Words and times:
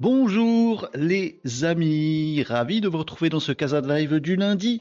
Bonjour 0.00 0.88
les 0.94 1.40
amis, 1.62 2.42
ravi 2.42 2.82
de 2.82 2.88
vous 2.88 2.98
retrouver 2.98 3.30
dans 3.30 3.40
ce 3.40 3.52
Casa 3.52 3.80
de 3.80 3.90
Live 3.90 4.16
du 4.16 4.36
lundi 4.36 4.80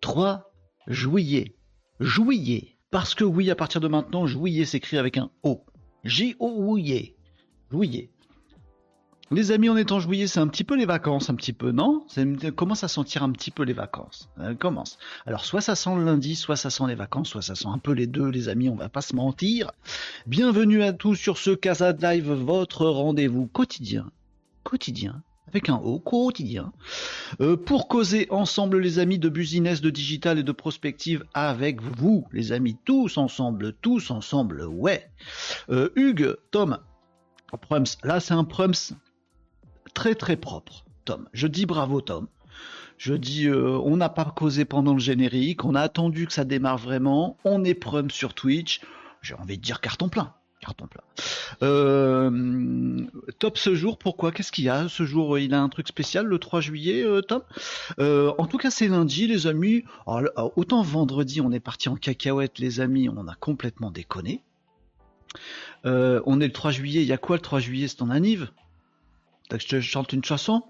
3 0.00 0.50
juillet. 0.86 1.56
Juillet, 2.00 2.78
parce 2.90 3.14
que 3.14 3.24
oui, 3.24 3.50
à 3.50 3.56
partir 3.56 3.82
de 3.82 3.88
maintenant, 3.88 4.26
juillet 4.26 4.64
s'écrit 4.64 4.96
avec 4.96 5.18
un 5.18 5.30
O. 5.42 5.66
J-O-Juillet. 6.04 7.16
Juillet. 7.70 8.13
Les 9.30 9.52
amis, 9.52 9.70
on 9.70 9.76
est 9.76 9.90
en 9.90 10.00
juillet, 10.00 10.26
c'est 10.26 10.40
un 10.40 10.48
petit 10.48 10.64
peu 10.64 10.76
les 10.76 10.84
vacances, 10.84 11.30
un 11.30 11.34
petit 11.34 11.54
peu, 11.54 11.72
non? 11.72 12.04
Ça 12.08 12.22
commence 12.54 12.84
à 12.84 12.88
sentir 12.88 13.22
un 13.22 13.32
petit 13.32 13.50
peu 13.50 13.62
les 13.62 13.72
vacances? 13.72 14.28
Elle 14.38 14.56
commence. 14.56 14.98
Alors, 15.24 15.46
soit 15.46 15.62
ça 15.62 15.74
sent 15.74 15.94
le 15.96 16.04
lundi, 16.04 16.36
soit 16.36 16.56
ça 16.56 16.68
sent 16.68 16.84
les 16.88 16.94
vacances, 16.94 17.30
soit 17.30 17.40
ça 17.40 17.54
sent 17.54 17.68
un 17.68 17.78
peu 17.78 17.92
les 17.92 18.06
deux, 18.06 18.28
les 18.28 18.50
amis, 18.50 18.68
on 18.68 18.76
va 18.76 18.90
pas 18.90 19.00
se 19.00 19.16
mentir. 19.16 19.70
Bienvenue 20.26 20.82
à 20.82 20.92
tous 20.92 21.14
sur 21.14 21.38
ce 21.38 21.52
Casa 21.52 21.92
Live, 21.92 22.30
votre 22.30 22.84
rendez-vous 22.84 23.46
quotidien. 23.46 24.10
Quotidien. 24.62 25.22
Avec 25.48 25.70
un 25.70 25.76
O, 25.76 26.00
quotidien. 26.00 26.72
Euh, 27.40 27.56
pour 27.56 27.88
causer 27.88 28.26
ensemble, 28.28 28.78
les 28.78 28.98
amis, 28.98 29.18
de 29.18 29.30
business, 29.30 29.80
de 29.80 29.88
digital 29.88 30.38
et 30.38 30.42
de 30.42 30.52
prospective 30.52 31.24
avec 31.32 31.80
vous, 31.80 32.26
les 32.32 32.52
amis, 32.52 32.76
tous 32.84 33.16
ensemble, 33.16 33.72
tous 33.80 34.10
ensemble, 34.10 34.66
ouais. 34.66 35.08
Euh, 35.70 35.88
Hugues, 35.96 36.36
Tom, 36.50 36.78
Prums, 37.62 37.86
là 38.02 38.18
c'est 38.18 38.34
un 38.34 38.42
Prums 38.42 38.96
très 39.94 40.14
très 40.14 40.36
propre, 40.36 40.84
Tom. 41.04 41.28
Je 41.32 41.46
dis 41.46 41.66
bravo, 41.66 42.00
Tom. 42.00 42.28
Je 42.98 43.14
dis, 43.14 43.46
euh, 43.48 43.78
on 43.84 43.96
n'a 43.96 44.08
pas 44.08 44.24
causé 44.24 44.64
pendant 44.64 44.92
le 44.92 45.00
générique, 45.00 45.64
on 45.64 45.74
a 45.74 45.80
attendu 45.80 46.26
que 46.26 46.32
ça 46.32 46.44
démarre 46.44 46.78
vraiment, 46.78 47.36
on 47.44 47.64
est 47.64 47.74
prum 47.74 48.10
sur 48.10 48.34
Twitch. 48.34 48.80
J'ai 49.22 49.34
envie 49.34 49.56
de 49.56 49.62
dire 49.62 49.80
carton 49.80 50.08
plein. 50.08 50.32
Carton 50.60 50.86
plein. 50.86 51.02
Euh, 51.62 53.00
top 53.38 53.58
ce 53.58 53.74
jour, 53.74 53.98
pourquoi? 53.98 54.32
Qu'est-ce 54.32 54.52
qu'il 54.52 54.64
y 54.64 54.70
a 54.70 54.88
ce 54.88 55.04
jour? 55.04 55.38
Il 55.38 55.52
a 55.52 55.60
un 55.60 55.68
truc 55.68 55.88
spécial 55.88 56.24
le 56.24 56.38
3 56.38 56.60
juillet, 56.60 57.02
euh, 57.02 57.20
Top 57.20 57.46
En 57.98 58.46
tout 58.46 58.58
cas, 58.58 58.70
c'est 58.70 58.88
lundi, 58.88 59.26
les 59.26 59.46
amis. 59.46 59.84
autant 60.56 60.82
vendredi, 60.82 61.40
on 61.40 61.52
est 61.52 61.60
parti 61.60 61.88
en 61.88 61.96
cacahuète, 61.96 62.58
les 62.58 62.80
amis, 62.80 63.08
on 63.08 63.26
a 63.28 63.34
complètement 63.34 63.90
déconné. 63.90 64.42
on 65.84 66.40
est 66.40 66.46
le 66.46 66.52
3 66.52 66.70
juillet, 66.70 67.02
il 67.02 67.08
y 67.08 67.12
a 67.12 67.18
quoi 67.18 67.36
le 67.36 67.42
3 67.42 67.58
juillet? 67.60 67.88
C'est 67.88 67.96
ton 67.96 68.10
anniv? 68.10 68.50
Je 69.50 69.66
te 69.66 69.80
chante 69.80 70.12
une 70.12 70.24
chanson 70.24 70.62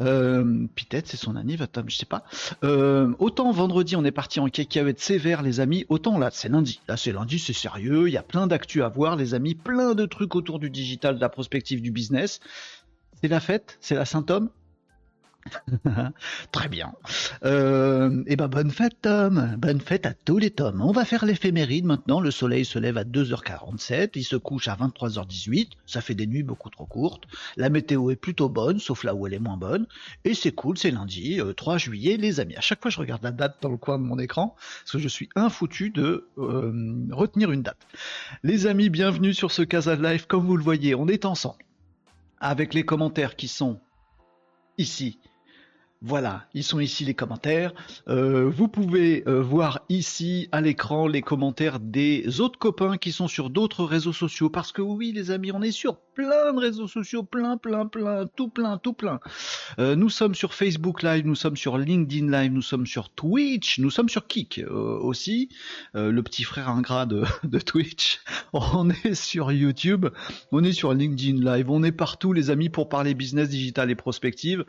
euh, 0.00 0.66
peut-être 0.74 1.06
c'est 1.06 1.16
son 1.16 1.36
anniversaire, 1.36 1.84
je 1.86 1.96
sais 1.96 2.06
pas. 2.06 2.24
Euh, 2.64 3.12
autant 3.18 3.50
vendredi 3.50 3.96
on 3.96 4.04
est 4.04 4.10
parti 4.10 4.40
en 4.40 4.48
cacahuète 4.48 5.00
sévère 5.00 5.42
les 5.42 5.60
amis, 5.60 5.86
autant 5.88 6.18
là 6.18 6.30
c'est 6.32 6.48
lundi. 6.48 6.80
Là 6.88 6.96
c'est 6.96 7.12
lundi, 7.12 7.38
c'est 7.38 7.52
sérieux, 7.52 8.08
il 8.08 8.12
y 8.12 8.16
a 8.16 8.22
plein 8.22 8.46
d'actu 8.46 8.82
à 8.82 8.88
voir 8.88 9.16
les 9.16 9.34
amis, 9.34 9.54
plein 9.54 9.94
de 9.94 10.06
trucs 10.06 10.34
autour 10.34 10.58
du 10.58 10.70
digital, 10.70 11.16
de 11.16 11.20
la 11.20 11.28
prospective 11.28 11.80
du 11.80 11.90
business. 11.90 12.40
C'est 13.22 13.28
la 13.28 13.40
fête, 13.40 13.78
c'est 13.80 13.94
la 13.94 14.04
Saint-Homme, 14.04 14.50
Très 16.52 16.68
bien. 16.68 16.92
Euh, 17.44 18.20
et 18.26 18.32
eh 18.32 18.36
ben 18.36 18.48
bonne 18.48 18.70
fête 18.70 18.96
Tom, 19.02 19.56
bonne 19.58 19.80
fête 19.80 20.06
à 20.06 20.14
tous 20.14 20.38
les 20.38 20.50
Toms. 20.50 20.80
On 20.80 20.92
va 20.92 21.04
faire 21.04 21.24
l'éphéméride 21.24 21.84
maintenant. 21.84 22.20
Le 22.20 22.30
soleil 22.30 22.64
se 22.64 22.78
lève 22.78 22.98
à 22.98 23.04
2h47, 23.04 24.10
il 24.14 24.24
se 24.24 24.36
couche 24.36 24.68
à 24.68 24.76
23h18. 24.76 25.70
Ça 25.86 26.00
fait 26.00 26.14
des 26.14 26.26
nuits 26.26 26.42
beaucoup 26.42 26.70
trop 26.70 26.86
courtes. 26.86 27.24
La 27.56 27.68
météo 27.68 28.10
est 28.10 28.16
plutôt 28.16 28.48
bonne, 28.48 28.78
sauf 28.78 29.04
là 29.04 29.14
où 29.14 29.26
elle 29.26 29.34
est 29.34 29.38
moins 29.38 29.56
bonne. 29.56 29.86
Et 30.24 30.34
c'est 30.34 30.52
cool, 30.52 30.78
c'est 30.78 30.90
lundi, 30.90 31.40
3 31.56 31.74
euh, 31.74 31.78
juillet, 31.78 32.16
les 32.16 32.40
amis. 32.40 32.56
À 32.56 32.60
chaque 32.60 32.82
fois, 32.82 32.90
je 32.90 32.98
regarde 32.98 33.22
la 33.22 33.32
date 33.32 33.56
dans 33.60 33.70
le 33.70 33.76
coin 33.76 33.98
de 33.98 34.04
mon 34.04 34.18
écran 34.18 34.56
parce 34.82 34.92
que 34.92 34.98
je 34.98 35.08
suis 35.08 35.28
infoutu 35.36 35.90
de 35.90 36.28
euh, 36.38 37.06
retenir 37.10 37.52
une 37.52 37.62
date. 37.62 37.86
Les 38.42 38.66
amis, 38.66 38.90
bienvenue 38.90 39.34
sur 39.34 39.52
ce 39.52 39.62
Casa 39.62 39.96
Live. 39.96 40.26
Comme 40.26 40.46
vous 40.46 40.56
le 40.56 40.64
voyez, 40.64 40.94
on 40.94 41.08
est 41.08 41.24
ensemble 41.24 41.66
avec 42.38 42.74
les 42.74 42.84
commentaires 42.84 43.36
qui 43.36 43.48
sont 43.48 43.80
ici 44.78 45.18
voilà, 46.06 46.44
ils 46.54 46.62
sont 46.62 46.78
ici 46.78 47.04
les 47.04 47.14
commentaires. 47.14 47.72
Euh, 48.06 48.48
vous 48.48 48.68
pouvez 48.68 49.24
euh, 49.26 49.42
voir 49.42 49.80
ici 49.88 50.48
à 50.52 50.60
l'écran 50.60 51.08
les 51.08 51.20
commentaires 51.20 51.80
des 51.80 52.40
autres 52.40 52.60
copains 52.60 52.96
qui 52.96 53.10
sont 53.10 53.26
sur 53.26 53.50
d'autres 53.50 53.84
réseaux 53.84 54.12
sociaux. 54.12 54.48
Parce 54.48 54.70
que 54.70 54.82
oui, 54.82 55.10
les 55.10 55.32
amis, 55.32 55.50
on 55.50 55.62
est 55.62 55.72
sur 55.72 55.96
plein 55.96 56.52
de 56.52 56.60
réseaux 56.60 56.86
sociaux, 56.86 57.24
plein, 57.24 57.56
plein, 57.56 57.86
plein, 57.86 58.24
tout 58.36 58.48
plein, 58.48 58.78
tout 58.78 58.92
plein. 58.92 59.18
Euh, 59.80 59.96
nous 59.96 60.08
sommes 60.08 60.36
sur 60.36 60.54
Facebook 60.54 61.02
Live, 61.02 61.26
nous 61.26 61.34
sommes 61.34 61.56
sur 61.56 61.76
LinkedIn 61.76 62.30
Live, 62.30 62.52
nous 62.52 62.62
sommes 62.62 62.86
sur 62.86 63.10
Twitch, 63.10 63.80
nous 63.80 63.90
sommes 63.90 64.08
sur 64.08 64.28
Kik 64.28 64.62
aussi, 64.70 65.48
le 65.92 66.20
petit 66.22 66.44
frère 66.44 66.68
ingrat 66.68 67.06
de, 67.06 67.24
de 67.42 67.58
Twitch. 67.58 68.20
On 68.52 68.88
est 68.90 69.14
sur 69.14 69.50
YouTube, 69.50 70.06
on 70.52 70.64
est 70.64 70.72
sur 70.72 70.94
LinkedIn 70.94 71.44
Live, 71.44 71.70
on 71.70 71.82
est 71.82 71.92
partout, 71.92 72.32
les 72.32 72.48
amis, 72.50 72.68
pour 72.68 72.88
parler 72.88 73.12
business 73.14 73.48
digital 73.48 73.90
et 73.90 73.94
prospective, 73.94 74.64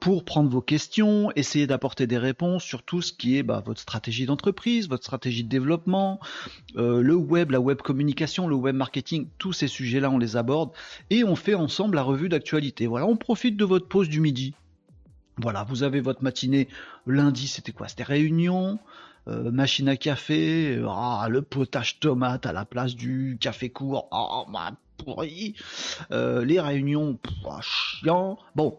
pour 0.00 0.24
prendre 0.24 0.37
vos 0.46 0.60
questions, 0.60 1.30
essayer 1.36 1.66
d'apporter 1.66 2.06
des 2.06 2.18
réponses 2.18 2.62
sur 2.62 2.82
tout 2.82 3.02
ce 3.02 3.12
qui 3.12 3.36
est 3.36 3.42
bah, 3.42 3.62
votre 3.64 3.80
stratégie 3.80 4.26
d'entreprise, 4.26 4.88
votre 4.88 5.04
stratégie 5.04 5.44
de 5.44 5.48
développement, 5.48 6.20
euh, 6.76 7.02
le 7.02 7.14
web, 7.14 7.50
la 7.50 7.60
web 7.60 7.78
communication, 7.78 8.46
le 8.46 8.54
web 8.54 8.76
marketing, 8.76 9.28
tous 9.38 9.52
ces 9.52 9.68
sujets-là, 9.68 10.10
on 10.10 10.18
les 10.18 10.36
aborde 10.36 10.70
et 11.10 11.24
on 11.24 11.36
fait 11.36 11.54
ensemble 11.54 11.96
la 11.96 12.02
revue 12.02 12.28
d'actualité. 12.28 12.86
Voilà, 12.86 13.06
on 13.06 13.16
profite 13.16 13.56
de 13.56 13.64
votre 13.64 13.88
pause 13.88 14.08
du 14.08 14.20
midi. 14.20 14.54
Voilà, 15.38 15.64
vous 15.64 15.82
avez 15.82 16.00
votre 16.00 16.22
matinée. 16.22 16.68
Lundi, 17.06 17.48
c'était 17.48 17.72
quoi? 17.72 17.88
C'était 17.88 18.02
réunion, 18.02 18.78
euh, 19.28 19.50
machine 19.50 19.88
à 19.88 19.96
café, 19.96 20.82
ah, 20.88 21.26
le 21.30 21.42
potage 21.42 22.00
tomate 22.00 22.46
à 22.46 22.52
la 22.52 22.64
place 22.64 22.94
du 22.94 23.38
café 23.40 23.70
court. 23.70 24.08
Ah, 24.10 24.44
ma 24.48 24.72
pourri. 24.98 25.54
Euh, 26.10 26.44
les 26.44 26.60
réunions, 26.60 27.18
ah, 27.48 27.60
chiant. 27.62 28.38
Bon, 28.54 28.78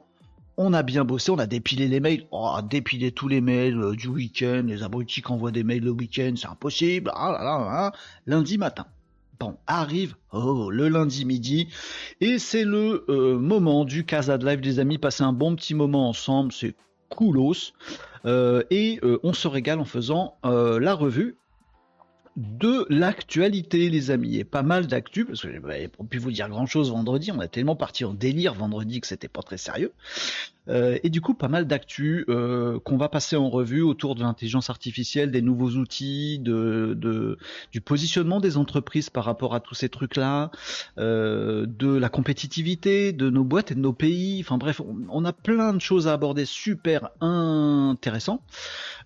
on 0.61 0.73
a 0.73 0.83
bien 0.83 1.05
bossé, 1.05 1.31
on 1.31 1.39
a 1.39 1.47
dépilé 1.47 1.87
les 1.87 2.01
mails, 2.01 2.27
oh, 2.31 2.57
dépilé 2.61 3.13
tous 3.13 3.29
les 3.29 3.39
mails 3.39 3.79
euh, 3.81 3.95
du 3.95 4.09
week-end, 4.09 4.63
les 4.67 4.83
abrutis 4.83 5.21
qui 5.21 5.31
envoient 5.31 5.51
des 5.51 5.63
mails 5.63 5.85
le 5.85 5.91
week-end, 5.91 6.33
c'est 6.35 6.49
impossible, 6.49 7.09
ah 7.15 7.31
là 7.31 7.43
là, 7.45 7.85
hein. 7.85 7.91
lundi 8.27 8.57
matin. 8.57 8.85
Bon, 9.39 9.55
arrive 9.67 10.15
oh, 10.33 10.69
le 10.69 10.89
lundi 10.89 11.23
midi. 11.23 11.69
Et 12.19 12.39
c'est 12.39 12.65
le 12.65 13.05
euh, 13.07 13.39
moment 13.39 13.85
du 13.85 14.05
Casa 14.05 14.37
de 14.37 14.45
Live 14.45 14.59
des 14.59 14.79
amis, 14.79 14.97
passer 14.97 15.23
un 15.23 15.31
bon 15.31 15.55
petit 15.55 15.73
moment 15.73 16.09
ensemble, 16.09 16.51
c'est 16.51 16.75
coolos. 17.07 17.71
Euh, 18.25 18.63
et 18.69 18.99
on 19.23 19.31
se 19.31 19.47
régale 19.47 19.79
en 19.79 19.85
faisant 19.85 20.35
la 20.43 20.93
revue 20.93 21.37
de 22.39 22.85
l'actualité, 22.89 23.89
les 23.89 24.11
amis, 24.11 24.37
et 24.37 24.45
pas 24.45 24.63
mal 24.63 24.87
d'actu, 24.87 25.25
parce 25.25 25.41
que 25.41 25.59
bah, 25.59 25.73
pour 25.91 26.07
plus 26.07 26.19
vous 26.19 26.31
dire 26.31 26.47
grand 26.47 26.65
chose 26.65 26.89
vendredi, 26.89 27.31
on 27.33 27.39
a 27.39 27.49
tellement 27.49 27.75
parti 27.75 28.05
en 28.05 28.13
délire 28.13 28.53
vendredi 28.53 29.01
que 29.01 29.07
c'était 29.07 29.27
pas 29.27 29.41
très 29.41 29.57
sérieux. 29.57 29.91
Euh, 30.67 30.99
et 31.03 31.09
du 31.09 31.21
coup, 31.21 31.33
pas 31.33 31.47
mal 31.47 31.65
d'actu 31.65 32.25
euh, 32.29 32.79
qu'on 32.79 32.97
va 32.97 33.09
passer 33.09 33.35
en 33.35 33.49
revue 33.49 33.81
autour 33.81 34.15
de 34.15 34.21
l'intelligence 34.21 34.69
artificielle, 34.69 35.31
des 35.31 35.41
nouveaux 35.41 35.71
outils, 35.71 36.39
de, 36.39 37.37
du 37.71 37.81
positionnement 37.81 38.39
des 38.39 38.57
entreprises 38.57 39.09
par 39.09 39.25
rapport 39.25 39.55
à 39.55 39.59
tous 39.59 39.75
ces 39.75 39.89
trucs-là, 39.89 40.51
euh, 40.97 41.65
de 41.67 41.95
la 41.95 42.09
compétitivité 42.09 43.13
de 43.13 43.29
nos 43.29 43.43
boîtes 43.43 43.71
et 43.71 43.75
de 43.75 43.79
nos 43.79 43.93
pays. 43.93 44.41
Enfin 44.41 44.57
bref, 44.57 44.81
on, 45.09 45.25
a 45.25 45.33
plein 45.33 45.73
de 45.73 45.81
choses 45.81 46.07
à 46.07 46.13
aborder 46.13 46.45
super 46.45 47.09
intéressant. 47.21 48.41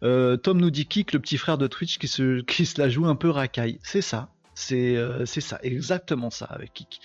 Tom 0.02 0.60
nous 0.60 0.70
dit 0.70 0.86
Kik, 0.86 1.14
le 1.14 1.20
petit 1.20 1.38
frère 1.38 1.58
de 1.58 1.68
Twitch 1.68 1.98
qui 1.98 2.08
se, 2.08 2.44
la 2.78 2.90
joue 2.90 3.06
un 3.06 3.16
peu 3.16 3.30
racaille. 3.30 3.80
C'est 3.84 4.02
ça. 4.02 4.30
C'est 4.56 4.98
c'est 5.26 5.42
ça, 5.42 5.60
exactement 5.64 6.30
ça 6.30 6.46
avec 6.46 6.74
Kik. 6.74 7.02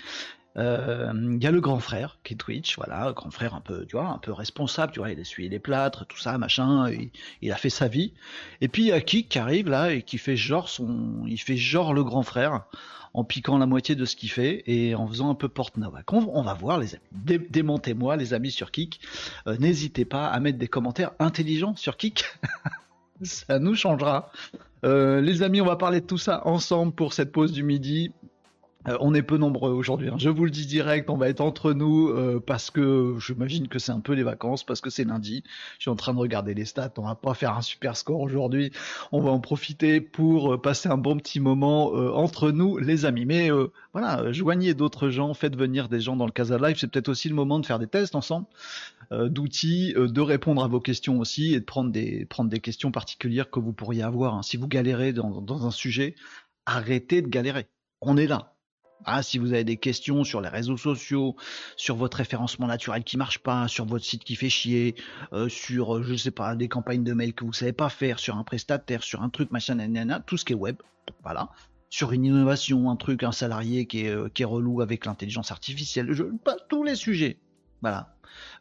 Euh, 0.58 1.12
il 1.14 1.42
y 1.42 1.46
a 1.46 1.50
le 1.50 1.60
grand 1.60 1.78
frère 1.78 2.18
qui 2.24 2.34
est 2.34 2.36
Twitch, 2.36 2.76
voilà, 2.76 3.12
grand 3.12 3.30
frère 3.30 3.54
un 3.54 3.60
peu, 3.60 3.86
tu 3.86 3.96
vois, 3.96 4.08
un 4.08 4.18
peu 4.18 4.32
responsable, 4.32 4.92
tu 4.92 4.98
vois, 4.98 5.10
il 5.10 5.18
essuyé 5.18 5.48
les 5.48 5.60
plâtres, 5.60 6.04
tout 6.06 6.18
ça, 6.18 6.36
machin, 6.36 6.90
il, 7.42 7.52
a 7.52 7.56
fait 7.56 7.70
sa 7.70 7.86
vie. 7.86 8.12
Et 8.60 8.68
puis 8.68 8.82
il 8.82 8.88
y 8.88 8.92
a 8.92 9.00
Kik 9.00 9.28
qui 9.28 9.38
arrive 9.38 9.68
là 9.68 9.92
et 9.92 10.02
qui 10.02 10.18
fait 10.18 10.36
genre 10.36 10.68
son, 10.68 11.24
il 11.26 11.38
fait 11.38 11.56
genre 11.56 11.94
le 11.94 12.02
grand 12.02 12.22
frère 12.22 12.64
en 13.14 13.24
piquant 13.24 13.58
la 13.58 13.66
moitié 13.66 13.94
de 13.94 14.04
ce 14.04 14.16
qu'il 14.16 14.30
fait 14.30 14.64
et 14.66 14.94
en 14.94 15.06
faisant 15.06 15.30
un 15.30 15.34
peu 15.34 15.48
porte-Novak. 15.48 16.12
On, 16.12 16.42
va 16.42 16.54
voir 16.54 16.78
les 16.78 16.94
amis, 16.94 17.40
démontez-moi 17.50 18.16
les 18.16 18.34
amis 18.34 18.50
sur 18.50 18.70
Kik. 18.70 19.00
Euh, 19.46 19.56
n'hésitez 19.58 20.04
pas 20.04 20.26
à 20.26 20.40
mettre 20.40 20.58
des 20.58 20.68
commentaires 20.68 21.12
intelligents 21.18 21.76
sur 21.76 21.96
Kik. 21.96 22.24
ça 23.22 23.58
nous 23.58 23.74
changera. 23.74 24.30
Euh, 24.84 25.20
les 25.20 25.42
amis, 25.42 25.60
on 25.60 25.66
va 25.66 25.76
parler 25.76 26.00
de 26.00 26.06
tout 26.06 26.18
ça 26.18 26.46
ensemble 26.46 26.92
pour 26.92 27.12
cette 27.12 27.32
pause 27.32 27.52
du 27.52 27.62
midi. 27.62 28.12
Euh, 28.88 28.96
on 29.00 29.14
est 29.14 29.22
peu 29.22 29.36
nombreux 29.36 29.70
aujourd'hui. 29.70 30.08
Hein. 30.08 30.16
Je 30.18 30.28
vous 30.28 30.44
le 30.44 30.50
dis 30.50 30.66
direct, 30.66 31.10
on 31.10 31.16
va 31.16 31.28
être 31.28 31.40
entre 31.40 31.72
nous 31.72 32.08
euh, 32.08 32.42
parce 32.44 32.70
que 32.70 33.16
j'imagine 33.18 33.68
que 33.68 33.78
c'est 33.78 33.92
un 33.92 34.00
peu 34.00 34.14
les 34.14 34.22
vacances, 34.22 34.64
parce 34.64 34.80
que 34.80 34.90
c'est 34.90 35.04
lundi. 35.04 35.42
Je 35.78 35.82
suis 35.82 35.90
en 35.90 35.96
train 35.96 36.14
de 36.14 36.18
regarder 36.18 36.54
les 36.54 36.64
stats. 36.64 36.92
On 36.96 37.02
va 37.02 37.14
pas 37.14 37.34
faire 37.34 37.56
un 37.56 37.62
super 37.62 37.96
score 37.96 38.20
aujourd'hui. 38.20 38.72
On 39.12 39.20
va 39.20 39.30
en 39.30 39.40
profiter 39.40 40.00
pour 40.00 40.54
euh, 40.54 40.60
passer 40.60 40.88
un 40.88 40.96
bon 40.96 41.16
petit 41.16 41.40
moment 41.40 41.88
entre 41.88 42.50
nous, 42.50 42.78
les 42.78 43.04
amis. 43.04 43.24
Mais 43.24 43.50
voilà, 43.92 44.32
joignez 44.32 44.74
d'autres 44.74 45.10
gens, 45.10 45.34
faites 45.34 45.56
venir 45.56 45.88
des 45.88 46.00
gens 46.00 46.16
dans 46.16 46.26
le 46.26 46.32
Casa 46.32 46.58
Live. 46.58 46.76
C'est 46.78 46.90
peut-être 46.90 47.08
aussi 47.08 47.28
le 47.28 47.34
moment 47.34 47.58
de 47.58 47.66
faire 47.66 47.78
des 47.78 47.86
tests 47.86 48.14
ensemble, 48.14 48.46
d'outils, 49.10 49.94
de 49.96 50.20
répondre 50.20 50.62
à 50.62 50.68
vos 50.68 50.80
questions 50.80 51.18
aussi 51.18 51.54
et 51.54 51.60
de 51.60 51.64
prendre 51.64 51.90
des 51.90 52.24
prendre 52.26 52.50
des 52.50 52.60
questions 52.60 52.90
particulières 52.90 53.50
que 53.50 53.60
vous 53.60 53.72
pourriez 53.72 54.02
avoir. 54.02 54.34
Hein. 54.34 54.42
Si 54.42 54.56
vous 54.56 54.68
galérez 54.68 55.12
dans, 55.12 55.40
dans 55.40 55.66
un 55.66 55.70
sujet, 55.70 56.14
arrêtez 56.66 57.22
de 57.22 57.28
galérer. 57.28 57.66
On 58.00 58.16
est 58.16 58.26
là 58.26 58.57
ah, 59.04 59.22
si 59.22 59.38
vous 59.38 59.52
avez 59.52 59.64
des 59.64 59.76
questions 59.76 60.24
sur 60.24 60.40
les 60.40 60.48
réseaux 60.48 60.76
sociaux, 60.76 61.36
sur 61.76 61.96
votre 61.96 62.16
référencement 62.16 62.66
naturel 62.66 63.04
qui 63.04 63.16
marche 63.16 63.38
pas, 63.38 63.68
sur 63.68 63.86
votre 63.86 64.04
site 64.04 64.24
qui 64.24 64.36
fait 64.36 64.50
chier, 64.50 64.94
euh, 65.32 65.48
sur, 65.48 65.96
euh, 65.96 66.02
je 66.02 66.14
sais 66.14 66.30
pas, 66.30 66.56
des 66.56 66.68
campagnes 66.68 67.04
de 67.04 67.12
mail 67.12 67.32
que 67.34 67.44
vous 67.44 67.52
savez 67.52 67.72
pas 67.72 67.88
faire, 67.88 68.18
sur 68.18 68.36
un 68.36 68.44
prestataire, 68.44 69.02
sur 69.02 69.22
un 69.22 69.28
truc, 69.28 69.50
machin, 69.50 69.76
nanana, 69.76 70.20
tout 70.20 70.36
ce 70.36 70.44
qui 70.44 70.52
est 70.52 70.56
web, 70.56 70.76
voilà. 71.22 71.50
Sur 71.90 72.12
une 72.12 72.26
innovation, 72.26 72.90
un 72.90 72.96
truc, 72.96 73.22
un 73.22 73.32
salarié 73.32 73.86
qui 73.86 74.04
est, 74.04 74.10
euh, 74.10 74.28
relou 74.40 74.82
avec 74.82 75.06
l'intelligence 75.06 75.50
artificielle, 75.50 76.12
je, 76.12 76.24
pas 76.24 76.56
tous 76.68 76.84
les 76.84 76.96
sujets. 76.96 77.38
Voilà. 77.80 78.14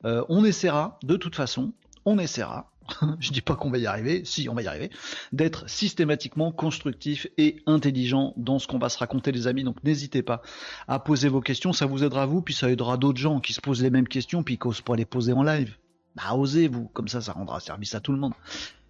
on 0.03 0.45
essaiera, 0.45 0.99
de 1.03 1.15
toute 1.15 1.35
façon, 1.35 1.73
on 2.05 2.19
essaiera 2.19 2.71
je 3.19 3.31
dis 3.31 3.41
pas 3.41 3.55
qu'on 3.55 3.69
va 3.69 3.77
y 3.77 3.85
arriver, 3.85 4.23
si 4.25 4.49
on 4.49 4.53
va 4.53 4.61
y 4.61 4.67
arriver, 4.67 4.89
d'être 5.31 5.69
systématiquement 5.69 6.51
constructif 6.51 7.27
et 7.37 7.61
intelligent 7.65 8.33
dans 8.37 8.59
ce 8.59 8.67
qu'on 8.67 8.79
va 8.79 8.89
se 8.89 8.97
raconter 8.97 9.31
les 9.31 9.47
amis. 9.47 9.63
Donc 9.63 9.83
n'hésitez 9.83 10.23
pas 10.23 10.41
à 10.87 10.99
poser 10.99 11.29
vos 11.29 11.41
questions, 11.41 11.73
ça 11.73 11.85
vous 11.85 12.03
aidera 12.03 12.25
vous, 12.25 12.41
puis 12.41 12.53
ça 12.53 12.69
aidera 12.71 12.97
d'autres 12.97 13.19
gens 13.19 13.39
qui 13.39 13.53
se 13.53 13.61
posent 13.61 13.81
les 13.81 13.89
mêmes 13.89 14.07
questions, 14.07 14.43
puis 14.43 14.57
qui 14.57 14.67
n'osent 14.67 14.81
pas 14.81 14.95
les 14.95 15.05
poser 15.05 15.33
en 15.33 15.43
live. 15.43 15.75
Bah 16.15 16.33
osez 16.35 16.67
vous, 16.67 16.87
comme 16.93 17.07
ça 17.07 17.21
ça 17.21 17.33
rendra 17.33 17.59
service 17.59 17.93
à 17.93 17.99
tout 17.99 18.11
le 18.11 18.17
monde. 18.17 18.33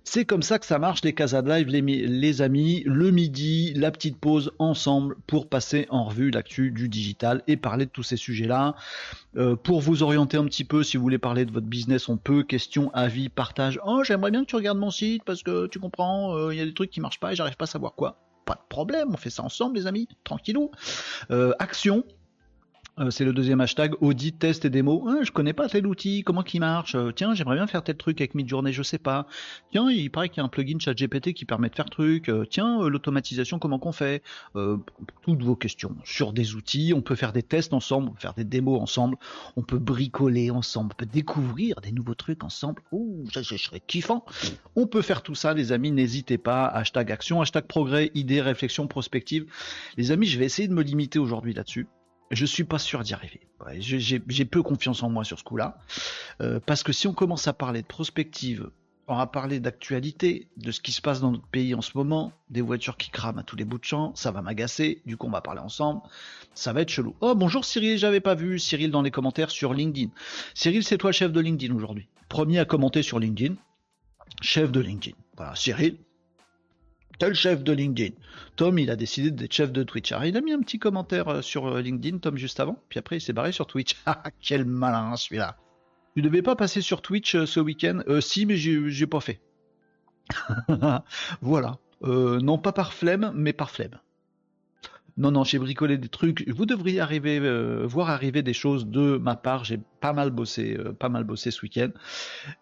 C'est 0.10 0.24
comme 0.24 0.42
ça 0.42 0.58
que 0.58 0.66
ça 0.66 0.80
marche 0.80 1.04
les 1.04 1.12
casas 1.12 1.42
de 1.42 1.50
live, 1.50 1.68
les, 1.68 2.42
amis, 2.42 2.82
le 2.86 3.12
midi, 3.12 3.74
la 3.74 3.92
petite 3.92 4.18
pause 4.18 4.54
ensemble 4.58 5.18
pour 5.28 5.50
passer 5.50 5.86
en 5.90 6.06
revue 6.06 6.32
l'actu 6.32 6.72
du 6.72 6.88
digital 6.88 7.44
et 7.46 7.58
parler 7.58 7.88
de 7.88 7.92
tous 7.92 8.04
ces 8.04 8.16
sujets-là. 8.16 8.76
Euh, 9.36 9.58
pour 9.58 9.82
vous 9.82 10.04
orienter 10.04 10.38
un 10.38 10.46
petit 10.46 10.64
peu, 10.64 10.82
si 10.82 10.96
vous 10.96 11.04
voulez 11.04 11.18
parler 11.18 11.44
de 11.44 11.52
votre 11.52 11.68
business, 11.68 12.08
on 12.08 12.16
peut, 12.16 12.44
questions, 12.44 12.90
avis, 12.94 13.28
partage. 13.28 13.82
Oh, 13.86 14.02
j'aimerais 14.06 14.32
bien 14.32 14.46
que 14.46 14.50
tu 14.50 14.56
regardes 14.56 14.78
mon 14.78 14.92
site 14.92 15.26
parce 15.26 15.44
que 15.44 15.68
tu 15.68 15.78
comprends, 15.78 16.38
euh, 16.38 16.54
il 16.54 16.58
y 16.58 16.62
a 16.62 16.66
des 16.66 16.74
trucs 16.74 16.90
qui 16.90 17.02
marchent 17.02 17.20
pas 17.20 17.34
et 17.34 17.36
j'arrive 17.36 17.58
pas 17.58 17.66
à 17.66 17.68
savoir 17.68 17.94
quoi. 17.94 18.18
Pas 18.46 18.56
de 18.56 18.68
problème, 18.70 19.10
on 19.12 19.18
fait 19.18 19.30
ça 19.30 19.44
ensemble 19.44 19.76
les 19.76 19.88
amis, 19.88 20.08
tranquillou. 20.24 20.72
Euh, 21.32 21.52
action, 21.60 22.06
c'est 23.10 23.26
le 23.26 23.34
deuxième 23.34 23.62
hashtag, 23.62 23.94
audit, 24.02 24.38
test 24.38 24.66
et 24.66 24.70
démo. 24.70 25.08
Je 25.22 25.32
connais 25.32 25.54
pas 25.54 25.70
tel 25.70 25.86
outil, 25.86 26.24
comment 26.24 26.42
qu'il 26.42 26.60
marche? 26.62 26.96
Euh, 26.96 27.12
tiens, 27.12 27.36
j'aimerais 27.36 27.56
bien 27.56 27.68
faire 27.68 27.84
tel 27.84 27.96
truc 27.96 28.20
avec 28.22 28.34
Midjourney, 28.34 28.74
je 28.74 28.82
sais 28.82 28.98
pas. 28.98 29.28
Tiens, 29.72 29.90
il 29.92 30.10
paraît 30.10 30.30
qu'il 30.30 30.38
y 30.38 30.42
a 30.42 30.46
un 30.46 30.50
plugin 30.50 30.80
chat 30.80 30.94
GPT 30.94 31.34
qui 31.34 31.46
permet 31.46 31.70
de 31.70 31.76
faire 31.76 31.90
truc. 31.90 32.30
Euh, 32.30 32.46
tiens, 32.50 32.88
l'automatisation, 32.88 33.60
comment 33.60 33.78
qu'on 33.80 33.92
fait? 33.92 34.24
Toutes 35.22 35.44
vos 35.44 35.56
questions 35.56 35.96
sur 36.04 36.34
des 36.34 36.56
outils. 36.56 36.94
On 36.96 37.02
peut 37.02 37.16
faire 37.16 37.34
des 37.34 37.44
tests 37.44 37.74
ensemble, 37.74 38.12
faire 38.18 38.34
des 38.34 38.44
démos 38.44 38.82
ensemble. 38.82 39.18
On 39.56 39.62
peut 39.62 39.80
bricoler 39.80 40.50
ensemble, 40.50 40.94
on 40.94 40.98
peut 40.98 41.06
découvrir 41.06 41.80
des 41.82 41.92
nouveaux 41.92 42.16
trucs 42.16 42.44
ensemble. 42.44 42.82
Ouh, 42.92 43.26
ça, 43.32 43.42
je 43.42 43.56
serais 43.58 43.82
kiffant. 43.86 44.26
On 44.76 44.88
peut 44.88 45.02
faire 45.02 45.22
tout 45.22 45.36
ça, 45.36 45.54
les 45.54 45.72
amis. 45.72 45.92
N'hésitez 45.92 46.38
pas. 46.38 46.66
Hashtag 46.66 47.12
action, 47.12 47.42
hashtag 47.42 47.66
progrès, 47.66 48.12
idées, 48.16 48.42
réflexion, 48.42 48.88
prospective. 48.88 49.46
Les 49.98 50.12
amis, 50.12 50.26
je 50.26 50.40
vais 50.40 50.46
essayer 50.46 50.68
de 50.68 50.74
me 50.74 50.82
limiter 50.84 51.20
aujourd'hui 51.20 51.54
là-dessus. 51.54 51.88
Je 52.32 52.46
suis 52.46 52.64
pas 52.64 52.80
sûr 52.80 53.04
d'y 53.04 53.14
arriver. 53.14 53.42
J'ai 53.80 54.46
peu 54.46 54.64
confiance 54.64 55.04
en 55.04 55.10
moi 55.10 55.24
sur 55.24 55.40
ce 55.40 55.44
coup-là. 55.44 55.78
Euh, 56.42 56.60
parce 56.66 56.84
que 56.84 56.92
si 56.92 57.08
on 57.08 57.14
commence 57.14 57.48
à 57.48 57.54
parler 57.54 57.82
de 57.82 57.88
prospective, 57.88 58.70
on 59.08 59.16
va 59.16 59.26
parler 59.26 59.60
d'actualité, 59.60 60.50
de 60.58 60.72
ce 60.72 60.82
qui 60.82 60.92
se 60.92 61.02
passe 61.02 61.22
dans 61.22 61.32
notre 61.32 61.48
pays 61.48 61.74
en 61.74 61.82
ce 61.82 61.92
moment, 61.96 62.34
des 62.50 62.62
voitures 62.62 62.98
qui 62.98 63.10
crament 63.10 63.40
à 63.40 63.44
tous 63.44 63.56
les 63.56 63.64
bouts 63.64 63.78
de 63.78 63.86
champ, 63.86 64.14
ça 64.16 64.32
va 64.32 64.42
m'agacer, 64.42 65.02
du 65.06 65.16
coup 65.16 65.28
on 65.28 65.32
va 65.32 65.40
parler 65.40 65.62
ensemble, 65.62 66.02
ça 66.54 66.74
va 66.74 66.82
être 66.82 66.90
chelou. 66.90 67.16
Oh 67.22 67.34
bonjour 67.34 67.64
Cyril, 67.64 67.98
j'avais 67.98 68.20
pas 68.20 68.36
vu 68.36 68.60
Cyril 68.60 68.92
dans 68.92 69.02
les 69.02 69.12
commentaires 69.12 69.50
sur 69.50 69.74
LinkedIn. 69.74 70.12
Cyril, 70.54 70.84
c'est 70.84 70.98
toi 70.98 71.14
chef 71.14 71.32
de 71.32 71.40
LinkedIn 71.40 71.74
aujourd'hui. 71.74 72.10
Premier 72.28 72.60
à 72.60 72.66
commenter 72.66 73.02
sur 73.02 73.20
LinkedIn, 73.20 73.56
chef 74.42 74.74
de 74.74 74.82
LinkedIn. 74.82 75.16
Voilà, 75.38 75.56
Cyril, 75.56 75.98
tel 77.18 77.34
chef 77.34 77.64
de 77.64 77.72
LinkedIn. 77.72 78.16
Tom, 78.56 78.80
il 78.80 78.90
a 78.92 78.96
décidé 78.96 79.32
d'être 79.32 79.54
chef 79.54 79.72
de 79.72 79.84
Twitch. 79.84 80.12
Alors, 80.12 80.26
il 80.26 80.38
a 80.38 80.42
mis 80.42 80.54
un 80.54 80.62
petit 80.62 80.80
commentaire 80.80 81.28
euh, 81.28 81.42
sur 81.42 81.68
euh, 81.68 81.82
LinkedIn, 81.82 82.20
Tom, 82.20 82.38
juste 82.38 82.60
avant, 82.60 82.82
puis 82.90 83.00
après, 83.00 83.18
il 83.18 83.22
s'est 83.22 83.34
barré 83.34 83.52
sur 83.52 83.68
Twitch. 83.68 83.96
Ah, 84.06 84.24
quel 84.42 84.66
malin, 84.66 85.16
celui-là. 85.16 85.58
Tu 86.16 86.22
devais 86.22 86.42
pas 86.42 86.56
passer 86.56 86.82
sur 86.82 87.02
Twitch 87.02 87.36
euh, 87.36 87.46
ce 87.46 87.60
week-end? 87.60 88.02
Si, 88.22 88.46
mais 88.46 88.56
j'ai 88.56 89.08
pas 89.08 89.20
fait. 89.20 89.42
voilà. 91.42 91.78
non, 92.02 92.58
pas 92.58 92.72
par 92.72 92.94
flemme, 92.94 93.32
mais 93.36 93.54
par 93.54 93.70
flemme. 93.70 94.00
Non, 95.18 95.32
non, 95.32 95.44
j'ai 95.44 95.60
bricolé 95.60 95.98
des 95.98 96.10
trucs. 96.10 96.48
Vous 96.48 96.66
devriez 96.66 97.02
voir 97.86 98.10
arriver 98.10 98.44
des 98.44 98.54
choses 98.54 98.88
de 98.88 99.18
ma 99.18 99.36
part. 99.36 99.64
J'ai 99.66 99.80
pas 100.00 100.14
mal 100.14 100.30
bossé, 100.30 100.78
pas 101.00 101.10
mal 101.10 101.24
bossé 101.24 101.52
ce 101.52 101.62
week-end. 101.64 101.90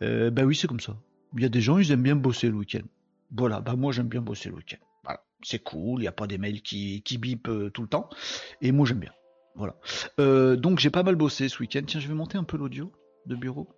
ben 0.02 0.44
oui, 0.44 0.56
c'est 0.56 0.68
comme 0.68 0.80
ça. 0.80 0.96
Il 1.36 1.44
y 1.44 1.46
a 1.46 1.50
des 1.50 1.62
gens, 1.62 1.78
ils 1.78 1.92
aiment 1.92 2.04
bien 2.04 2.16
bosser 2.16 2.48
le 2.48 2.56
week-end. 2.56 2.86
Voilà, 3.32 3.62
bah 3.62 3.76
moi 3.76 3.92
j'aime 3.92 4.08
bien 4.08 4.22
bosser 4.22 4.50
le 4.50 4.56
week-end. 4.56 4.78
C'est 5.44 5.60
cool, 5.60 6.00
il 6.00 6.04
n'y 6.04 6.08
a 6.08 6.12
pas 6.12 6.26
des 6.26 6.40
mails 6.40 6.62
qui, 6.62 7.04
qui 7.04 7.20
bipent 7.20 7.50
euh, 7.50 7.70
tout 7.70 7.84
le 7.84 7.88
temps. 7.88 8.10
Et 8.62 8.72
moi 8.72 8.88
j'aime 8.88 9.00
bien. 9.00 9.14
Voilà. 9.56 9.76
Euh, 10.20 10.56
donc 10.56 10.80
j'ai 10.80 10.90
pas 10.90 11.04
mal 11.04 11.16
bossé 11.16 11.50
ce 11.50 11.60
week-end. 11.60 11.82
Tiens, 11.86 12.00
je 12.00 12.08
vais 12.08 12.14
monter 12.14 12.38
un 12.38 12.44
peu 12.44 12.58
l'audio 12.58 12.92
de 13.28 13.36
bureau. 13.36 13.70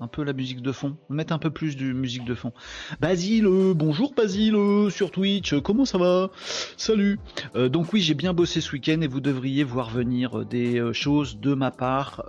Un 0.00 0.08
peu 0.08 0.22
la 0.22 0.32
musique 0.32 0.60
de 0.60 0.72
fond. 0.72 0.96
Mettre 1.08 1.32
un 1.32 1.38
peu 1.38 1.50
plus 1.50 1.76
de 1.76 1.92
musique 1.92 2.24
de 2.24 2.34
fond. 2.34 2.52
Basile, 3.00 3.46
bonjour 3.74 4.12
Basile 4.14 4.56
sur 4.90 5.10
Twitch, 5.10 5.54
comment 5.60 5.86
ça 5.86 5.96
va? 5.96 6.30
Salut. 6.76 7.18
Euh, 7.54 7.68
donc 7.68 7.92
oui, 7.92 8.00
j'ai 8.00 8.14
bien 8.14 8.34
bossé 8.34 8.60
ce 8.60 8.72
week-end 8.72 9.00
et 9.00 9.06
vous 9.06 9.20
devriez 9.20 9.64
voir 9.64 9.88
venir 9.90 10.44
des 10.44 10.82
choses 10.92 11.40
de 11.40 11.54
ma 11.54 11.70
part 11.70 12.24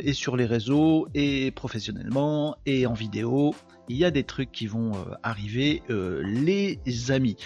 et 0.00 0.12
sur 0.12 0.36
les 0.36 0.46
réseaux 0.46 1.08
et 1.14 1.50
professionnellement 1.50 2.56
et 2.66 2.86
en 2.86 2.94
vidéo 2.94 3.54
il 3.88 3.96
y 3.96 4.04
a 4.04 4.10
des 4.10 4.24
trucs 4.24 4.52
qui 4.52 4.66
vont 4.66 4.92
euh, 4.92 5.14
arriver, 5.22 5.82
euh, 5.90 6.22
les 6.24 6.78
amis. 7.10 7.36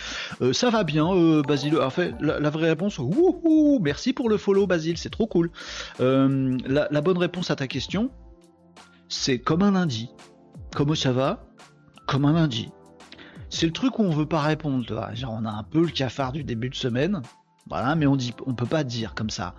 Euh, 0.41 0.53
ça 0.53 0.71
va 0.71 0.85
bien, 0.85 1.11
Basile. 1.47 1.79
En 1.79 1.91
fait, 1.91 2.15
la, 2.21 2.51
vraie 2.51 2.71
réponse, 2.71 2.99
wouhou, 2.99 3.79
merci 3.81 4.13
pour 4.13 4.29
le 4.29 4.37
follow, 4.37 4.67
Basile, 4.67 4.99
c'est 4.99 5.11
trop 5.11 5.27
cool. 5.27 5.51
La, 5.99 7.01
bonne 7.01 7.19
réponse 7.19 7.51
à 7.51 7.57
ta 7.57 7.67
question, 7.67 8.11
c'est 9.13 9.39
comme 9.39 9.63
un 9.63 9.73
lundi. 9.73 10.11
Comment 10.75 10.95
ça 10.95 11.13
va? 11.13 11.45
Comme 12.07 12.25
un 12.25 12.33
lundi. 12.33 12.71
C'est 13.51 13.67
le 13.67 13.73
truc 13.73 13.99
où 13.99 14.03
on 14.03 14.11
veut 14.11 14.27
pas 14.27 14.41
répondre, 14.41 14.85
Genre, 15.15 15.39
on 15.39 15.45
a 15.45 15.51
un 15.51 15.63
peu 15.63 15.83
le 15.83 15.91
cafard 15.91 16.33
du 16.33 16.45
début 16.45 16.71
de 16.71 16.75
semaine. 16.75 17.21
Voilà, 17.69 17.95
mais 17.95 18.07
on 18.07 18.17
dit, 18.17 18.33
on 18.47 18.55
peut 18.55 18.67
pas 18.67 18.85
dire 18.85 19.15
comme 19.15 19.31
ça. 19.31 19.55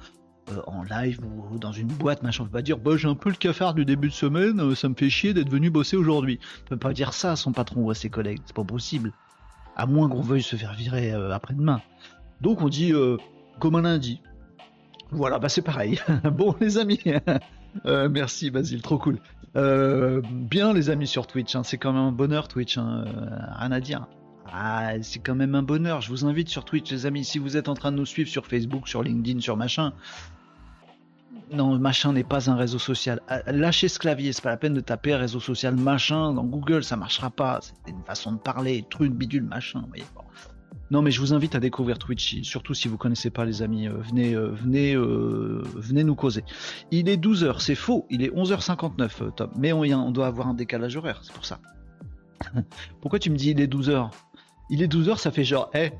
Euh, 0.51 0.61
en 0.67 0.83
live 0.83 1.19
ou 1.23 1.57
dans 1.57 1.71
une 1.71 1.87
boîte, 1.87 2.21
machin, 2.21 2.43
on 2.43 2.47
peut 2.47 2.53
pas 2.53 2.61
dire 2.61 2.77
bah, 2.77 2.97
j'ai 2.97 3.07
un 3.07 3.15
peu 3.15 3.29
le 3.29 3.35
cafard 3.35 3.73
du 3.73 3.85
début 3.85 4.09
de 4.09 4.13
semaine, 4.13 4.59
euh, 4.59 4.75
ça 4.75 4.89
me 4.89 4.93
fait 4.93 5.09
chier 5.09 5.33
d'être 5.33 5.49
venu 5.49 5.69
bosser 5.69 5.95
aujourd'hui. 5.95 6.39
On 6.65 6.69
peut 6.71 6.77
pas 6.77 6.91
dire 6.91 7.13
ça 7.13 7.31
à 7.31 7.35
son 7.37 7.53
patron 7.53 7.83
ou 7.83 7.91
à 7.91 7.95
ses 7.95 8.09
collègues, 8.09 8.41
c'est 8.45 8.55
pas 8.55 8.65
possible. 8.65 9.13
À 9.77 9.85
moins 9.85 10.09
qu'on 10.09 10.21
veuille 10.21 10.43
se 10.43 10.57
faire 10.57 10.73
virer 10.73 11.13
euh, 11.13 11.31
après-demain. 11.31 11.81
Donc 12.41 12.61
on 12.61 12.67
dit 12.67 12.91
comme 13.59 13.75
un 13.75 13.83
lundi. 13.83 14.21
Voilà, 15.11 15.39
bah 15.39 15.47
c'est 15.47 15.61
pareil. 15.61 16.01
bon 16.33 16.55
les 16.59 16.77
amis, 16.77 16.99
merci 17.85 18.51
Basile, 18.51 18.81
trop 18.81 18.97
cool. 18.97 19.19
bien 19.55 20.73
les 20.73 20.89
amis 20.89 21.07
sur 21.07 21.27
Twitch, 21.27 21.55
hein, 21.55 21.63
c'est 21.63 21.77
quand 21.77 21.93
même 21.93 22.03
un 22.03 22.11
bonheur 22.11 22.47
Twitch, 22.47 22.77
hein, 22.77 23.05
rien 23.59 23.71
à 23.71 23.79
dire. 23.79 24.07
Ah, 24.55 24.91
c'est 25.01 25.19
quand 25.19 25.33
même 25.33 25.55
un 25.55 25.63
bonheur. 25.63 26.01
Je 26.01 26.09
vous 26.09 26.25
invite 26.25 26.47
sur 26.47 26.63
Twitch, 26.63 26.91
les 26.91 27.07
amis. 27.07 27.25
Si 27.25 27.39
vous 27.39 27.57
êtes 27.57 27.69
en 27.69 27.73
train 27.73 27.91
de 27.91 27.97
nous 27.97 28.05
suivre 28.05 28.29
sur 28.29 28.45
Facebook, 28.45 28.87
sur 28.87 29.01
LinkedIn, 29.01 29.39
sur 29.39 29.57
machin. 29.57 29.93
Non, 31.51 31.77
machin 31.79 32.13
n'est 32.13 32.23
pas 32.23 32.51
un 32.51 32.55
réseau 32.55 32.77
social. 32.77 33.19
Ah, 33.27 33.39
lâchez 33.51 33.87
ce 33.87 33.97
clavier, 33.97 34.31
c'est 34.31 34.43
pas 34.43 34.49
la 34.51 34.57
peine 34.57 34.73
de 34.75 34.81
taper 34.81 35.15
réseau 35.15 35.39
social 35.39 35.75
machin 35.75 36.33
dans 36.33 36.43
Google, 36.43 36.83
ça 36.83 36.95
marchera 36.95 37.31
pas. 37.31 37.59
C'est 37.61 37.91
une 37.91 38.03
façon 38.03 38.33
de 38.33 38.37
parler, 38.37 38.85
truc, 38.89 39.13
bidule, 39.13 39.43
machin. 39.43 39.85
Non, 40.91 41.01
mais 41.01 41.11
je 41.11 41.19
vous 41.19 41.33
invite 41.33 41.55
à 41.55 41.59
découvrir 41.59 41.97
Twitch, 41.97 42.41
surtout 42.43 42.73
si 42.73 42.87
vous 42.87 42.97
connaissez 42.97 43.29
pas 43.29 43.45
les 43.45 43.61
amis. 43.61 43.87
Euh, 43.87 43.97
venez, 43.97 44.33
euh, 44.33 44.49
venez, 44.49 44.95
euh, 44.95 45.63
venez 45.75 46.03
nous 46.03 46.15
causer. 46.15 46.43
Il 46.91 47.09
est 47.09 47.17
12h, 47.17 47.59
c'est 47.59 47.75
faux. 47.75 48.05
Il 48.09 48.23
est 48.23 48.29
11h59, 48.29 49.33
Tom. 49.35 49.51
Mais 49.57 49.73
on, 49.73 50.11
doit 50.11 50.27
avoir 50.27 50.47
un 50.47 50.53
décalage 50.53 50.95
horaire, 50.95 51.21
c'est 51.23 51.33
pour 51.33 51.45
ça. 51.45 51.59
Pourquoi 53.01 53.19
tu 53.19 53.29
me 53.29 53.35
dis 53.35 53.51
il 53.51 53.61
est 53.61 53.71
12h 53.71 54.09
il 54.69 54.81
est 54.81 54.91
12h, 54.91 55.17
ça 55.17 55.29
fait 55.29 55.43
genre, 55.43 55.69
eh. 55.73 55.91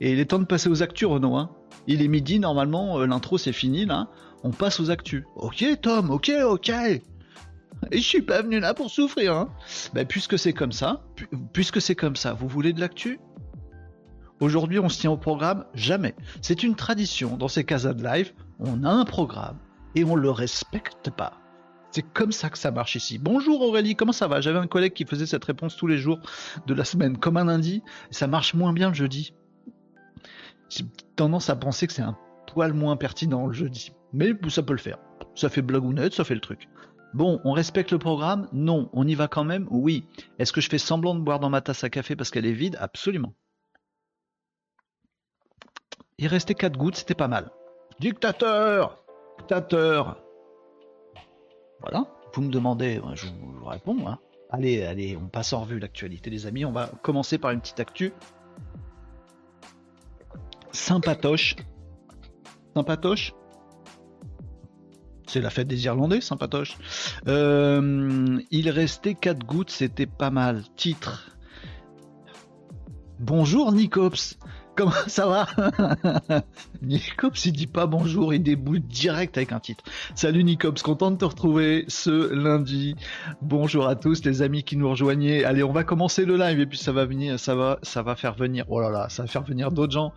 Et 0.00 0.12
il 0.12 0.20
est 0.20 0.26
temps 0.26 0.38
de 0.38 0.44
passer 0.44 0.68
aux 0.68 0.82
actus, 0.82 1.08
Renaud. 1.08 1.36
Hein. 1.36 1.50
Il 1.88 2.00
est 2.00 2.08
midi, 2.08 2.38
normalement, 2.38 2.98
l'intro 3.00 3.38
c'est 3.38 3.52
fini, 3.52 3.84
là. 3.86 4.08
On 4.44 4.50
passe 4.50 4.78
aux 4.78 4.90
actus. 4.90 5.24
Ok, 5.34 5.64
Tom, 5.82 6.10
ok, 6.10 6.30
ok. 6.44 6.70
Et 7.90 7.98
je 7.98 8.06
suis 8.06 8.22
pas 8.22 8.42
venu 8.42 8.60
là 8.60 8.74
pour 8.74 8.90
souffrir. 8.90 9.34
Hein. 9.34 9.50
Bah, 9.94 10.04
puisque 10.04 10.38
c'est 10.38 10.52
comme 10.52 10.72
ça, 10.72 11.02
puisque 11.52 11.80
c'est 11.80 11.94
comme 11.94 12.16
ça, 12.16 12.32
vous 12.32 12.48
voulez 12.48 12.72
de 12.72 12.80
l'actu? 12.80 13.18
Aujourd'hui, 14.40 14.78
on 14.78 14.88
se 14.88 15.00
tient 15.00 15.10
au 15.10 15.16
programme 15.16 15.64
Jamais. 15.74 16.14
C'est 16.42 16.62
une 16.62 16.76
tradition 16.76 17.36
dans 17.36 17.48
ces 17.48 17.64
casas 17.64 17.94
de 17.94 18.04
live. 18.04 18.32
On 18.60 18.84
a 18.84 18.90
un 18.90 19.04
programme 19.04 19.58
et 19.96 20.04
on 20.04 20.14
le 20.14 20.30
respecte 20.30 21.10
pas. 21.10 21.32
C'est 21.90 22.02
comme 22.02 22.30
ça 22.30 22.48
que 22.48 22.58
ça 22.58 22.70
marche 22.70 22.94
ici. 22.94 23.18
Bonjour 23.18 23.60
Aurélie, 23.62 23.96
comment 23.96 24.12
ça 24.12 24.28
va? 24.28 24.40
J'avais 24.40 24.60
un 24.60 24.68
collègue 24.68 24.92
qui 24.92 25.06
faisait 25.06 25.26
cette 25.26 25.44
réponse 25.44 25.76
tous 25.76 25.88
les 25.88 25.98
jours 25.98 26.20
de 26.66 26.74
la 26.74 26.84
semaine, 26.84 27.16
comme 27.16 27.36
un 27.36 27.46
lundi. 27.46 27.82
Ça 28.12 28.28
marche 28.28 28.54
moins 28.54 28.72
bien 28.72 28.88
le 28.88 28.94
jeudi. 28.94 29.34
J'ai 30.68 30.84
tendance 31.16 31.50
à 31.50 31.56
penser 31.56 31.88
que 31.88 31.92
c'est 31.92 32.02
un 32.02 32.16
poil 32.46 32.74
moins 32.74 32.96
pertinent 32.96 33.46
le 33.46 33.52
jeudi. 33.52 33.92
Mais 34.12 34.34
ça 34.50 34.62
peut 34.62 34.74
le 34.74 34.78
faire. 34.78 34.98
Ça 35.34 35.48
fait 35.48 35.62
blagounette, 35.62 36.14
ça 36.14 36.22
fait 36.22 36.34
le 36.34 36.40
truc. 36.40 36.68
Bon, 37.12 37.40
on 37.42 37.52
respecte 37.52 37.90
le 37.90 37.98
programme? 37.98 38.46
Non. 38.52 38.88
On 38.92 39.04
y 39.04 39.16
va 39.16 39.26
quand 39.26 39.44
même? 39.44 39.66
Oui. 39.70 40.04
Est-ce 40.38 40.52
que 40.52 40.60
je 40.60 40.68
fais 40.68 40.78
semblant 40.78 41.16
de 41.16 41.20
boire 41.20 41.40
dans 41.40 41.50
ma 41.50 41.60
tasse 41.60 41.82
à 41.82 41.90
café 41.90 42.14
parce 42.14 42.30
qu'elle 42.30 42.46
est 42.46 42.52
vide? 42.52 42.76
Absolument. 42.78 43.34
Il 46.18 46.26
restait 46.26 46.54
4 46.54 46.76
gouttes, 46.76 46.96
c'était 46.96 47.14
pas 47.14 47.28
mal. 47.28 47.50
Dictateur 48.00 49.04
Dictateur 49.38 50.20
Voilà, 51.80 52.06
vous 52.34 52.42
me 52.42 52.50
demandez, 52.50 53.00
je 53.14 53.26
vous 53.26 53.64
réponds. 53.64 54.08
Hein. 54.08 54.18
Allez, 54.50 54.82
allez, 54.82 55.16
on 55.16 55.28
passe 55.28 55.52
en 55.52 55.60
revue 55.60 55.78
l'actualité, 55.78 56.28
les 56.30 56.46
amis. 56.46 56.64
On 56.64 56.72
va 56.72 56.88
commencer 57.02 57.38
par 57.38 57.52
une 57.52 57.60
petite 57.60 57.78
actu. 57.78 58.12
Sympatoche. 60.72 61.54
Sympatoche? 62.74 63.32
C'est 65.28 65.40
la 65.40 65.50
fête 65.50 65.68
des 65.68 65.84
Irlandais, 65.84 66.20
sympatoche. 66.20 66.78
Euh, 67.28 68.40
il 68.50 68.70
restait 68.70 69.14
4 69.14 69.44
gouttes, 69.44 69.70
c'était 69.70 70.06
pas 70.06 70.30
mal. 70.30 70.64
Titre. 70.74 71.36
Bonjour 73.20 73.70
Nicops. 73.72 74.38
Comment 74.78 74.92
ça 75.08 75.26
va? 75.26 75.48
Nicops, 76.82 77.46
il 77.46 77.52
dit 77.52 77.66
pas 77.66 77.86
bonjour, 77.86 78.32
il 78.32 78.40
déboule 78.40 78.78
direct 78.78 79.36
avec 79.36 79.50
un 79.50 79.58
titre. 79.58 79.82
Salut 80.14 80.44
Nicops, 80.44 80.82
content 80.82 81.10
de 81.10 81.16
te 81.16 81.24
retrouver 81.24 81.84
ce 81.88 82.32
lundi. 82.32 82.94
Bonjour 83.42 83.88
à 83.88 83.96
tous 83.96 84.24
les 84.24 84.40
amis 84.40 84.62
qui 84.62 84.76
nous 84.76 84.88
rejoignaient. 84.88 85.42
Allez, 85.42 85.64
on 85.64 85.72
va 85.72 85.82
commencer 85.82 86.24
le 86.24 86.36
live 86.36 86.60
et 86.60 86.66
puis 86.66 86.78
ça 86.78 86.92
va 86.92 87.06
venir, 87.06 87.40
ça 87.40 87.56
va, 87.56 87.80
ça 87.82 88.02
va 88.02 88.14
faire 88.14 88.34
venir. 88.34 88.66
Oh 88.68 88.80
là 88.80 88.90
là, 88.90 89.08
ça 89.08 89.24
va 89.24 89.26
faire 89.26 89.42
venir 89.42 89.72
d'autres 89.72 89.94
gens. 89.94 90.12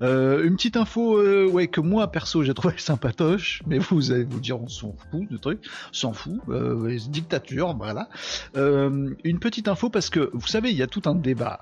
Euh, 0.00 0.46
une 0.46 0.56
petite 0.56 0.78
info, 0.78 1.18
euh, 1.18 1.46
ouais, 1.46 1.66
que 1.66 1.82
moi 1.82 2.10
perso 2.10 2.42
j'ai 2.42 2.54
trouvé 2.54 2.72
sympatoche, 2.78 3.60
mais 3.66 3.78
vous 3.78 4.12
allez 4.12 4.24
vous 4.24 4.40
dire 4.40 4.58
on 4.58 4.68
s'en 4.68 4.94
fout 5.10 5.30
de 5.30 5.36
truc, 5.36 5.62
s'en 5.92 6.14
fout, 6.14 6.40
euh, 6.48 6.98
dictature, 7.10 7.76
voilà. 7.76 8.08
une 8.54 9.38
petite 9.40 9.68
info 9.68 9.90
parce 9.90 10.08
que 10.08 10.30
vous 10.32 10.46
savez, 10.46 10.70
il 10.70 10.76
y 10.78 10.82
a 10.82 10.86
tout 10.86 11.02
un 11.04 11.14
débat 11.14 11.60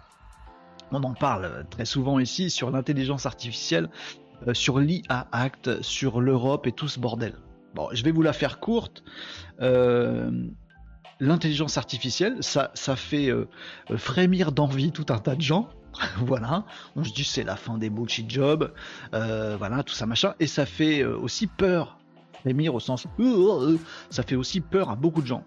on 0.95 1.03
en 1.03 1.15
parle 1.15 1.65
très 1.71 1.85
souvent 1.85 2.19
ici 2.19 2.51
sur 2.51 2.71
l'intelligence 2.71 3.27
artificielle, 3.27 3.89
euh, 4.47 4.55
sur 4.55 4.79
l'IA 4.79 5.27
Act, 5.33 5.83
sur 5.83 6.21
l'Europe 6.21 6.67
et 6.67 6.73
tout 6.73 6.89
ce 6.89 7.01
bordel. 7.01 7.35
Bon, 7.75 7.89
je 7.93 8.05
vais 8.05 8.13
vous 8.13 8.23
la 8.23 8.33
faire 8.33 8.61
courte. 8.61 9.03
Euh, 9.61 10.31
l'intelligence 11.21 11.77
artificielle, 11.79 12.37
ça, 12.41 12.71
fait 12.97 13.31
euh, 13.31 13.49
frémir 13.97 14.53
d'envie 14.53 14.93
tout 14.93 15.07
un 15.09 15.19
tas 15.19 15.35
de 15.35 15.43
gens. 15.43 15.69
voilà, 16.19 16.65
on 16.97 17.05
se 17.05 17.13
dit 17.13 17.25
c'est 17.25 17.45
la 17.45 17.57
fin 17.57 17.79
des 17.79 17.89
bullshit 17.89 18.29
jobs, 18.29 18.73
voilà, 19.13 19.85
tout 19.85 19.95
ça 19.95 20.07
machin, 20.07 20.35
et 20.41 20.49
ça 20.49 20.67
fait 20.67 21.05
aussi 21.05 21.47
peur. 21.47 21.99
Frémir 22.41 22.75
au 22.75 22.81
sens, 22.81 23.07
ça 24.11 24.23
fait 24.25 24.35
aussi 24.35 24.61
peur 24.61 24.91
à 24.91 24.97
beaucoup 24.97 25.23
de 25.23 25.27
gens 25.27 25.45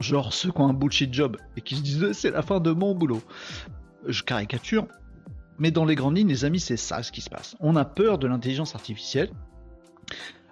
genre 0.00 0.32
ceux 0.32 0.50
qui 0.50 0.60
ont 0.60 0.68
un 0.68 0.72
bullshit 0.72 1.12
job 1.12 1.36
et 1.56 1.60
qui 1.60 1.76
se 1.76 1.82
disent 1.82 2.12
c'est 2.12 2.30
la 2.30 2.42
fin 2.42 2.60
de 2.60 2.70
mon 2.70 2.94
boulot 2.94 3.22
je 4.06 4.22
caricature, 4.22 4.86
mais 5.58 5.70
dans 5.70 5.84
les 5.84 5.94
grandes 5.94 6.16
lignes, 6.16 6.28
les 6.28 6.44
amis, 6.44 6.60
c'est 6.60 6.76
ça 6.76 7.02
ce 7.02 7.12
qui 7.12 7.20
se 7.20 7.30
passe. 7.30 7.56
On 7.60 7.76
a 7.76 7.84
peur 7.84 8.18
de 8.18 8.26
l'intelligence 8.26 8.74
artificielle, 8.74 9.30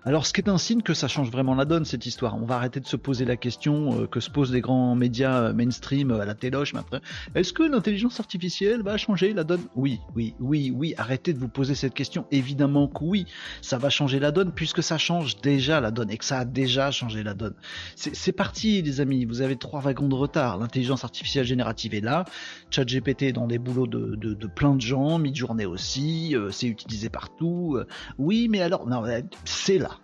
alors, 0.07 0.25
ce 0.25 0.33
qui 0.33 0.41
est 0.41 0.49
un 0.49 0.57
signe 0.57 0.83
que 0.83 0.95
ça 0.95 1.09
change 1.09 1.33
vraiment 1.33 1.57
la 1.57 1.65
donne, 1.65 1.85
cette 1.85 2.07
histoire. 2.07 2.37
On 2.41 2.47
va 2.47 2.55
arrêter 2.55 2.79
de 2.79 2.87
se 2.87 2.95
poser 2.95 3.25
la 3.25 3.35
question 3.35 4.03
euh, 4.03 4.07
que 4.07 4.21
se 4.21 4.31
posent 4.31 4.53
les 4.53 4.61
grands 4.61 4.95
médias 4.95 5.49
euh, 5.49 5.53
mainstream 5.53 6.13
euh, 6.13 6.21
à 6.21 6.25
la 6.25 6.37
téloche 6.37 6.75
maintenant. 6.75 7.01
Est-ce 7.35 7.53
que 7.53 7.65
l'intelligence 7.65 8.21
artificielle 8.21 8.83
va 8.83 8.99
changer 8.99 9.33
la 9.33 9.43
donne? 9.43 9.63
Oui, 9.75 9.99
oui, 10.15 10.37
oui, 10.39 10.73
oui. 10.73 10.95
Arrêtez 10.97 11.33
de 11.33 11.41
vous 11.41 11.49
poser 11.49 11.75
cette 11.75 11.93
question. 11.93 12.25
Évidemment 12.31 12.87
que 12.87 13.03
oui, 13.03 13.27
ça 13.63 13.79
va 13.79 13.91
changer 13.91 14.21
la 14.21 14.31
donne 14.31 14.53
puisque 14.53 14.81
ça 14.81 14.97
change 14.97 15.41
déjà 15.41 15.81
la 15.81 15.91
donne 15.91 16.13
et 16.13 16.19
que 16.19 16.25
ça 16.25 16.39
a 16.39 16.45
déjà 16.45 16.93
changé 16.93 17.25
la 17.25 17.35
donne. 17.35 17.55
C'est 17.97 18.31
parti, 18.31 18.83
les 18.83 19.01
amis. 19.01 19.25
Vous 19.25 19.41
avez 19.41 19.57
trois 19.57 19.81
wagons 19.81 20.07
de 20.07 20.15
retard. 20.15 20.57
L'intelligence 20.57 21.03
artificielle 21.03 21.47
générative 21.47 21.95
est 21.95 22.01
là. 22.01 22.27
ChatGPT 22.71 23.23
est 23.23 23.33
dans 23.33 23.49
des 23.49 23.59
boulots 23.59 23.89
de, 23.89 24.15
de, 24.15 24.47
plein 24.47 24.77
de 24.77 24.81
gens. 24.81 25.19
Midjourney 25.19 25.67
aussi. 25.67 26.37
c'est 26.53 26.69
utilisé 26.69 27.09
partout. 27.09 27.81
oui, 28.19 28.47
mais 28.49 28.63
alors, 28.63 28.87
non, 28.87 29.03
c'est 29.45 29.79
là 29.79 29.96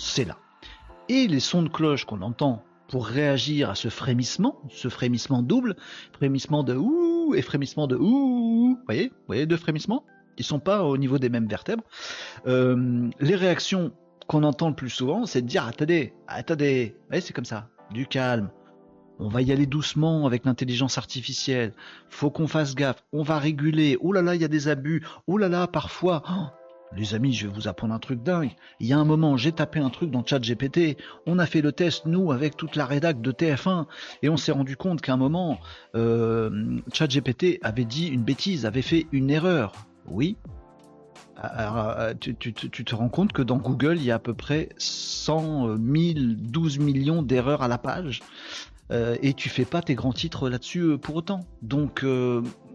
c'est 0.00 0.24
là. 0.24 0.38
Et 1.08 1.28
les 1.28 1.40
sons 1.40 1.62
de 1.62 1.68
cloche 1.68 2.04
qu'on 2.04 2.22
entend 2.22 2.64
pour 2.88 3.06
réagir 3.06 3.70
à 3.70 3.74
ce 3.74 3.88
frémissement, 3.88 4.56
ce 4.68 4.88
frémissement 4.88 5.42
double, 5.42 5.76
frémissement 6.12 6.64
de 6.64 6.74
ouh 6.74 7.34
et 7.34 7.42
frémissement 7.42 7.86
de 7.86 7.96
ouh, 7.96 8.76
vous 8.76 8.84
voyez, 8.86 9.12
voyez 9.26 9.46
deux 9.46 9.56
frémissements 9.56 10.04
Ils 10.38 10.44
sont 10.44 10.58
pas 10.58 10.84
au 10.84 10.96
niveau 10.96 11.18
des 11.18 11.28
mêmes 11.28 11.46
vertèbres. 11.46 11.84
Euh, 12.46 13.08
les 13.20 13.36
réactions 13.36 13.92
qu'on 14.26 14.42
entend 14.42 14.68
le 14.70 14.74
plus 14.74 14.90
souvent, 14.90 15.26
c'est 15.26 15.42
de 15.42 15.46
dire 15.46 15.66
attendez, 15.66 16.14
attendez, 16.26 16.96
c'est 17.20 17.32
comme 17.32 17.44
ça, 17.44 17.68
du 17.92 18.06
calme. 18.06 18.50
On 19.18 19.28
va 19.28 19.42
y 19.42 19.52
aller 19.52 19.66
doucement 19.66 20.26
avec 20.26 20.46
l'intelligence 20.46 20.96
artificielle. 20.96 21.74
Faut 22.08 22.30
qu'on 22.30 22.48
fasse 22.48 22.74
gaffe. 22.74 23.04
On 23.12 23.22
va 23.22 23.38
réguler. 23.38 23.98
Oh 24.00 24.14
là 24.14 24.22
là, 24.22 24.34
il 24.34 24.40
y 24.40 24.46
a 24.46 24.48
des 24.48 24.66
abus. 24.66 25.04
Oh 25.26 25.36
là 25.36 25.50
là, 25.50 25.66
parfois, 25.66 26.22
oh, 26.30 26.46
les 26.96 27.14
amis, 27.14 27.32
je 27.32 27.46
vais 27.46 27.52
vous 27.52 27.68
apprendre 27.68 27.94
un 27.94 27.98
truc 27.98 28.22
dingue. 28.22 28.50
Il 28.80 28.86
y 28.86 28.92
a 28.92 28.98
un 28.98 29.04
moment, 29.04 29.36
j'ai 29.36 29.52
tapé 29.52 29.78
un 29.78 29.90
truc 29.90 30.10
dans 30.10 30.24
ChatGPT. 30.24 30.96
On 31.26 31.38
a 31.38 31.46
fait 31.46 31.60
le 31.60 31.72
test, 31.72 32.06
nous, 32.06 32.32
avec 32.32 32.56
toute 32.56 32.76
la 32.76 32.84
rédac 32.84 33.20
de 33.20 33.32
TF1, 33.32 33.86
et 34.22 34.28
on 34.28 34.36
s'est 34.36 34.52
rendu 34.52 34.76
compte 34.76 35.00
qu'à 35.00 35.12
un 35.12 35.16
moment, 35.16 35.60
euh, 35.94 36.80
ChatGPT 36.92 37.58
avait 37.62 37.84
dit 37.84 38.08
une 38.08 38.22
bêtise, 38.22 38.66
avait 38.66 38.82
fait 38.82 39.06
une 39.12 39.30
erreur. 39.30 39.72
Oui. 40.06 40.36
Alors, 41.36 41.88
euh, 41.90 42.12
tu, 42.18 42.36
te 42.52 42.94
rends 42.94 43.08
compte 43.08 43.32
que 43.32 43.42
dans 43.42 43.56
Google, 43.56 43.96
il 43.96 44.04
y 44.04 44.10
a 44.10 44.16
à 44.16 44.18
peu 44.18 44.34
près 44.34 44.68
100 44.76 45.76
000, 45.76 46.14
12 46.38 46.78
millions 46.80 47.22
d'erreurs 47.22 47.62
à 47.62 47.68
la 47.68 47.78
page, 47.78 48.20
euh, 48.90 49.16
et 49.22 49.32
tu 49.32 49.48
fais 49.48 49.64
pas 49.64 49.80
tes 49.80 49.94
grands 49.94 50.12
titres 50.12 50.50
là-dessus 50.50 50.98
pour 50.98 51.14
autant. 51.14 51.40
Donc, 51.62 52.04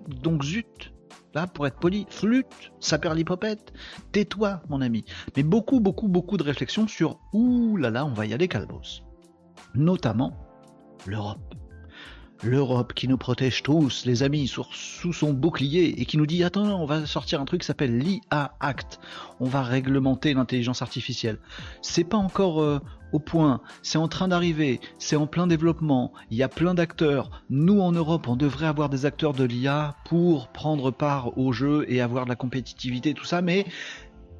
donc 0.07 0.43
zut 0.43 0.94
Là, 1.35 1.47
pour 1.47 1.67
être 1.67 1.77
poli, 1.77 2.07
flûte, 2.09 2.71
l'hypopète, 3.13 3.73
tais-toi, 4.13 4.61
mon 4.69 4.79
ami. 4.79 5.03
Mais 5.35 5.43
beaucoup, 5.43 5.81
beaucoup, 5.81 6.07
beaucoup 6.07 6.37
de 6.37 6.43
réflexions 6.43 6.87
sur 6.87 7.19
ouh 7.33 7.75
là 7.75 7.89
là, 7.89 8.05
on 8.05 8.13
va 8.13 8.25
y 8.25 8.33
aller 8.33 8.47
calbos. 8.47 9.03
Notamment 9.73 10.33
l'Europe. 11.05 11.53
L'Europe 12.41 12.93
qui 12.93 13.09
nous 13.09 13.17
protège 13.17 13.63
tous, 13.63 14.05
les 14.05 14.23
amis, 14.23 14.47
sous 14.47 15.13
son 15.13 15.33
bouclier 15.33 16.01
et 16.01 16.05
qui 16.05 16.17
nous 16.17 16.25
dit 16.25 16.41
attends, 16.41 16.81
on 16.81 16.85
va 16.85 17.05
sortir 17.05 17.41
un 17.41 17.45
truc 17.45 17.61
qui 17.61 17.67
s'appelle 17.67 17.97
l'IA 17.97 18.55
Act. 18.61 18.99
On 19.41 19.45
va 19.45 19.61
réglementer 19.61 20.33
l'intelligence 20.33 20.81
artificielle. 20.81 21.39
C'est 21.81 22.03
pas 22.05 22.17
encore 22.17 22.61
euh, 22.61 22.79
au 23.15 23.19
point, 23.19 23.61
c'est 23.81 23.97
en 23.97 24.09
train 24.09 24.27
d'arriver, 24.27 24.81
c'est 24.99 25.15
en 25.15 25.25
plein 25.25 25.47
développement, 25.47 26.11
il 26.31 26.37
y 26.37 26.43
a 26.43 26.49
plein 26.49 26.73
d'acteurs. 26.73 27.31
Nous 27.49 27.79
en 27.79 27.93
Europe, 27.93 28.27
on 28.27 28.35
devrait 28.35 28.65
avoir 28.65 28.89
des 28.89 29.05
acteurs 29.05 29.31
de 29.31 29.45
l'IA 29.45 29.95
pour 30.03 30.49
prendre 30.49 30.91
part 30.91 31.37
au 31.37 31.53
jeu 31.53 31.85
et 31.87 32.01
avoir 32.01 32.25
de 32.25 32.29
la 32.29 32.35
compétitivité, 32.35 33.13
tout 33.13 33.23
ça, 33.23 33.41
mais 33.41 33.65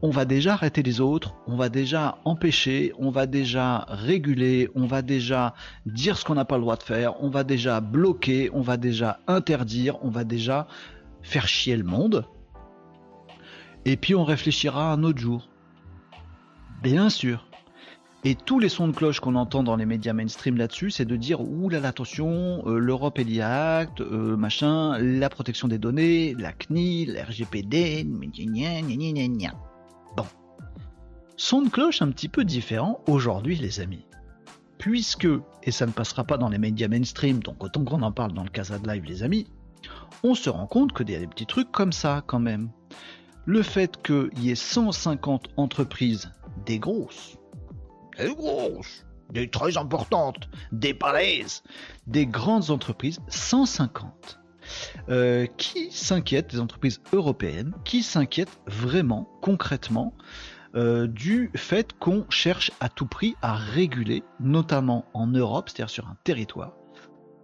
on 0.01 0.09
va 0.09 0.25
déjà 0.25 0.55
arrêter 0.55 0.83
les 0.83 0.99
autres, 0.99 1.35
on 1.47 1.55
va 1.55 1.69
déjà 1.69 2.17
empêcher, 2.25 2.91
on 2.99 3.11
va 3.11 3.27
déjà 3.27 3.85
réguler, 3.87 4.69
on 4.75 4.87
va 4.87 5.01
déjà 5.01 5.53
dire 5.85 6.17
ce 6.17 6.25
qu'on 6.25 6.35
n'a 6.35 6.43
pas 6.43 6.57
le 6.57 6.63
droit 6.63 6.75
de 6.75 6.83
faire, 6.83 7.23
on 7.23 7.29
va 7.29 7.45
déjà 7.45 7.79
bloquer, 7.79 8.49
on 8.51 8.61
va 8.61 8.75
déjà 8.75 9.19
interdire, 9.27 10.03
on 10.03 10.09
va 10.09 10.25
déjà 10.25 10.67
faire 11.21 11.47
chier 11.47 11.77
le 11.77 11.85
monde. 11.85 12.25
Et 13.85 13.95
puis 13.95 14.15
on 14.15 14.25
réfléchira 14.25 14.91
un 14.91 15.01
autre 15.03 15.19
jour. 15.19 15.47
Bien 16.83 17.09
sûr. 17.09 17.47
Et 18.27 18.33
tous 18.33 18.57
les 18.57 18.69
sons 18.69 18.87
de 18.87 18.95
cloche 18.95 19.19
qu'on 19.19 19.35
entend 19.35 19.61
dans 19.61 19.75
les 19.75 19.85
médias 19.85 20.13
mainstream 20.13 20.57
là-dessus, 20.57 20.89
c'est 20.89 21.05
de 21.05 21.15
dire 21.15 21.41
ouh 21.41 21.69
là 21.69 21.87
attention, 21.87 22.63
euh, 22.65 22.79
l'Europe 22.79 23.19
est 23.19 23.39
Act, 23.39 24.01
euh, 24.01 24.35
machin, 24.35 24.97
la 24.97 25.29
protection 25.29 25.67
des 25.67 25.77
données, 25.77 26.33
la 26.33 26.51
CNIL, 26.51 27.13
la 27.13 27.25
RGPD, 27.25 28.03
gna 28.03 28.81
gna 28.81 29.27
gna 29.27 29.51
Bon. 30.17 30.25
Son 31.37 31.61
de 31.61 31.69
cloche 31.69 32.01
un 32.01 32.09
petit 32.09 32.27
peu 32.27 32.43
différent 32.43 32.99
aujourd'hui, 33.07 33.57
les 33.57 33.79
amis. 33.79 34.07
Puisque, 34.79 35.27
et 35.61 35.69
ça 35.69 35.85
ne 35.85 35.91
passera 35.91 36.23
pas 36.23 36.37
dans 36.37 36.49
les 36.49 36.57
médias 36.57 36.87
mainstream, 36.87 37.43
donc 37.43 37.63
autant 37.63 37.85
qu'on 37.85 38.01
en 38.01 38.11
parle 38.11 38.33
dans 38.33 38.43
le 38.43 38.49
Casa 38.49 38.79
de 38.79 38.89
Live, 38.89 39.03
les 39.05 39.21
amis, 39.21 39.45
on 40.23 40.33
se 40.33 40.49
rend 40.49 40.65
compte 40.65 40.99
y 41.07 41.13
a 41.13 41.19
des 41.19 41.27
petits 41.27 41.45
trucs 41.45 41.71
comme 41.71 41.93
ça 41.93 42.23
quand 42.25 42.39
même. 42.39 42.71
Le 43.45 43.61
fait 43.61 44.01
qu'il 44.01 44.31
y 44.39 44.49
ait 44.49 44.55
150 44.55 45.49
entreprises, 45.57 46.31
des 46.65 46.79
grosses, 46.79 47.37
des 48.17 48.33
grosses, 48.33 49.05
des 49.31 49.49
très 49.49 49.77
importantes, 49.77 50.49
des 50.71 50.93
palaises, 50.93 51.63
des 52.07 52.25
grandes 52.25 52.69
entreprises, 52.69 53.19
150, 53.27 54.39
euh, 55.09 55.45
qui 55.57 55.91
s'inquiètent, 55.91 56.51
des 56.51 56.59
entreprises 56.59 57.01
européennes, 57.13 57.73
qui 57.83 58.03
s'inquiètent 58.03 58.59
vraiment, 58.67 59.29
concrètement, 59.41 60.13
euh, 60.75 61.07
du 61.07 61.51
fait 61.55 61.93
qu'on 61.99 62.25
cherche 62.29 62.71
à 62.81 62.89
tout 62.89 63.05
prix 63.05 63.35
à 63.41 63.55
réguler, 63.55 64.23
notamment 64.41 65.05
en 65.13 65.27
Europe, 65.27 65.69
c'est-à-dire 65.69 65.89
sur 65.89 66.07
un 66.07 66.17
territoire. 66.23 66.73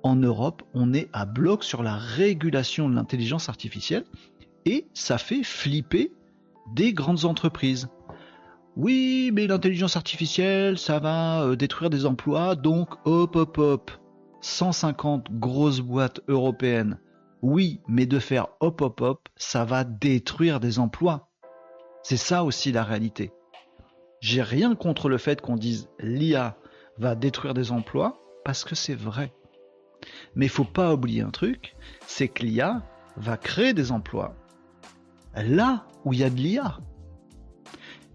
En 0.03 0.15
Europe, 0.15 0.63
on 0.73 0.93
est 0.93 1.09
à 1.13 1.25
bloc 1.25 1.63
sur 1.63 1.83
la 1.83 1.95
régulation 1.95 2.89
de 2.89 2.95
l'intelligence 2.95 3.47
artificielle 3.47 4.03
et 4.65 4.87
ça 4.93 5.17
fait 5.17 5.43
flipper 5.43 6.11
des 6.73 6.91
grandes 6.91 7.25
entreprises. 7.25 7.87
Oui, 8.77 9.31
mais 9.33 9.47
l'intelligence 9.47 9.97
artificielle, 9.97 10.77
ça 10.77 10.99
va 10.99 11.43
euh, 11.43 11.55
détruire 11.55 11.89
des 11.89 12.05
emplois, 12.05 12.55
donc 12.55 12.89
hop 13.05 13.35
hop 13.35 13.57
hop. 13.57 13.91
150 14.41 15.31
grosses 15.39 15.81
boîtes 15.81 16.21
européennes. 16.27 16.99
Oui, 17.41 17.81
mais 17.87 18.05
de 18.05 18.17
faire 18.17 18.47
hop 18.59 18.81
hop 18.81 19.01
hop, 19.01 19.29
ça 19.35 19.65
va 19.65 19.83
détruire 19.83 20.59
des 20.59 20.79
emplois. 20.79 21.29
C'est 22.03 22.17
ça 22.17 22.43
aussi 22.43 22.71
la 22.71 22.83
réalité. 22.83 23.31
J'ai 24.21 24.41
rien 24.41 24.75
contre 24.75 25.09
le 25.09 25.17
fait 25.17 25.41
qu'on 25.41 25.57
dise 25.57 25.89
l'IA 25.99 26.57
va 26.97 27.15
détruire 27.15 27.53
des 27.53 27.71
emplois, 27.71 28.19
parce 28.45 28.63
que 28.63 28.75
c'est 28.75 28.95
vrai. 28.95 29.33
Mais 30.35 30.45
il 30.45 30.49
faut 30.49 30.63
pas 30.63 30.93
oublier 30.93 31.21
un 31.21 31.31
truc, 31.31 31.75
c'est 32.07 32.27
que 32.27 32.43
l'IA 32.43 32.83
va 33.17 33.37
créer 33.37 33.73
des 33.73 33.91
emplois 33.91 34.35
là 35.35 35.85
où 36.05 36.13
il 36.13 36.19
y 36.19 36.23
a 36.23 36.29
de 36.29 36.35
l'IA. 36.35 36.79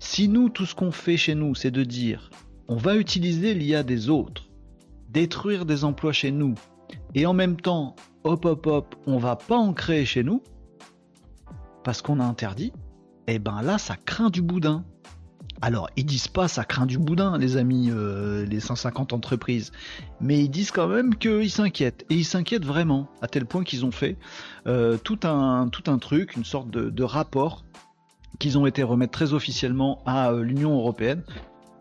Si 0.09 0.29
nous, 0.29 0.49
tout 0.49 0.66
ce 0.66 0.75
qu'on 0.77 0.92
fait 0.92 1.16
chez 1.16 1.35
nous, 1.35 1.57
c'est 1.57 1.73
de 1.73 1.83
dire 1.83 2.31
on 2.69 2.77
va 2.77 2.95
utiliser 2.95 3.55
l'IA 3.55 3.83
des 3.83 4.09
autres, 4.09 4.49
détruire 5.11 5.66
des 5.66 5.85
emplois 5.85 6.12
chez 6.12 6.31
nous, 6.31 6.55
et 7.14 7.27
en 7.27 7.35
même 7.35 7.61
temps, 7.61 7.97
hop 8.23 8.45
hop 8.45 8.66
hop, 8.66 8.95
on 9.07 9.19
va 9.19 9.35
pas 9.35 9.57
en 9.57 9.75
créer 9.75 10.07
chez 10.07 10.23
nous, 10.23 10.42
parce 11.83 12.03
qu'on 12.03 12.21
a 12.21 12.25
interdit, 12.25 12.73
eh 13.27 13.40
ben 13.40 13.61
là, 13.62 13.79
ça 13.79 13.97
craint 13.97 14.31
du 14.31 14.42
boudin. 14.42 14.85
Alors, 15.61 15.90
ils 15.97 16.07
disent 16.07 16.29
pas 16.29 16.47
ça 16.47 16.64
craint 16.64 16.87
du 16.87 16.99
boudin, 16.99 17.37
les 17.37 17.57
amis, 17.57 17.90
euh, 17.90 18.47
les 18.47 18.61
150 18.61 19.12
entreprises, 19.12 19.73
mais 20.21 20.38
ils 20.38 20.49
disent 20.49 20.71
quand 20.71 20.88
même 20.88 21.16
qu'ils 21.16 21.51
s'inquiètent, 21.51 22.07
et 22.11 22.14
ils 22.14 22.25
s'inquiètent 22.25 22.64
vraiment, 22.64 23.09
à 23.23 23.27
tel 23.27 23.45
point 23.45 23.64
qu'ils 23.64 23.85
ont 23.85 23.90
fait 23.92 24.16
euh, 24.69 24.99
tout 24.99 25.19
un 25.25 25.99
truc, 26.01 26.37
une 26.37 26.45
sorte 26.45 26.71
de 26.71 27.03
rapport 27.03 27.64
qu'ils 28.38 28.59
ont 28.59 28.66
été 28.66 28.83
remettre 28.83 29.12
très 29.12 29.33
officiellement 29.33 30.03
à 30.07 30.31
euh, 30.31 30.42
l'Union 30.42 30.75
européenne 30.77 31.22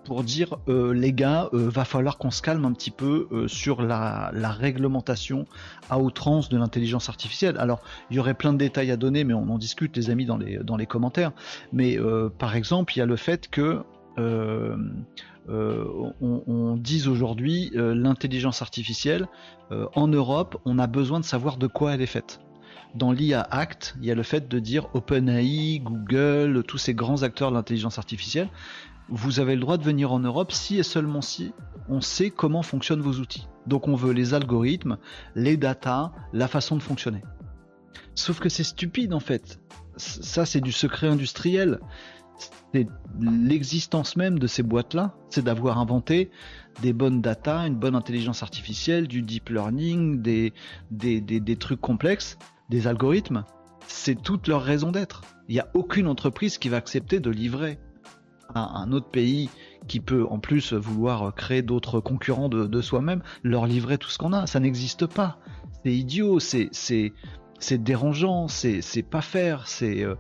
pour 0.04 0.24
dire 0.24 0.58
euh, 0.68 0.94
les 0.94 1.14
gars, 1.14 1.50
euh, 1.54 1.68
va 1.68 1.84
falloir 1.84 2.20
qu'on 2.20 2.30
se 2.30 2.44
calme 2.44 2.64
un 2.66 2.74
petit 2.74 2.92
peu 2.92 3.28
sur 3.48 3.82
la, 3.82 4.32
réglementation 4.52 5.48
à 5.90 6.00
outrance 6.00 6.48
de 6.50 6.58
l'intelligence 6.58 7.10
artificielle. 7.10 7.58
Alors, 7.58 7.82
il 8.12 8.18
y 8.18 8.20
aurait 8.20 8.36
plein 8.36 8.54
de 8.54 8.60
détails 8.60 8.92
à 8.92 8.98
donner, 8.98 9.24
mais 9.24 9.34
on 9.34 9.50
en 9.50 9.58
discute, 9.58 9.98
les 9.98 10.12
amis, 10.12 10.26
dans 10.26 10.38
les, 10.38 10.58
dans 10.60 10.78
les 10.78 10.86
commentaires. 10.86 11.32
Mais 11.74 11.98
par 12.38 12.56
exemple, 12.56 12.94
il 12.96 13.00
y 13.00 13.02
a 13.02 13.08
le 13.08 13.16
fait 13.16 13.50
que 13.50 13.82
on, 14.18 16.14
on, 16.22 16.76
dise 16.78 17.08
aujourd'hui 17.08 17.72
l'intelligence 17.74 18.62
artificielle 18.62 19.28
en 19.72 20.08
Europe, 20.08 20.58
on 20.66 20.78
a 20.78 20.86
besoin 20.86 21.20
de 21.20 21.26
savoir 21.26 21.58
de 21.58 21.66
quoi 21.66 21.96
elle 21.96 22.02
est 22.02 22.06
faite 22.06 22.40
dans 22.94 23.12
l'IA 23.12 23.42
Act, 23.42 23.96
il 24.00 24.06
y 24.06 24.12
a 24.12 24.16
le 24.16 24.24
fait 24.24 24.48
de 24.48 24.60
dire 24.60 24.88
OpenAI, 24.94 25.82
Google, 25.84 26.64
tous 26.68 26.78
ces 26.78 26.94
grands 26.94 27.24
acteurs 27.24 27.50
de 27.50 27.56
l'intelligence 27.56 27.98
artificielle, 27.98 28.50
vous 29.10 29.40
avez 29.40 29.56
le 29.56 29.62
droit 29.62 29.78
de 29.78 29.84
venir 29.84 30.12
en 30.12 30.20
Europe 30.20 30.52
si 30.52 30.78
et 30.78 30.84
seulement 30.84 31.22
si 31.22 31.54
on 31.90 32.02
sait 32.02 32.30
comment 32.30 32.64
fonctionnent 32.64 33.02
vos 33.02 33.20
outils. 33.20 33.48
Donc 33.68 33.88
on 33.88 33.96
veut 33.96 34.14
les 34.14 34.34
algorithmes, 34.34 34.98
les 35.36 35.58
datas, 35.58 36.12
la 36.34 36.48
façon 36.48 36.76
de 36.76 36.82
fonctionner. 36.82 37.22
Sauf 38.16 38.40
que 38.40 38.50
c'est 38.50 38.64
stupide 38.64 39.14
en 39.14 39.20
fait. 39.20 39.60
Ça 39.98 40.46
c'est 40.46 40.62
du 40.62 40.72
secret 40.72 41.08
industriel. 41.08 41.80
L'existence 43.22 44.18
même 44.18 44.40
de 44.40 44.48
ces 44.48 44.64
boîtes-là, 44.64 45.16
c'est 45.30 45.44
d'avoir 45.44 45.80
inventé 45.80 46.30
des 46.82 46.92
bonnes 46.92 47.22
datas, 47.22 47.66
une 47.68 47.76
bonne 47.76 47.96
intelligence 47.96 48.44
artificielle, 48.44 49.08
du 49.08 49.22
deep 49.22 49.48
learning, 49.50 50.22
des, 50.22 50.54
des, 50.92 51.22
des 51.22 51.56
trucs 51.56 51.80
complexes 51.80 52.38
des 52.70 52.88
algorithmes, 52.88 53.46
c'est 53.88 54.22
toute 54.22 54.48
leur 54.48 54.64
raison 54.64 54.92
d'être. 54.92 55.22
Il 55.48 55.54
n'y 55.54 55.60
a 55.60 55.70
aucune 55.74 56.08
entreprise 56.08 56.58
qui 56.58 56.70
va 56.70 56.78
accepter 56.78 57.20
de 57.20 57.30
livrer 57.30 57.80
à 58.54 58.80
un 58.80 58.92
autre 58.92 59.10
pays 59.10 59.50
qui 59.88 60.00
peut 60.00 60.26
en 60.30 60.40
plus 60.40 60.74
vouloir 60.74 61.34
créer 61.36 61.62
d'autres 61.62 62.00
concurrents 62.00 62.50
de, 62.50 62.82
soi-même, 62.82 63.22
leur 63.44 63.68
livrer 63.68 63.98
tout 63.98 64.10
ce 64.10 64.18
qu'on 64.18 64.34
a. 64.34 64.48
Ça 64.48 64.60
n'existe 64.60 65.06
pas. 65.06 65.38
C'est 65.84 65.94
idiot, 65.94 66.40
c'est, 66.40 66.70
dérangeant, 67.72 68.48
c'est, 68.48 68.82
c'est 68.82 69.04
pas 69.04 69.22
faire, 69.22 69.68
c'est, 69.68 70.04
euh, 70.04 70.16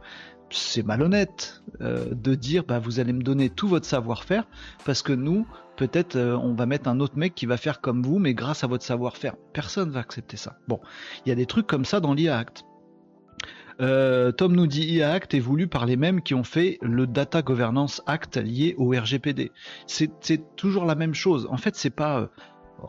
c'est 0.55 0.83
malhonnête 0.83 1.61
euh, 1.81 2.05
de 2.11 2.35
dire 2.35 2.63
bah, 2.63 2.79
vous 2.79 2.99
allez 2.99 3.13
me 3.13 3.21
donner 3.21 3.49
tout 3.49 3.67
votre 3.67 3.85
savoir-faire 3.85 4.47
parce 4.85 5.01
que 5.01 5.13
nous, 5.13 5.45
peut-être 5.75 6.15
euh, 6.15 6.37
on 6.37 6.53
va 6.53 6.65
mettre 6.65 6.87
un 6.87 6.99
autre 6.99 7.17
mec 7.17 7.35
qui 7.35 7.45
va 7.45 7.57
faire 7.57 7.81
comme 7.81 8.01
vous, 8.01 8.19
mais 8.19 8.33
grâce 8.33 8.63
à 8.63 8.67
votre 8.67 8.83
savoir-faire. 8.83 9.35
Personne 9.53 9.89
va 9.89 9.99
accepter 9.99 10.37
ça. 10.37 10.57
Bon, 10.67 10.79
il 11.25 11.29
y 11.29 11.31
a 11.31 11.35
des 11.35 11.45
trucs 11.45 11.67
comme 11.67 11.85
ça 11.85 11.99
dans 11.99 12.13
l'IA 12.13 12.37
Act. 12.37 12.63
Euh, 13.81 14.31
Tom 14.31 14.55
nous 14.55 14.67
dit 14.67 14.85
IA 14.85 15.11
Act 15.11 15.33
est 15.33 15.39
voulu 15.39 15.67
par 15.67 15.85
les 15.85 15.97
mêmes 15.97 16.21
qui 16.21 16.33
ont 16.33 16.45
fait 16.45 16.77
le 16.81 17.07
Data 17.07 17.41
Governance 17.41 18.01
Act 18.05 18.37
lié 18.37 18.73
au 18.77 18.91
RGPD. 18.91 19.51
C'est 19.85 20.55
toujours 20.55 20.85
la 20.85 20.95
même 20.95 21.13
chose. 21.13 21.47
En 21.51 21.57
fait, 21.57 21.75
c'est 21.75 21.89
pas 21.89 22.29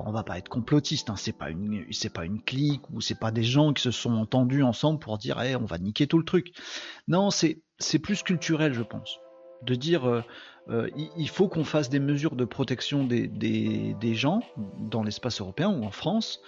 on 0.04 0.12
va 0.12 0.22
pas 0.22 0.38
être 0.38 0.48
complotiste, 0.48 1.10
hein. 1.10 1.16
c'est 1.16 1.32
pas 1.32 1.50
une 1.50 2.42
clique 2.42 2.82
ou 2.90 3.00
c'est 3.00 3.18
pas 3.18 3.30
des 3.30 3.44
gens 3.44 3.72
qui 3.72 3.82
se 3.82 3.90
sont 3.90 4.12
entendus 4.12 4.62
ensemble 4.62 4.98
pour 4.98 5.18
dire 5.18 5.38
on 5.60 5.64
va 5.64 5.78
niquer 5.78 6.06
tout 6.06 6.18
le 6.18 6.24
truc. 6.24 6.52
Non, 7.08 7.30
c'est 7.30 7.98
plus 8.02 8.22
culturel, 8.22 8.72
je 8.72 8.82
pense, 8.82 9.18
de 9.62 9.74
dire 9.74 10.06
euh, 10.68 10.88
il 11.16 11.28
faut 11.28 11.48
qu'on 11.48 11.64
fasse 11.64 11.88
des 11.88 12.00
mesures 12.00 12.34
de 12.34 12.44
protection 12.44 13.04
des, 13.04 13.28
des, 13.28 14.14
gens 14.14 14.40
dans 14.78 15.02
l'espace 15.02 15.40
européen 15.40 15.68
ou 15.68 15.84
en 15.84 15.90
France. 15.90 16.40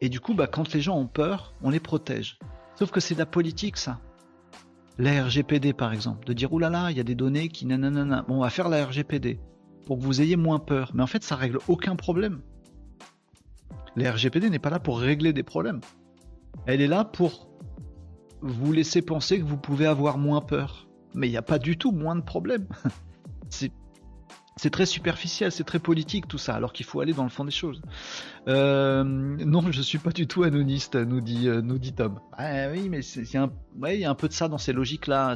Et 0.00 0.08
du 0.08 0.20
coup, 0.20 0.34
bah, 0.34 0.46
quand 0.46 0.74
les 0.74 0.80
gens 0.80 0.98
ont 0.98 1.06
peur, 1.06 1.54
on 1.62 1.70
les 1.70 1.80
protège. 1.80 2.38
Sauf 2.74 2.90
que 2.90 3.00
c'est 3.00 3.14
de 3.14 3.20
la 3.20 3.26
politique, 3.26 3.76
ça. 3.76 4.00
La 4.98 5.24
RGPD, 5.24 5.72
par 5.72 5.92
exemple, 5.92 6.26
de 6.26 6.32
dire 6.32 6.52
oulala, 6.52 6.90
il 6.90 6.96
y 6.96 7.00
a 7.00 7.04
des 7.04 7.14
données 7.14 7.48
qui 7.48 7.64
nanana. 7.64 8.24
Bon, 8.28 8.36
on 8.36 8.40
va 8.40 8.50
faire 8.50 8.68
la 8.68 8.84
RGPD 8.84 9.40
pour 9.86 9.98
que 9.98 10.02
vous 10.02 10.20
ayez 10.20 10.36
moins 10.36 10.58
peur. 10.58 10.90
Mais 10.94 11.02
en 11.02 11.06
fait, 11.06 11.22
ça 11.22 11.36
règle 11.36 11.58
aucun 11.66 11.96
problème. 11.96 12.42
La 13.96 14.12
RGPD 14.12 14.50
n'est 14.50 14.58
pas 14.58 14.70
là 14.70 14.80
pour 14.80 15.00
régler 15.00 15.32
des 15.32 15.42
problèmes. 15.42 15.80
Elle 16.66 16.80
est 16.80 16.86
là 16.86 17.04
pour 17.04 17.48
vous 18.40 18.72
laisser 18.72 19.02
penser 19.02 19.38
que 19.38 19.44
vous 19.44 19.56
pouvez 19.56 19.86
avoir 19.86 20.18
moins 20.18 20.40
peur. 20.40 20.88
Mais 21.14 21.28
il 21.28 21.30
n'y 21.30 21.36
a 21.36 21.42
pas 21.42 21.58
du 21.58 21.76
tout 21.76 21.92
moins 21.92 22.16
de 22.16 22.22
problèmes. 22.22 22.66
c'est 23.48 24.70
très 24.70 24.86
superficiel, 24.86 25.52
c'est 25.52 25.64
très 25.64 25.78
politique 25.78 26.28
tout 26.28 26.38
ça, 26.38 26.54
alors 26.54 26.72
qu'il 26.72 26.86
faut 26.86 27.00
aller 27.00 27.12
dans 27.12 27.24
le 27.24 27.28
fond 27.28 27.44
des 27.44 27.50
choses. 27.50 27.82
Euh, 28.48 29.04
non, 29.04 29.70
je 29.70 29.82
suis 29.82 29.98
pas 29.98 30.10
du 30.10 30.26
tout 30.26 30.42
anoniste, 30.42 30.94
nous 30.94 31.20
dit, 31.20 31.48
euh, 31.48 31.60
nous 31.60 31.78
dit 31.78 31.92
Tom. 31.92 32.20
Ah, 32.32 32.68
oui, 32.70 32.88
mais 32.88 33.00
il 33.00 34.00
y 34.00 34.04
a 34.04 34.10
un 34.10 34.14
peu 34.14 34.28
de 34.28 34.32
ça 34.32 34.48
dans 34.48 34.58
ces 34.58 34.72
logiques-là, 34.72 35.34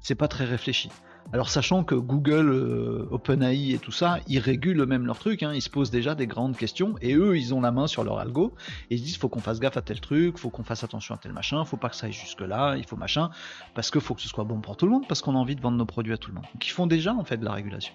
c'est 0.00 0.14
pas 0.14 0.28
très 0.28 0.44
réfléchi. 0.44 0.88
Alors 1.32 1.48
sachant 1.48 1.82
que 1.82 1.94
Google, 1.94 2.50
euh, 2.50 3.08
OpenAI 3.10 3.72
et 3.72 3.78
tout 3.78 3.92
ça, 3.92 4.18
ils 4.28 4.38
régulent 4.38 4.84
même 4.84 5.06
leur 5.06 5.18
truc, 5.18 5.42
hein, 5.42 5.52
ils 5.54 5.62
se 5.62 5.70
posent 5.70 5.90
déjà 5.90 6.14
des 6.14 6.26
grandes 6.26 6.56
questions, 6.56 6.94
et 7.00 7.14
eux, 7.14 7.38
ils 7.38 7.54
ont 7.54 7.60
la 7.62 7.72
main 7.72 7.86
sur 7.86 8.04
leur 8.04 8.18
algo, 8.18 8.54
et 8.90 8.96
ils 8.96 8.98
se 8.98 9.04
disent, 9.04 9.16
faut 9.16 9.30
qu'on 9.30 9.40
fasse 9.40 9.58
gaffe 9.58 9.78
à 9.78 9.82
tel 9.82 10.00
truc, 10.00 10.36
faut 10.36 10.50
qu'on 10.50 10.62
fasse 10.62 10.84
attention 10.84 11.14
à 11.14 11.18
tel 11.18 11.32
machin, 11.32 11.64
faut 11.64 11.78
pas 11.78 11.88
que 11.88 11.96
ça 11.96 12.06
aille 12.06 12.12
jusque 12.12 12.42
là, 12.42 12.76
il 12.76 12.84
faut 12.84 12.96
machin, 12.96 13.30
parce 13.74 13.90
que 13.90 13.98
faut 13.98 14.14
que 14.14 14.20
ce 14.20 14.28
soit 14.28 14.44
bon 14.44 14.60
pour 14.60 14.76
tout 14.76 14.84
le 14.84 14.92
monde, 14.92 15.08
parce 15.08 15.22
qu'on 15.22 15.34
a 15.34 15.38
envie 15.38 15.56
de 15.56 15.62
vendre 15.62 15.78
nos 15.78 15.86
produits 15.86 16.12
à 16.12 16.18
tout 16.18 16.30
le 16.30 16.34
monde. 16.34 16.44
Donc 16.52 16.66
ils 16.66 16.70
font 16.70 16.86
déjà 16.86 17.14
en 17.14 17.24
fait 17.24 17.38
de 17.38 17.44
la 17.44 17.52
régulation. 17.52 17.94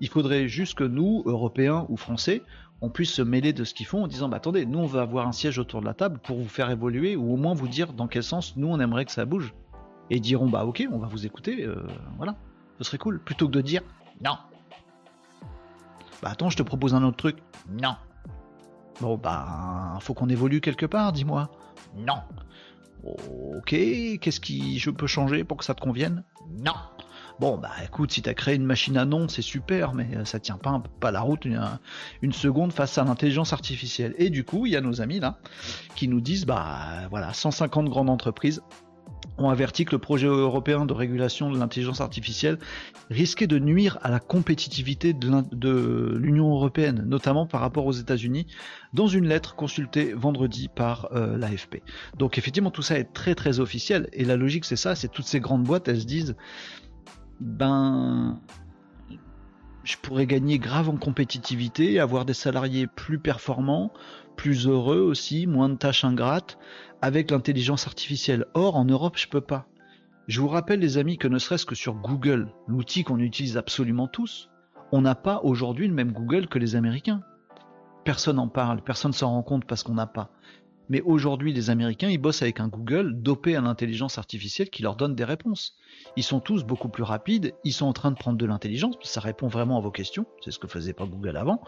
Il 0.00 0.08
faudrait 0.08 0.48
juste 0.48 0.74
que 0.74 0.84
nous, 0.84 1.22
Européens 1.24 1.86
ou 1.88 1.96
Français, 1.96 2.42
on 2.80 2.90
puisse 2.90 3.12
se 3.12 3.22
mêler 3.22 3.52
de 3.52 3.64
ce 3.64 3.74
qu'ils 3.74 3.86
font 3.86 4.04
en 4.04 4.06
disant 4.06 4.28
bah, 4.28 4.36
attendez, 4.36 4.66
nous 4.66 4.80
on 4.80 4.86
veut 4.86 5.00
avoir 5.00 5.26
un 5.26 5.32
siège 5.32 5.58
autour 5.58 5.80
de 5.80 5.86
la 5.86 5.94
table 5.94 6.18
pour 6.18 6.36
vous 6.36 6.48
faire 6.48 6.70
évoluer 6.70 7.16
ou 7.16 7.32
au 7.32 7.36
moins 7.36 7.54
vous 7.54 7.68
dire 7.68 7.92
dans 7.92 8.06
quel 8.06 8.22
sens 8.22 8.56
nous 8.56 8.68
on 8.68 8.80
aimerait 8.80 9.04
que 9.04 9.12
ça 9.12 9.24
bouge. 9.24 9.54
Et 10.10 10.20
diront 10.20 10.48
bah 10.48 10.64
ok, 10.64 10.86
on 10.92 10.98
va 10.98 11.08
vous 11.08 11.26
écouter, 11.26 11.64
euh, 11.64 11.82
voilà, 12.16 12.36
ce 12.78 12.84
serait 12.84 12.98
cool. 12.98 13.20
Plutôt 13.20 13.46
que 13.46 13.52
de 13.52 13.60
dire 13.60 13.82
non. 14.20 14.36
Bah 16.22 16.30
attends, 16.30 16.50
je 16.50 16.56
te 16.56 16.62
propose 16.62 16.94
un 16.94 17.02
autre 17.02 17.16
truc. 17.16 17.36
Non. 17.68 17.96
Bon 19.00 19.16
bah 19.16 19.98
faut 20.00 20.14
qu'on 20.14 20.28
évolue 20.28 20.60
quelque 20.60 20.86
part, 20.86 21.12
dis-moi. 21.12 21.50
Non. 21.96 22.22
Ok, 23.04 23.70
qu'est-ce 23.70 24.40
qui 24.40 24.78
je 24.78 24.90
peux 24.90 25.06
changer 25.06 25.44
pour 25.44 25.58
que 25.58 25.64
ça 25.64 25.74
te 25.74 25.80
convienne? 25.80 26.24
Non. 26.58 26.74
Bon, 27.38 27.58
bah 27.58 27.72
écoute, 27.84 28.12
si 28.12 28.22
t'as 28.22 28.32
créé 28.32 28.54
une 28.54 28.64
machine 28.64 28.96
à 28.96 29.04
nom, 29.04 29.28
c'est 29.28 29.42
super, 29.42 29.92
mais 29.92 30.08
euh, 30.16 30.24
ça 30.24 30.40
tient 30.40 30.56
pas, 30.56 30.82
pas 31.00 31.10
la 31.10 31.20
route 31.20 31.44
une, 31.44 32.32
seconde 32.32 32.72
face 32.72 32.96
à 32.96 33.04
l'intelligence 33.04 33.52
artificielle. 33.52 34.14
Et 34.16 34.30
du 34.30 34.42
coup, 34.44 34.64
il 34.64 34.72
y 34.72 34.76
a 34.76 34.80
nos 34.80 35.02
amis 35.02 35.20
là 35.20 35.38
qui 35.96 36.08
nous 36.08 36.22
disent, 36.22 36.46
bah 36.46 37.08
voilà, 37.10 37.34
150 37.34 37.90
grandes 37.90 38.08
entreprises 38.08 38.62
ont 39.38 39.48
averti 39.48 39.84
que 39.84 39.92
le 39.92 39.98
projet 39.98 40.26
européen 40.26 40.86
de 40.86 40.92
régulation 40.92 41.50
de 41.50 41.58
l'intelligence 41.58 42.00
artificielle 42.00 42.58
risquait 43.10 43.46
de 43.46 43.58
nuire 43.58 43.98
à 44.02 44.10
la 44.10 44.20
compétitivité 44.20 45.12
de 45.12 46.16
l'Union 46.18 46.50
européenne, 46.52 47.04
notamment 47.06 47.46
par 47.46 47.60
rapport 47.60 47.86
aux 47.86 47.92
États-Unis, 47.92 48.46
dans 48.92 49.06
une 49.06 49.26
lettre 49.26 49.54
consultée 49.54 50.12
vendredi 50.14 50.68
par 50.74 51.08
euh, 51.12 51.36
l'AFP. 51.36 51.82
Donc 52.16 52.38
effectivement, 52.38 52.70
tout 52.70 52.82
ça 52.82 52.98
est 52.98 53.12
très 53.12 53.34
très 53.34 53.60
officiel, 53.60 54.08
et 54.12 54.24
la 54.24 54.36
logique 54.36 54.64
c'est 54.64 54.76
ça, 54.76 54.94
c'est 54.94 55.08
toutes 55.08 55.26
ces 55.26 55.40
grandes 55.40 55.64
boîtes, 55.64 55.88
elles 55.88 56.00
se 56.00 56.06
disent, 56.06 56.36
ben, 57.40 58.40
je 59.86 59.96
pourrais 59.96 60.26
gagner 60.26 60.58
grave 60.58 60.88
en 60.88 60.96
compétitivité, 60.96 62.00
avoir 62.00 62.24
des 62.24 62.34
salariés 62.34 62.88
plus 62.88 63.20
performants, 63.20 63.92
plus 64.34 64.66
heureux 64.66 64.98
aussi, 64.98 65.46
moins 65.46 65.68
de 65.68 65.76
tâches 65.76 66.04
ingrates, 66.04 66.58
avec 67.02 67.30
l'intelligence 67.30 67.86
artificielle. 67.86 68.46
Or, 68.54 68.74
en 68.74 68.84
Europe, 68.84 69.16
je 69.16 69.28
peux 69.28 69.40
pas. 69.40 69.68
Je 70.26 70.40
vous 70.40 70.48
rappelle, 70.48 70.80
les 70.80 70.98
amis, 70.98 71.18
que 71.18 71.28
ne 71.28 71.38
serait-ce 71.38 71.66
que 71.66 71.76
sur 71.76 71.94
Google, 71.94 72.48
l'outil 72.66 73.04
qu'on 73.04 73.20
utilise 73.20 73.56
absolument 73.56 74.08
tous, 74.08 74.50
on 74.90 75.02
n'a 75.02 75.14
pas 75.14 75.40
aujourd'hui 75.44 75.86
le 75.86 75.94
même 75.94 76.12
Google 76.12 76.48
que 76.48 76.58
les 76.58 76.74
Américains. 76.74 77.20
Personne 78.04 78.36
n'en 78.36 78.48
parle, 78.48 78.82
personne 78.82 79.12
s'en 79.12 79.30
rend 79.30 79.44
compte 79.44 79.66
parce 79.66 79.84
qu'on 79.84 79.94
n'a 79.94 80.08
pas. 80.08 80.30
Mais 80.88 81.00
aujourd'hui, 81.02 81.52
les 81.52 81.70
Américains, 81.70 82.08
ils 82.08 82.18
bossent 82.18 82.42
avec 82.42 82.60
un 82.60 82.68
Google 82.68 83.20
dopé 83.20 83.56
à 83.56 83.60
l'intelligence 83.60 84.18
artificielle 84.18 84.70
qui 84.70 84.82
leur 84.82 84.96
donne 84.96 85.14
des 85.14 85.24
réponses. 85.24 85.76
Ils 86.16 86.22
sont 86.22 86.40
tous 86.40 86.64
beaucoup 86.64 86.88
plus 86.88 87.02
rapides, 87.02 87.54
ils 87.64 87.72
sont 87.72 87.86
en 87.86 87.92
train 87.92 88.10
de 88.10 88.16
prendre 88.16 88.38
de 88.38 88.46
l'intelligence, 88.46 88.96
ça 89.02 89.20
répond 89.20 89.48
vraiment 89.48 89.78
à 89.78 89.80
vos 89.80 89.90
questions, 89.90 90.26
c'est 90.44 90.50
ce 90.50 90.58
que 90.58 90.68
faisait 90.68 90.92
pas 90.92 91.06
Google 91.06 91.36
avant. 91.36 91.60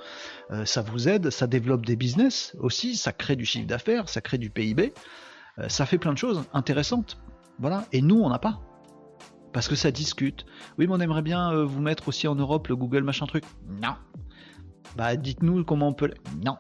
Euh, 0.51 0.65
ça 0.65 0.83
vous 0.83 1.09
aide, 1.09 1.31
ça 1.31 1.47
développe 1.47 1.85
des 1.85 1.97
business 1.97 2.57
aussi, 2.61 2.97
ça 2.97 3.13
crée 3.13 3.37
du 3.37 3.45
chiffre 3.45 3.67
d'affaires, 3.67 4.09
ça 4.09 4.21
crée 4.21 4.39
du 4.39 4.51
PIB, 4.51 4.93
euh, 5.59 5.69
ça 5.69 5.87
fait 5.87 5.99
plein 5.99 6.13
de 6.13 6.19
choses 6.19 6.45
intéressantes. 6.53 7.19
Voilà, 7.59 7.87
et 7.93 8.03
nous, 8.03 8.21
on 8.21 8.29
n'a 8.29 8.39
pas. 8.39 8.61
Parce 9.53 9.67
que 9.67 9.75
ça 9.75 9.91
discute. 9.91 10.47
Oui, 10.79 10.87
mais 10.87 10.95
on 10.95 11.01
aimerait 11.01 11.23
bien 11.23 11.53
euh, 11.53 11.65
vous 11.65 11.81
mettre 11.81 12.09
aussi 12.09 12.29
en 12.29 12.35
Europe 12.35 12.69
le 12.69 12.77
Google 12.77 13.03
machin 13.03 13.27
truc. 13.27 13.45
Non. 13.83 13.95
Bah, 14.97 15.17
dites-nous 15.17 15.65
comment 15.65 15.89
on 15.89 15.93
peut. 15.93 16.13
Non. 16.45 16.57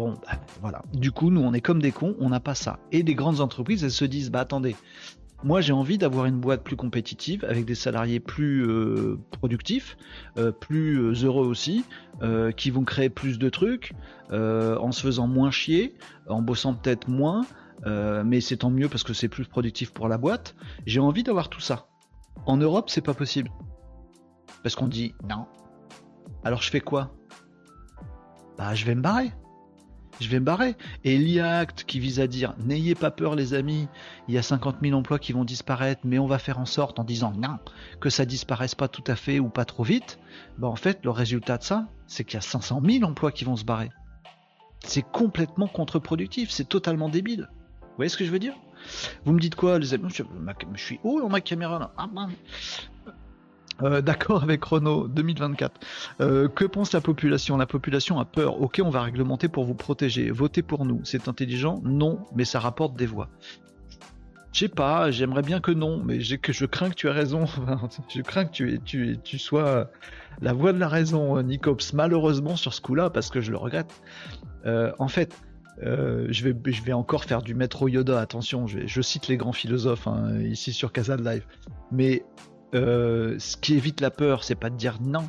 Bon, 0.00 0.14
bah, 0.26 0.38
voilà. 0.62 0.82
Du 0.94 1.12
coup, 1.12 1.28
nous, 1.28 1.42
on 1.42 1.52
est 1.52 1.60
comme 1.60 1.82
des 1.82 1.92
cons, 1.92 2.16
on 2.20 2.30
n'a 2.30 2.40
pas 2.40 2.54
ça. 2.54 2.78
Et 2.90 3.02
des 3.02 3.14
grandes 3.14 3.42
entreprises, 3.42 3.84
elles 3.84 3.90
se 3.90 4.06
disent, 4.06 4.30
bah 4.30 4.40
attendez, 4.40 4.74
moi 5.44 5.60
j'ai 5.60 5.74
envie 5.74 5.98
d'avoir 5.98 6.24
une 6.24 6.40
boîte 6.40 6.64
plus 6.64 6.74
compétitive, 6.74 7.44
avec 7.44 7.66
des 7.66 7.74
salariés 7.74 8.18
plus 8.18 8.66
euh, 8.66 9.18
productifs, 9.30 9.98
euh, 10.38 10.52
plus 10.52 10.96
euh, 10.96 11.12
heureux 11.26 11.46
aussi, 11.46 11.84
qui 12.56 12.70
vont 12.70 12.84
créer 12.84 13.10
plus 13.10 13.38
de 13.38 13.50
trucs, 13.50 13.92
en 14.30 14.90
se 14.90 15.02
faisant 15.02 15.26
moins 15.26 15.50
chier, 15.50 15.96
en 16.30 16.40
bossant 16.40 16.72
peut-être 16.72 17.08
moins, 17.08 17.44
mais 17.84 18.40
c'est 18.40 18.56
tant 18.56 18.70
mieux 18.70 18.88
parce 18.88 19.02
que 19.02 19.12
c'est 19.12 19.28
plus 19.28 19.46
productif 19.46 19.92
pour 19.92 20.08
la 20.08 20.16
boîte. 20.16 20.54
J'ai 20.86 21.00
envie 21.00 21.24
d'avoir 21.24 21.50
tout 21.50 21.60
ça. 21.60 21.88
En 22.46 22.56
Europe, 22.56 22.88
c'est 22.88 23.02
pas 23.02 23.14
possible. 23.14 23.50
Parce 24.62 24.76
qu'on 24.76 24.88
dit 24.88 25.12
non. 25.28 25.44
Alors 26.42 26.62
je 26.62 26.70
fais 26.70 26.80
quoi? 26.80 27.10
Bah 28.56 28.74
je 28.74 28.86
vais 28.86 28.94
me 28.94 29.02
barrer 29.02 29.32
je 30.20 30.28
vais 30.28 30.40
me 30.40 30.44
barrer. 30.44 30.76
Et 31.04 31.16
l'IA 31.16 31.58
Act 31.58 31.84
qui 31.84 31.98
vise 31.98 32.20
à 32.20 32.26
dire 32.26 32.54
n'ayez 32.64 32.94
pas 32.94 33.10
peur 33.10 33.34
les 33.34 33.54
amis, 33.54 33.88
il 34.28 34.34
y 34.34 34.38
a 34.38 34.42
50 34.42 34.76
000 34.82 34.96
emplois 34.96 35.18
qui 35.18 35.32
vont 35.32 35.44
disparaître, 35.44 36.02
mais 36.04 36.18
on 36.18 36.26
va 36.26 36.38
faire 36.38 36.58
en 36.58 36.66
sorte 36.66 36.98
en 36.98 37.04
disant 37.04 37.32
non, 37.36 37.58
que 38.00 38.10
ça 38.10 38.24
disparaisse 38.24 38.74
pas 38.74 38.88
tout 38.88 39.04
à 39.06 39.16
fait 39.16 39.40
ou 39.40 39.48
pas 39.48 39.64
trop 39.64 39.84
vite, 39.84 40.18
bah 40.58 40.68
en 40.68 40.76
fait 40.76 41.00
le 41.04 41.10
résultat 41.10 41.58
de 41.58 41.62
ça, 41.62 41.86
c'est 42.06 42.24
qu'il 42.24 42.34
y 42.34 42.38
a 42.38 42.42
500 42.42 42.82
000 42.84 43.04
emplois 43.04 43.32
qui 43.32 43.44
vont 43.44 43.56
se 43.56 43.64
barrer. 43.64 43.90
C'est 44.84 45.02
complètement 45.02 45.66
contre-productif, 45.66 46.50
c'est 46.50 46.68
totalement 46.68 47.08
débile. 47.08 47.48
Vous 47.82 47.96
voyez 47.96 48.08
ce 48.08 48.16
que 48.16 48.24
je 48.24 48.30
veux 48.30 48.38
dire? 48.38 48.54
Vous 49.24 49.32
me 49.32 49.40
dites 49.40 49.54
quoi 49.54 49.78
les 49.78 49.94
amis? 49.94 50.08
Je, 50.10 50.22
suis 50.76 51.00
haut 51.04 51.20
dans 51.20 51.28
ma 51.28 51.40
caméra. 51.40 51.92
Ah, 51.98 52.08
euh, 53.82 54.00
d'accord 54.00 54.42
avec 54.42 54.64
Renault 54.64 55.08
2024. 55.08 55.80
Euh, 56.20 56.48
que 56.48 56.64
pense 56.64 56.92
la 56.92 57.00
population? 57.00 57.56
La 57.56 57.66
population 57.66 58.18
a 58.18 58.24
peur. 58.24 58.60
Ok, 58.60 58.80
on 58.84 58.90
va 58.90 59.02
réglementer 59.02 59.48
pour 59.48 59.64
vous 59.64 59.74
protéger. 59.74 60.30
Votez 60.30 60.62
pour 60.62 60.84
nous. 60.84 61.00
C'est 61.04 61.28
intelligent? 61.28 61.80
Non, 61.84 62.20
mais 62.34 62.44
ça 62.44 62.60
rapporte 62.60 62.96
des 62.96 63.06
voix. 63.06 63.28
Je 64.52 64.60
sais 64.60 64.68
pas, 64.68 65.12
j'aimerais 65.12 65.42
bien 65.42 65.60
que 65.60 65.70
non, 65.70 66.02
mais 66.04 66.20
je 66.20 66.64
crains 66.66 66.90
que 66.90 66.94
tu 66.94 67.06
aies 67.06 67.12
raison. 67.12 67.44
je 68.14 68.20
crains 68.20 68.46
que 68.46 68.76
tu, 68.76 69.38
sois 69.38 69.88
la 70.40 70.52
voix 70.52 70.72
de 70.72 70.78
la 70.78 70.88
raison, 70.88 71.40
Nicops. 71.40 71.92
Malheureusement 71.92 72.56
sur 72.56 72.74
ce 72.74 72.80
coup-là, 72.80 73.10
parce 73.10 73.30
que 73.30 73.40
je 73.40 73.52
le 73.52 73.56
regrette. 73.56 73.92
Euh, 74.66 74.90
en 74.98 75.06
fait, 75.06 75.36
je, 75.80 76.52
vais, 76.84 76.92
encore 76.92 77.24
faire 77.24 77.42
du 77.42 77.54
maître 77.54 77.88
Yoda, 77.88 78.20
attention, 78.20 78.66
je, 78.66 79.00
cite 79.00 79.28
les 79.28 79.36
grands 79.36 79.52
philosophes 79.52 80.08
hein, 80.08 80.40
ici 80.40 80.72
sur 80.72 80.90
Casa 80.90 81.16
Live. 81.16 81.46
Mais 81.92 82.24
euh, 82.74 83.36
ce 83.38 83.56
qui 83.56 83.74
évite 83.74 84.00
la 84.00 84.10
peur, 84.10 84.44
c'est 84.44 84.54
pas 84.54 84.70
de 84.70 84.76
dire 84.76 84.98
non, 85.00 85.28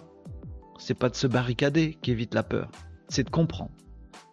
c'est 0.77 0.93
pas 0.93 1.09
de 1.09 1.15
se 1.15 1.27
barricader 1.27 1.97
qui 2.01 2.11
évite 2.11 2.35
la 2.35 2.43
peur, 2.43 2.69
c'est 3.07 3.23
de 3.23 3.29
comprendre. 3.29 3.71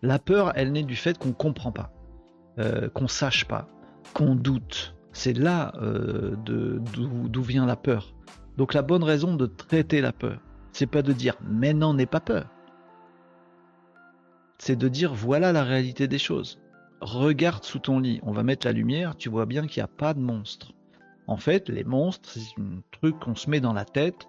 La 0.02 0.18
peur, 0.18 0.52
elle 0.54 0.72
naît 0.72 0.82
du 0.82 0.96
fait 0.96 1.18
qu'on 1.18 1.32
comprend 1.32 1.72
pas, 1.72 1.90
euh, 2.58 2.88
qu'on 2.90 3.08
sache 3.08 3.46
pas, 3.46 3.66
qu'on 4.12 4.34
doute. 4.34 4.94
C'est 5.12 5.32
là 5.32 5.72
euh, 5.80 6.36
d'où 6.44 7.42
vient 7.42 7.66
la 7.66 7.76
peur. 7.76 8.14
Donc 8.56 8.74
la 8.74 8.82
bonne 8.82 9.02
raison 9.02 9.34
de 9.34 9.46
traiter 9.46 10.00
la 10.00 10.12
peur, 10.12 10.40
c'est 10.72 10.86
pas 10.86 11.02
de 11.02 11.12
dire 11.12 11.34
mais 11.48 11.72
non, 11.72 11.94
n'aie 11.94 12.06
pas 12.06 12.20
peur. 12.20 12.46
C'est 14.58 14.76
de 14.76 14.88
dire 14.88 15.14
voilà 15.14 15.52
la 15.52 15.64
réalité 15.64 16.08
des 16.08 16.18
choses. 16.18 16.60
Regarde 17.00 17.64
sous 17.64 17.78
ton 17.78 18.00
lit, 18.00 18.20
on 18.22 18.32
va 18.32 18.42
mettre 18.42 18.66
la 18.66 18.72
lumière, 18.72 19.16
tu 19.16 19.28
vois 19.28 19.46
bien 19.46 19.66
qu'il 19.66 19.80
n'y 19.80 19.84
a 19.84 19.88
pas 19.88 20.14
de 20.14 20.20
monstre. 20.20 20.72
En 21.28 21.36
fait, 21.36 21.68
les 21.68 21.84
monstres, 21.84 22.30
c'est 22.30 22.60
un 22.60 22.80
truc 22.90 23.18
qu'on 23.20 23.34
se 23.34 23.50
met 23.50 23.60
dans 23.60 23.74
la 23.74 23.84
tête 23.84 24.26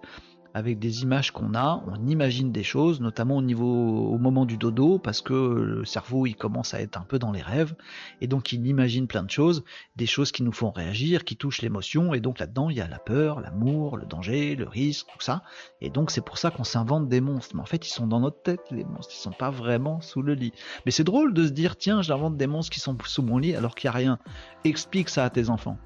avec 0.54 0.80
des 0.80 1.04
images 1.04 1.32
qu'on 1.32 1.54
a, 1.54 1.82
on 1.88 2.08
imagine 2.08 2.52
des 2.52 2.64
choses, 2.64 3.00
notamment 3.00 3.38
au 3.38 3.42
niveau 3.42 3.66
au 3.66 4.18
moment 4.18 4.46
du 4.46 4.58
dodo, 4.58 5.00
parce 5.00 5.22
que 5.22 5.34
le 5.34 5.86
cerveau 5.86 6.26
il 6.26 6.36
commence 6.36 6.74
à 6.74 6.82
être 6.82 6.98
un 6.98 7.04
peu 7.04 7.20
dans 7.20 7.32
les 7.32 7.42
rêves, 7.42 7.76
et 8.20 8.28
donc 8.28 8.52
il 8.52 8.66
imagine 8.66 9.08
plein 9.08 9.24
de 9.24 9.30
choses, 9.30 9.64
des 9.96 10.08
choses 10.08 10.32
qui 10.32 10.44
nous 10.44 10.52
font 10.52 10.72
réagir, 10.72 11.24
qui 11.24 11.38
touchent 11.38 11.62
l'émotion, 11.62 12.14
et 12.14 12.20
donc 12.20 12.40
là-dedans 12.40 12.70
il 12.70 12.78
y 12.78 12.82
a 12.82 12.88
la 12.88 13.00
peur, 13.00 13.42
l'amour, 13.42 13.96
le 13.96 14.06
danger, 14.06 14.56
le 14.56 14.68
risque, 14.68 15.08
tout 15.14 15.22
ça, 15.22 15.44
et 15.82 15.90
donc 15.90 16.12
c'est 16.12 16.26
pour 16.26 16.38
ça 16.38 16.52
qu'on 16.52 16.64
s'invente 16.64 17.08
des 17.08 17.22
monstres, 17.22 17.56
mais 17.56 17.62
en 17.62 17.68
fait 17.68 17.88
ils 17.88 17.94
sont 17.94 18.08
dans 18.08 18.20
notre 18.20 18.42
tête 18.42 18.62
les 18.72 18.84
monstres, 18.86 19.14
ils 19.14 19.22
sont 19.22 19.32
pas 19.32 19.52
vraiment 19.52 20.02
sous 20.02 20.24
le 20.24 20.34
lit. 20.34 20.54
Mais 20.86 20.92
c'est 20.92 21.04
drôle 21.04 21.34
de 21.34 21.46
se 21.46 21.52
dire 21.52 21.78
tiens 21.78 22.02
j'invente 22.02 22.38
des 22.38 22.48
monstres 22.48 22.72
qui 22.72 22.80
sont 22.80 22.98
sous 23.06 23.22
mon 23.22 23.38
lit 23.38 23.56
alors 23.56 23.76
qu'il 23.76 23.88
n'y 23.88 23.96
a 23.96 23.98
rien. 23.98 24.20
Explique 24.64 25.10
ça 25.10 25.26
à 25.26 25.30
tes 25.30 25.50
enfants 25.50 25.78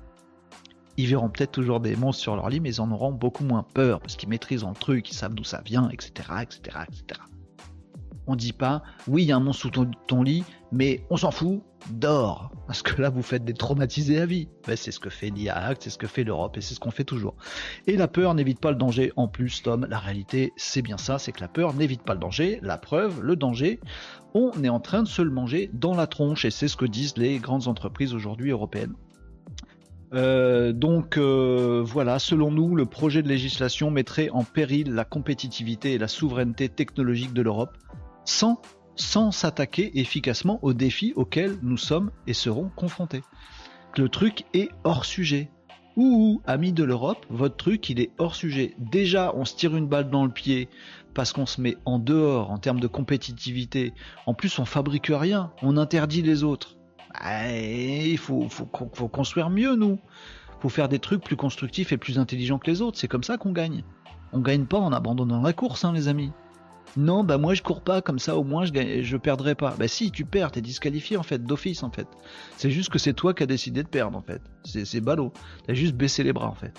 ils 0.98 1.08
verront 1.08 1.30
peut-être 1.30 1.52
toujours 1.52 1.80
des 1.80 1.96
monstres 1.96 2.22
sur 2.22 2.36
leur 2.36 2.50
lit, 2.50 2.60
mais 2.60 2.70
ils 2.70 2.82
en 2.82 2.92
auront 2.92 3.12
beaucoup 3.12 3.44
moins 3.44 3.64
peur 3.64 4.00
parce 4.00 4.16
qu'ils 4.16 4.30
maîtrisent 4.30 4.64
le 4.66 4.74
truc, 4.74 5.10
ils 5.10 5.16
savent 5.16 5.34
d'où 5.34 5.44
ça 5.44 5.62
vient, 5.66 5.90
etc., 5.90 6.12
etc., 6.42 6.78
etc. 6.88 7.22
On 8.26 8.36
dit 8.38 8.54
pas, 8.54 8.84
oui, 9.08 9.24
il 9.24 9.26
y 9.26 9.32
a 9.34 9.36
un 9.36 9.42
monstre 9.42 9.64
sous 9.64 9.86
ton, 10.08 10.24
lit, 10.24 10.46
mais 10.72 11.06
on 11.10 11.18
s'en 11.18 11.32
fout, 11.32 11.62
dors. 11.92 12.52
Parce 12.68 12.82
que 12.82 13.02
là, 13.02 13.10
vous 13.10 13.22
faites 13.22 13.44
des 13.44 13.54
traumatisés 13.54 14.22
à 14.22 14.26
vie. 14.26 14.48
Ben, 14.66 14.78
c'est 14.78 14.92
ce 14.92 15.00
que 15.02 15.10
fait 15.10 15.30
l'IA 15.30 15.74
c'est 15.78 15.90
ce 15.90 15.98
que 15.98 16.08
fait 16.08 16.24
l'Europe, 16.24 16.56
et 16.56 16.62
c'est 16.62 16.74
ce 16.74 16.80
qu'on 16.80 16.92
fait 16.92 17.04
toujours. 17.04 17.36
Et 17.86 17.98
la 17.98 18.08
peur 18.08 18.34
n'évite 18.34 18.62
pas 18.62 18.72
le 18.72 18.78
danger. 18.78 19.12
En 19.18 19.28
plus, 19.28 19.62
Tom, 19.62 19.86
la 19.90 20.00
réalité, 20.00 20.54
c'est 20.56 20.82
bien 20.82 20.98
ça, 20.98 21.20
c'est 21.20 21.34
que 21.34 21.42
la 21.42 21.50
peur 21.50 21.74
n'évite 21.74 22.04
pas 22.04 22.14
le 22.14 22.22
danger. 22.22 22.60
La 22.62 22.78
preuve, 22.78 23.22
le 23.22 23.36
danger, 23.36 23.82
on 24.34 24.52
est 24.64 24.70
en 24.70 24.80
train 24.80 25.04
de 25.04 25.08
se 25.10 25.22
le 25.22 25.32
manger 25.32 25.70
dans 25.74 25.94
la 25.94 26.08
tronche, 26.08 26.46
et 26.46 26.52
c'est 26.52 26.70
ce 26.70 26.78
que 26.78 26.86
disent 26.86 27.18
les 27.18 27.40
grandes 27.40 27.68
entreprises 27.68 28.14
aujourd'hui 28.14 28.52
européennes. 28.52 28.94
Euh, 30.14 30.74
donc 30.74 31.18
euh, 31.18 31.82
voilà, 31.84 32.20
selon 32.20 32.52
nous, 32.52 32.76
le 32.76 32.86
projet 32.86 33.24
de 33.24 33.28
législation 33.28 33.90
mettrait 33.90 34.30
en 34.30 34.44
péril 34.44 34.94
la 34.94 35.06
compétitivité 35.06 35.94
et 35.94 35.98
la 35.98 36.08
souveraineté 36.08 36.70
technologique 36.70 37.34
de 37.34 37.42
l'Europe 37.42 37.78
sans 38.26 39.32
s'attaquer 39.32 40.00
efficacement 40.00 40.60
aux 40.62 40.74
défis 40.74 41.14
auxquels 41.16 41.58
nous 41.64 41.78
sommes 41.78 42.12
et 42.28 42.34
serons 42.34 42.70
confrontés. 42.76 43.24
Le 43.98 44.08
truc 44.08 44.46
est 44.54 44.70
hors 44.84 45.06
sujet. 45.06 45.50
Ouh, 45.96 46.42
amis 46.46 46.74
de 46.74 46.84
l'Europe, 46.84 47.26
votre 47.30 47.56
truc 47.56 47.90
il 47.90 48.00
est 48.00 48.12
hors 48.18 48.36
sujet. 48.36 48.76
Déjà, 48.80 49.32
on 49.36 49.46
se 49.46 49.56
tire 49.56 49.76
une 49.76 49.88
balle 49.88 50.10
dans 50.10 50.26
le 50.26 50.32
pied 50.32 50.68
parce 51.14 51.34
qu'on 51.34 51.46
se 51.46 51.62
met 51.62 51.76
en 51.86 52.00
dehors 52.00 52.50
en 52.52 52.58
termes 52.58 52.80
de 52.80 52.88
compétitivité. 52.88 53.94
En 54.26 54.34
plus, 54.34 54.58
on 54.58 54.66
fabrique 54.66 55.12
rien, 55.14 55.52
on 55.62 55.78
interdit 55.78 56.24
les 56.24 56.44
autres. 56.44 56.78
Eh, 57.26 58.12
il 58.12 58.18
faut, 58.18 58.48
construire 59.12 59.50
mieux, 59.50 59.76
nous. 59.76 60.00
faut 60.60 60.70
faire 60.70 60.90
des 60.90 61.00
trucs 61.00 61.24
plus 61.24 61.36
constructifs 61.36 61.92
et 61.92 61.98
plus 61.98 62.20
intelligents 62.20 62.60
que 62.60 62.70
les 62.70 62.82
autres. 62.82 62.98
C'est 62.98 63.08
comme 63.08 63.24
ça 63.24 63.38
qu'on 63.38 63.52
gagne. 63.52 63.84
On 64.32 64.40
gagne 64.40 64.66
pas 64.66 64.80
en 64.80 64.92
abandonnant 64.92 65.42
la 65.42 65.54
course, 65.54 65.86
hein, 65.86 65.94
les 65.94 66.08
amis. 66.08 66.32
Non, 66.96 67.24
bah 67.24 67.40
moi 67.40 67.56
je 67.56 67.64
cours 67.64 67.82
pas, 67.82 68.02
comme 68.02 68.20
ça 68.20 68.38
au 68.38 68.44
moins 68.44 68.66
je, 68.66 69.02
je 69.02 69.18
perdrai 69.18 69.56
pas. 69.56 69.76
Bah 69.80 69.88
si, 69.88 70.12
tu 70.12 70.26
perds, 70.26 70.52
t'es 70.52 70.62
disqualifié 70.62 71.18
en 71.18 71.24
fait, 71.24 71.44
d'office 71.44 71.82
en 71.82 71.90
fait. 71.90 72.08
C'est 72.58 72.70
juste 72.70 72.90
que 72.90 73.00
c'est 73.00 73.14
toi 73.14 73.34
qui 73.34 73.42
as 73.42 73.48
décidé 73.48 73.82
de 73.82 73.88
perdre 73.88 74.18
en 74.18 74.22
fait. 74.22 74.42
C'est 74.64 75.02
ballot. 75.02 75.34
T'as 75.66 75.74
juste 75.74 75.96
baissé 75.96 76.24
les 76.24 76.34
bras 76.34 76.48
en 76.48 76.56
fait. 76.56 76.74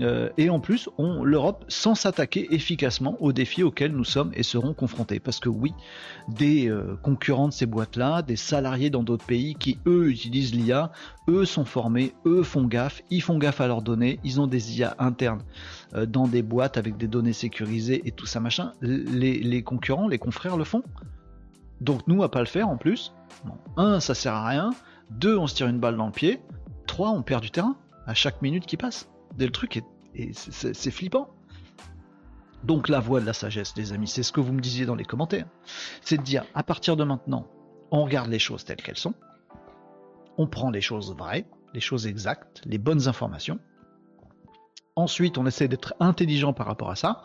Euh, 0.00 0.28
et 0.36 0.50
en 0.50 0.60
plus, 0.60 0.88
l'Europe 0.98 1.64
sans 1.68 1.94
s'attaquer 1.94 2.54
efficacement 2.54 3.16
aux 3.20 3.32
défis 3.32 3.62
auxquels 3.62 3.92
nous 3.92 4.04
sommes 4.04 4.30
et 4.34 4.42
serons 4.42 4.74
confrontés. 4.74 5.18
Parce 5.18 5.40
que 5.40 5.48
oui, 5.48 5.72
des 6.28 6.68
euh, 6.68 6.96
concurrents 7.02 7.48
de 7.48 7.52
ces 7.52 7.66
boîtes-là, 7.66 8.22
des 8.22 8.36
salariés 8.36 8.90
dans 8.90 9.02
d'autres 9.02 9.24
pays 9.24 9.54
qui, 9.54 9.78
eux, 9.86 10.08
utilisent 10.10 10.54
l'IA, 10.54 10.92
eux 11.28 11.44
sont 11.44 11.64
formés, 11.64 12.12
eux 12.26 12.42
font 12.42 12.64
gaffe, 12.64 13.02
ils 13.10 13.22
font 13.22 13.38
gaffe 13.38 13.60
à 13.60 13.66
leurs 13.66 13.82
données, 13.82 14.20
ils 14.24 14.40
ont 14.40 14.46
des 14.46 14.78
IA 14.78 14.94
internes 14.98 15.42
euh, 15.94 16.06
dans 16.06 16.28
des 16.28 16.42
boîtes 16.42 16.76
avec 16.76 16.96
des 16.96 17.08
données 17.08 17.32
sécurisées 17.32 18.02
et 18.04 18.12
tout 18.12 18.26
ça 18.26 18.40
machin. 18.40 18.72
Les, 18.80 19.62
concurrents, 19.62 20.08
les 20.08 20.18
confrères 20.18 20.56
le 20.56 20.64
font. 20.64 20.82
Donc 21.80 22.06
nous, 22.06 22.22
à 22.22 22.30
pas 22.30 22.40
le 22.40 22.46
faire 22.46 22.68
en 22.68 22.76
plus. 22.76 23.12
un, 23.76 24.00
ça 24.00 24.14
sert 24.14 24.34
à 24.34 24.46
rien. 24.46 24.70
Deux, 25.10 25.36
on 25.36 25.46
se 25.46 25.54
tire 25.54 25.68
une 25.68 25.78
balle 25.78 25.96
dans 25.96 26.06
le 26.06 26.12
pied. 26.12 26.40
Trois, 26.86 27.10
on 27.10 27.22
perd 27.22 27.42
du 27.42 27.50
terrain 27.50 27.76
à 28.06 28.14
chaque 28.14 28.42
minute 28.42 28.66
qui 28.66 28.76
passe 28.76 29.08
le 29.46 29.52
truc 29.52 29.76
est, 30.14 30.32
c'est 30.32 30.90
flippant. 30.90 31.30
Donc 32.64 32.88
la 32.88 32.98
voie 32.98 33.20
de 33.20 33.26
la 33.26 33.32
sagesse, 33.32 33.74
les 33.76 33.92
amis, 33.92 34.08
c'est 34.08 34.22
ce 34.22 34.32
que 34.32 34.40
vous 34.40 34.52
me 34.52 34.60
disiez 34.60 34.84
dans 34.84 34.96
les 34.96 35.04
commentaires. 35.04 35.46
C'est 36.02 36.18
de 36.18 36.22
dire, 36.22 36.44
à 36.54 36.62
partir 36.62 36.96
de 36.96 37.04
maintenant, 37.04 37.46
on 37.90 38.04
regarde 38.04 38.28
les 38.28 38.38
choses 38.38 38.64
telles 38.64 38.82
qu'elles 38.82 38.98
sont, 38.98 39.14
on 40.36 40.46
prend 40.46 40.70
les 40.70 40.80
choses 40.80 41.14
vraies, 41.14 41.46
les 41.72 41.80
choses 41.80 42.06
exactes, 42.06 42.62
les 42.64 42.78
bonnes 42.78 43.06
informations. 43.08 43.58
Ensuite, 44.96 45.38
on 45.38 45.46
essaie 45.46 45.68
d'être 45.68 45.94
intelligent 46.00 46.52
par 46.52 46.66
rapport 46.66 46.90
à 46.90 46.96
ça 46.96 47.22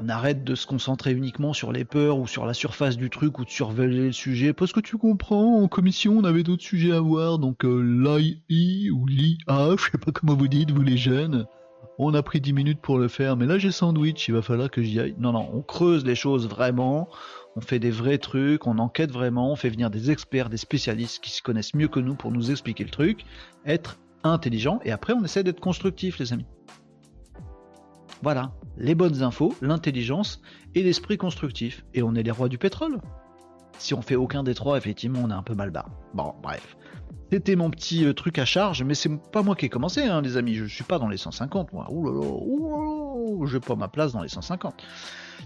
on 0.00 0.08
arrête 0.08 0.44
de 0.44 0.54
se 0.54 0.66
concentrer 0.66 1.12
uniquement 1.12 1.52
sur 1.52 1.72
les 1.72 1.84
peurs 1.84 2.18
ou 2.18 2.26
sur 2.26 2.46
la 2.46 2.54
surface 2.54 2.96
du 2.96 3.10
truc 3.10 3.38
ou 3.38 3.44
de 3.44 3.50
surveiller 3.50 4.06
le 4.06 4.12
sujet 4.12 4.52
parce 4.52 4.72
que 4.72 4.80
tu 4.80 4.96
comprends, 4.96 5.60
en 5.60 5.68
commission 5.68 6.16
on 6.16 6.24
avait 6.24 6.44
d'autres 6.44 6.62
sujets 6.62 6.92
à 6.92 7.00
voir, 7.00 7.38
donc 7.38 7.64
euh, 7.64 7.80
ou 7.80 9.06
l'IA, 9.06 9.76
je 9.76 9.90
sais 9.90 9.98
pas 9.98 10.12
comment 10.12 10.36
vous 10.36 10.48
dites 10.48 10.70
vous 10.70 10.82
les 10.82 10.96
jeunes, 10.96 11.46
on 11.98 12.14
a 12.14 12.22
pris 12.22 12.40
10 12.40 12.52
minutes 12.52 12.80
pour 12.80 12.98
le 12.98 13.08
faire, 13.08 13.36
mais 13.36 13.46
là 13.46 13.58
j'ai 13.58 13.72
sandwich, 13.72 14.28
il 14.28 14.34
va 14.34 14.42
falloir 14.42 14.70
que 14.70 14.82
j'y 14.82 15.00
aille. 15.00 15.16
Non, 15.18 15.32
non, 15.32 15.50
on 15.52 15.62
creuse 15.62 16.04
les 16.04 16.14
choses 16.14 16.48
vraiment, 16.48 17.08
on 17.56 17.60
fait 17.60 17.80
des 17.80 17.90
vrais 17.90 18.18
trucs, 18.18 18.68
on 18.68 18.78
enquête 18.78 19.10
vraiment, 19.10 19.50
on 19.50 19.56
fait 19.56 19.68
venir 19.68 19.90
des 19.90 20.12
experts, 20.12 20.48
des 20.48 20.58
spécialistes 20.58 21.22
qui 21.22 21.30
se 21.30 21.42
connaissent 21.42 21.74
mieux 21.74 21.88
que 21.88 21.98
nous 21.98 22.14
pour 22.14 22.30
nous 22.30 22.52
expliquer 22.52 22.84
le 22.84 22.90
truc, 22.90 23.24
être 23.66 23.98
intelligent, 24.22 24.78
et 24.84 24.92
après 24.92 25.12
on 25.12 25.24
essaie 25.24 25.42
d'être 25.42 25.60
constructif 25.60 26.20
les 26.20 26.32
amis. 26.32 26.46
Voilà, 28.22 28.52
les 28.76 28.94
bonnes 28.94 29.22
infos, 29.22 29.54
l'intelligence 29.60 30.40
et 30.74 30.82
l'esprit 30.82 31.16
constructif. 31.16 31.84
Et 31.94 32.02
on 32.02 32.14
est 32.14 32.22
les 32.22 32.30
rois 32.30 32.48
du 32.48 32.58
pétrole. 32.58 33.00
Si 33.78 33.94
on 33.94 34.02
fait 34.02 34.16
aucun 34.16 34.42
des 34.42 34.54
trois, 34.54 34.76
effectivement, 34.76 35.20
on 35.24 35.30
est 35.30 35.34
un 35.34 35.42
peu 35.42 35.54
mal 35.54 35.70
barre. 35.70 35.90
Bon, 36.14 36.34
bref. 36.42 36.76
C'était 37.30 37.56
mon 37.56 37.70
petit 37.70 38.04
euh, 38.04 38.14
truc 38.14 38.38
à 38.38 38.44
charge, 38.44 38.82
mais 38.82 38.94
c'est 38.94 39.10
pas 39.30 39.42
moi 39.42 39.54
qui 39.54 39.66
ai 39.66 39.68
commencé, 39.68 40.02
hein, 40.02 40.22
les 40.22 40.36
amis. 40.36 40.54
Je 40.54 40.64
suis 40.64 40.84
pas 40.84 40.98
dans 40.98 41.08
les 41.08 41.18
150, 41.18 41.72
moi. 41.72 41.84
Là, 41.84 41.94
ouh 41.94 43.46
je 43.46 43.58
pas 43.58 43.76
ma 43.76 43.88
place 43.88 44.12
dans 44.12 44.22
les 44.22 44.28
150. 44.28 44.82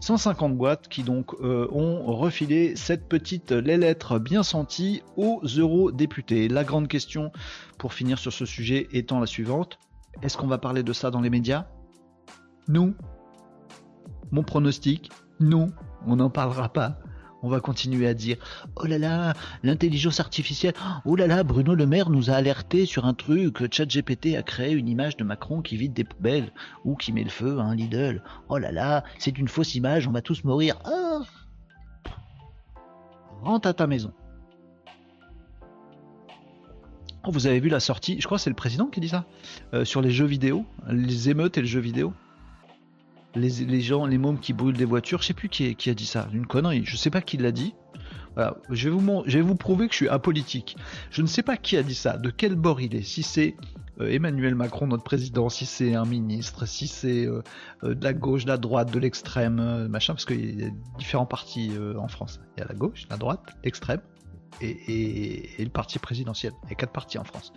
150 0.01 0.57
boîtes 0.57 0.89
qui 0.89 1.03
donc 1.03 1.35
euh, 1.41 1.69
ont 1.73 2.05
refilé 2.15 2.77
cette 2.77 3.09
petite 3.09 3.53
les 3.53 3.77
lettres 3.77 4.19
bien 4.19 4.43
senties 4.43 5.03
aux 5.17 5.43
eurodéputés. 5.45 6.49
La 6.49 6.65
grande 6.65 6.89
question 6.89 7.33
pour 7.79 7.93
finir 7.93 8.19
sur 8.19 8.33
ce 8.33 8.47
sujet 8.47 8.89
étant 8.93 9.21
la 9.21 9.27
suivante 9.27 9.79
est-ce 10.21 10.37
qu'on 10.37 10.47
va 10.47 10.59
parler 10.59 10.83
de 10.83 10.93
ça 10.93 11.11
dans 11.11 11.21
les 11.21 11.31
médias? 11.31 11.67
Nous, 12.68 12.94
mon 14.31 14.42
pronostic, 14.42 15.11
nous, 15.40 15.70
on 16.07 16.16
n'en 16.16 16.31
parlera 16.31 16.72
pas. 16.72 16.98
On 17.42 17.48
va 17.48 17.61
continuer 17.61 18.07
à 18.07 18.14
dire 18.14 18.37
Oh 18.77 18.87
là 18.87 18.98
là, 18.98 19.35
l'intelligence 19.64 20.20
artificielle. 20.20 20.75
Oh 21.05 21.16
là 21.16 21.27
là, 21.27 21.42
Bruno 21.42 21.75
Le 21.75 21.87
Maire 21.87 22.09
nous 22.09 22.31
a 22.31 22.35
alerté 22.35 22.87
sur 22.87 23.05
un 23.05 23.14
truc. 23.14 23.70
ChatGPT 23.72 24.37
a 24.37 24.42
créé 24.42 24.72
une 24.72 24.88
image 24.88 25.16
de 25.16 25.25
Macron 25.25 25.61
qui 25.61 25.77
vide 25.77 25.92
des 25.92 26.05
poubelles 26.05 26.53
ou 26.85 26.94
qui 26.94 27.12
met 27.12 27.25
le 27.25 27.31
feu 27.31 27.59
à 27.59 27.64
un 27.64 27.75
Lidl. 27.75 28.22
Oh 28.48 28.59
là 28.59 28.70
là, 28.70 29.03
c'est 29.18 29.37
une 29.38 29.48
fausse 29.48 29.75
image, 29.75 30.07
on 30.07 30.12
va 30.12 30.22
tous 30.22 30.44
mourir. 30.44 30.77
Oh 30.87 31.22
Rentre 33.42 33.68
à 33.68 33.75
ta 33.75 33.88
maison. 33.88 34.12
Oh, 37.25 37.31
vous 37.33 37.46
avez 37.48 37.61
vu 37.61 37.68
la 37.68 37.81
sortie, 37.81 38.20
je 38.20 38.27
crois 38.27 38.38
que 38.38 38.42
c'est 38.42 38.51
le 38.51 38.57
président 38.57 38.87
qui 38.87 39.01
dit 39.01 39.09
ça, 39.09 39.27
euh, 39.75 39.85
sur 39.85 40.01
les 40.01 40.11
jeux 40.11 40.27
vidéo, 40.27 40.64
les 40.88 41.29
émeutes 41.29 41.59
et 41.59 41.61
le 41.61 41.66
jeu 41.66 41.81
vidéo 41.81 42.12
les, 43.35 43.81
gens, 43.81 44.07
les 44.07 44.18
mômes 44.18 44.38
qui 44.38 44.53
brûlent 44.53 44.77
des 44.77 44.85
voitures, 44.85 45.23
je 45.23 45.29
sais 45.29 45.35
plus 45.35 45.49
qui, 45.49 45.90
a 45.90 45.95
dit 45.95 46.07
ça, 46.07 46.29
une 46.33 46.47
connerie, 46.47 46.83
je 46.85 46.97
sais 46.97 47.11
pas 47.11 47.21
qui 47.21 47.37
l'a 47.37 47.53
dit. 47.53 47.75
Je 48.71 48.88
vais, 48.88 48.97
vous, 48.97 49.23
je 49.27 49.38
vais 49.38 49.45
vous 49.45 49.55
prouver 49.55 49.88
que 49.88 49.92
je 49.92 49.99
suis 49.99 50.09
apolitique. 50.09 50.77
Je 51.11 51.21
ne 51.21 51.27
sais 51.27 51.42
pas 51.42 51.59
qui 51.59 51.77
a 51.77 51.83
dit 51.83 51.95
ça, 51.95 52.16
de 52.16 52.31
quel 52.31 52.55
bord 52.55 52.81
il 52.81 52.95
est, 52.95 53.03
si 53.03 53.23
c'est 53.23 53.57
euh, 54.01 54.11
Emmanuel 54.11 54.55
Macron, 54.55 54.87
notre 54.87 55.05
président, 55.05 55.49
si 55.49 55.66
c'est 55.66 55.95
un 55.95 56.05
ministre, 56.05 56.66
si 56.66 56.87
c'est 56.87 57.27
euh, 57.27 57.42
euh, 57.85 57.95
de 57.95 58.03
la 58.03 58.14
gauche, 58.14 58.45
de 58.45 58.49
la 58.49 58.57
droite, 58.57 58.90
de 58.90 58.99
l'extrême, 58.99 59.87
machin, 59.88 60.14
parce 60.14 60.25
qu'il 60.25 60.61
y 60.61 60.64
a 60.64 60.71
différents 60.99 61.27
partis 61.27 61.73
en 61.99 62.09
France. 62.09 62.40
Il 62.57 62.61
y 62.61 62.62
a 62.64 62.68
la 62.68 62.75
gauche, 62.75 63.07
la 63.11 63.16
droite, 63.16 63.42
l'extrême 63.64 64.01
et, 64.61 65.49
le 65.59 65.69
parti 65.69 65.99
présidentiel. 65.99 66.53
Il 66.65 66.71
y 66.71 66.73
a 66.73 66.77
quatre 66.77 66.93
partis 66.93 67.19
en 67.19 67.25
France. 67.25 67.53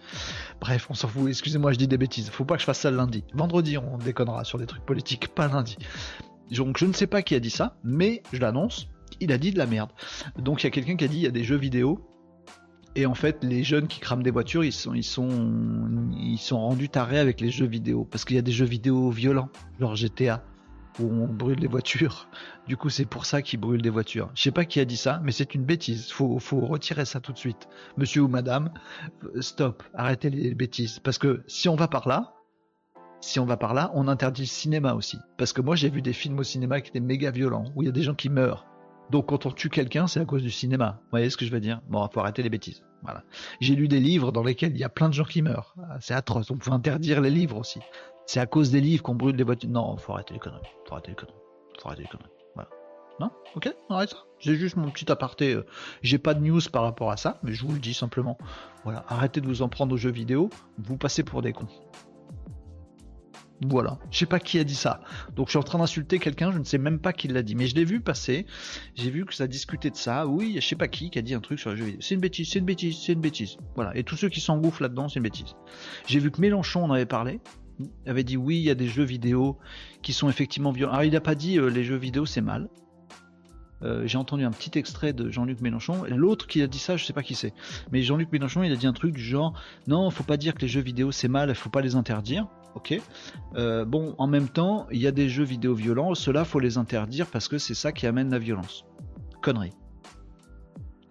Bref, 0.59 0.87
on 0.89 0.93
s'en 0.93 1.07
fout. 1.07 1.29
Excusez-moi, 1.29 1.71
je 1.73 1.77
dis 1.77 1.87
des 1.87 1.97
bêtises. 1.97 2.29
Faut 2.29 2.45
pas 2.45 2.55
que 2.55 2.61
je 2.61 2.65
fasse 2.65 2.79
ça 2.79 2.91
le 2.91 2.97
lundi. 2.97 3.23
Vendredi, 3.33 3.77
on 3.77 3.97
déconnera 3.97 4.43
sur 4.43 4.57
des 4.57 4.65
trucs 4.65 4.85
politiques, 4.85 5.27
pas 5.29 5.47
lundi. 5.47 5.77
Donc 6.51 6.77
je 6.77 6.85
ne 6.85 6.93
sais 6.93 7.07
pas 7.07 7.21
qui 7.21 7.35
a 7.35 7.39
dit 7.39 7.49
ça, 7.49 7.77
mais 7.83 8.21
je 8.31 8.39
l'annonce, 8.39 8.87
il 9.19 9.31
a 9.31 9.37
dit 9.37 9.51
de 9.51 9.57
la 9.57 9.65
merde. 9.65 9.89
Donc 10.37 10.63
il 10.63 10.65
y 10.65 10.67
a 10.67 10.71
quelqu'un 10.71 10.95
qui 10.95 11.05
a 11.05 11.07
dit 11.07 11.17
il 11.17 11.23
y 11.23 11.27
a 11.27 11.31
des 11.31 11.43
jeux 11.43 11.57
vidéo. 11.57 11.99
Et 12.97 13.05
en 13.05 13.13
fait, 13.13 13.43
les 13.43 13.63
jeunes 13.63 13.87
qui 13.87 13.99
crament 13.99 14.23
des 14.23 14.31
voitures, 14.31 14.63
ils 14.63 14.71
sont, 14.71 14.93
ils 14.93 15.03
sont, 15.03 16.09
ils 16.17 16.37
sont 16.37 16.59
rendus 16.59 16.87
tarés 16.87 17.19
avec 17.19 17.41
les 17.41 17.51
jeux 17.51 17.65
vidéo. 17.65 18.07
Parce 18.09 18.23
qu'il 18.23 18.37
y 18.37 18.39
a 18.39 18.41
des 18.41 18.53
jeux 18.53 18.65
vidéo 18.65 19.09
violents, 19.09 19.49
genre 19.79 19.97
GTA 19.97 20.41
où 20.99 21.05
on 21.05 21.27
brûle 21.27 21.59
les 21.59 21.67
voitures. 21.67 22.27
Du 22.67 22.77
coup, 22.77 22.89
c'est 22.89 23.05
pour 23.05 23.25
ça 23.25 23.41
qu'ils 23.41 23.59
brûlent 23.59 23.81
des 23.81 23.89
voitures. 23.89 24.29
Je 24.35 24.41
sais 24.41 24.51
pas 24.51 24.65
qui 24.65 24.79
a 24.79 24.85
dit 24.85 24.97
ça, 24.97 25.19
mais 25.23 25.31
c'est 25.31 25.55
une 25.55 25.63
bêtise. 25.63 26.11
Faut, 26.11 26.39
faut 26.39 26.61
retirer 26.61 27.05
ça 27.05 27.19
tout 27.19 27.33
de 27.33 27.37
suite. 27.37 27.67
Monsieur 27.97 28.21
ou 28.21 28.27
madame, 28.27 28.71
stop, 29.39 29.83
arrêtez 29.93 30.29
les 30.29 30.55
bêtises. 30.55 30.99
Parce 30.99 31.17
que 31.17 31.43
si 31.47 31.69
on 31.69 31.75
va 31.75 31.87
par 31.87 32.07
là, 32.07 32.33
si 33.21 33.39
on 33.39 33.45
va 33.45 33.57
par 33.57 33.73
là, 33.73 33.91
on 33.95 34.07
interdit 34.07 34.43
le 34.43 34.47
cinéma 34.47 34.93
aussi. 34.93 35.17
Parce 35.37 35.53
que 35.53 35.61
moi, 35.61 35.75
j'ai 35.75 35.89
vu 35.89 36.01
des 36.01 36.13
films 36.13 36.39
au 36.39 36.43
cinéma 36.43 36.81
qui 36.81 36.89
étaient 36.89 36.99
méga 36.99 37.31
violents, 37.31 37.65
où 37.75 37.81
il 37.81 37.85
y 37.85 37.89
a 37.89 37.91
des 37.91 38.03
gens 38.03 38.15
qui 38.15 38.29
meurent. 38.29 38.67
Donc 39.11 39.27
quand 39.27 39.45
on 39.45 39.51
tue 39.51 39.69
quelqu'un, 39.69 40.07
c'est 40.07 40.19
à 40.19 40.25
cause 40.25 40.41
du 40.41 40.51
cinéma. 40.51 40.99
Vous 41.03 41.09
voyez 41.11 41.29
ce 41.29 41.37
que 41.37 41.45
je 41.45 41.51
veux 41.51 41.59
dire? 41.59 41.81
Bon, 41.89 42.07
faut 42.11 42.19
arrêter 42.19 42.41
les 42.43 42.49
bêtises. 42.49 42.83
Voilà. 43.03 43.23
J'ai 43.59 43.75
lu 43.75 43.87
des 43.87 43.99
livres 43.99 44.31
dans 44.31 44.41
lesquels 44.41 44.71
il 44.71 44.79
y 44.79 44.83
a 44.83 44.89
plein 44.89 45.09
de 45.09 45.13
gens 45.13 45.25
qui 45.25 45.43
meurent. 45.43 45.75
Ah, 45.77 45.97
c'est 45.99 46.15
atroce. 46.15 46.49
On 46.49 46.57
peut 46.57 46.71
interdire 46.71 47.21
les 47.21 47.29
livres 47.29 47.57
aussi. 47.57 47.79
C'est 48.25 48.39
à 48.39 48.45
cause 48.45 48.71
des 48.71 48.81
livres 48.81 49.03
qu'on 49.03 49.15
brûle 49.15 49.35
des 49.35 49.43
voitures. 49.43 49.69
Non, 49.69 49.97
faut 49.97 50.13
arrêter 50.13 50.33
les 50.33 50.39
conneries. 50.39 50.61
Faut 50.87 50.93
arrêter 50.93 51.11
les 51.11 51.15
conneries. 51.15 51.35
Faut 51.79 51.87
arrêter 51.87 52.03
les 52.03 52.09
conneries. 52.09 52.29
Voilà. 52.55 52.69
Non? 53.19 53.29
Ok, 53.55 53.73
arrête 53.89 54.09
ça. 54.09 54.17
J'ai 54.39 54.55
juste 54.55 54.77
mon 54.77 54.89
petit 54.89 55.11
aparté. 55.11 55.53
Euh, 55.53 55.65
j'ai 56.01 56.17
pas 56.17 56.33
de 56.33 56.41
news 56.41 56.61
par 56.71 56.83
rapport 56.83 57.11
à 57.11 57.17
ça, 57.17 57.39
mais 57.43 57.53
je 57.53 57.65
vous 57.65 57.73
le 57.73 57.79
dis 57.79 57.93
simplement. 57.93 58.37
Voilà, 58.83 59.05
arrêtez 59.07 59.41
de 59.41 59.47
vous 59.47 59.61
en 59.61 59.69
prendre 59.69 59.93
aux 59.93 59.97
jeux 59.97 60.11
vidéo. 60.11 60.49
Vous 60.79 60.97
passez 60.97 61.23
pour 61.23 61.41
des 61.41 61.53
cons. 61.53 61.67
Voilà, 63.67 63.99
je 64.11 64.17
sais 64.17 64.25
pas 64.25 64.39
qui 64.39 64.59
a 64.59 64.65
dit 64.65 64.75
ça. 64.75 65.01
Donc 65.33 65.47
je 65.47 65.51
suis 65.51 65.57
en 65.57 65.63
train 65.63 65.79
d'insulter 65.79 66.19
quelqu'un, 66.19 66.51
je 66.51 66.57
ne 66.57 66.65
sais 66.65 66.77
même 66.77 66.99
pas 66.99 67.13
qui 67.13 67.29
l'a 67.29 67.41
dit, 67.41 67.55
mais 67.55 67.67
je 67.67 67.75
l'ai 67.75 67.85
vu 67.85 68.01
passer. 68.01 68.45
J'ai 68.95 69.09
vu 69.09 69.25
que 69.25 69.33
ça 69.33 69.47
discutait 69.47 69.89
de 69.89 69.95
ça. 69.95 70.27
Oui, 70.27 70.57
je 70.59 70.67
sais 70.67 70.75
pas 70.75 70.89
qui 70.89 71.09
qui 71.09 71.19
a 71.19 71.21
dit 71.21 71.33
un 71.33 71.39
truc 71.39 71.59
sur 71.59 71.69
les 71.71 71.77
jeux 71.77 71.85
vidéo. 71.85 72.01
C'est 72.01 72.15
une 72.15 72.21
bêtise, 72.21 72.49
c'est 72.49 72.59
une 72.59 72.65
bêtise, 72.65 72.97
c'est 73.01 73.13
une 73.13 73.21
bêtise. 73.21 73.57
Voilà, 73.75 73.95
et 73.95 74.03
tous 74.03 74.17
ceux 74.17 74.27
qui 74.27 74.41
s'engouffrent 74.41 74.81
là-dedans, 74.81 75.07
c'est 75.07 75.19
une 75.19 75.23
bêtise. 75.23 75.55
J'ai 76.05 76.19
vu 76.19 76.31
que 76.31 76.41
Mélenchon 76.41 76.83
en 76.83 76.91
avait 76.91 77.05
parlé 77.05 77.39
avait 78.05 78.23
dit 78.23 78.37
oui, 78.37 78.57
il 78.57 78.63
y 78.63 78.69
a 78.69 78.75
des 78.75 78.87
jeux 78.87 79.03
vidéo 79.03 79.57
qui 80.01 80.13
sont 80.13 80.29
effectivement 80.29 80.71
violents. 80.71 80.93
Alors 80.93 81.03
il 81.03 81.13
n'a 81.13 81.21
pas 81.21 81.35
dit 81.35 81.59
euh, 81.59 81.67
les 81.67 81.83
jeux 81.83 81.97
vidéo 81.97 82.25
c'est 82.25 82.41
mal. 82.41 82.69
Euh, 83.81 84.07
j'ai 84.07 84.17
entendu 84.17 84.45
un 84.45 84.51
petit 84.51 84.77
extrait 84.79 85.13
de 85.13 85.29
Jean-Luc 85.29 85.61
Mélenchon. 85.61 86.05
L'autre 86.09 86.47
qui 86.47 86.61
a 86.61 86.67
dit 86.67 86.79
ça, 86.79 86.97
je 86.97 87.05
sais 87.05 87.13
pas 87.13 87.23
qui 87.23 87.35
c'est. 87.35 87.53
Mais 87.91 88.01
Jean-Luc 88.01 88.31
Mélenchon, 88.31 88.63
il 88.63 88.71
a 88.71 88.75
dit 88.75 88.87
un 88.87 88.93
truc 88.93 89.13
du 89.13 89.21
genre 89.21 89.53
non, 89.87 90.09
faut 90.09 90.23
pas 90.23 90.37
dire 90.37 90.55
que 90.55 90.61
les 90.61 90.67
jeux 90.67 90.81
vidéo 90.81 91.11
c'est 91.11 91.27
mal, 91.27 91.53
faut 91.55 91.69
pas 91.69 91.81
les 91.81 91.95
interdire. 91.95 92.47
Ok? 92.75 92.99
Euh, 93.55 93.85
bon, 93.85 94.15
en 94.17 94.27
même 94.27 94.49
temps, 94.49 94.87
il 94.91 95.01
y 95.01 95.07
a 95.07 95.11
des 95.11 95.29
jeux 95.29 95.43
vidéo 95.43 95.73
violents, 95.73 96.13
ceux-là 96.13 96.43
faut 96.43 96.59
les 96.59 96.77
interdire 96.77 97.27
parce 97.27 97.47
que 97.47 97.57
c'est 97.57 97.73
ça 97.73 97.91
qui 97.91 98.05
amène 98.05 98.29
la 98.29 98.39
violence. 98.39 98.85
Connerie. 99.41 99.71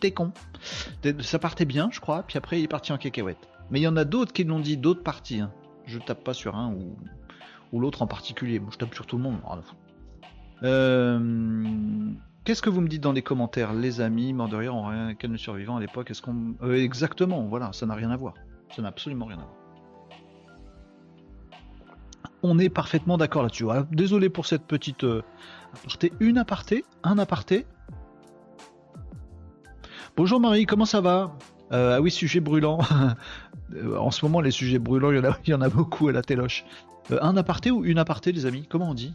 T'es 0.01 0.11
con. 0.11 0.33
Ça 1.21 1.39
partait 1.39 1.65
bien, 1.65 1.89
je 1.93 2.01
crois, 2.01 2.23
puis 2.23 2.37
après 2.37 2.61
il 2.61 2.65
est 2.65 2.69
parti 2.69 2.93
en 2.93 2.99
cacahuète. 2.99 3.39
Mais 3.71 3.81
il 3.81 3.83
y 3.83 3.89
en 3.89 3.97
a 3.97 4.05
d'autres 4.05 4.33
qui 4.33 4.45
l'ont 4.45 4.61
dit, 4.61 4.77
d'autres 4.77 5.03
parties. 5.03 5.41
Hein 5.41 5.53
je 5.87 5.99
tape 5.99 6.25
pas 6.25 6.35
sur 6.35 6.57
un 6.57 6.73
ou, 7.73 7.81
l'autre 7.81 8.03
en 8.03 8.07
particulier. 8.07 8.61
Je 8.71 8.77
tape 8.77 8.95
sur 8.95 9.07
tout 9.07 9.17
le 9.17 9.23
monde. 9.23 9.39
Euh, 10.63 12.11
qu'est-ce 12.45 12.63
que 12.63 12.71
vous 12.71 12.81
me 12.81 12.89
dites 12.89 13.03
dans 13.03 13.13
les 13.13 13.23
commentaires, 13.23 13.73
les 13.73 14.01
amis? 14.01 14.33
Mort 14.33 14.49
de 14.49 14.57
rire, 14.57 14.75
on 14.75 14.87
rien 14.87 15.15
qu'elle 15.15 15.33
ne 15.33 15.37
survivant 15.37 15.77
à 15.77 15.81
l'époque. 15.81 16.13
Euh, 16.63 16.75
exactement 16.77 17.43
Voilà, 17.45 17.73
ça 17.73 17.87
n'a 17.87 17.95
rien 17.95 18.11
à 18.11 18.17
voir. 18.17 18.35
Ça 18.75 18.83
n'a 18.83 18.89
absolument 18.89 19.27
rien 19.27 19.39
à 19.39 19.43
voir. 19.43 19.55
On 22.43 22.59
est 22.59 22.69
parfaitement 22.69 23.17
d'accord 23.17 23.43
là-dessus. 23.43 23.65
désolé 23.91 24.29
pour 24.29 24.47
cette 24.47 24.65
petite 24.65 25.05
euh. 25.05 25.23
Une 26.21 26.39
aparté, 26.39 26.85
un 27.03 27.19
aparté? 27.19 27.67
Bonjour 30.17 30.39
Marie, 30.39 30.67
comment 30.67 30.85
ça 30.85 31.01
va? 31.01 31.37
Ah 31.71 32.01
oui, 32.01 32.11
sujet 32.11 32.41
brûlant. 32.41 32.79
en 33.99 34.11
ce 34.11 34.25
moment, 34.25 34.41
les 34.41 34.51
sujets 34.51 34.79
brûlants, 34.79 35.11
il 35.11 35.17
y 35.17 35.21
en 35.21 35.25
a, 35.25 35.37
y 35.47 35.55
en 35.55 35.61
a 35.61 35.69
beaucoup 35.69 36.09
à 36.09 36.13
la 36.13 36.23
téloche. 36.23 36.65
un 37.21 37.37
aparté 37.37 37.71
ou 37.71 37.85
une 37.85 37.99
aparté, 37.99 38.33
les 38.33 38.47
amis? 38.47 38.67
Comment 38.69 38.91
on 38.91 38.95
dit? 38.95 39.15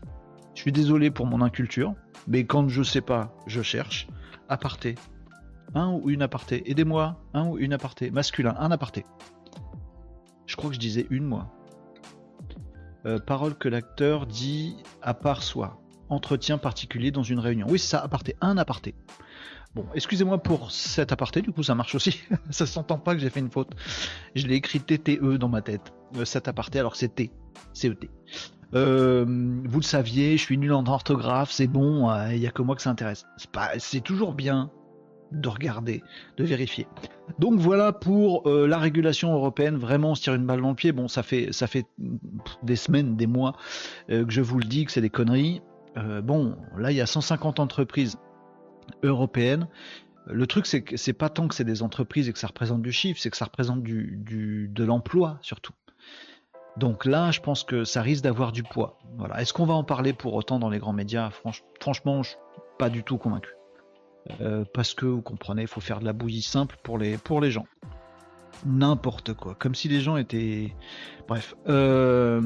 Je 0.56 0.62
suis 0.62 0.72
désolé 0.72 1.12
pour 1.12 1.26
mon 1.26 1.42
inculture, 1.42 1.94
mais 2.28 2.46
quand 2.46 2.68
je 2.68 2.84
sais 2.84 3.02
pas, 3.02 3.34
je 3.48 3.62
cherche. 3.62 4.08
Aparté. 4.50 4.96
Un 5.76 5.92
ou 5.92 6.10
une 6.10 6.22
aparté 6.22 6.70
Aidez-moi. 6.70 7.22
Un 7.34 7.46
ou 7.46 7.58
une 7.58 7.74
aparté 7.74 8.12
Masculin, 8.12 8.56
un 8.60 8.72
aparté. 8.72 9.06
Je 10.48 10.56
crois 10.56 10.70
que 10.70 10.76
je 10.76 10.80
disais 10.80 11.06
une, 11.12 11.26
moi. 11.26 11.52
parole 13.28 13.56
que 13.56 13.70
l'acteur 13.70 14.26
dit 14.26 14.76
à 15.02 15.14
part 15.14 15.44
soi. 15.44 15.80
Entretien 16.10 16.58
particulier 16.58 17.12
dans 17.12 17.22
une 17.22 17.38
réunion. 17.38 17.68
Oui, 17.70 17.78
c'est 17.78 17.90
ça, 17.90 18.00
aparté. 18.00 18.36
Un 18.42 18.58
aparté. 18.58 18.96
Bon, 19.76 19.86
excusez-moi 19.94 20.40
pour 20.40 20.72
cet 20.72 21.12
aparté, 21.12 21.42
du 21.42 21.52
coup 21.52 21.62
ça 21.62 21.76
marche 21.76 21.94
aussi. 21.94 22.22
ça 22.50 22.66
s'entend 22.66 22.98
pas 22.98 23.14
que 23.14 23.22
j'ai 23.22 23.30
fait 23.30 23.40
une 23.40 23.52
faute. 23.52 23.70
Je 24.36 24.48
l'ai 24.48 24.56
écrit 24.56 24.80
TTE 24.80 25.38
dans 25.38 25.50
ma 25.50 25.62
tête. 25.62 25.94
Euh, 26.18 26.26
cet 26.26 26.48
aparté 26.48 26.80
alors 26.80 26.96
c'est 26.96 27.10
T. 27.16 27.32
CET. 27.74 28.10
Euh, 28.74 29.26
vous 29.28 29.80
le 29.80 29.86
saviez, 29.86 30.38
je 30.38 30.44
suis 30.44 30.58
nul 30.58 30.74
en 30.74 30.86
orthographe, 30.86 31.52
c'est 31.52 31.68
bon, 31.68 32.10
euh, 32.10 32.34
il 32.34 32.40
n'y 32.40 32.48
a 32.48 32.52
que 32.52 32.62
moi 32.62 32.76
que 32.76 32.82
ça 32.82 32.90
intéresse. 32.90 33.26
C'est 33.78 34.02
toujours 34.02 34.34
bien 34.34 34.72
de 35.32 35.48
regarder, 35.50 36.02
de 36.38 36.44
vérifier. 36.44 36.88
Donc 37.38 37.60
voilà 37.60 37.94
pour 37.94 38.50
la 38.50 38.80
régulation 38.80 39.32
européenne, 39.32 39.78
vraiment 39.78 40.12
on 40.12 40.16
se 40.16 40.24
tire 40.24 40.34
une 40.34 40.48
balle 40.48 40.62
dans 40.62 40.70
le 40.70 40.76
pied. 40.76 40.92
Bon, 40.92 41.08
ça 41.08 41.22
fait, 41.22 41.50
ça 41.52 41.68
fait 41.68 41.86
des 42.64 42.76
semaines, 42.76 43.16
des 43.16 43.28
mois 43.28 43.56
que 44.08 44.26
je 44.30 44.42
vous 44.42 44.58
le 44.58 44.66
dis 44.66 44.86
que 44.86 44.92
c'est 44.92 45.02
des 45.02 45.12
conneries. 45.12 45.62
bon, 46.24 46.56
là 46.76 46.90
il 46.90 46.98
y 46.98 47.02
a 47.02 47.06
150 47.06 47.60
entreprises 47.60 48.18
européenne. 49.04 49.68
Le 50.28 50.46
truc, 50.46 50.66
c'est 50.66 50.82
que 50.82 50.98
c'est 50.98 51.14
pas 51.14 51.30
tant 51.30 51.48
que 51.48 51.56
c'est 51.56 51.64
des 51.64 51.82
entreprises 51.82 52.30
et 52.30 52.34
que 52.34 52.40
ça 52.40 52.48
représente 52.48 52.82
du 52.82 52.92
chiffre, 52.92 53.20
c'est 53.20 53.30
que 53.30 53.38
ça 53.38 53.46
représente 53.46 53.82
du, 53.82 54.70
de 54.72 54.84
l'emploi 54.84 55.40
surtout. 55.42 55.74
Donc 56.78 57.06
là, 57.06 57.32
je 57.32 57.42
pense 57.42 57.64
que 57.64 57.84
ça 57.84 58.02
risque 58.02 58.24
d'avoir 58.24 58.52
du 58.52 58.64
poids. 58.64 59.00
Voilà. 59.18 59.42
Est-ce 59.42 59.54
qu'on 59.54 59.66
va 59.66 59.74
en 59.74 59.84
parler 59.84 60.14
pour 60.14 60.34
autant 60.36 60.60
dans 60.60 60.70
les 60.70 60.80
grands 60.80 60.94
médias? 60.94 61.32
Franchement, 61.82 62.24
je 62.24 62.30
suis 62.30 62.40
pas 62.78 62.90
du 62.90 63.04
tout 63.04 63.18
convaincu. 63.18 63.50
Euh, 64.42 64.64
parce 64.74 64.94
que 64.94 65.06
vous 65.06 65.22
comprenez, 65.22 65.64
il 65.64 65.68
faut 65.68 65.82
faire 65.82 66.00
de 66.00 66.06
la 66.06 66.14
bouillie 66.14 66.42
simple 66.42 66.78
pour 66.84 66.98
les, 66.98 67.18
pour 67.18 67.42
les 67.42 67.52
gens. 67.52 67.66
N'importe 68.66 69.34
quoi. 69.34 69.56
Comme 69.56 69.76
si 69.76 69.88
les 69.88 70.00
gens 70.00 70.18
étaient. 70.18 70.76
Bref. 71.28 71.56
Euh, 71.68 72.42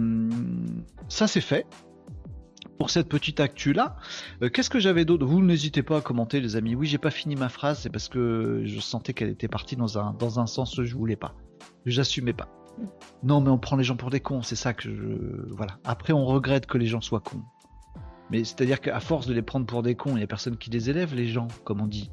ça 1.10 1.27
c'est 1.27 1.41
fait 1.41 1.65
pour 2.83 2.89
cette 2.89 3.07
petite 3.07 3.39
actu 3.39 3.71
là. 3.71 3.95
Euh, 4.41 4.49
qu'est-ce 4.49 4.69
que 4.69 4.77
j'avais 4.77 5.05
d'autre? 5.05 5.25
Vous 5.25 5.41
n'hésitez 5.41 5.83
pas 5.83 5.99
à 5.99 6.01
commenter 6.01 6.41
les 6.41 6.57
amis. 6.57 6.75
Oui, 6.75 6.85
j'ai 6.85 6.97
pas 6.97 7.11
fini 7.11 7.37
ma 7.37 7.47
phrase, 7.47 7.79
c'est 7.79 7.89
parce 7.89 8.09
que 8.09 8.61
je 8.65 8.79
sentais 8.81 9.13
qu'elle 9.13 9.29
était 9.29 9.47
partie 9.47 9.77
dans 9.77 9.97
un, 9.97 10.11
dans 10.19 10.41
un 10.41 10.47
sens 10.47 10.75
que 10.75 10.83
je 10.83 10.93
voulais 10.93 11.15
pas. 11.15 11.33
J'assumais 11.85 12.33
pas. 12.33 12.49
Non, 13.23 13.39
mais 13.39 13.49
on 13.51 13.57
prend 13.57 13.77
les 13.77 13.85
gens 13.85 13.95
pour 13.95 14.09
des 14.09 14.19
cons, 14.19 14.41
c'est 14.41 14.57
ça 14.57 14.73
que 14.73 14.93
je. 14.93 15.55
Voilà. 15.55 15.77
Après, 15.85 16.11
on 16.11 16.25
regrette 16.25 16.65
que 16.65 16.77
les 16.77 16.87
gens 16.87 16.99
soient 16.99 17.21
cons. 17.21 17.43
Mais 18.31 18.43
c'est-à-dire 18.43 18.81
qu'à 18.81 18.99
force 18.99 19.27
de 19.27 19.33
les 19.33 19.43
prendre 19.43 19.65
pour 19.65 19.81
des 19.81 19.95
cons, 19.95 20.17
il 20.17 20.19
y 20.19 20.23
a 20.23 20.27
personne 20.27 20.57
qui 20.57 20.69
les 20.69 20.89
élève, 20.89 21.15
les 21.15 21.27
gens, 21.29 21.47
comme 21.63 21.79
on 21.79 21.87
dit. 21.87 22.11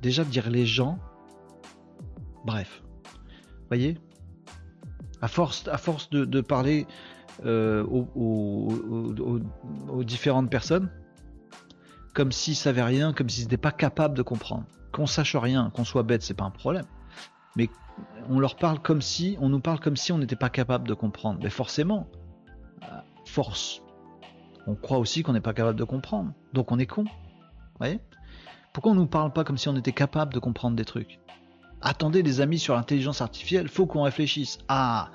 Déjà, 0.00 0.24
dire 0.24 0.48
les 0.48 0.64
gens. 0.64 0.98
Bref. 2.46 2.82
Voyez? 3.68 3.98
À 5.20 5.28
force, 5.28 5.68
à 5.68 5.76
force 5.76 6.08
de 6.08 6.40
parler 6.40 6.86
euh, 7.44 7.84
aux, 7.84 8.72
différentes 10.04 10.50
personnes, 10.50 10.90
comme 12.14 12.32
s'ils 12.32 12.56
savaient 12.56 12.82
rien, 12.82 13.12
comme 13.12 13.28
s'ils 13.28 13.44
n'étaient 13.44 13.56
pas 13.56 13.72
capables 13.72 14.16
de 14.16 14.22
comprendre. 14.22 14.64
Qu'on 14.92 15.06
sache 15.06 15.36
rien, 15.36 15.70
qu'on 15.70 15.84
soit 15.84 16.02
bête, 16.02 16.22
c'est 16.22 16.34
pas 16.34 16.44
un 16.44 16.50
problème. 16.50 16.86
Mais 17.56 17.68
on 18.28 18.38
leur 18.38 18.56
parle 18.56 18.80
comme 18.80 19.02
si, 19.02 19.36
on 19.40 19.48
nous 19.48 19.60
parle 19.60 19.80
comme 19.80 19.96
si 19.96 20.12
on 20.12 20.18
n'était 20.18 20.36
pas 20.36 20.50
capable 20.50 20.88
de 20.88 20.94
comprendre. 20.94 21.40
Mais 21.42 21.50
forcément, 21.50 22.08
force. 23.26 23.82
On 24.66 24.74
croit 24.74 24.98
aussi 24.98 25.22
qu'on 25.22 25.32
n'est 25.32 25.40
pas 25.40 25.54
capable 25.54 25.78
de 25.78 25.84
comprendre. 25.84 26.32
Donc 26.52 26.72
on 26.72 26.78
est 26.78 26.86
con. 26.86 27.04
Vous 27.04 27.78
voyez? 27.78 28.00
Pourquoi 28.72 28.92
on 28.92 28.94
nous 28.94 29.06
parle 29.06 29.32
pas 29.32 29.44
comme 29.44 29.58
si 29.58 29.68
on 29.68 29.76
était 29.76 29.92
capable 29.92 30.34
de 30.34 30.38
comprendre 30.38 30.76
des 30.76 30.84
trucs? 30.84 31.20
Attendez 31.82 32.22
les 32.22 32.40
amis 32.40 32.58
sur 32.58 32.74
l'intelligence 32.74 33.20
artificielle, 33.20 33.68
faut 33.68 33.86
qu'on 33.86 34.02
réfléchisse. 34.02 34.58
Ah, 34.68 35.10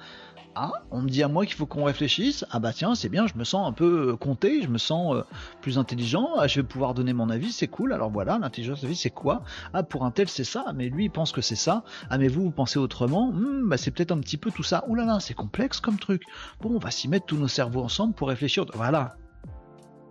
ah, 0.56 0.72
on 0.92 1.02
me 1.02 1.10
dit 1.10 1.24
à 1.24 1.30
moi 1.30 1.46
qu'il 1.46 1.56
faut 1.56 1.66
qu'on 1.66 1.86
réfléchisse. 1.86 2.46
Ah 2.52 2.60
bah 2.60 2.74
tiens, 2.74 2.94
c'est 2.94 3.08
bien, 3.08 3.26
je 3.26 3.36
me 3.36 3.46
sens 3.46 3.68
un 3.68 3.72
peu 3.72 4.10
euh, 4.10 4.18
compté, 4.18 4.62
je 4.62 4.68
me 4.68 4.78
sens 4.78 5.16
euh, 5.16 5.24
plus 5.62 5.78
intelligent. 5.78 6.30
Ah, 6.38 6.48
je 6.48 6.60
vais 6.60 6.68
pouvoir 6.68 6.94
donner 6.94 7.14
mon 7.14 7.30
avis, 7.30 7.54
c'est 7.54 7.68
cool. 7.68 7.94
Alors 7.94 8.12
voilà, 8.12 8.38
l'intelligence 8.38 8.82
de 8.82 8.88
vie, 8.88 8.96
c'est 8.96 9.10
quoi? 9.12 9.44
Ah, 9.74 9.84
pour 9.84 10.04
un 10.04 10.12
tel, 10.12 10.28
c'est 10.28 10.44
ça, 10.44 10.74
mais 10.76 10.90
lui, 10.90 11.06
il 11.06 11.10
pense 11.10 11.32
que 11.32 11.42
c'est 11.42 11.56
ça. 11.56 11.84
Ah, 12.10 12.18
mais 12.18 12.28
vous, 12.28 12.44
vous 12.44 12.52
pensez 12.52 12.80
autrement? 12.80 13.32
Hmm, 13.32 13.70
bah, 13.70 13.78
C'est 13.78 13.92
peut-être 13.92 14.12
un 14.12 14.20
petit 14.20 14.38
peu 14.38 14.52
tout 14.52 14.64
ça. 14.64 14.84
Ouh 14.88 14.96
là 14.96 15.06
là, 15.06 15.20
c'est 15.22 15.34
complexe 15.34 15.80
comme 15.80 15.98
truc. 15.98 16.24
Bon, 16.60 16.76
on 16.76 16.80
va 16.80 16.92
s'y 16.92 17.08
mettre 17.08 17.28
tous 17.28 17.38
nos 17.38 17.48
cerveaux 17.48 17.84
ensemble 17.84 18.14
pour 18.14 18.28
réfléchir. 18.28 18.66
Voilà. 18.74 19.16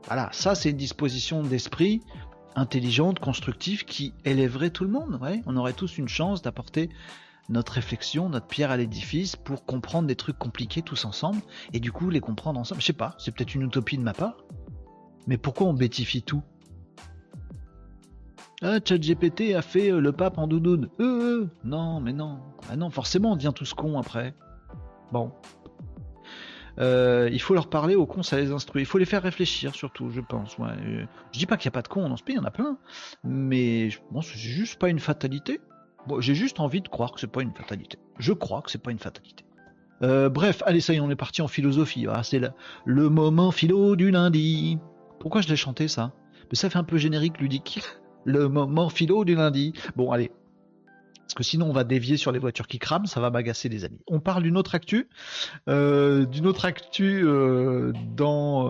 Voilà, 0.07 0.31
ça, 0.33 0.55
c'est 0.55 0.71
une 0.71 0.77
disposition 0.79 1.43
d'esprit 1.43 2.01
intelligente, 2.57 3.19
constructive, 3.19 3.85
qui 3.85 4.15
élèverait 4.25 4.71
tout 4.71 4.85
le 4.85 4.91
monde. 4.91 5.21
On 5.47 5.57
aurait 5.57 5.75
tous 5.75 5.99
une 5.99 6.09
chance 6.09 6.41
d'apporter 6.41 6.89
notre 7.49 7.73
réflexion, 7.73 8.29
notre 8.29 8.47
pierre 8.47 8.71
à 8.71 8.77
l'édifice 8.77 9.37
pour 9.37 9.65
comprendre 9.65 10.07
des 10.07 10.17
trucs 10.17 10.39
compliqués 10.39 10.83
tous 10.83 11.05
ensemble 11.05 11.41
et 11.73 11.81
du 11.81 11.91
coup 11.91 12.11
les 12.11 12.21
comprendre 12.21 12.61
ensemble. 12.61 12.81
Je 12.81 12.87
sais 12.87 12.93
pas, 12.93 13.15
c'est 13.19 13.35
peut-être 13.35 13.55
une 13.55 13.63
utopie 13.63 13.99
de 13.99 14.03
ma 14.03 14.13
part, 14.13 14.37
mais 15.27 15.37
pourquoi 15.37 15.67
on 15.67 15.75
bêtifie 15.75 16.23
tout? 16.23 16.43
Ah, 18.63 18.79
ChatGPT 18.85 19.55
a 19.55 19.63
fait 19.63 19.91
euh, 19.91 20.01
le 20.01 20.13
pape 20.13 20.37
en 20.37 20.47
doudoune. 20.47 20.91
Euh, 21.01 21.05
euh, 21.05 21.51
non, 21.65 22.01
mais 22.01 22.13
non. 22.13 22.41
Ah 22.71 22.77
non, 22.77 22.91
forcément, 22.91 23.33
on 23.33 23.37
devient 23.37 23.53
tous 23.55 23.73
cons 23.73 23.99
après. 23.99 24.35
Bon. 25.13 25.33
il 26.79 27.41
faut 27.41 27.55
leur 27.55 27.71
parler 27.71 27.95
aux 27.95 28.07
cons, 28.07 28.23
ça 28.23 28.37
les 28.37 28.53
instruit. 28.53 28.83
Il 28.83 28.87
faut 28.87 28.99
les 28.99 29.07
faire 29.07 29.23
réfléchir, 29.23 29.75
surtout, 29.75 30.11
je 30.11 30.21
pense. 30.21 30.59
Ouais. 30.59 30.75
Je 31.33 31.39
dis 31.39 31.47
pas 31.47 31.57
qu'il 31.57 31.69
n'y 31.69 31.73
a 31.73 31.77
pas 31.77 31.83
de 31.83 31.89
cons 31.89 32.07
dans 32.07 32.17
ce 32.17 32.23
pays, 32.23 32.37
il 32.37 32.39
y 32.39 32.41
en 32.41 32.45
a 32.45 32.51
plein. 32.51 32.77
Mais 33.25 33.89
bon, 34.11 34.21
c'est 34.21 34.39
juste 34.39 34.79
pas 34.79 34.91
une 34.91 35.01
fatalité. 35.01 35.61
J'ai 36.19 36.35
juste 36.35 36.61
envie 36.61 36.81
de 36.81 36.89
croire 36.89 37.13
que 37.13 37.21
c'est 37.21 37.27
pas 37.27 37.43
une 37.43 37.53
fatalité. 37.53 37.99
Je 38.19 38.33
crois 38.33 38.63
que 38.63 38.71
c'est 38.71 38.83
pas 38.83 38.91
une 38.91 38.99
fatalité. 38.99 39.45
Euh, 40.03 40.29
bref, 40.29 40.63
allez, 40.65 40.81
ça 40.81 40.93
y 40.93 40.97
est, 40.97 41.01
on 41.01 41.11
est 41.11 41.17
parti 41.17 41.43
en 41.43 41.49
philosophie. 41.49 42.07
Ah, 42.09 42.23
c'est 42.23 42.41
le, 42.85 43.09
moment 43.09 43.51
philo 43.51 43.97
du 43.97 44.11
lundi. 44.11 44.79
Pourquoi 45.19 45.43
je 45.43 45.49
l'ai 45.49 45.57
chanté 45.57 45.89
ça? 45.89 46.13
Mais 46.51 46.57
ça 46.57 46.71
fait 46.71 46.79
un 46.79 46.85
peu 46.85 46.97
générique 46.97 47.39
ludique. 47.39 47.83
Le 48.27 48.49
moment 48.49 48.91
philo 48.91 49.25
du 49.25 49.35
lundi. 49.35 49.73
Bon, 49.97 50.13
allez. 50.13 50.31
Parce 51.23 51.35
que 51.35 51.43
sinon 51.43 51.71
on 51.71 51.73
va 51.73 51.85
dévier 51.85 52.17
sur 52.19 52.33
les 52.33 52.41
voitures 52.41 52.67
qui 52.67 52.79
crament, 52.79 53.07
ça 53.07 53.21
va 53.21 53.31
m'agacer 53.31 53.69
les 53.69 53.85
amis. 53.85 54.01
On 54.09 54.19
parle 54.19 54.43
d'une 54.43 54.59
autre 54.59 54.75
actu, 54.75 55.09
euh, 55.69 56.27
d'une 56.27 56.47
autre 56.47 56.65
actu 56.65 57.23
euh, 57.25 57.93
dans 58.17 58.69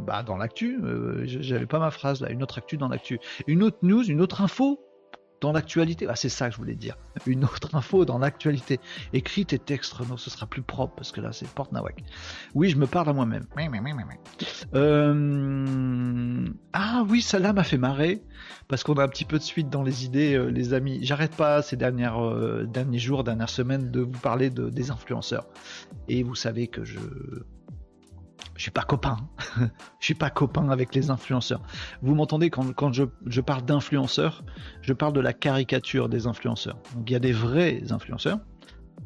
bah, 0.00 0.22
dans 0.22 0.38
l'actu. 0.38 0.80
J'avais 1.26 1.66
pas 1.66 1.78
ma 1.78 1.90
phrase 1.90 2.22
là, 2.22 2.30
une 2.30 2.42
autre 2.42 2.56
actu 2.58 2.78
dans 2.78 2.88
l'actu, 2.88 3.20
une 3.46 3.62
autre 3.62 3.78
news, 3.82 4.02
une 4.02 4.22
autre 4.22 4.40
info 4.40 4.80
dans 5.40 5.52
l'actualité. 5.52 6.06
Ah, 6.08 6.16
c'est 6.16 6.28
ça 6.28 6.48
que 6.48 6.52
je 6.52 6.58
voulais 6.58 6.74
dire. 6.74 6.96
Une 7.26 7.44
autre 7.44 7.74
info 7.74 8.04
dans 8.04 8.18
l'actualité. 8.18 8.80
Écris 9.12 9.46
tes 9.46 9.58
textes, 9.58 9.94
non, 10.08 10.16
ce 10.16 10.30
sera 10.30 10.46
plus 10.46 10.62
propre 10.62 10.94
parce 10.96 11.12
que 11.12 11.20
là, 11.20 11.32
c'est 11.32 11.48
porte 11.48 11.72
nawak. 11.72 12.02
Oui, 12.54 12.70
je 12.70 12.76
me 12.76 12.86
parle 12.86 13.08
à 13.08 13.12
moi-même. 13.12 13.44
Euh... 14.74 16.48
Ah 16.72 17.04
oui, 17.08 17.22
ça 17.22 17.38
là 17.38 17.52
m'a 17.52 17.64
fait 17.64 17.78
marrer 17.78 18.22
parce 18.68 18.84
qu'on 18.84 18.94
a 18.94 19.04
un 19.04 19.08
petit 19.08 19.24
peu 19.24 19.38
de 19.38 19.42
suite 19.42 19.70
dans 19.70 19.82
les 19.82 20.04
idées, 20.04 20.34
euh, 20.34 20.50
les 20.50 20.74
amis. 20.74 21.00
J'arrête 21.02 21.34
pas 21.34 21.62
ces 21.62 21.76
dernières, 21.76 22.22
euh, 22.22 22.64
derniers 22.66 22.98
jours, 22.98 23.24
dernières 23.24 23.50
semaines 23.50 23.90
de 23.90 24.00
vous 24.00 24.18
parler 24.20 24.50
de, 24.50 24.68
des 24.68 24.90
influenceurs. 24.90 25.46
Et 26.08 26.22
vous 26.22 26.34
savez 26.34 26.68
que 26.68 26.84
je 26.84 26.98
je 28.58 28.62
suis 28.64 28.72
pas 28.72 28.82
copain. 28.82 29.16
je 30.00 30.04
suis 30.04 30.14
pas 30.14 30.30
copain 30.30 30.68
avec 30.68 30.94
les 30.94 31.10
influenceurs. 31.10 31.62
Vous 32.02 32.14
m'entendez 32.16 32.50
quand, 32.50 32.92
je, 32.92 33.40
parle 33.40 33.64
d'influenceurs, 33.64 34.44
je 34.82 34.92
parle 34.92 35.12
de 35.12 35.20
la 35.20 35.32
caricature 35.32 36.08
des 36.08 36.26
influenceurs. 36.26 36.76
Donc 36.94 37.08
il 37.08 37.12
y 37.12 37.16
a 37.16 37.20
des 37.20 37.32
vrais 37.32 37.92
influenceurs 37.92 38.40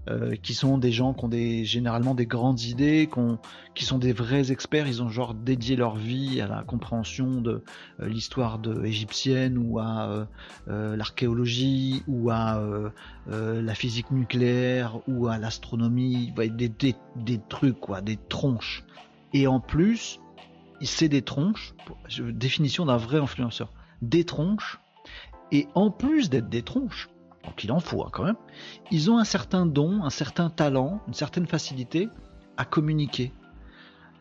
euh, 0.08 0.36
qui 0.36 0.54
sont 0.54 0.78
des 0.78 0.90
gens 0.90 1.12
qui 1.12 1.26
ont 1.26 1.30
généralement 1.64 2.14
des 2.14 2.24
grandes 2.24 2.62
idées, 2.62 3.10
qui, 3.74 3.84
sont 3.84 3.98
des 3.98 4.14
vrais 4.14 4.50
experts. 4.50 4.86
Ils 4.86 5.02
ont 5.02 5.10
genre 5.10 5.34
dédié 5.34 5.76
leur 5.76 5.96
vie 5.96 6.40
à 6.40 6.46
la 6.46 6.62
compréhension 6.62 7.42
de 7.42 7.62
euh, 8.00 8.08
l'histoire 8.08 8.58
égyptienne 8.84 9.58
ou 9.58 9.78
à 9.78 10.26
euh, 10.68 10.96
l'archéologie 10.96 12.04
ou 12.06 12.30
à 12.30 12.58
la 13.26 13.74
physique 13.74 14.10
nucléaire 14.12 14.98
ou 15.06 15.28
à 15.28 15.36
l'astronomie. 15.36 16.32
Des, 16.38 16.70
des, 16.70 16.94
des 17.16 17.40
trucs 17.50 17.78
quoi, 17.78 18.00
des 18.00 18.16
tronches 18.30 18.82
et 19.32 19.46
en 19.46 19.60
plus, 19.60 20.20
c'est 20.82 21.08
des 21.08 21.22
tronches, 21.22 21.74
définition 22.18 22.86
d'un 22.86 22.96
vrai 22.96 23.18
influenceur, 23.18 23.72
des 24.00 24.24
tronches, 24.24 24.80
et 25.50 25.68
en 25.74 25.90
plus 25.90 26.30
d'être 26.30 26.48
des 26.48 26.62
tronches, 26.62 27.08
donc 27.44 27.64
il 27.64 27.72
en 27.72 27.80
faut 27.80 28.02
hein, 28.02 28.08
quand 28.12 28.24
même, 28.24 28.36
ils 28.90 29.10
ont 29.10 29.18
un 29.18 29.24
certain 29.24 29.66
don, 29.66 30.02
un 30.02 30.10
certain 30.10 30.50
talent, 30.50 31.00
une 31.08 31.14
certaine 31.14 31.46
facilité 31.46 32.08
à 32.56 32.64
communiquer, 32.64 33.32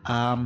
à 0.04 0.38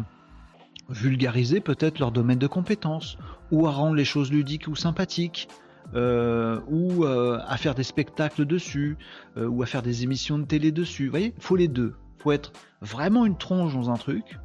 vulgariser 0.89 1.61
peut-être 1.61 1.99
leur 1.99 2.13
domaine 2.13 2.39
de 2.39 2.47
compétences, 2.47 3.19
ou 3.51 3.67
à 3.67 3.71
rendre 3.71 3.95
les 3.95 4.05
choses 4.05 4.31
ludiques 4.31 4.69
ou 4.69 4.77
sympathiques, 4.77 5.49
euh, 5.95 6.61
ou 6.69 7.05
euh, 7.05 7.39
à 7.47 7.57
faire 7.57 7.75
des 7.75 7.85
spectacles 7.85 8.45
dessus, 8.45 8.97
euh, 9.37 9.47
ou 9.47 9.63
à 9.63 9.67
faire 9.67 9.83
des 9.83 10.03
émissions 10.03 10.39
de 10.39 10.45
télé 10.45 10.73
dessus. 10.73 11.07
Vous 11.07 11.13
voyez, 11.13 11.35
faut 11.39 11.57
les 11.57 11.69
deux. 11.69 11.95
Faut 12.19 12.33
être 12.33 12.53
vraiment 12.81 13.25
une 13.25 13.37
tronche 13.37 13.75
dans 13.75 13.91
un 13.91 13.97
truc, 13.97 14.39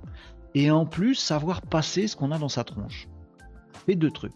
et 0.54 0.72
en 0.72 0.86
plus 0.86 1.16
savoir 1.16 1.62
passer 1.62 2.08
ce 2.08 2.16
qu'on 2.16 2.32
a 2.32 2.38
dans 2.38 2.50
sa 2.50 2.64
tronche. 2.64 3.08
Les 3.88 3.96
deux 3.96 4.12
trucs. 4.12 4.34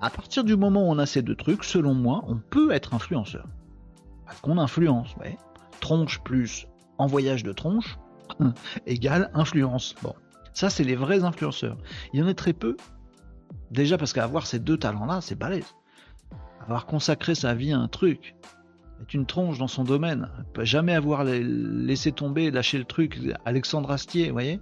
À 0.00 0.10
partir 0.10 0.44
du 0.44 0.56
moment 0.56 0.88
où 0.88 0.90
on 0.90 0.98
a 0.98 1.06
ces 1.06 1.22
deux 1.22 1.36
trucs, 1.36 1.64
selon 1.64 1.94
moi, 1.94 2.24
on 2.26 2.36
peut 2.36 2.70
être 2.72 2.94
influenceur. 2.94 3.46
Qu'on 4.42 4.58
influence. 4.58 5.14
Tronche 5.80 6.20
plus 6.22 6.66
en 6.98 7.06
voyage 7.06 7.42
de 7.42 7.52
tronche 7.52 7.98
égale 8.86 9.30
influence. 9.34 9.94
Bon, 10.02 10.14
ça 10.52 10.70
c'est 10.70 10.84
les 10.84 10.96
vrais 10.96 11.24
influenceurs. 11.24 11.76
Il 12.12 12.20
y 12.20 12.22
en 12.22 12.26
a 12.26 12.34
très 12.34 12.52
peu. 12.52 12.76
Déjà 13.70 13.98
parce 13.98 14.12
qu'avoir 14.12 14.46
ces 14.46 14.58
deux 14.58 14.78
talents-là, 14.78 15.20
c'est 15.20 15.38
balèze 15.38 15.74
avoir 16.64 16.86
consacré 16.86 17.34
sa 17.34 17.54
vie 17.54 17.72
à 17.72 17.78
un 17.78 17.88
truc, 17.88 18.34
être 19.02 19.14
une 19.14 19.26
tronche 19.26 19.58
dans 19.58 19.68
son 19.68 19.84
domaine, 19.84 20.28
peut 20.52 20.64
jamais 20.64 20.94
avoir 20.94 21.24
laissé 21.24 22.12
tomber, 22.12 22.50
lâché 22.50 22.78
le 22.78 22.84
truc, 22.84 23.20
Alexandre 23.44 23.90
Astier, 23.90 24.28
vous 24.28 24.32
voyez? 24.32 24.60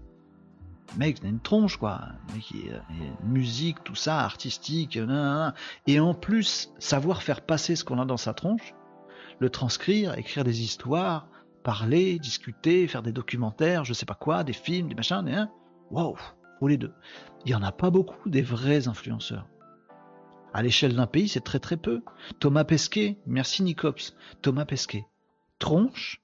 Mec, 0.96 1.18
c'est 1.22 1.28
une 1.28 1.40
tronche, 1.40 1.76
quoi. 1.78 2.00
musique, 3.24 3.82
tout 3.84 3.94
ça, 3.94 4.20
artistique, 4.20 4.98
et 5.86 6.00
en 6.00 6.14
plus, 6.14 6.72
savoir 6.78 7.22
faire 7.22 7.40
passer 7.40 7.76
ce 7.76 7.84
qu'on 7.84 7.98
a 7.98 8.04
dans 8.04 8.16
sa 8.16 8.34
tronche, 8.34 8.74
le 9.38 9.48
transcrire, 9.48 10.18
écrire 10.18 10.44
des 10.44 10.62
histoires, 10.62 11.28
parler, 11.62 12.18
discuter, 12.18 12.86
faire 12.88 13.02
des 13.02 13.12
documentaires, 13.12 13.84
je 13.84 13.92
sais 13.92 14.06
pas 14.06 14.14
quoi, 14.14 14.44
des 14.44 14.52
films, 14.52 14.88
des 14.88 14.94
machins, 14.94 15.26
hein 15.28 15.50
Waouh, 15.90 16.16
faut 16.58 16.68
les 16.68 16.76
deux. 16.76 16.92
Il 17.44 17.50
y 17.50 17.54
en 17.54 17.62
a 17.62 17.72
pas 17.72 17.90
beaucoup 17.90 18.28
des 18.28 18.42
vrais 18.42 18.88
influenceurs. 18.88 19.46
À 20.54 20.62
l'échelle 20.62 20.94
d'un 20.94 21.06
pays, 21.06 21.28
c'est 21.28 21.40
très 21.40 21.58
très 21.58 21.76
peu. 21.76 22.02
Thomas 22.38 22.64
Pesquet, 22.64 23.16
merci 23.26 23.62
Nicops. 23.62 24.14
Thomas 24.42 24.66
Pesquet. 24.66 25.06
Tronche 25.58 26.20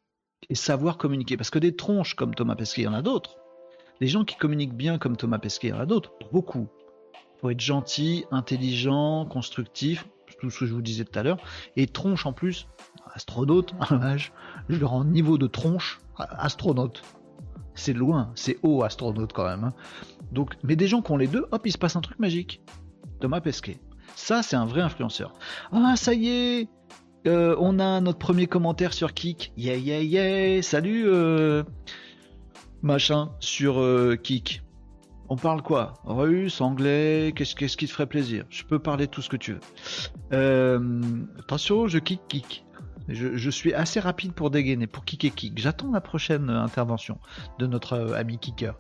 et 0.51 0.55
savoir 0.55 0.99
communiquer. 0.99 1.37
Parce 1.37 1.51
que 1.51 1.59
des 1.59 1.75
tronches 1.75 2.15
comme 2.15 2.35
Thomas 2.35 2.55
Pesquet, 2.55 2.83
il 2.83 2.85
y 2.85 2.89
en 2.89 2.95
a 2.95 3.03
d'autres. 3.03 3.37
Des 4.01 4.07
gens 4.07 4.25
qui 4.25 4.37
communiquent 4.37 4.77
bien 4.77 4.99
comme 4.99 5.17
Thomas 5.17 5.39
Pesquet, 5.39 5.69
il 5.69 5.71
y 5.71 5.75
en 5.75 5.81
a 5.81 5.87
d'autres. 5.87 6.13
Beaucoup. 6.31 6.69
Faut 7.41 7.51
être 7.51 7.61
gentil, 7.61 8.27
intelligent, 8.31 9.25
constructif, 9.27 10.07
tout 10.41 10.51
ce 10.51 10.61
que 10.61 10.67
je 10.67 10.75
vous 10.75 10.83
disais 10.83 11.05
tout 11.05 11.19
à 11.19 11.23
l'heure. 11.23 11.39
Et 11.77 11.87
tronche 11.87 12.27
en 12.27 12.33
plus, 12.33 12.69
astronaute, 13.15 13.75
je 14.69 14.77
le 14.77 14.87
rends 14.87 15.05
niveau 15.05 15.39
de 15.39 15.47
tronche, 15.47 16.01
astronaute. 16.17 17.03
C'est 17.75 17.93
loin, 17.93 18.33
c'est 18.35 18.59
haut 18.63 18.83
astronaute 18.83 19.33
quand 19.33 19.45
même. 19.45 19.65
Hein. 19.65 19.73
Donc, 20.33 20.55
mais 20.65 20.77
des 20.77 20.89
gens 20.89 21.01
qui 21.01 21.13
ont 21.13 21.17
les 21.17 21.29
deux, 21.29 21.47
hop, 21.53 21.63
il 21.65 21.73
se 21.73 21.79
passe 21.79 21.97
un 21.97 22.01
truc 22.01 22.19
magique. 22.19 22.61
Thomas 23.21 23.41
Pesquet. 23.41 23.79
Ça, 24.15 24.43
c'est 24.43 24.57
un 24.57 24.67
vrai 24.67 24.81
influenceur. 24.81 25.33
Ah, 25.73 25.95
ça 25.97 26.15
y 26.15 26.29
est 26.29 26.69
euh, 27.27 27.57
On 27.59 27.79
a 27.79 28.01
notre 28.01 28.19
premier 28.19 28.47
commentaire 28.47 28.93
sur 28.93 29.15
Kik. 29.15 29.53
Yeah, 29.57 29.77
yeah, 29.77 30.03
yeah 30.03 30.63
Salut 30.63 31.05
euh, 31.07 31.63
Machin, 32.83 33.31
sur 33.41 33.81
euh, 33.81 34.17
Kik. 34.17 34.63
On 35.29 35.37
parle 35.37 35.63
quoi? 35.63 35.95
Russe, 36.05 36.61
anglais 36.61 37.35
Qu'est-ce 37.37 37.55
qui 37.77 37.87
te 37.87 37.93
ferait 37.93 38.07
plaisir? 38.07 38.45
Je 38.49 38.65
peux 38.65 38.79
parler 38.79 39.09
tout 39.09 39.21
ce 39.21 39.29
que 39.29 39.37
tu 39.37 39.55
veux. 40.33 41.31
attention, 41.39 41.87
je 41.87 41.99
kick, 41.99 42.21
kick. 42.29 42.65
Je, 43.09 43.51
suis 43.51 43.73
assez 43.73 44.01
rapide 44.01 44.33
pour 44.33 44.51
dégainer, 44.51 44.87
pour 44.87 45.05
kicker 45.05 45.31
kick. 45.31 45.59
J'attends 45.59 45.91
la 45.91 46.03
prochaine 46.03 46.51
euh, 46.51 46.63
intervention 46.63 47.19
de 47.59 47.67
notre 47.67 47.95
euh, 47.95 48.15
ami 48.15 48.39
kicker. 48.39 48.75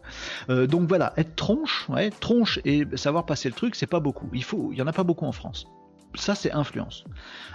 Euh, 0.51 0.67
donc 0.67 0.87
voilà, 0.87 1.15
être 1.17 1.35
tronche, 1.35 1.89
ouais, 1.89 2.11
tronche 2.11 2.61
et 2.67 2.87
savoir 2.95 3.25
passer 3.25 3.49
le 3.49 3.55
truc, 3.55 3.75
c'est 3.75 3.87
pas 3.87 4.01
beaucoup. 4.01 4.29
Il 4.35 4.45
faut, 4.45 4.73
y 4.73 4.83
en 4.83 4.87
a 4.87 4.93
pas 4.93 5.05
beaucoup 5.05 5.25
en 5.25 5.33
France. 5.33 5.67
Ça, 6.15 6.35
c'est 6.35 6.53
influence. 6.53 7.05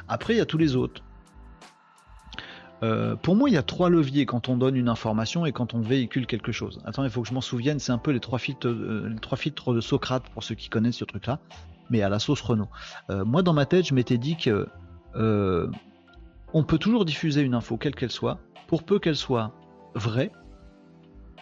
Après, 0.07 0.34
il 0.34 0.38
y 0.38 0.41
a 0.41 0.45
tous 0.45 0.57
les 0.57 0.76
autres. 0.76 1.03
pour 3.21 3.36
moi, 3.36 3.49
il 3.49 3.53
y 3.53 3.57
a 3.57 3.63
trois 3.63 3.89
leviers 3.89 4.26
quand 4.26 4.49
on 4.49 4.57
donne 4.57 4.76
une 4.76 4.89
information 4.89 5.45
et 5.45 5.51
quand 5.51 5.74
on 5.74 5.82
véhicule 5.82 6.26
quelque 6.26 6.51
chose. 6.51 6.82
Attends, 6.86 7.03
il 7.03 7.09
faut 7.09 7.21
que 7.21 7.28
je 7.28 7.34
m'en 7.34 7.41
souvienne, 7.41 7.80
c'est 7.80 7.91
un 7.91 7.97
peu 7.97 8.11
les 8.11 8.19
trois 8.19 8.39
filtres, 8.39 8.67
les 8.67 9.19
trois 9.21 9.38
filtres 9.38 9.74
de 9.74 9.82
Socrate 9.82 10.24
pour 10.34 10.43
ceux 10.43 10.55
qui 10.55 10.69
connaissent 10.69 10.97
ce 10.97 11.05
truc-là, 11.05 11.39
mais 11.89 12.01
à 12.01 12.09
la 12.09 12.19
sauce 12.19 12.41
Renault. 12.41 12.69
moi, 13.09 13.41
dans 13.41 13.53
ma 13.53 13.65
tête, 13.65 13.88
je 13.88 13.93
m'étais 13.93 14.17
dit 14.17 14.36
que 14.38 14.67
on 16.54 16.64
peut 16.64 16.78
toujours 16.78 17.06
diffuser 17.06 17.41
une 17.41 17.56
info, 17.56 17.78
quelle 17.78 17.95
qu'elle 17.95 18.12
soit, 18.12 18.39
pour 18.68 18.84
peu 18.84 18.99
qu'elle 18.99 19.16
soit 19.16 19.54
vraie, 19.95 20.32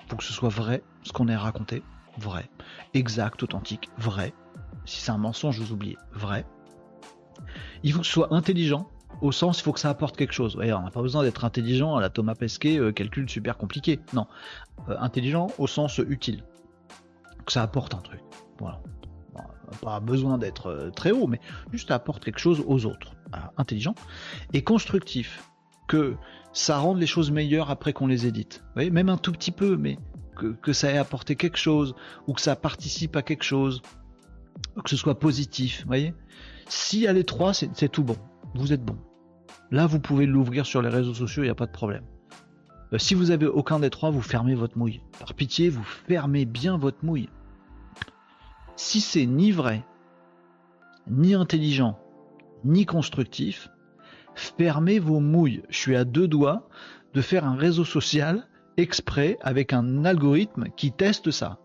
pour 0.07 0.17
que 0.17 0.23
ce 0.23 0.33
soit 0.33 0.49
vrai, 0.49 0.83
ce 1.03 1.11
qu'on 1.11 1.27
est 1.27 1.35
raconté, 1.35 1.83
vrai, 2.17 2.49
exact, 2.93 3.43
authentique, 3.43 3.89
vrai. 3.97 4.33
Si 4.85 5.01
c'est 5.01 5.11
un 5.11 5.17
mensonge, 5.17 5.59
vous 5.59 5.73
oubliez, 5.73 5.97
vrai. 6.13 6.45
Il 7.83 7.93
faut 7.93 7.99
que 7.99 8.05
ce 8.05 8.13
soit 8.13 8.33
intelligent, 8.33 8.89
au 9.21 9.31
sens, 9.31 9.59
il 9.59 9.63
faut 9.63 9.73
que 9.73 9.79
ça 9.79 9.89
apporte 9.89 10.15
quelque 10.15 10.33
chose. 10.33 10.55
on 10.55 10.61
n'a 10.61 10.91
pas 10.91 11.01
besoin 11.01 11.23
d'être 11.23 11.43
intelligent 11.43 11.95
à 11.95 12.01
la 12.01 12.09
Thomas 12.09 12.35
Pesquet, 12.35 12.79
euh, 12.79 12.91
calcul 12.91 13.29
super 13.29 13.57
compliqué. 13.57 13.99
Non, 14.13 14.27
euh, 14.89 14.95
intelligent 14.99 15.47
au 15.57 15.67
sens 15.67 15.97
utile, 15.99 16.43
que 17.45 17.51
ça 17.51 17.63
apporte 17.63 17.93
un 17.93 17.99
truc. 17.99 18.21
Voilà. 18.59 18.81
pas 19.81 19.99
besoin 19.99 20.37
d'être 20.37 20.67
euh, 20.67 20.89
très 20.89 21.11
haut, 21.11 21.27
mais 21.27 21.39
juste 21.71 21.91
apporte 21.91 22.23
quelque 22.23 22.39
chose 22.39 22.63
aux 22.65 22.85
autres 22.85 23.13
intelligent, 23.57 23.95
et 24.53 24.63
constructif, 24.63 25.43
que 25.87 26.15
ça 26.53 26.77
rende 26.77 26.99
les 26.99 27.07
choses 27.07 27.31
meilleures 27.31 27.69
après 27.69 27.93
qu'on 27.93 28.07
les 28.07 28.25
édite. 28.25 28.61
Vous 28.63 28.73
voyez, 28.75 28.91
même 28.91 29.09
un 29.09 29.17
tout 29.17 29.31
petit 29.31 29.51
peu, 29.51 29.77
mais 29.77 29.97
que, 30.61 30.73
ça 30.73 30.91
ait 30.91 30.97
apporté 30.97 31.35
quelque 31.35 31.57
chose, 31.57 31.95
ou 32.27 32.33
que 32.33 32.41
ça 32.41 32.55
participe 32.55 33.15
à 33.15 33.21
quelque 33.21 33.43
chose, 33.43 33.81
que 34.83 34.89
ce 34.89 34.97
soit 34.97 35.19
positif. 35.19 35.81
Vous 35.81 35.87
voyez, 35.87 36.13
si 36.67 37.07
a 37.07 37.13
les 37.13 37.23
trois, 37.23 37.53
c'est 37.53 37.89
tout 37.89 38.03
bon. 38.03 38.17
Vous 38.55 38.73
êtes 38.73 38.83
bon. 38.83 38.97
Là, 39.69 39.85
vous 39.85 39.99
pouvez 39.99 40.25
l'ouvrir 40.25 40.65
sur 40.65 40.81
les 40.81 40.89
réseaux 40.89 41.13
sociaux, 41.13 41.43
il 41.43 41.47
n'y 41.47 41.51
a 41.51 41.55
pas 41.55 41.67
de 41.67 41.71
problème. 41.71 42.03
Euh, 42.93 42.97
si 42.97 43.15
vous 43.15 43.31
avez 43.31 43.45
aucun 43.45 43.79
des 43.79 43.89
trois, 43.89 44.09
vous 44.09 44.21
fermez 44.21 44.55
votre 44.55 44.77
mouille. 44.77 45.01
Par 45.19 45.33
pitié, 45.33 45.69
vous 45.69 45.83
fermez 45.83 46.45
bien 46.45 46.77
votre 46.77 47.05
mouille. 47.05 47.29
Si 48.75 48.99
c'est 48.99 49.25
ni 49.25 49.51
vrai, 49.51 49.85
ni 51.07 51.33
intelligent, 51.33 51.99
ni 52.63 52.85
constructif, 52.85 53.69
fermez 54.35 54.99
vos 54.99 55.19
mouilles. 55.19 55.63
Je 55.69 55.77
suis 55.77 55.95
à 55.95 56.05
deux 56.05 56.27
doigts 56.27 56.67
de 57.13 57.21
faire 57.21 57.45
un 57.45 57.55
réseau 57.55 57.85
social 57.85 58.47
exprès 58.77 59.37
avec 59.41 59.73
un 59.73 60.05
algorithme 60.05 60.65
qui 60.75 60.91
teste 60.91 61.31
ça. 61.31 61.59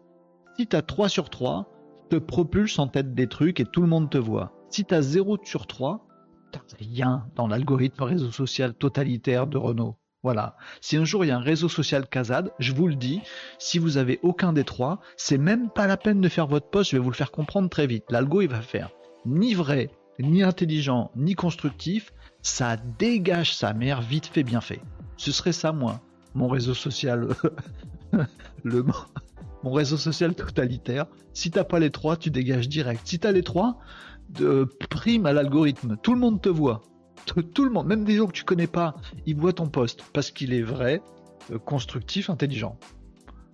Si 0.57 0.67
tu 0.67 0.77
as 0.77 0.83
3 0.83 1.09
sur 1.09 1.31
3, 1.31 1.71
te 2.11 2.17
propulse 2.17 2.79
en 2.79 2.89
tête 2.89 3.15
des 3.15 3.29
trucs 3.29 3.61
et 3.61 3.65
tout 3.65 3.81
le 3.81 3.89
monde 3.89 4.11
te 4.11 4.19
voit. 4.19 4.53
Si 4.71 4.85
tu 4.85 4.95
as 4.95 5.03
0 5.03 5.39
sur 5.45 5.67
3, 5.67 6.07
t'as 6.53 6.61
rien 6.79 7.27
dans 7.35 7.47
l'algorithme 7.47 8.03
réseau 8.03 8.31
social 8.31 8.75
totalitaire 8.75 9.47
de 9.47 9.59
Renault. 9.59 9.97
Voilà. 10.23 10.57
Si 10.81 10.97
un 10.97 11.05
jour 11.05 11.25
il 11.25 11.29
y 11.29 11.31
a 11.31 11.37
un 11.37 11.41
réseau 11.41 11.69
social 11.69 12.09
Kazad, 12.09 12.53
je 12.59 12.73
vous 12.73 12.89
le 12.89 12.97
dis, 12.97 13.21
si 13.59 13.79
vous 13.79 13.97
avez 13.97 14.19
aucun 14.23 14.53
des 14.53 14.65
trois, 14.65 15.01
c'est 15.17 15.39
même 15.39 15.71
pas 15.71 15.87
la 15.87 15.97
peine 15.97 16.21
de 16.21 16.29
faire 16.29 16.49
votre 16.49 16.69
poste, 16.69 16.91
je 16.91 16.97
vais 16.97 17.03
vous 17.03 17.11
le 17.11 17.17
faire 17.17 17.31
comprendre 17.31 17.69
très 17.69 17.87
vite. 17.87 18.05
L'algo 18.11 18.41
il 18.41 18.49
va 18.49 18.61
faire 18.61 18.91
ni 19.25 19.55
vrai, 19.55 19.91
ni 20.19 20.43
intelligent, 20.43 21.11
ni 21.17 21.35
constructif, 21.35 22.13
ça 22.43 22.77
dégage 22.77 23.55
sa 23.55 23.73
mère 23.73 24.01
vite 24.01 24.27
fait, 24.27 24.43
bien 24.43 24.61
fait. 24.61 24.81
Ce 25.17 25.33
serait 25.33 25.53
ça, 25.53 25.73
moi, 25.73 26.01
mon 26.35 26.49
réseau 26.49 26.75
social, 26.75 27.29
le, 28.63 28.85
mon 29.63 29.73
réseau 29.73 29.97
social 29.97 30.35
totalitaire. 30.35 31.07
Si 31.33 31.51
t'as 31.51 31.65
pas 31.65 31.79
les 31.79 31.91
trois, 31.91 32.17
tu 32.17 32.31
dégages 32.31 32.69
direct. 32.69 33.01
Si 33.05 33.19
t'as 33.19 33.33
les 33.33 33.43
trois, 33.43 33.79
de 34.31 34.69
prime 34.91 35.27
à 35.27 35.33
l'algorithme. 35.33 35.97
Tout 36.03 36.15
le 36.15 36.21
monde 36.21 36.41
te 36.41 36.49
voit. 36.49 36.83
Tout 37.55 37.65
le 37.65 37.71
monde, 37.71 37.87
même 37.87 38.05
des 38.05 38.17
gens 38.17 38.27
que 38.27 38.33
tu 38.33 38.45
connais 38.45 38.67
pas, 38.67 38.95
ils 39.27 39.37
voient 39.37 39.53
ton 39.53 39.67
poste 39.67 40.05
parce 40.13 40.31
qu'il 40.31 40.53
est 40.53 40.63
vrai, 40.63 41.03
euh, 41.53 41.59
constructif, 41.59 42.31
intelligent. 42.31 42.79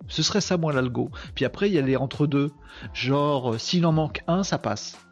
Ce 0.07 0.21
serait 0.21 0.41
ça, 0.41 0.57
moi, 0.57 0.73
l'algo. 0.73 1.09
Puis 1.33 1.45
après, 1.45 1.69
il 1.69 1.73
y 1.73 1.79
a 1.79 1.81
les 1.81 1.95
entre-deux. 1.95 2.51
Genre, 2.93 3.53
euh, 3.53 3.57
s'il 3.57 3.85
en 3.85 3.91
manque 3.91 4.21
un, 4.27 4.43
ça 4.43 4.57
passe. 4.57 5.02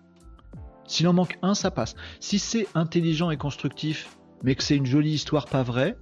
S'il 0.88 1.08
en 1.08 1.14
manque 1.14 1.38
un, 1.42 1.54
ça 1.54 1.72
passe. 1.72 1.96
Si 2.20 2.40
c'est 2.40 2.68
intelligent 2.76 3.32
et 3.32 3.38
constructif, 3.38 4.18
mais 4.44 4.56
que 4.56 4.64
c'est 4.64 4.76
une 4.76 4.86
jolie 4.86 5.14
histoire 5.14 5.46
pas 5.46 5.64
vraie, 5.64 5.98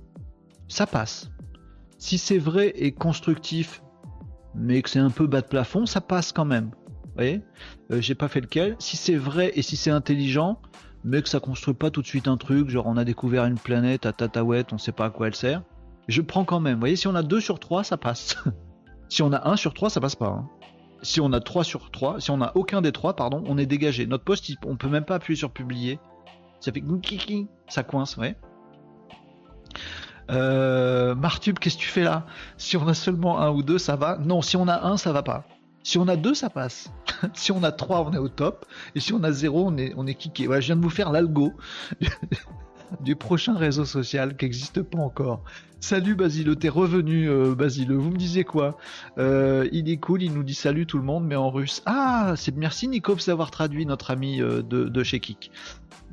ça 0.68 0.88
passe. 0.88 1.32
Si 1.98 2.18
c'est 2.18 2.38
vrai 2.38 2.72
et 2.76 2.92
constructif, 2.92 3.82
mais 4.56 4.82
que 4.82 4.90
c'est 4.90 5.00
un 5.00 5.10
peu 5.10 5.28
bas 5.28 5.42
de 5.42 5.48
plafond, 5.48 5.86
ça 5.86 6.02
passe 6.02 6.32
quand 6.32 6.46
même. 6.46 6.72
Vous 7.06 7.16
voyez? 7.16 7.42
Euh, 7.92 8.02
J'ai 8.02 8.16
pas 8.16 8.28
fait 8.28 8.42
lequel. 8.42 8.76
Si 8.80 8.98
c'est 8.98 9.16
vrai 9.16 9.52
et 9.56 9.62
si 9.62 9.76
c'est 9.76 9.92
intelligent, 9.92 10.62
mais 11.04 11.22
que 11.22 11.30
ça 11.30 11.40
construit 11.40 11.74
pas 11.74 11.92
tout 11.92 12.02
de 12.02 12.08
suite 12.08 12.28
un 12.28 12.38
truc, 12.38 12.70
genre 12.70 12.88
on 12.88 12.98
a 12.98 13.06
découvert 13.06 13.46
une 13.46 13.58
planète 13.58 14.06
à 14.06 14.14
Tataouette, 14.14 14.74
on 14.74 14.78
sait 14.78 14.92
pas 14.92 15.06
à 15.06 15.10
quoi 15.10 15.28
elle 15.28 15.36
sert, 15.36 15.64
je 16.08 16.22
prends 16.22 16.46
quand 16.46 16.60
même. 16.60 16.76
Vous 16.76 16.80
voyez, 16.82 16.96
si 16.96 17.08
on 17.08 17.16
a 17.16 17.24
2 17.24 17.40
sur 17.40 17.60
3, 17.60 17.84
ça 17.84 17.98
passe. 17.98 18.38
si 19.10 19.22
on 19.22 19.32
a 19.32 19.50
1 19.50 19.56
sur 19.56 19.74
3, 19.74 19.90
ça 19.90 20.02
passe 20.02 20.16
pas. 20.16 20.28
Hein 20.28 20.50
si 21.02 21.22
on 21.22 21.32
a 21.34 21.40
3 21.40 21.64
sur 21.64 21.92
3, 21.92 22.20
si 22.20 22.32
on 22.32 22.42
a 22.42 22.52
aucun 22.56 22.82
des 22.82 22.92
3, 22.92 23.16
pardon, 23.16 23.44
on 23.48 23.58
est 23.58 23.66
dégagé. 23.66 24.06
Notre 24.06 24.24
poste, 24.24 24.52
on 24.66 24.76
peut 24.76 24.90
même 24.90 25.06
pas 25.06 25.16
appuyer 25.16 25.38
sur 25.38 25.52
publier. 25.52 26.00
Ça 26.60 26.72
fait 26.72 26.84
ça 27.68 27.84
coince, 27.84 28.18
ouais. 28.18 28.36
Euh, 30.30 31.16
Martube, 31.16 31.58
qu'est-ce 31.58 31.78
que 31.78 31.82
tu 31.82 31.88
fais 31.88 32.04
là? 32.04 32.26
Si 32.58 32.78
on 32.78 32.88
a 32.88 32.94
seulement 32.94 33.40
un 33.40 33.50
ou 33.50 33.64
deux, 33.64 33.78
ça 33.78 33.96
va? 33.96 34.18
Non, 34.18 34.42
si 34.42 34.58
on 34.58 34.68
a 34.68 34.86
un, 34.86 34.98
ça 34.98 35.12
va 35.12 35.24
pas. 35.24 35.46
Si 35.84 35.98
on 35.98 36.08
a 36.08 36.18
deux, 36.18 36.34
ça 36.34 36.50
passe. 36.50 36.92
si 37.34 37.52
on 37.52 37.64
a 37.64 37.72
3, 37.72 38.06
on 38.06 38.14
est 38.14 38.18
au 38.18 38.30
top. 38.30 38.66
Et 38.96 39.00
si 39.00 39.14
on 39.14 39.24
a 39.24 39.32
0, 39.32 39.66
on 39.68 39.78
est, 39.78 39.94
on 39.98 40.06
est 40.06 40.14
kické. 40.14 40.44
Je 40.44 40.60
viens 40.60 40.76
de 40.76 40.82
vous 40.82 40.90
faire 40.90 41.12
l'algo 41.12 41.54
du 43.02 43.16
prochain 43.16 43.56
réseau 43.56 43.86
social 43.86 44.36
qui 44.36 44.46
n'existe 44.46 44.82
pas 44.82 45.00
encore. 45.00 45.44
Salut 45.82 46.16
Basile, 46.16 46.54
t'es 46.58 46.68
revenu 46.68 47.30
euh, 47.30 47.56
Basile, 47.56 47.94
vous 47.94 48.12
me 48.12 48.18
disiez 48.18 48.44
quoi? 48.44 48.78
Euh, 49.18 49.68
Il 49.72 49.90
est 49.90 49.98
cool, 49.98 50.22
il 50.22 50.34
nous 50.34 50.44
dit 50.44 50.54
salut 50.54 50.86
tout 50.86 50.98
le 50.98 51.06
monde, 51.06 51.26
mais 51.26 51.38
en 51.38 51.50
russe. 51.50 51.82
Ah, 51.86 52.34
c'est 52.36 52.56
merci 52.56 52.88
Nikov 52.90 53.26
d'avoir 53.26 53.50
traduit 53.50 53.86
notre 53.86 54.12
ami 54.12 54.42
euh, 54.42 54.62
de, 54.62 55.04
chez 55.04 55.22
Kik. 55.22 55.52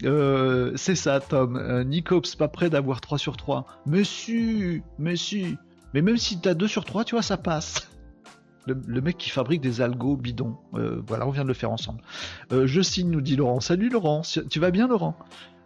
c'est 0.03 0.95
ça 0.95 1.21
Tom, 1.21 1.57
euh, 1.57 2.21
pas 2.39 2.49
prêt 2.49 2.71
d'avoir 2.71 3.01
3 3.01 3.19
sur 3.19 3.37
3. 3.37 3.67
Monsieur, 3.87 4.83
monsieur, 5.01 5.57
mais 5.95 6.03
même 6.03 6.17
si 6.17 6.41
t'as 6.41 6.55
2 6.55 6.69
sur 6.69 6.85
3, 6.85 7.05
tu 7.05 7.17
vois, 7.17 7.23
ça 7.23 7.37
passe. 7.37 7.91
Le, 8.67 9.01
mec 9.01 9.17
qui 9.17 9.31
fabrique 9.31 9.61
des 9.61 9.81
algos 9.81 10.17
bidons. 10.17 10.57
voilà, 11.07 11.27
on 11.27 11.31
vient 11.31 11.45
de 11.45 11.49
le 11.49 11.55
faire 11.55 11.71
ensemble. 11.71 12.01
je 12.51 12.81
signe, 12.81 13.11
nous 13.11 13.21
dit 13.21 13.37
Laurent. 13.37 13.61
Salut 13.61 13.89
Laurent, 13.89 14.23
tu 14.51 14.59
vas 14.59 14.71
bien 14.71 14.89
Laurent? 14.89 15.17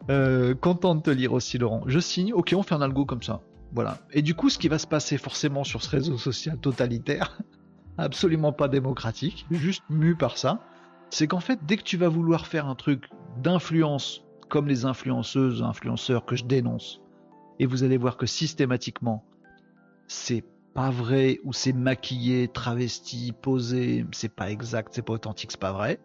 Content 0.09 0.96
de 0.96 1.03
te 1.03 1.11
lire 1.11 1.32
aussi 1.32 1.59
Laurent. 1.59 1.82
Je 1.86 2.01
signe, 2.01 2.32
ok, 2.32 2.55
on 2.57 2.62
fait 2.62 2.74
un 2.74 2.82
algo 2.82 3.05
comme 3.05 3.22
ça. 3.22 3.40
Voilà. 3.72 3.98
Et 4.12 4.22
du 4.22 4.34
coup, 4.34 4.48
ce 4.48 4.59
qui 4.59 4.68
va 4.68 4.78
se 4.78 4.86
passer 4.86 5.16
forcément 5.18 5.64
sur 5.64 5.82
ce 5.82 5.90
réseau 5.90 6.18
social 6.18 6.59
totalitaire, 6.59 7.38
absolument 7.98 8.53
pas 8.53 8.68
démocratique, 8.68 9.46
juste 9.51 9.84
mu 9.88 10.16
par 10.16 10.38
ça, 10.38 10.61
c'est 11.11 11.26
qu'en 11.26 11.40
fait, 11.40 11.61
dès 11.66 11.76
que 11.76 11.82
tu 11.82 11.96
vas 11.96 12.09
vouloir 12.09 12.46
faire 12.46 12.66
un 12.66 12.74
truc 12.74 13.09
d'influence, 13.42 14.24
comme 14.48 14.66
les 14.66 14.84
influenceuses, 14.84 15.62
influenceurs 15.62 16.24
que 16.24 16.36
je 16.36 16.44
dénonce, 16.44 17.01
et 17.59 17.66
vous 17.66 17.84
allez 17.84 17.96
voir 17.96 18.16
que 18.16 18.26
systématiquement, 18.26 19.24
c'est 20.09 20.44
pas 20.74 20.90
vrai, 20.90 21.38
ou 21.44 21.53
c'est 21.53 21.72
maquillé, 21.72 22.48
travesti, 22.48 23.32
posé, 23.32 24.07
c'est 24.12 24.34
pas 24.34 24.51
exact, 24.51 24.92
c'est 24.92 25.03
pas 25.03 25.12
authentique, 25.12 25.53
c'est 25.53 25.61
pas 25.61 25.72
vrai. 25.72 26.01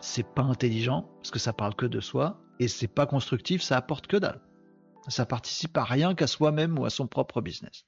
C'est 0.00 0.26
pas 0.26 0.42
intelligent, 0.42 1.08
parce 1.16 1.30
que 1.30 1.38
ça 1.38 1.52
parle 1.52 1.74
que 1.74 1.86
de 1.86 2.00
soi, 2.00 2.43
et 2.60 2.68
c'est 2.68 2.88
pas 2.88 3.06
constructif, 3.06 3.62
ça 3.62 3.76
apporte 3.76 4.06
que 4.06 4.16
dalle. 4.16 4.40
Ça 5.08 5.26
participe 5.26 5.76
à 5.76 5.84
rien 5.84 6.14
qu'à 6.14 6.26
soi-même 6.26 6.78
ou 6.78 6.84
à 6.84 6.90
son 6.90 7.06
propre 7.06 7.40
business. 7.40 7.84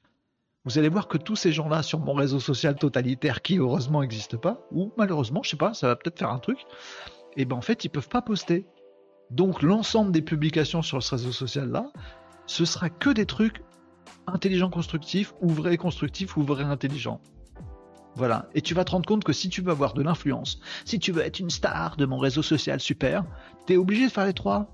Vous 0.65 0.79
allez 0.79 0.89
voir 0.89 1.07
que 1.07 1.17
tous 1.17 1.37
ces 1.37 1.53
gens-là 1.53 1.83
sur 1.83 2.01
mon 2.01 2.13
réseau 2.13 2.41
social 2.41 2.77
totalitaire 2.77 3.41
qui 3.41 3.59
heureusement 3.59 4.01
n'existe 4.01 4.37
pas, 4.37 4.67
ou 4.73 4.93
malheureusement, 4.97 5.43
je 5.43 5.51
sais 5.51 5.57
pas, 5.57 5.75
ça 5.75 5.87
va 5.87 5.97
peut-être 5.97 6.19
faire 6.19 6.31
un 6.31 6.41
truc, 6.41 6.59
et 7.37 7.45
ben 7.45 7.57
en 7.57 7.61
fait 7.61 7.85
ils 7.85 7.89
peuvent 7.89 8.09
pas 8.09 8.21
poster. 8.21 8.67
Donc 9.31 9.63
l'ensemble 9.63 10.11
des 10.13 10.23
publications 10.23 10.83
sur 10.83 11.03
ce 11.03 11.15
réseau 11.15 11.33
social-là, 11.33 11.93
ce 12.47 12.65
sera 12.65 12.91
que 12.91 13.11
des 13.11 13.27
trucs 13.27 13.63
intelligents 14.27 14.71
constructifs, 14.71 15.35
ou 15.41 15.49
vrais 15.49 15.77
constructifs, 15.77 16.37
ou 16.37 16.43
vrais 16.43 16.65
intelligents. 16.65 17.21
Voilà. 18.17 18.49
Et 18.55 18.63
tu 18.63 18.75
vas 18.75 18.85
te 18.85 18.93
rendre 18.93 19.07
compte 19.07 19.25
que 19.25 19.33
si 19.33 19.49
tu 19.49 19.61
veux 19.61 19.71
avoir 19.71 19.93
de 19.93 20.03
l'influence, 20.03 20.59
si 20.85 20.99
tu 20.99 21.13
veux 21.13 21.23
être 21.23 21.39
une 21.39 21.51
star 21.51 21.97
de 21.97 22.07
mon 22.07 22.19
réseau 22.19 22.43
social 22.43 22.81
super, 22.81 23.25
t'es 23.67 23.77
obligé 23.77 24.07
de 24.07 24.13
faire 24.13 24.27
les 24.27 24.33
trois. 24.33 24.73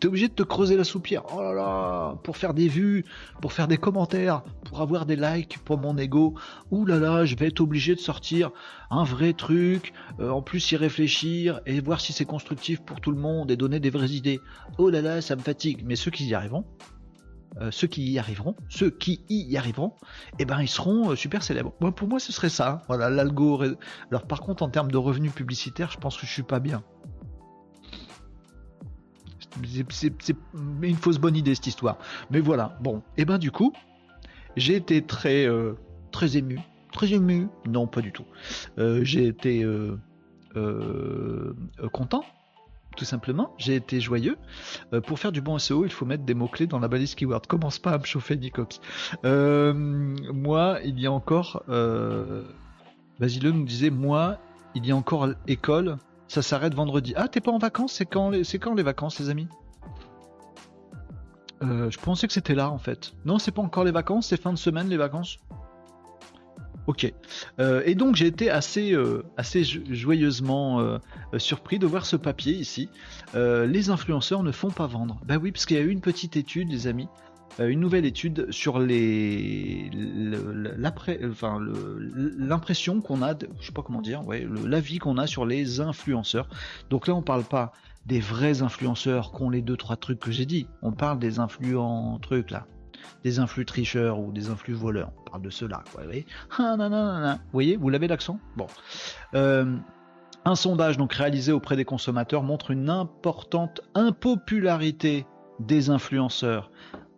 T'es 0.00 0.08
obligé 0.08 0.28
de 0.28 0.32
te 0.32 0.42
creuser 0.42 0.76
la 0.76 0.84
soupière. 0.84 1.22
Oh 1.34 1.42
là 1.42 1.52
là, 1.52 2.18
pour 2.24 2.36
faire 2.36 2.54
des 2.54 2.66
vues, 2.66 3.04
pour 3.40 3.52
faire 3.52 3.68
des 3.68 3.76
commentaires, 3.76 4.42
pour 4.64 4.80
avoir 4.80 5.06
des 5.06 5.16
likes 5.16 5.58
pour 5.64 5.78
mon 5.78 5.96
ego. 5.98 6.34
Ouh 6.70 6.86
là 6.86 6.98
là, 6.98 7.24
je 7.24 7.36
vais 7.36 7.48
être 7.48 7.60
obligé 7.60 7.94
de 7.94 8.00
sortir 8.00 8.50
un 8.90 9.04
vrai 9.04 9.32
truc, 9.32 9.92
euh, 10.18 10.30
en 10.30 10.42
plus 10.42 10.72
y 10.72 10.76
réfléchir 10.76 11.60
et 11.66 11.80
voir 11.80 12.00
si 12.00 12.12
c'est 12.12 12.24
constructif 12.24 12.80
pour 12.80 13.00
tout 13.00 13.10
le 13.10 13.18
monde 13.18 13.50
et 13.50 13.56
donner 13.56 13.78
des 13.78 13.90
vraies 13.90 14.10
idées. 14.10 14.40
Oh 14.78 14.90
là 14.90 15.02
là, 15.02 15.20
ça 15.20 15.36
me 15.36 15.42
fatigue. 15.42 15.82
Mais 15.84 15.94
ceux 15.94 16.10
qui 16.10 16.26
y 16.26 16.34
arriveront, 16.34 16.64
euh, 17.60 17.70
ceux 17.70 17.86
qui 17.86 18.10
y 18.10 18.18
arriveront, 18.18 18.54
ceux 18.68 18.90
qui 18.90 19.22
y 19.30 19.56
arriveront, 19.56 19.94
eh 20.38 20.44
ben 20.44 20.60
ils 20.60 20.68
seront 20.68 21.10
euh, 21.10 21.16
super 21.16 21.42
célèbres. 21.42 21.72
Moi, 21.80 21.90
pour 21.90 22.06
moi, 22.06 22.18
ce 22.18 22.30
serait 22.32 22.50
ça. 22.50 22.82
Voilà, 22.86 23.08
l'algo. 23.08 23.62
Alors 24.10 24.26
par 24.26 24.40
contre, 24.40 24.62
en 24.62 24.68
termes 24.68 24.90
de 24.90 24.98
revenus 24.98 25.32
publicitaires, 25.32 25.90
je 25.90 25.96
pense 25.96 26.18
que 26.18 26.26
je 26.26 26.32
suis 26.32 26.42
pas 26.42 26.60
bien. 26.60 26.82
C'est 29.88 30.36
une 30.82 30.96
fausse 30.96 31.18
bonne 31.18 31.36
idée 31.36 31.54
cette 31.54 31.66
histoire. 31.66 31.96
Mais 32.30 32.40
voilà, 32.40 32.76
bon. 32.82 33.02
Eh 33.16 33.24
ben 33.24 33.38
du 33.38 33.50
coup, 33.50 33.72
j'ai 34.56 34.76
été 34.76 35.02
très, 35.06 35.46
euh, 35.46 35.74
très 36.12 36.36
ému. 36.36 36.60
Très 36.92 37.14
ému? 37.14 37.48
Non, 37.66 37.86
pas 37.86 38.02
du 38.02 38.12
tout. 38.12 38.24
J'ai 38.76 39.26
été 39.26 39.66
content 41.92 42.24
tout 42.96 43.04
simplement. 43.04 43.52
J'ai 43.58 43.76
été 43.76 44.00
joyeux. 44.00 44.36
pour 45.06 45.18
faire 45.18 45.32
du 45.32 45.40
bon 45.40 45.58
SEO, 45.58 45.84
il 45.84 45.92
faut 45.92 46.04
mettre 46.06 46.24
des 46.24 46.34
mots-clés 46.34 46.66
dans 46.66 46.78
la 46.78 46.88
balise 46.88 47.14
keyword. 47.14 47.46
Commence 47.46 47.78
pas 47.78 47.92
à 47.92 47.98
me 47.98 48.04
chauffer, 48.04 48.36
Nicops. 48.36 48.80
moi, 49.22 50.78
il 50.84 50.98
y 50.98 51.06
a 51.06 51.12
encore. 51.12 51.62
Basile 53.18 53.48
nous 53.50 53.64
disait 53.64 53.90
Moi, 53.90 54.38
il 54.74 54.86
y 54.86 54.92
a 54.92 54.96
encore 54.96 55.28
école. 55.46 55.96
Ça 56.28 56.42
s'arrête 56.42 56.74
vendredi. 56.74 57.14
Ah, 57.16 57.28
t'es 57.28 57.40
pas 57.40 57.52
en 57.52 57.58
vacances? 57.58 57.92
C'est 57.92 58.06
quand, 58.06 58.30
les... 58.30 58.42
quand 58.58 58.74
les 58.74 58.82
vacances, 58.82 59.20
les 59.20 59.30
amis? 59.30 59.48
Euh, 61.62 61.90
Je 61.90 61.98
pensais 61.98 62.26
que 62.26 62.32
c'était 62.32 62.54
là, 62.54 62.70
en 62.70 62.78
fait. 62.78 63.12
Non, 63.24 63.38
c'est 63.38 63.52
pas 63.52 63.62
encore 63.62 63.84
les 63.84 63.92
vacances, 63.92 64.26
c'est 64.26 64.40
fin 64.40 64.52
de 64.52 64.58
semaine, 64.58 64.88
les 64.88 64.96
vacances 64.96 65.38
Ok. 66.86 67.12
Euh, 67.58 67.82
et 67.84 67.94
donc 67.94 68.16
j'ai 68.16 68.26
été 68.26 68.50
assez, 68.50 68.92
euh, 68.92 69.24
assez 69.36 69.64
joyeusement 69.64 70.98
surpris 71.36 71.78
de 71.78 71.86
voir 71.86 72.06
ce 72.06 72.16
papier 72.16 72.54
ici. 72.54 72.88
les 73.34 73.90
influenceurs 73.90 74.42
ne 74.42 74.52
font 74.52 74.70
pas 74.70 74.86
vendre. 74.86 75.20
Bah 75.26 75.36
oui, 75.40 75.52
parce 75.52 75.66
qu'il 75.66 75.76
y 75.76 75.80
a 75.80 75.82
eu 75.82 75.90
une 75.90 76.00
petite 76.00 76.36
étude, 76.36 76.70
les 76.70 76.86
amis, 76.86 77.08
euh, 77.60 77.68
une 77.68 77.80
nouvelle 77.80 78.04
étude 78.04 78.50
sur 78.50 78.78
les 78.78 79.90
l'impression 82.38 83.00
qu'on 83.00 83.22
a, 83.22 83.34
je 83.60 83.66
sais 83.66 83.72
pas 83.72 83.82
comment 83.82 84.02
dire, 84.02 84.26
ouais, 84.26 84.46
l'avis 84.64 84.98
qu'on 84.98 85.16
a 85.18 85.26
sur 85.26 85.46
les 85.46 85.80
influenceurs. 85.80 86.48
Donc 86.90 87.06
là, 87.06 87.14
on 87.14 87.22
parle 87.22 87.44
pas 87.44 87.72
des 88.04 88.20
vrais 88.20 88.62
influenceurs 88.62 89.32
qui 89.32 89.42
ont 89.42 89.50
les 89.50 89.62
deux 89.62 89.76
trois 89.76 89.96
trucs 89.96 90.20
que 90.20 90.30
j'ai 90.30 90.46
dit. 90.46 90.66
On 90.82 90.92
parle 90.92 91.18
des 91.18 91.38
influents 91.38 92.18
trucs 92.20 92.50
là, 92.50 92.66
des 93.24 93.38
influx 93.38 93.64
tricheurs 93.64 94.18
ou 94.18 94.32
des 94.32 94.50
influx 94.50 94.74
voleurs. 94.74 95.10
On 95.18 95.30
parle 95.30 95.42
de 95.42 95.50
ceux-là. 95.50 95.82
Vous 95.86 96.04
voyez, 96.04 96.26
ah, 96.58 97.38
vous 97.44 97.52
voyez, 97.52 97.76
vous 97.76 97.88
l'avez 97.88 98.08
l'accent? 98.08 98.38
Bon. 98.56 98.66
Euh, 99.34 99.76
un 100.44 100.54
sondage 100.54 100.96
donc 100.96 101.12
réalisé 101.12 101.52
auprès 101.52 101.76
des 101.76 101.84
consommateurs 101.84 102.42
montre 102.42 102.70
une 102.70 102.88
importante 102.88 103.80
impopularité 103.94 105.26
des 105.58 105.90
influenceurs 105.90 106.70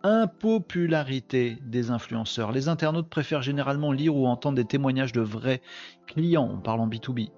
impopularité 0.03 1.57
des 1.65 1.91
influenceurs. 1.91 2.51
Les 2.51 2.67
internautes 2.67 3.09
préfèrent 3.09 3.41
généralement 3.41 3.91
lire 3.91 4.15
ou 4.15 4.27
entendre 4.27 4.55
des 4.55 4.65
témoignages 4.65 5.11
de 5.11 5.21
vrais 5.21 5.61
clients, 6.07 6.49
en 6.49 6.57
parlant 6.57 6.87
B2B. 6.87 7.29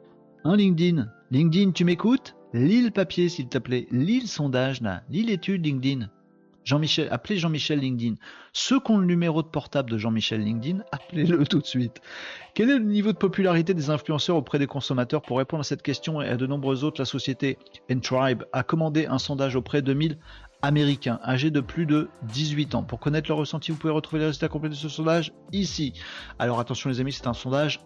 Un 0.43 0.55
LinkedIn? 0.55 1.07
LinkedIn, 1.31 1.71
tu 1.71 1.85
m'écoutes? 1.85 2.35
Lis 2.53 2.81
le 2.81 2.91
papier, 2.91 3.29
s'il 3.29 3.47
te 3.47 3.57
plaît. 3.57 3.87
Lis 3.91 4.21
le 4.21 4.27
sondage, 4.27 4.81
là. 4.81 5.03
Lis 5.09 5.23
l'étude 5.23 5.65
LinkedIn. 5.65 6.09
Jean-Michel, 6.63 7.07
appelez 7.11 7.37
Jean-Michel 7.37 7.79
LinkedIn. 7.79 8.15
Ceux 8.53 8.79
qui 8.79 8.91
ont 8.91 8.97
le 8.97 9.05
numéro 9.05 9.41
de 9.41 9.47
portable 9.47 9.89
de 9.89 9.97
Jean-Michel 9.97 10.41
LinkedIn, 10.41 10.83
appelez-le 10.91 11.45
tout 11.45 11.59
de 11.59 11.65
suite. 11.65 12.01
Quel 12.53 12.69
est 12.69 12.77
le 12.77 12.85
niveau 12.85 13.11
de 13.11 13.17
popularité 13.17 13.73
des 13.73 13.89
influenceurs 13.89 14.35
auprès 14.35 14.59
des 14.59 14.67
consommateurs 14.67 15.21
Pour 15.21 15.37
répondre 15.37 15.61
à 15.61 15.63
cette 15.63 15.81
question 15.81 16.21
et 16.21 16.27
à 16.27 16.37
de 16.37 16.45
nombreuses 16.45 16.83
autres, 16.83 17.01
la 17.01 17.05
société 17.05 17.57
Entribe 17.91 18.43
a 18.53 18.63
commandé 18.63 19.05
un 19.05 19.17
sondage 19.17 19.55
auprès 19.55 19.81
de 19.81 19.93
1000 19.93 20.17
américains 20.61 21.19
âgés 21.23 21.51
de 21.51 21.61
plus 21.61 21.85
de 21.85 22.09
18 22.23 22.75
ans. 22.75 22.83
Pour 22.83 22.99
connaître 22.99 23.29
leur 23.29 23.37
ressenti, 23.37 23.71
vous 23.71 23.77
pouvez 23.77 23.93
retrouver 23.93 24.19
les 24.19 24.27
résultats 24.27 24.47
complets 24.47 24.69
de 24.69 24.75
ce 24.75 24.89
sondage 24.89 25.33
ici. 25.51 25.93
Alors 26.39 26.59
attention 26.59 26.89
les 26.89 26.99
amis, 26.99 27.13
c'est 27.13 27.27
un 27.27 27.33
sondage 27.33 27.79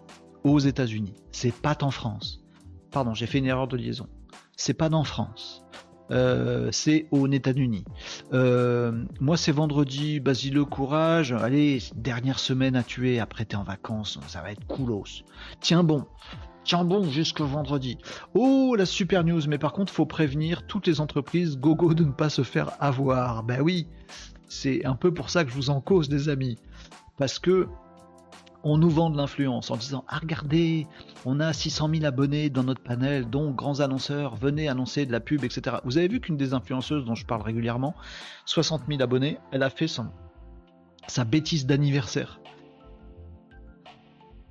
aux 0.44 0.58
États-Unis. 0.58 1.14
C'est 1.32 1.54
pas 1.54 1.76
en 1.82 1.90
France. 1.90 2.42
Pardon, 2.90 3.14
j'ai 3.14 3.26
fait 3.26 3.38
une 3.38 3.46
erreur 3.46 3.68
de 3.68 3.76
liaison. 3.76 4.08
C'est 4.56 4.74
pas 4.74 4.92
en 4.92 5.04
France. 5.04 5.64
Euh, 6.10 6.68
c'est 6.72 7.06
aux 7.10 7.26
États-Unis. 7.26 7.84
Euh, 8.32 8.92
moi, 9.20 9.36
c'est 9.36 9.52
vendredi, 9.52 10.20
Basile, 10.20 10.60
courage. 10.64 11.32
Allez, 11.32 11.82
dernière 11.94 12.38
semaine 12.38 12.76
à 12.76 12.82
tuer. 12.82 13.18
Après, 13.20 13.44
t'es 13.44 13.56
en 13.56 13.64
vacances, 13.64 14.18
ça 14.28 14.42
va 14.42 14.52
être 14.52 14.66
coolos. 14.66 15.24
Tiens 15.60 15.84
bon, 15.84 16.06
Tiens 16.66 16.84
bon 16.84 17.08
jusque 17.08 17.40
vendredi. 17.40 17.96
Oh 18.34 18.74
la 18.76 18.86
super 18.86 19.22
news, 19.22 19.42
mais 19.46 19.56
par 19.56 19.72
contre 19.72 19.92
faut 19.92 20.04
prévenir 20.04 20.66
toutes 20.66 20.88
les 20.88 21.00
entreprises 21.00 21.58
gogo 21.58 21.94
de 21.94 22.02
ne 22.02 22.10
pas 22.10 22.28
se 22.28 22.42
faire 22.42 22.72
avoir. 22.80 23.44
Ben 23.44 23.60
oui, 23.60 23.86
c'est 24.48 24.84
un 24.84 24.96
peu 24.96 25.14
pour 25.14 25.30
ça 25.30 25.44
que 25.44 25.50
je 25.50 25.54
vous 25.54 25.70
en 25.70 25.80
cause 25.80 26.08
des 26.08 26.28
amis. 26.28 26.58
Parce 27.18 27.38
que 27.38 27.68
on 28.68 28.78
nous 28.78 28.90
vend 28.90 29.10
de 29.10 29.16
l'influence 29.16 29.70
en 29.70 29.76
disant 29.76 30.04
Ah 30.08 30.18
regardez, 30.18 30.88
on 31.24 31.38
a 31.38 31.52
600 31.52 31.88
000 31.88 32.04
abonnés 32.04 32.50
dans 32.50 32.64
notre 32.64 32.82
panel, 32.82 33.30
dont 33.30 33.52
grands 33.52 33.78
annonceurs, 33.78 34.34
venez 34.34 34.68
annoncer 34.68 35.06
de 35.06 35.12
la 35.12 35.20
pub, 35.20 35.44
etc. 35.44 35.76
Vous 35.84 35.98
avez 35.98 36.08
vu 36.08 36.20
qu'une 36.20 36.36
des 36.36 36.52
influenceuses 36.52 37.04
dont 37.04 37.14
je 37.14 37.24
parle 37.24 37.42
régulièrement, 37.42 37.94
60 38.46 38.82
000 38.88 39.00
abonnés, 39.00 39.38
elle 39.52 39.62
a 39.62 39.70
fait 39.70 39.86
sa 41.06 41.24
bêtise 41.24 41.66
d'anniversaire. 41.66 42.40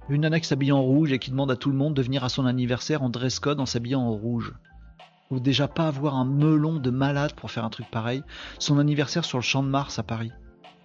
Une 0.07 0.30
qui 0.39 0.47
s'habille 0.47 0.72
en 0.72 0.82
rouge 0.82 1.11
et 1.11 1.20
qui 1.20 1.32
demande 1.32 1.51
à 1.51 1.57
tout 1.57 1.70
le 1.70 1.76
monde 1.76 1.93
de 1.93 2.01
venir 2.01 2.24
à 2.24 2.30
son 2.30 2.45
anniversaire 2.45 3.03
en 3.03 3.09
dress 3.09 3.39
code 3.39 3.59
en 3.59 3.66
s'habillant 3.66 4.01
en 4.01 4.11
rouge. 4.11 4.53
Ou 5.30 5.41
déjà 5.41 5.68
pas 5.68 5.89
avoir 5.89 6.16
un 6.16 6.26
melon 6.26 6.76
de 6.76 6.89
malade 6.89 7.34
pour 7.34 7.51
faire 7.51 7.66
un 7.66 7.70
truc 7.70 7.91
pareil. 7.91 8.24
Son 8.59 8.80
anniversaire 8.80 9.26
sur 9.26 9.39
le 9.39 9.43
champ 9.43 9.61
de 9.61 9.68
Mars 9.68 9.99
à 9.99 10.03
Paris. 10.03 10.32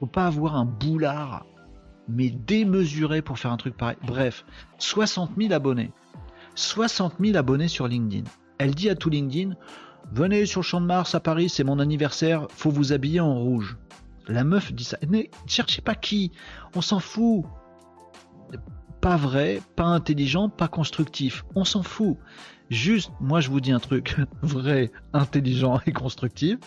Faut 0.01 0.07
pas 0.07 0.27
avoir 0.27 0.57
un 0.57 0.65
boulard, 0.65 1.45
mais 2.11 2.31
démesuré 2.31 3.23
pour 3.23 3.39
faire 3.39 3.53
un 3.53 3.57
truc 3.57 3.77
pareil. 3.77 3.97
Bref, 4.07 4.45
60 4.79 5.33
000 5.39 5.53
abonnés. 5.53 5.91
60 6.55 7.15
000 7.21 7.37
abonnés 7.37 7.69
sur 7.69 7.89
LinkedIn. 7.89 8.29
Elle 8.59 8.75
dit 8.75 8.91
à 8.91 8.95
tout 8.95 9.11
LinkedIn 9.11 9.55
Venez 10.13 10.45
sur 10.47 10.65
Champ 10.65 10.81
de 10.81 10.87
Mars 10.87 11.15
à 11.15 11.21
Paris, 11.21 11.49
c'est 11.49 11.63
mon 11.63 11.79
anniversaire, 11.79 12.47
faut 12.51 12.71
vous 12.71 12.93
habiller 12.93 13.21
en 13.21 13.39
rouge. 13.39 13.77
La 14.27 14.45
meuf 14.45 14.73
dit 14.73 14.85
ça. 14.85 14.97
Ne 15.09 15.23
cherchez 15.47 15.83
pas 15.83 15.95
qui, 15.95 16.33
on 16.75 16.81
s'en 16.81 17.01
fout. 17.01 17.45
Pas 19.01 19.17
vrai, 19.17 19.63
pas 19.77 19.85
intelligent, 19.85 20.49
pas 20.49 20.69
constructif. 20.69 21.45
On 21.55 21.65
s'en 21.65 21.83
fout. 21.83 22.19
Juste, 22.71 23.11
moi 23.21 23.41
je 23.41 23.51
vous 23.51 23.61
dis 23.61 23.73
un 23.73 23.81
truc 23.81 24.17
vrai, 24.43 24.91
intelligent 25.13 25.81
et 25.87 25.93
constructif, 25.93 26.59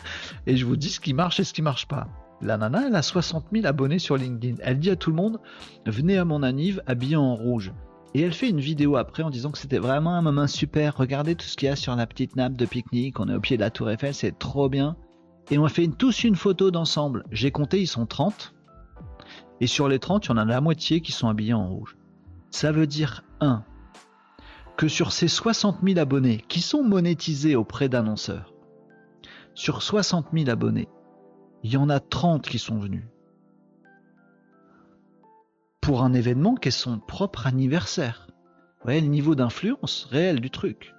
et 0.47 0.57
je 0.57 0.65
vous 0.65 0.75
dis 0.75 0.89
ce 0.89 0.99
qui 0.99 1.13
marche 1.13 1.39
et 1.39 1.43
ce 1.43 1.53
qui 1.53 1.61
marche 1.61 1.87
pas. 1.87 2.07
La 2.43 2.57
nana, 2.57 2.87
elle 2.87 2.95
a 2.95 3.01
60 3.01 3.45
000 3.53 3.65
abonnés 3.65 3.99
sur 3.99 4.17
LinkedIn. 4.17 4.57
Elle 4.61 4.79
dit 4.79 4.89
à 4.89 4.97
tout 4.97 5.09
le 5.09 5.15
monde, 5.15 5.39
venez 5.85 6.17
à 6.17 6.25
mon 6.25 6.43
anniv 6.43 6.81
habillé 6.85 7.15
en 7.15 7.35
rouge. 7.35 7.71
Et 8.13 8.21
elle 8.21 8.33
fait 8.33 8.49
une 8.49 8.59
vidéo 8.59 8.97
après 8.97 9.23
en 9.23 9.29
disant 9.29 9.49
que 9.49 9.57
c'était 9.57 9.79
vraiment 9.79 10.15
un 10.15 10.21
moment 10.21 10.45
super. 10.45 10.97
Regardez 10.97 11.35
tout 11.35 11.45
ce 11.45 11.55
qu'il 11.55 11.67
y 11.67 11.71
a 11.71 11.77
sur 11.77 11.95
la 11.95 12.05
petite 12.05 12.35
nappe 12.35 12.57
de 12.57 12.65
pique-nique. 12.65 13.19
On 13.21 13.29
est 13.29 13.35
au 13.35 13.39
pied 13.39 13.55
de 13.55 13.61
la 13.61 13.69
tour 13.71 13.89
Eiffel, 13.89 14.13
c'est 14.13 14.37
trop 14.37 14.67
bien. 14.67 14.97
Et 15.51 15.57
on 15.57 15.63
a 15.63 15.69
fait 15.69 15.87
tous 15.87 16.25
une 16.25 16.35
photo 16.35 16.69
d'ensemble. 16.69 17.23
J'ai 17.31 17.51
compté, 17.51 17.79
ils 17.81 17.87
sont 17.87 18.05
30. 18.05 18.53
Et 19.61 19.67
sur 19.67 19.87
les 19.87 19.99
30, 19.99 20.25
il 20.25 20.29
y 20.29 20.31
en 20.33 20.37
a 20.37 20.45
la 20.45 20.59
moitié 20.59 20.99
qui 20.99 21.13
sont 21.13 21.29
habillés 21.29 21.53
en 21.53 21.69
rouge. 21.69 21.97
Ça 22.51 22.73
veut 22.73 22.87
dire, 22.87 23.23
1. 23.39 23.63
Que 24.75 24.89
sur 24.89 25.13
ces 25.13 25.29
60 25.29 25.77
000 25.81 25.97
abonnés 25.97 26.43
qui 26.49 26.59
sont 26.59 26.83
monétisés 26.83 27.55
auprès 27.55 27.87
d'annonceurs, 27.87 28.53
sur 29.55 29.81
60 29.81 30.27
000 30.33 30.49
abonnés, 30.49 30.89
il 31.63 31.71
y 31.71 31.77
en 31.77 31.89
a 31.89 31.99
30 31.99 32.47
qui 32.47 32.59
sont 32.59 32.77
venus 32.77 33.05
pour 35.83 36.01
un 36.01 36.13
événement 36.13 36.55
qui 36.55 36.69
est 36.69 36.71
son 36.71 36.97
propre 36.97 37.45
anniversaire. 37.45 38.27
Vous 38.29 38.85
voyez 38.85 39.01
le 39.01 39.07
niveau 39.07 39.35
d'influence 39.35 40.05
réel 40.09 40.39
du 40.39 40.49
truc. 40.49 40.93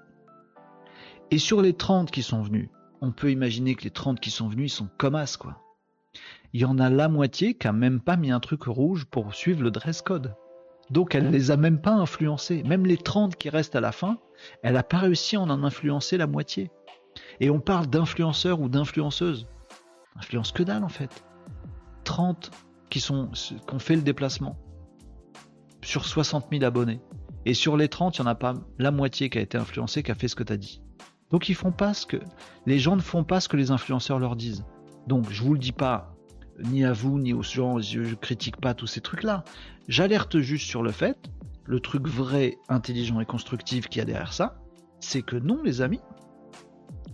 Et 1.31 1.39
sur 1.39 1.63
les 1.63 1.73
30 1.73 2.11
qui 2.11 2.23
sont 2.23 2.43
venus, 2.43 2.69
on 3.01 3.11
peut 3.11 3.31
imaginer 3.31 3.77
que 3.77 3.85
les 3.85 3.91
30 3.91 4.21
qui 4.21 4.31
sont 4.31 4.47
venus, 4.47 4.73
ils 4.73 4.77
sont 4.77 4.91
comme 4.99 5.15
as, 5.15 5.39
quoi. 5.39 5.63
Il 6.53 6.61
y 6.61 6.67
en 6.67 6.79
a 6.79 6.91
la 6.91 7.09
moitié 7.09 7.55
qui 7.55 7.67
a 7.67 7.73
même 7.73 7.99
pas 7.99 8.17
mis 8.17 8.31
un 8.31 8.41
truc 8.41 8.65
rouge 8.65 9.07
pour 9.07 9.35
suivre 9.35 9.63
le 9.63 9.71
dress 9.71 10.03
code. 10.03 10.35
Donc 10.91 11.15
elle 11.15 11.31
les 11.31 11.51
a 11.51 11.57
même 11.57 11.81
pas 11.81 11.95
influencés. 11.95 12.63
Même 12.63 12.85
les 12.85 12.99
30 12.99 13.37
qui 13.37 13.49
restent 13.49 13.77
à 13.77 13.81
la 13.81 13.93
fin, 13.93 14.19
elle 14.63 14.75
n'a 14.75 14.83
pas 14.83 14.99
réussi 14.99 15.37
à 15.37 15.41
en 15.41 15.65
influencer 15.65 16.19
la 16.19 16.27
moitié. 16.27 16.71
Et 17.41 17.49
on 17.49 17.59
parle 17.59 17.87
d'influenceurs 17.87 18.61
ou 18.61 18.69
d'influenceuses. 18.69 19.49
Influence 20.17 20.53
que 20.53 20.63
dalle 20.63 20.85
en 20.85 20.89
fait. 20.89 21.25
30 22.05 22.51
qui, 22.91 23.01
sont, 23.01 23.29
qui 23.29 23.57
ont 23.73 23.79
fait 23.79 23.97
le 23.97 24.03
déplacement 24.03 24.57
sur 25.83 26.07
60 26.07 26.47
000 26.51 26.65
abonnés. 26.65 27.01
Et 27.47 27.55
sur 27.55 27.77
les 27.77 27.89
30, 27.89 28.19
il 28.19 28.23
n'y 28.23 28.29
en 28.29 28.31
a 28.31 28.35
pas 28.35 28.55
la 28.79 28.91
moitié 28.91 29.29
qui 29.29 29.39
a 29.39 29.43
été 29.43 29.59
influencée, 29.59 30.03
qui 30.03 30.11
a 30.11 30.15
fait 30.15 30.29
ce 30.29 30.37
que 30.37 30.43
tu 30.43 30.53
as 30.53 30.57
dit. 30.57 30.83
Donc 31.31 31.49
ils 31.49 31.55
font 31.55 31.73
pas 31.73 31.95
ce 31.95 32.07
que. 32.07 32.19
Les 32.67 32.79
gens 32.79 32.97
ne 32.97 33.03
font 33.03 33.25
pas 33.25 33.41
ce 33.41 33.49
que 33.49 33.57
les 33.57 33.71
influenceurs 33.71 34.19
leur 34.19 34.37
disent. 34.37 34.65
Donc 35.07 35.31
je 35.31 35.43
vous 35.43 35.53
le 35.53 35.59
dis 35.59 35.73
pas, 35.73 36.15
ni 36.59 36.85
à 36.85 36.93
vous, 36.93 37.19
ni 37.19 37.33
aux 37.33 37.43
gens, 37.43 37.81
je, 37.81 38.01
ne 38.01 38.15
critique 38.15 38.57
pas 38.57 38.75
tous 38.75 38.87
ces 38.87 39.01
trucs-là. 39.01 39.45
J'alerte 39.89 40.39
juste 40.39 40.67
sur 40.67 40.83
le 40.83 40.93
fait, 40.93 41.19
le 41.65 41.81
truc 41.81 42.09
vrai, 42.09 42.57
intelligent 42.69 43.21
et 43.21 43.27
constructif 43.27 43.89
qu'il 43.89 43.99
y 43.99 44.03
a 44.03 44.05
derrière 44.05 44.33
ça, 44.33 44.57
c'est 45.01 45.23
que 45.23 45.37
non, 45.37 45.63
les 45.63 45.83
amis, 45.83 46.01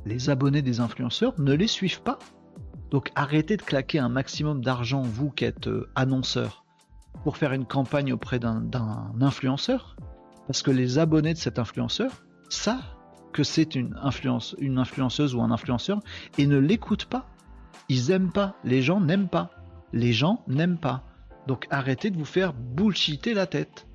les 0.04 0.30
abonnés 0.30 0.62
des 0.62 0.80
influenceurs 0.80 1.34
ne 1.40 1.52
les 1.52 1.66
suivent 1.66 2.02
pas. 2.02 2.18
Donc 2.90 3.10
arrêtez 3.14 3.56
de 3.56 3.62
claquer 3.62 3.98
un 3.98 4.08
maximum 4.08 4.62
d'argent, 4.62 5.02
vous 5.02 5.30
qui 5.30 5.44
êtes 5.44 5.68
euh, 5.68 5.88
annonceur, 5.94 6.64
pour 7.24 7.36
faire 7.36 7.52
une 7.52 7.66
campagne 7.66 8.12
auprès 8.12 8.38
d'un 8.38 8.68
influenceur, 9.20 9.96
parce 10.46 10.62
que 10.62 10.70
les 10.70 10.98
abonnés 10.98 11.34
de 11.34 11.38
cet 11.38 11.58
influenceur 11.58 12.24
savent 12.48 12.96
que 13.32 13.44
c'est 13.44 13.76
une, 13.76 13.96
influence, 14.02 14.56
une 14.58 14.78
influenceuse 14.78 15.34
ou 15.34 15.42
un 15.42 15.52
influenceur 15.52 16.00
et 16.38 16.46
ne 16.46 16.58
l'écoutent 16.58 17.04
pas. 17.04 17.28
Ils 17.88 18.10
aiment 18.10 18.32
pas. 18.32 18.56
Les 18.64 18.82
gens 18.82 19.00
n'aiment 19.00 19.28
pas. 19.28 19.50
Les 19.92 20.12
gens 20.12 20.42
n'aiment 20.48 20.78
pas. 20.78 21.04
Donc 21.46 21.66
arrêtez 21.70 22.10
de 22.10 22.18
vous 22.18 22.24
faire 22.24 22.52
bullshiter 22.52 23.34
la 23.34 23.46
tête. 23.46 23.86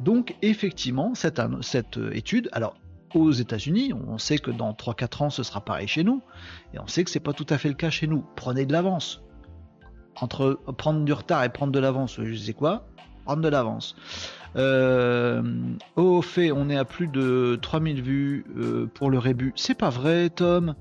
Donc 0.00 0.36
effectivement, 0.42 1.14
cette, 1.14 1.40
cette 1.62 1.98
étude, 2.12 2.48
alors 2.52 2.74
aux 3.14 3.32
États-Unis, 3.32 3.92
on 3.92 4.18
sait 4.18 4.38
que 4.38 4.50
dans 4.50 4.72
3-4 4.72 5.24
ans 5.24 5.30
ce 5.30 5.42
sera 5.42 5.60
pareil 5.60 5.88
chez 5.88 6.04
nous, 6.04 6.22
et 6.74 6.78
on 6.78 6.86
sait 6.86 7.04
que 7.04 7.10
c'est 7.10 7.20
pas 7.20 7.32
tout 7.32 7.46
à 7.48 7.58
fait 7.58 7.68
le 7.68 7.74
cas 7.74 7.90
chez 7.90 8.06
nous. 8.06 8.24
Prenez 8.36 8.66
de 8.66 8.72
l'avance 8.72 9.22
entre 10.20 10.58
prendre 10.76 11.04
du 11.04 11.12
retard 11.12 11.44
et 11.44 11.48
prendre 11.48 11.72
de 11.72 11.78
l'avance, 11.78 12.20
je 12.22 12.34
sais 12.34 12.52
quoi, 12.52 12.88
prendre 13.24 13.42
de 13.42 13.48
l'avance. 13.48 13.94
Euh, 14.56 15.42
au 15.96 16.22
fait, 16.22 16.52
on 16.52 16.70
est 16.70 16.76
à 16.76 16.84
plus 16.84 17.06
de 17.06 17.58
3000 17.60 18.02
vues 18.02 18.44
euh, 18.56 18.86
pour 18.92 19.10
le 19.10 19.18
rébut. 19.18 19.52
C'est 19.56 19.76
pas 19.76 19.90
vrai, 19.90 20.30
Tom 20.30 20.74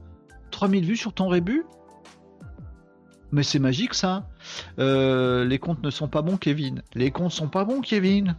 3000 0.51 0.86
vues 0.86 0.95
sur 0.95 1.13
ton 1.13 1.28
rébut 1.28 1.65
Mais 3.32 3.43
c'est 3.43 3.59
magique 3.59 3.93
ça. 3.93 4.30
Euh, 4.80 5.43
les 5.45 5.59
comptes 5.59 5.84
ne 5.84 5.89
sont 5.89 6.07
pas 6.07 6.21
bons, 6.21 6.38
Kevin. 6.38 6.82
Les 6.95 7.11
comptes 7.11 7.32
sont 7.32 7.49
pas 7.49 7.65
bons, 7.65 7.82
Kevin. 7.82 8.38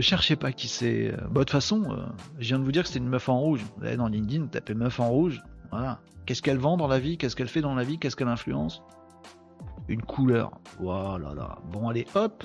Cherchez 0.00 0.36
pas 0.36 0.52
qui 0.52 0.68
c'est. 0.68 1.12
Bah, 1.12 1.28
de 1.28 1.38
toute 1.40 1.50
façon, 1.50 1.96
je 2.38 2.48
viens 2.48 2.58
de 2.58 2.64
vous 2.64 2.72
dire 2.72 2.82
que 2.82 2.88
c'est 2.88 2.98
une 2.98 3.08
meuf 3.08 3.28
en 3.28 3.38
rouge. 3.38 3.64
Vous 3.76 3.86
allez 3.86 3.96
dans 3.96 4.08
LinkedIn, 4.08 4.46
tapez 4.46 4.74
meuf 4.74 5.00
en 5.00 5.08
rouge. 5.08 5.42
Voilà. 5.70 6.00
Qu'est-ce 6.26 6.42
qu'elle 6.42 6.58
vend 6.58 6.76
dans 6.76 6.86
la 6.86 6.98
vie 6.98 7.18
Qu'est-ce 7.18 7.34
qu'elle 7.34 7.48
fait 7.48 7.62
dans 7.62 7.74
la 7.74 7.82
vie 7.82 7.98
Qu'est-ce 7.98 8.16
qu'elle 8.16 8.28
influence? 8.28 8.82
Une 9.88 10.02
couleur. 10.02 10.52
Voilà, 10.78 11.34
là. 11.34 11.58
Bon, 11.70 11.88
allez, 11.88 12.06
hop, 12.14 12.44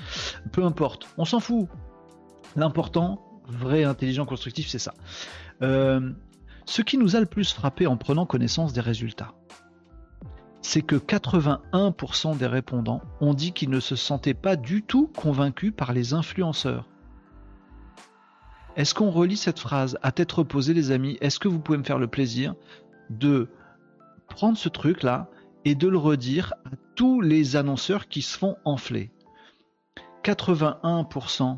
peu 0.51 0.63
importe, 0.63 1.07
on 1.17 1.25
s'en 1.25 1.39
fout. 1.39 1.67
L'important, 2.55 3.41
vrai, 3.47 3.83
intelligent, 3.83 4.25
constructif, 4.25 4.67
c'est 4.67 4.79
ça. 4.79 4.93
Euh, 5.61 6.11
ce 6.65 6.81
qui 6.81 6.97
nous 6.97 7.15
a 7.15 7.19
le 7.19 7.25
plus 7.25 7.53
frappé 7.53 7.85
en 7.87 7.97
prenant 7.97 8.25
connaissance 8.25 8.73
des 8.73 8.81
résultats, 8.81 9.33
c'est 10.61 10.81
que 10.81 10.95
81% 10.95 12.37
des 12.37 12.47
répondants 12.47 13.01
ont 13.21 13.33
dit 13.33 13.53
qu'ils 13.53 13.69
ne 13.69 13.79
se 13.79 13.95
sentaient 13.95 14.33
pas 14.33 14.55
du 14.55 14.83
tout 14.83 15.07
convaincus 15.15 15.71
par 15.75 15.93
les 15.93 16.13
influenceurs. 16.13 16.89
Est-ce 18.77 18.93
qu'on 18.93 19.09
relit 19.09 19.37
cette 19.37 19.59
phrase 19.59 19.97
à 20.03 20.11
tête 20.11 20.31
reposée, 20.31 20.75
les 20.75 20.91
amis? 20.91 21.17
Est-ce 21.19 21.39
que 21.39 21.47
vous 21.47 21.59
pouvez 21.59 21.79
me 21.79 21.83
faire 21.83 21.97
le 21.97 22.07
plaisir 22.07 22.53
de 23.09 23.49
prendre 24.29 24.55
ce 24.55 24.69
truc-là 24.69 25.31
et 25.65 25.73
de 25.73 25.87
le 25.87 25.97
redire 25.97 26.53
à 26.63 26.75
tous 26.95 27.19
les 27.19 27.55
annonceurs 27.55 28.07
qui 28.07 28.21
se 28.21 28.37
font 28.37 28.55
enfler? 28.65 29.09
81%. 30.23 31.57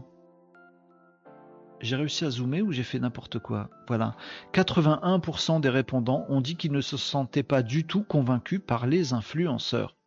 J'ai 1.81 1.95
réussi 1.97 2.23
à 2.23 2.29
zoomer 2.29 2.61
ou 2.61 2.71
j'ai 2.71 2.83
fait 2.83 2.99
n'importe 2.99 3.39
quoi? 3.39 3.69
Voilà. 3.89 4.15
81% 4.53 5.59
des 5.59 5.69
répondants 5.69 6.25
ont 6.29 6.39
dit 6.39 6.55
qu'ils 6.55 6.71
ne 6.71 6.79
se 6.79 6.95
sentaient 6.95 7.43
pas 7.43 7.63
du 7.63 7.85
tout 7.85 8.03
convaincus 8.03 8.61
par 8.65 8.87
les 8.87 9.11
influenceurs. 9.11 9.97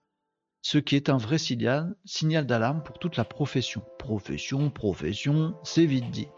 Ce 0.63 0.79
qui 0.79 0.97
est 0.97 1.11
un 1.11 1.19
vrai 1.19 1.37
signal, 1.37 1.95
signal 2.07 2.47
d'alarme 2.47 2.83
pour 2.83 2.99
toute 2.99 3.19
la 3.19 3.25
profession. 3.25 3.83
Profession, 3.99 4.71
profession, 4.71 5.55
c'est 5.63 5.85
vite 5.85 6.11
dit. 6.11 6.29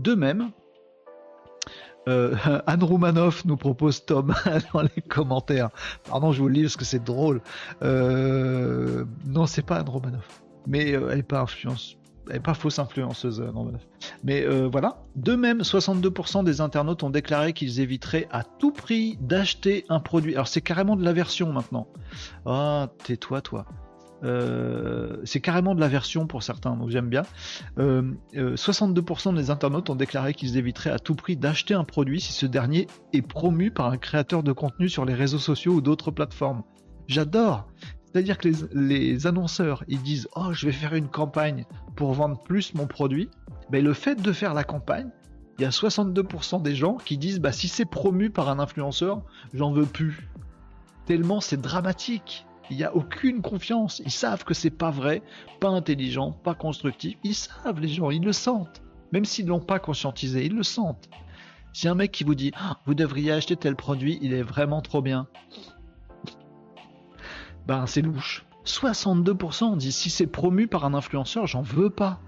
De 0.00 0.14
même, 0.14 0.50
euh, 2.08 2.34
Anne 2.66 2.82
Roumanoff 2.82 3.44
nous 3.44 3.56
propose 3.56 4.04
Tom 4.06 4.34
dans 4.72 4.82
les 4.82 5.02
commentaires. 5.02 5.70
Pardon, 6.08 6.32
je 6.32 6.40
vous 6.40 6.48
le 6.48 6.54
lis 6.54 6.62
parce 6.62 6.76
que 6.76 6.84
c'est 6.86 7.04
drôle. 7.04 7.42
Euh, 7.82 9.04
non, 9.26 9.46
c'est 9.46 9.62
pas 9.62 9.76
Anne 9.76 9.88
Roumanoff. 9.88 10.42
Mais 10.66 10.94
euh, 10.94 11.10
elle 11.10 11.18
n'est 11.18 11.22
pas 11.22 11.40
influence. 11.40 11.96
Elle 12.30 12.40
pas 12.40 12.54
fausse 12.54 12.78
influenceuse, 12.78 13.40
Roumanoff. 13.40 13.86
Mais 14.24 14.46
voilà. 14.68 15.02
De 15.16 15.34
même, 15.34 15.62
62% 15.62 16.44
des 16.44 16.60
internautes 16.60 17.02
ont 17.02 17.10
déclaré 17.10 17.52
qu'ils 17.52 17.80
éviteraient 17.80 18.28
à 18.30 18.44
tout 18.44 18.70
prix 18.70 19.18
d'acheter 19.20 19.84
un 19.88 20.00
produit. 20.00 20.34
Alors 20.34 20.46
c'est 20.46 20.60
carrément 20.60 20.96
de 20.96 21.04
la 21.04 21.12
version 21.12 21.52
maintenant. 21.52 21.88
Ah, 22.46 22.88
tais-toi, 23.04 23.40
toi. 23.42 23.66
C'est 24.22 25.40
carrément 25.40 25.74
de 25.74 25.80
la 25.80 25.88
version 25.88 26.26
pour 26.26 26.42
certains, 26.42 26.76
donc 26.76 26.90
j'aime 26.90 27.08
bien. 27.08 27.22
62% 27.76 27.78
euh, 27.78 28.16
euh, 28.36 29.32
des 29.36 29.50
internautes 29.50 29.90
ont 29.90 29.94
déclaré 29.94 30.34
qu'ils 30.34 30.56
éviteraient 30.56 30.90
à 30.90 30.98
tout 30.98 31.14
prix 31.14 31.36
d'acheter 31.36 31.74
un 31.74 31.84
produit 31.84 32.20
si 32.20 32.32
ce 32.32 32.46
dernier 32.46 32.86
est 33.12 33.22
promu 33.22 33.70
par 33.70 33.86
un 33.86 33.96
créateur 33.96 34.42
de 34.42 34.52
contenu 34.52 34.88
sur 34.88 35.04
les 35.04 35.14
réseaux 35.14 35.38
sociaux 35.38 35.74
ou 35.74 35.80
d'autres 35.80 36.10
plateformes. 36.10 36.62
J'adore 37.06 37.68
C'est-à-dire 38.06 38.38
que 38.38 38.48
les, 38.72 39.26
annonceurs, 39.26 39.84
ils 39.88 40.02
disent 40.02 40.28
«Oh, 40.36 40.52
je 40.52 40.66
vais 40.66 40.72
faire 40.72 40.94
une 40.94 41.08
campagne 41.08 41.64
pour 41.96 42.12
vendre 42.12 42.38
plus 42.40 42.74
mon 42.74 42.86
produit 42.86 43.30
ben,», 43.70 43.84
le 43.84 43.94
fait 43.94 44.20
de 44.20 44.32
faire 44.32 44.54
la 44.54 44.64
campagne, 44.64 45.10
il 45.60 45.64
y 45.64 45.66
a 45.66 45.70
62% 45.70 46.62
des 46.62 46.74
gens 46.74 46.94
qui 46.94 47.18
disent 47.18 47.38
bah 47.38 47.52
si 47.52 47.68
c'est 47.68 47.84
promu 47.84 48.30
par 48.30 48.48
un 48.48 48.58
influenceur, 48.58 49.20
j'en 49.52 49.72
veux 49.72 49.84
plus. 49.84 50.30
Tellement 51.04 51.42
c'est 51.42 51.60
dramatique. 51.60 52.46
Il 52.70 52.76
n'y 52.76 52.84
a 52.84 52.94
aucune 52.94 53.42
confiance. 53.42 54.00
Ils 54.04 54.12
savent 54.12 54.44
que 54.44 54.54
c'est 54.54 54.70
pas 54.70 54.90
vrai, 54.90 55.22
pas 55.60 55.68
intelligent, 55.68 56.32
pas 56.32 56.54
constructif. 56.54 57.18
Ils 57.24 57.34
savent, 57.34 57.80
les 57.80 57.88
gens, 57.88 58.10
ils 58.10 58.22
le 58.22 58.32
sentent. 58.32 58.82
Même 59.12 59.24
s'ils 59.24 59.44
ne 59.46 59.50
l'ont 59.50 59.60
pas 59.60 59.80
conscientisé, 59.80 60.46
ils 60.46 60.54
le 60.54 60.62
sentent. 60.62 61.10
Si 61.72 61.88
un 61.88 61.94
mec 61.94 62.12
qui 62.12 62.24
vous 62.24 62.34
dit 62.34 62.52
ah, 62.56 62.78
vous 62.86 62.94
devriez 62.94 63.32
acheter 63.32 63.56
tel 63.56 63.76
produit, 63.76 64.18
il 64.22 64.32
est 64.32 64.42
vraiment 64.42 64.80
trop 64.80 65.02
bien. 65.02 65.26
Ben 67.66 67.86
c'est 67.86 68.02
louche. 68.02 68.44
62% 68.64 69.76
dit 69.76 69.92
si 69.92 70.10
c'est 70.10 70.26
promu 70.26 70.66
par 70.66 70.84
un 70.84 70.94
influenceur, 70.94 71.46
j'en 71.46 71.62
veux 71.62 71.90
pas. 71.90 72.20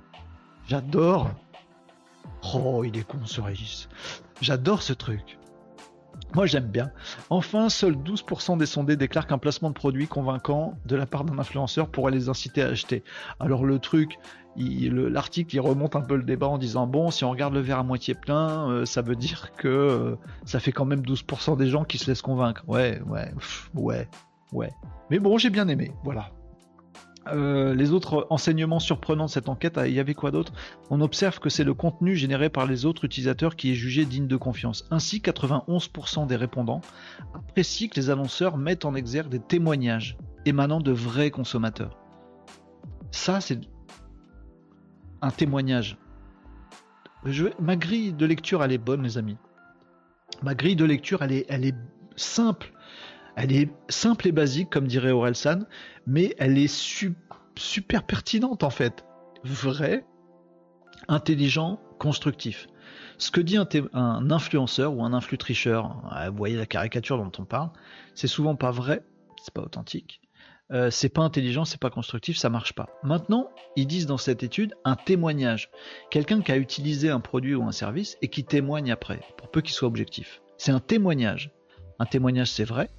J'adore. 0.66 1.30
Oh, 2.54 2.82
il 2.84 2.96
est 2.96 3.06
con 3.06 3.24
ce 3.24 3.40
Régis. 3.40 3.88
J'adore 4.40 4.82
ce 4.82 4.92
truc. 4.92 5.38
Moi 6.34 6.46
j'aime 6.46 6.66
bien. 6.66 6.90
Enfin, 7.30 7.68
seuls 7.68 7.94
12% 7.94 8.56
des 8.56 8.66
sondés 8.66 8.96
déclarent 8.96 9.26
qu'un 9.26 9.38
placement 9.38 9.68
de 9.68 9.74
produit 9.74 10.06
convaincant 10.06 10.78
de 10.86 10.96
la 10.96 11.06
part 11.06 11.24
d'un 11.24 11.38
influenceur 11.38 11.88
pourrait 11.88 12.12
les 12.12 12.28
inciter 12.28 12.62
à 12.62 12.68
acheter. 12.68 13.04
Alors 13.38 13.64
le 13.64 13.78
truc, 13.78 14.18
l'article 14.56 15.54
il, 15.54 15.60
remonte 15.60 15.94
un 15.94 16.00
peu 16.00 16.16
le 16.16 16.22
débat 16.22 16.48
en 16.48 16.58
disant 16.58 16.86
bon 16.86 17.10
si 17.10 17.24
on 17.24 17.30
regarde 17.30 17.52
le 17.52 17.60
verre 17.60 17.80
à 17.80 17.82
moitié 17.82 18.14
plein, 18.14 18.70
euh, 18.70 18.84
ça 18.86 19.02
veut 19.02 19.16
dire 19.16 19.52
que 19.56 19.68
euh, 19.68 20.16
ça 20.44 20.58
fait 20.58 20.72
quand 20.72 20.86
même 20.86 21.02
12% 21.02 21.56
des 21.56 21.68
gens 21.68 21.84
qui 21.84 21.98
se 21.98 22.08
laissent 22.08 22.22
convaincre. 22.22 22.64
Ouais, 22.66 23.00
ouais, 23.06 23.30
ouais, 23.74 24.08
ouais. 24.52 24.70
Mais 25.10 25.18
bon, 25.18 25.36
j'ai 25.36 25.50
bien 25.50 25.68
aimé, 25.68 25.92
voilà. 26.02 26.30
Euh, 27.28 27.74
les 27.74 27.92
autres 27.92 28.26
enseignements 28.30 28.80
surprenants 28.80 29.26
de 29.26 29.30
cette 29.30 29.48
enquête, 29.48 29.78
il 29.86 29.92
y 29.92 30.00
avait 30.00 30.14
quoi 30.14 30.30
d'autre? 30.30 30.52
On 30.90 31.00
observe 31.00 31.38
que 31.38 31.48
c'est 31.48 31.64
le 31.64 31.74
contenu 31.74 32.16
généré 32.16 32.48
par 32.48 32.66
les 32.66 32.84
autres 32.84 33.04
utilisateurs 33.04 33.54
qui 33.54 33.70
est 33.70 33.74
jugé 33.74 34.04
digne 34.04 34.26
de 34.26 34.36
confiance. 34.36 34.86
Ainsi, 34.90 35.20
91% 35.20 36.26
des 36.26 36.36
répondants 36.36 36.80
apprécient 37.34 37.88
que 37.88 37.96
les 37.96 38.10
annonceurs 38.10 38.56
mettent 38.56 38.84
en 38.84 38.94
exergue 38.94 39.30
des 39.30 39.40
témoignages 39.40 40.16
émanant 40.46 40.80
de 40.80 40.90
vrais 40.90 41.30
consommateurs. 41.30 41.96
Ça, 43.12 43.40
c'est 43.40 43.60
un 45.20 45.30
témoignage. 45.30 45.98
Ma 47.60 47.76
grille 47.76 48.12
de 48.12 48.26
lecture, 48.26 48.64
elle 48.64 48.72
est 48.72 48.78
bonne, 48.78 49.04
les 49.04 49.16
amis. 49.16 49.36
Ma 50.42 50.56
grille 50.56 50.74
de 50.74 50.84
lecture, 50.84 51.22
elle 51.22 51.32
est 51.32 51.76
simple. 52.16 52.72
Elle 53.36 53.52
est 53.52 53.70
simple 53.88 54.28
et 54.28 54.32
basique, 54.32 54.70
comme 54.70 54.86
dirait 54.86 55.10
Orelsan, 55.10 55.60
mais 56.06 56.34
elle 56.38 56.58
est 56.58 56.72
super 57.56 58.02
pertinente 58.04 58.62
en 58.62 58.70
fait. 58.70 59.04
Vrai, 59.44 60.04
intelligent, 61.08 61.80
constructif. 61.98 62.68
Ce 63.18 63.30
que 63.30 63.40
dit 63.40 63.56
un, 63.56 64.30
influenceur 64.30 64.94
ou 64.94 65.04
un 65.04 65.12
influ 65.12 65.38
tricheur, 65.38 65.96
hein, 66.10 66.30
vous 66.30 66.36
voyez 66.36 66.56
la 66.56 66.66
caricature 66.66 67.16
dont 67.16 67.32
on 67.38 67.44
parle, 67.44 67.70
c'est 68.14 68.26
souvent 68.26 68.56
pas 68.56 68.70
vrai, 68.70 69.04
c'est 69.42 69.54
pas 69.54 69.62
authentique, 69.62 70.20
euh, 70.72 70.90
c'est 70.90 71.08
pas 71.08 71.22
intelligent, 71.22 71.64
c'est 71.64 71.80
pas 71.80 71.90
constructif, 71.90 72.36
ça 72.36 72.50
marche 72.50 72.74
pas. 72.74 72.88
Maintenant, 73.02 73.50
ils 73.76 73.86
disent 73.86 74.06
dans 74.06 74.18
cette 74.18 74.42
étude 74.42 74.74
un 74.84 74.96
témoignage. 74.96 75.70
Quelqu'un 76.10 76.40
qui 76.42 76.52
a 76.52 76.56
utilisé 76.56 77.10
un 77.10 77.20
produit 77.20 77.54
ou 77.54 77.62
un 77.64 77.72
service 77.72 78.18
et 78.22 78.28
qui 78.28 78.44
témoigne 78.44 78.90
après, 78.90 79.20
pour 79.36 79.50
peu 79.50 79.60
qu'il 79.60 79.72
soit 79.72 79.88
objectif. 79.88 80.42
C'est 80.58 80.72
un 80.72 80.80
témoignage. 80.80 81.50
Un 81.98 82.06
témoignage, 82.06 82.50
c'est 82.50 82.64
vrai, 82.64 82.90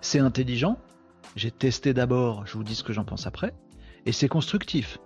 c'est 0.00 0.18
intelligent. 0.18 0.78
J'ai 1.36 1.50
testé 1.50 1.94
d'abord, 1.94 2.46
je 2.46 2.54
vous 2.54 2.64
dis 2.64 2.74
ce 2.74 2.82
que 2.82 2.92
j'en 2.92 3.04
pense 3.04 3.26
après. 3.26 3.54
Et 4.06 4.12
c'est 4.12 4.28
constructif. 4.28 4.98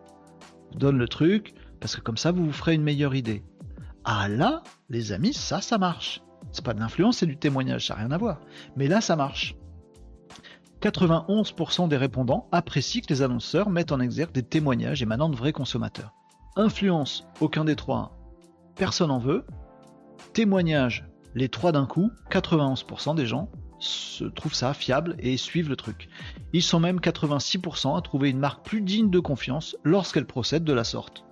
Donne 0.74 0.98
le 0.98 1.08
truc, 1.08 1.54
parce 1.80 1.96
que 1.96 2.00
comme 2.00 2.16
ça, 2.16 2.32
vous 2.32 2.44
vous 2.46 2.52
ferez 2.52 2.74
une 2.74 2.82
meilleure 2.82 3.14
idée. 3.14 3.42
Ah 4.04 4.28
là, 4.28 4.62
les 4.88 5.12
amis, 5.12 5.34
ça, 5.34 5.60
ça 5.60 5.78
marche. 5.78 6.22
C'est 6.50 6.64
pas 6.64 6.74
de 6.74 6.80
l'influence, 6.80 7.18
c'est 7.18 7.26
du 7.26 7.36
témoignage, 7.36 7.86
ça 7.86 7.94
n'a 7.94 8.00
rien 8.00 8.10
à 8.10 8.18
voir. 8.18 8.40
Mais 8.76 8.88
là, 8.88 9.00
ça 9.00 9.16
marche. 9.16 9.56
91% 10.80 11.88
des 11.88 11.96
répondants 11.96 12.48
apprécient 12.50 13.02
que 13.02 13.12
les 13.12 13.22
annonceurs 13.22 13.70
mettent 13.70 13.92
en 13.92 14.00
exergue 14.00 14.32
des 14.32 14.42
témoignages 14.42 15.02
émanant 15.02 15.28
de 15.28 15.36
vrais 15.36 15.52
consommateurs. 15.52 16.12
Influence, 16.56 17.24
aucun 17.40 17.64
des 17.64 17.76
trois, 17.76 18.18
personne 18.74 19.10
en 19.10 19.18
veut. 19.18 19.46
Témoignage, 20.32 21.06
les 21.34 21.48
trois 21.48 21.72
d'un 21.72 21.86
coup, 21.86 22.10
91% 22.30 23.14
des 23.14 23.26
gens 23.26 23.48
se 23.82 24.24
trouvent 24.24 24.54
ça 24.54 24.74
fiable 24.74 25.16
et 25.18 25.36
suivent 25.36 25.68
le 25.68 25.76
truc. 25.76 26.08
Ils 26.52 26.62
sont 26.62 26.80
même 26.80 26.98
86% 26.98 27.96
à 27.96 28.00
trouver 28.00 28.30
une 28.30 28.38
marque 28.38 28.64
plus 28.64 28.80
digne 28.80 29.10
de 29.10 29.20
confiance 29.20 29.76
lorsqu'elle 29.84 30.26
procède 30.26 30.64
de 30.64 30.72
la 30.72 30.84
sorte. 30.84 31.24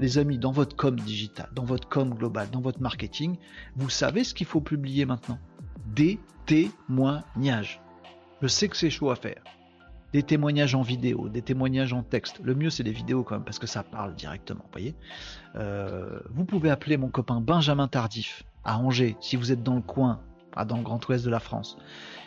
Les 0.00 0.16
amis, 0.18 0.38
dans 0.38 0.52
votre 0.52 0.74
com 0.74 0.98
digital, 0.98 1.50
dans 1.54 1.64
votre 1.64 1.88
com 1.88 2.14
global, 2.14 2.48
dans 2.50 2.60
votre 2.60 2.80
marketing, 2.80 3.36
vous 3.76 3.90
savez 3.90 4.24
ce 4.24 4.32
qu'il 4.32 4.46
faut 4.46 4.62
publier 4.62 5.04
maintenant 5.04 5.38
Des 5.94 6.18
témoignages. 6.46 7.82
Je 8.40 8.46
sais 8.46 8.68
que 8.68 8.76
c'est 8.76 8.90
chaud 8.90 9.10
à 9.10 9.16
faire. 9.16 9.42
Des 10.14 10.22
témoignages 10.22 10.74
en 10.74 10.82
vidéo, 10.82 11.28
des 11.28 11.42
témoignages 11.42 11.92
en 11.92 12.02
texte. 12.02 12.40
Le 12.42 12.54
mieux, 12.54 12.70
c'est 12.70 12.82
des 12.82 12.92
vidéos 12.92 13.22
quand 13.22 13.36
même, 13.36 13.44
parce 13.44 13.58
que 13.58 13.66
ça 13.66 13.82
parle 13.82 14.14
directement. 14.14 14.64
Voyez 14.72 14.94
euh, 15.56 16.20
vous 16.30 16.44
pouvez 16.44 16.70
appeler 16.70 16.96
mon 16.96 17.08
copain 17.08 17.40
Benjamin 17.40 17.88
Tardif 17.88 18.44
à 18.64 18.78
Angers, 18.78 19.16
si 19.20 19.36
vous 19.36 19.52
êtes 19.52 19.62
dans 19.62 19.74
le 19.74 19.82
coin, 19.82 20.20
dans 20.66 20.76
le 20.76 20.82
Grand 20.82 21.06
Ouest 21.08 21.24
de 21.24 21.30
la 21.30 21.40
France. 21.40 21.76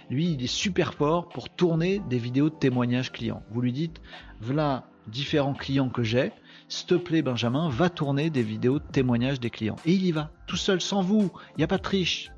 Lui, 0.10 0.34
il 0.34 0.44
est 0.44 0.48
super 0.48 0.94
fort 0.94 1.30
pour 1.30 1.50
tourner 1.50 2.00
des 2.10 2.18
vidéos 2.18 2.50
de 2.50 2.56
témoignages 2.56 3.12
clients. 3.12 3.44
Vous 3.52 3.62
lui 3.62 3.74
dites, 3.74 4.02
voilà 4.42 4.86
différents 5.08 5.54
clients 5.54 5.90
que 5.90 6.04
j'ai, 6.04 6.32
s'il 6.68 6.88
te 6.88 6.96
plaît 6.96 7.22
Benjamin, 7.22 7.70
va 7.70 7.90
tourner 7.90 8.30
des 8.30 8.44
vidéos 8.44 8.80
de 8.80 8.86
témoignages 8.92 9.40
des 9.40 9.50
clients. 9.50 9.76
Et 9.86 9.94
il 9.94 10.06
y 10.06 10.12
va, 10.12 10.32
tout 10.48 10.58
seul, 10.58 10.82
sans 10.82 11.02
vous, 11.02 11.32
il 11.52 11.60
n'y 11.60 11.64
a 11.64 11.68
pas 11.68 11.78
de 11.78 11.84
triche. 11.84 12.32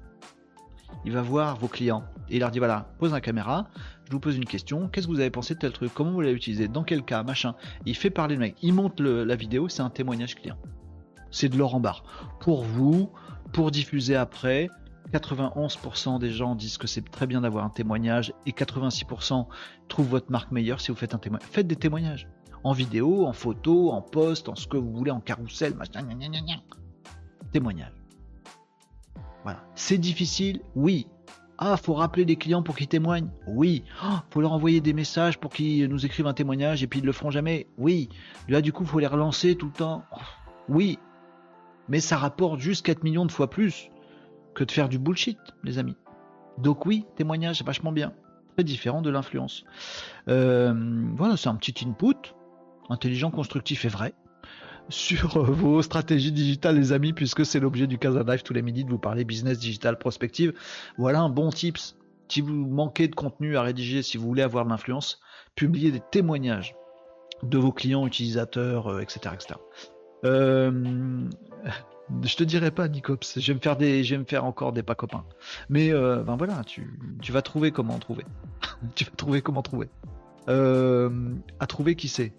Il 1.06 1.12
va 1.12 1.22
voir 1.22 1.58
vos 1.58 1.68
clients 1.68 2.04
et 2.30 2.36
il 2.36 2.40
leur 2.40 2.52
dit 2.52 2.60
voilà, 2.60 2.90
pose 3.00 3.14
la 3.14 3.22
caméra, 3.22 3.68
je 4.06 4.12
vous 4.12 4.20
pose 4.20 4.36
une 4.36 4.46
question, 4.46 4.88
qu'est-ce 4.88 5.08
que 5.08 5.12
vous 5.12 5.20
avez 5.20 5.30
pensé 5.30 5.54
de 5.54 5.60
tel 5.60 5.72
truc, 5.72 5.92
comment 5.94 6.12
vous 6.12 6.22
l'avez 6.22 6.34
utilisé, 6.34 6.68
dans 6.68 6.84
quel 6.84 7.04
cas, 7.04 7.24
machin. 7.24 7.56
Il 7.86 7.96
fait 7.96 8.10
parler 8.10 8.36
le 8.36 8.42
mec, 8.42 8.56
il 8.62 8.74
monte 8.74 9.00
la 9.00 9.36
vidéo, 9.36 9.70
c'est 9.70 9.82
un 9.82 9.90
témoignage 9.90 10.36
client. 10.36 10.58
C'est 11.32 11.50
de 11.50 11.58
l'or 11.58 11.76
en 11.76 11.80
barre. 11.80 12.04
Pour 12.40 12.64
vous, 12.64 13.12
pour 13.52 13.72
diffuser 13.72 14.16
après, 14.16 14.70
91% 15.12 16.20
des 16.20 16.32
gens 16.32 16.56
disent 16.56 16.78
que 16.78 16.88
c'est 16.88 17.10
très 17.10 17.28
bien 17.28 17.42
d'avoir 17.42 17.66
un 17.66 17.70
témoignage 17.70 18.34
et 18.46 18.52
86% 18.52 19.48
trouvent 19.88 20.08
votre 20.08 20.32
marque 20.32 20.52
meilleure 20.52 20.82
si 20.82 20.92
vous 20.92 20.98
faites 20.98 21.16
un 21.16 21.18
témoignage. 21.18 21.50
Faites 21.50 21.68
des 21.68 21.76
témoignages. 21.76 22.28
En 22.64 22.74
vidéo, 22.74 23.26
en 23.26 23.34
photo, 23.34 23.92
en 23.92 24.02
post, 24.02 24.50
en 24.50 24.56
ce 24.56 24.68
que 24.68 24.78
vous 24.78 24.92
voulez, 24.92 25.12
en 25.12 25.22
carrousel, 25.22 25.76
machin, 25.76 26.06
témoignage. 27.52 27.94
Voilà. 29.44 29.64
C'est 29.76 29.98
difficile, 29.98 30.62
oui. 30.76 31.08
Ah, 31.60 31.78
faut 31.78 31.94
rappeler 31.94 32.26
des 32.26 32.36
clients 32.36 32.62
pour 32.62 32.76
qu'ils 32.76 32.88
témoignent? 32.88 33.30
Oui. 33.48 33.84
Oh, 34.04 34.18
faut 34.30 34.42
leur 34.42 34.52
envoyer 34.52 34.82
des 34.82 34.94
messages 34.94 35.40
pour 35.40 35.52
qu'ils 35.52 35.88
nous 35.88 36.06
écrivent 36.06 36.28
un 36.28 36.34
témoignage 36.34 36.84
et 36.84 36.88
puis 36.88 37.00
ils 37.00 37.06
le 37.06 37.12
feront 37.12 37.32
jamais? 37.32 37.68
Oui. 37.78 38.10
Là, 38.48 38.62
du 38.62 38.74
coup, 38.74 38.86
faut 38.86 39.00
les 39.00 39.08
relancer 39.08 39.56
tout 39.56 39.68
le 39.68 39.72
temps? 39.72 40.04
Oui. 40.70 41.00
Mais 41.88 42.00
ça 42.00 42.18
rapporte 42.18 42.60
juste 42.60 42.86
4 42.86 43.04
millions 43.04 43.26
de 43.26 43.32
fois 43.32 43.50
plus 43.50 43.90
que 44.58 44.64
de 44.64 44.72
faire 44.72 44.90
du 44.90 44.98
bullshit, 44.98 45.38
les 45.64 45.78
amis. 45.78 45.96
Donc 46.58 46.88
oui, 46.88 47.06
témoignage, 47.16 47.62
vachement 47.64 47.92
bien. 47.92 48.14
Très 48.56 48.64
différent 48.64 49.04
de 49.04 49.12
l'influence. 49.12 49.64
Euh, 50.28 50.74
voilà, 51.16 51.38
c'est 51.38 51.48
un 51.48 51.56
petit 51.56 51.86
input, 51.86 52.34
intelligent, 52.90 53.30
constructif 53.30 53.86
et 53.86 53.88
vrai, 53.88 54.16
sur 54.90 55.38
euh, 55.38 55.44
vos 55.44 55.84
stratégies 55.84 56.32
digitales, 56.32 56.76
les 56.76 56.92
amis, 56.92 57.14
puisque 57.14 57.46
c'est 57.46 57.60
l'objet 57.60 57.86
du 57.86 58.00
Casa 58.00 58.24
Live 58.24 58.42
tous 58.42 58.54
les 58.54 58.64
midis 58.64 58.84
de 58.84 58.90
vous 58.90 58.98
parler 58.98 59.26
business 59.26 59.60
digital 59.60 60.00
prospective. 60.00 60.54
Voilà 60.98 61.20
un 61.20 61.30
bon 61.30 61.52
tips. 61.52 61.96
Si 62.28 62.42
vous 62.42 62.52
manquez 62.52 63.08
de 63.08 63.16
contenu 63.16 63.58
à 63.58 63.62
rédiger, 63.62 64.02
si 64.02 64.18
vous 64.18 64.26
voulez 64.26 64.42
avoir 64.42 64.66
de 64.66 64.72
l'influence, 64.72 65.20
publiez 65.56 65.92
des 65.92 66.02
témoignages 66.12 66.76
de 67.44 67.60
vos 67.60 67.72
clients, 67.72 68.08
utilisateurs, 68.08 69.00
etc. 69.00 69.36
Euh, 70.26 71.30
etc. 71.30 71.84
Je 72.24 72.36
te 72.36 72.44
dirai 72.44 72.72
pas, 72.72 72.88
Nicops. 72.88 73.40
Je 73.40 73.54
vais 73.54 74.18
me 74.18 74.24
faire 74.26 74.46
encore 74.46 74.72
des 74.72 74.84
pas 74.84 74.96
copains. 74.96 75.26
Mais 75.70 75.92
euh, 75.92 76.24
ben 76.24 76.38
voilà, 76.38 76.64
tu, 76.64 76.88
vas 77.30 77.42
trouver 77.42 77.72
comment 77.72 78.00
trouver. 78.00 78.26
tu 78.96 79.06
vas 79.06 79.12
trouver 79.12 79.42
comment 79.42 79.62
trouver. 79.62 79.90
Euh, 80.50 81.10
à 81.60 81.68
trouver 81.68 81.96
qui 81.96 82.08
c'est. 82.08 82.34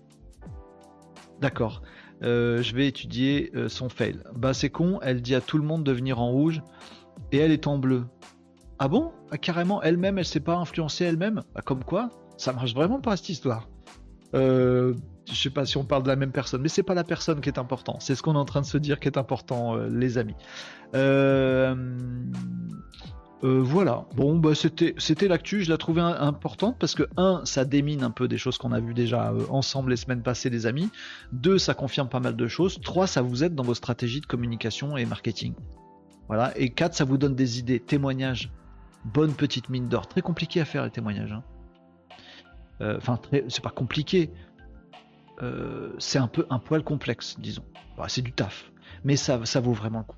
D'accord. 1.40 1.82
Euh, 2.22 2.62
je 2.62 2.74
vais 2.74 2.86
étudier 2.88 3.52
son 3.68 3.88
fail. 3.88 4.18
Bah 4.34 4.54
c'est 4.54 4.70
con. 4.70 4.98
Elle 5.02 5.22
dit 5.22 5.34
à 5.34 5.40
tout 5.40 5.58
le 5.58 5.64
monde 5.64 5.84
de 5.84 5.92
venir 5.92 6.20
en 6.20 6.30
rouge 6.30 6.62
et 7.32 7.38
elle 7.38 7.52
est 7.52 7.66
en 7.66 7.78
bleu. 7.78 8.04
Ah 8.78 8.88
bon? 8.88 9.12
Ah, 9.30 9.38
Carrément, 9.38 9.82
elle-même, 9.82 10.18
elle 10.18 10.24
s'est 10.24 10.40
pas 10.40 10.56
influencée 10.56 11.04
elle-même? 11.04 11.42
Bah, 11.54 11.62
comme 11.64 11.82
quoi, 11.82 12.10
ça 12.36 12.52
marche 12.52 12.74
vraiment 12.74 13.00
pas 13.00 13.16
cette 13.16 13.28
histoire. 13.28 13.68
Euh, 14.34 14.94
je 15.30 15.40
sais 15.40 15.50
pas 15.50 15.66
si 15.66 15.76
on 15.76 15.84
parle 15.84 16.02
de 16.02 16.08
la 16.08 16.16
même 16.16 16.32
personne, 16.32 16.62
mais 16.62 16.68
c'est 16.68 16.82
pas 16.82 16.94
la 16.94 17.04
personne 17.04 17.40
qui 17.40 17.48
est 17.48 17.58
important. 17.58 17.98
C'est 18.00 18.14
ce 18.14 18.22
qu'on 18.22 18.34
est 18.34 18.38
en 18.38 18.44
train 18.44 18.60
de 18.60 18.66
se 18.66 18.78
dire 18.78 19.00
qui 19.00 19.08
est 19.08 19.18
important, 19.18 19.76
euh, 19.76 19.88
les 19.88 20.18
amis. 20.18 20.34
Euh, 20.94 21.74
euh, 23.44 23.60
voilà. 23.62 24.06
Bon, 24.16 24.36
bah, 24.38 24.54
c'était 24.54 24.94
c'était 24.98 25.28
l'actu. 25.28 25.62
Je 25.62 25.70
la 25.70 25.76
trouvais 25.76 26.00
importante 26.00 26.76
parce 26.78 26.94
que 26.94 27.04
un, 27.16 27.42
ça 27.44 27.64
démine 27.64 28.02
un 28.02 28.10
peu 28.10 28.26
des 28.26 28.38
choses 28.38 28.58
qu'on 28.58 28.72
a 28.72 28.80
vues 28.80 28.94
déjà 28.94 29.32
ensemble 29.50 29.90
les 29.90 29.96
semaines 29.96 30.22
passées, 30.22 30.50
les 30.50 30.66
amis. 30.66 30.90
Deux, 31.32 31.58
ça 31.58 31.74
confirme 31.74 32.08
pas 32.08 32.20
mal 32.20 32.34
de 32.34 32.48
choses. 32.48 32.80
Trois, 32.80 33.06
ça 33.06 33.22
vous 33.22 33.44
aide 33.44 33.54
dans 33.54 33.64
vos 33.64 33.74
stratégies 33.74 34.20
de 34.20 34.26
communication 34.26 34.96
et 34.96 35.04
marketing. 35.04 35.54
Voilà. 36.26 36.56
Et 36.58 36.70
quatre, 36.70 36.94
ça 36.94 37.04
vous 37.04 37.18
donne 37.18 37.34
des 37.34 37.58
idées, 37.58 37.80
témoignages. 37.80 38.50
Bonne 39.04 39.32
petite 39.32 39.68
mine 39.68 39.88
d'or. 39.88 40.08
Très 40.08 40.22
compliqué 40.22 40.60
à 40.60 40.64
faire 40.64 40.84
les 40.84 40.90
témoignages. 40.90 41.32
Hein. 41.32 41.44
Enfin, 42.80 43.20
c'est 43.48 43.62
pas 43.62 43.70
compliqué 43.70 44.30
euh, 45.42 45.92
c'est 45.98 46.18
un 46.18 46.26
peu 46.26 46.46
un 46.50 46.58
poil 46.58 46.82
complexe, 46.82 47.36
disons. 47.38 47.64
Bah, 47.96 48.06
c'est 48.08 48.22
du 48.22 48.32
taf, 48.32 48.70
mais 49.04 49.16
ça, 49.16 49.44
ça 49.44 49.60
vaut 49.60 49.72
vraiment 49.72 50.00
le 50.00 50.04
coup. 50.04 50.16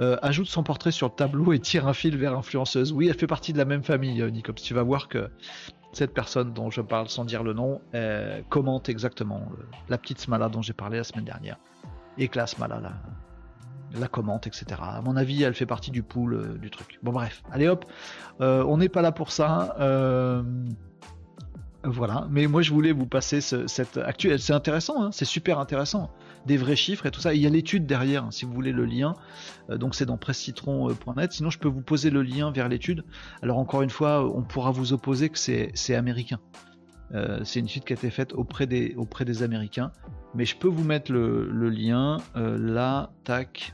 Euh, 0.00 0.16
ajoute 0.22 0.46
son 0.46 0.62
portrait 0.62 0.92
sur 0.92 1.08
le 1.08 1.14
tableau 1.14 1.52
et 1.52 1.58
tire 1.58 1.88
un 1.88 1.94
fil 1.94 2.16
vers 2.16 2.32
l'influenceuse. 2.32 2.92
Oui, 2.92 3.08
elle 3.08 3.18
fait 3.18 3.26
partie 3.26 3.52
de 3.52 3.58
la 3.58 3.64
même 3.64 3.82
famille, 3.82 4.22
euh, 4.22 4.30
Nicops. 4.30 4.62
Tu 4.62 4.72
vas 4.72 4.84
voir 4.84 5.08
que 5.08 5.30
cette 5.92 6.14
personne 6.14 6.52
dont 6.52 6.70
je 6.70 6.80
parle 6.80 7.08
sans 7.08 7.24
dire 7.24 7.44
le 7.44 7.52
nom 7.52 7.80
commente 8.48 8.88
exactement 8.88 9.46
la 9.88 9.96
petite 9.96 10.18
Smala 10.18 10.48
dont 10.48 10.60
j'ai 10.60 10.72
parlé 10.72 10.96
la 10.96 11.04
semaine 11.04 11.24
dernière. 11.24 11.56
et 12.18 12.26
que 12.26 12.38
Malala 12.58 12.94
la 13.96 14.08
commente, 14.08 14.48
etc. 14.48 14.66
À 14.82 15.00
mon 15.02 15.14
avis, 15.14 15.44
elle 15.44 15.54
fait 15.54 15.66
partie 15.66 15.92
du 15.92 16.02
pool 16.02 16.58
du 16.58 16.68
truc. 16.68 16.98
Bon 17.04 17.12
bref, 17.12 17.44
allez 17.52 17.68
hop, 17.68 17.84
on 18.40 18.76
n'est 18.76 18.88
pas 18.88 19.02
là 19.02 19.12
pour 19.12 19.30
ça. 19.30 19.76
Euh, 21.84 21.88
voilà, 21.90 22.26
mais 22.30 22.46
moi 22.46 22.62
je 22.62 22.72
voulais 22.72 22.92
vous 22.92 23.06
passer 23.06 23.40
cette 23.40 23.96
actuelle. 23.96 24.40
C'est 24.40 24.52
intéressant, 24.52 25.04
hein, 25.04 25.10
c'est 25.12 25.24
super 25.24 25.58
intéressant. 25.58 26.10
Des 26.46 26.56
vrais 26.56 26.76
chiffres 26.76 27.06
et 27.06 27.10
tout 27.10 27.20
ça. 27.20 27.34
Il 27.34 27.40
y 27.40 27.46
a 27.46 27.50
l'étude 27.50 27.86
derrière, 27.86 28.26
si 28.30 28.44
vous 28.44 28.52
voulez 28.52 28.72
le 28.72 28.84
lien. 28.84 29.14
donc 29.68 29.94
c'est 29.94 30.06
dans 30.06 30.18
pressecitron.net. 30.18 31.32
Sinon, 31.32 31.50
je 31.50 31.58
peux 31.58 31.68
vous 31.68 31.82
poser 31.82 32.10
le 32.10 32.22
lien 32.22 32.50
vers 32.50 32.68
l'étude. 32.68 33.04
Alors 33.42 33.58
encore 33.58 33.82
une 33.82 33.90
fois, 33.90 34.24
on 34.34 34.42
pourra 34.42 34.70
vous 34.70 34.92
opposer 34.92 35.28
que 35.28 35.38
c'est 35.38 35.94
américain. 35.94 36.40
c'est 37.44 37.60
une 37.60 37.66
étude 37.66 37.84
qui 37.84 37.92
a 37.92 37.96
été 37.96 38.10
faite 38.10 38.34
auprès 38.34 38.66
des, 38.66 38.94
auprès 38.96 39.42
Américains. 39.42 39.90
Mais 40.34 40.44
je 40.44 40.56
peux 40.56 40.68
vous 40.68 40.84
mettre 40.84 41.12
le, 41.12 41.70
lien 41.70 42.18
là, 42.34 43.10
tac. 43.24 43.72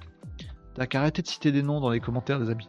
T'as 0.74 0.86
qu'à 0.86 1.00
arrêter 1.00 1.22
de 1.22 1.26
citer 1.26 1.50
des 1.50 1.62
noms 1.62 1.80
dans 1.80 1.90
les 1.90 2.00
commentaires, 2.00 2.38
des 2.38 2.50
amis. 2.50 2.66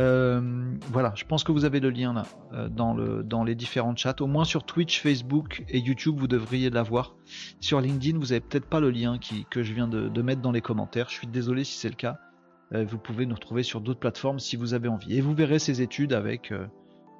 Euh, 0.00 0.40
voilà, 0.88 1.12
je 1.14 1.24
pense 1.24 1.44
que 1.44 1.52
vous 1.52 1.64
avez 1.64 1.80
le 1.80 1.90
lien 1.90 2.14
là 2.14 2.24
euh, 2.54 2.68
dans, 2.68 2.94
le, 2.94 3.22
dans 3.22 3.44
les 3.44 3.54
différents 3.54 3.94
chats. 3.94 4.16
Au 4.20 4.26
moins 4.26 4.44
sur 4.44 4.64
Twitch, 4.64 5.00
Facebook 5.00 5.64
et 5.68 5.78
YouTube, 5.78 6.16
vous 6.18 6.28
devriez 6.28 6.70
l'avoir. 6.70 7.14
Sur 7.60 7.80
LinkedIn, 7.80 8.18
vous 8.18 8.32
avez 8.32 8.40
peut-être 8.40 8.66
pas 8.66 8.80
le 8.80 8.90
lien 8.90 9.18
que 9.50 9.62
je 9.62 9.74
viens 9.74 9.88
de, 9.88 10.22
mettre 10.22 10.40
dans 10.40 10.52
les 10.52 10.62
commentaires. 10.62 11.08
Je 11.08 11.14
suis 11.14 11.26
désolé 11.26 11.64
si 11.64 11.78
c'est 11.78 11.88
le 11.88 11.94
cas. 11.94 12.18
Euh, 12.72 12.84
vous 12.88 12.98
pouvez 12.98 13.26
nous 13.26 13.34
retrouver 13.34 13.62
sur 13.62 13.80
d'autres 13.80 14.00
plateformes 14.00 14.38
si 14.38 14.56
vous 14.56 14.74
avez 14.74 14.88
envie. 14.88 15.16
Et 15.16 15.20
vous 15.20 15.34
verrez 15.34 15.58
ces 15.58 15.82
études 15.82 16.14
avec, 16.14 16.52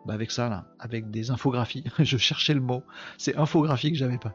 bah, 0.06 0.14
avec 0.14 0.30
ça 0.30 0.48
là, 0.48 0.66
avec 0.78 1.10
des 1.10 1.30
infographies. 1.30 1.84
je 1.98 2.16
cherchais 2.16 2.54
le 2.54 2.60
mot. 2.60 2.82
C'est 3.18 3.36
infographie 3.36 3.92
que 3.92 3.98
j'avais 3.98 4.18
pas. 4.18 4.34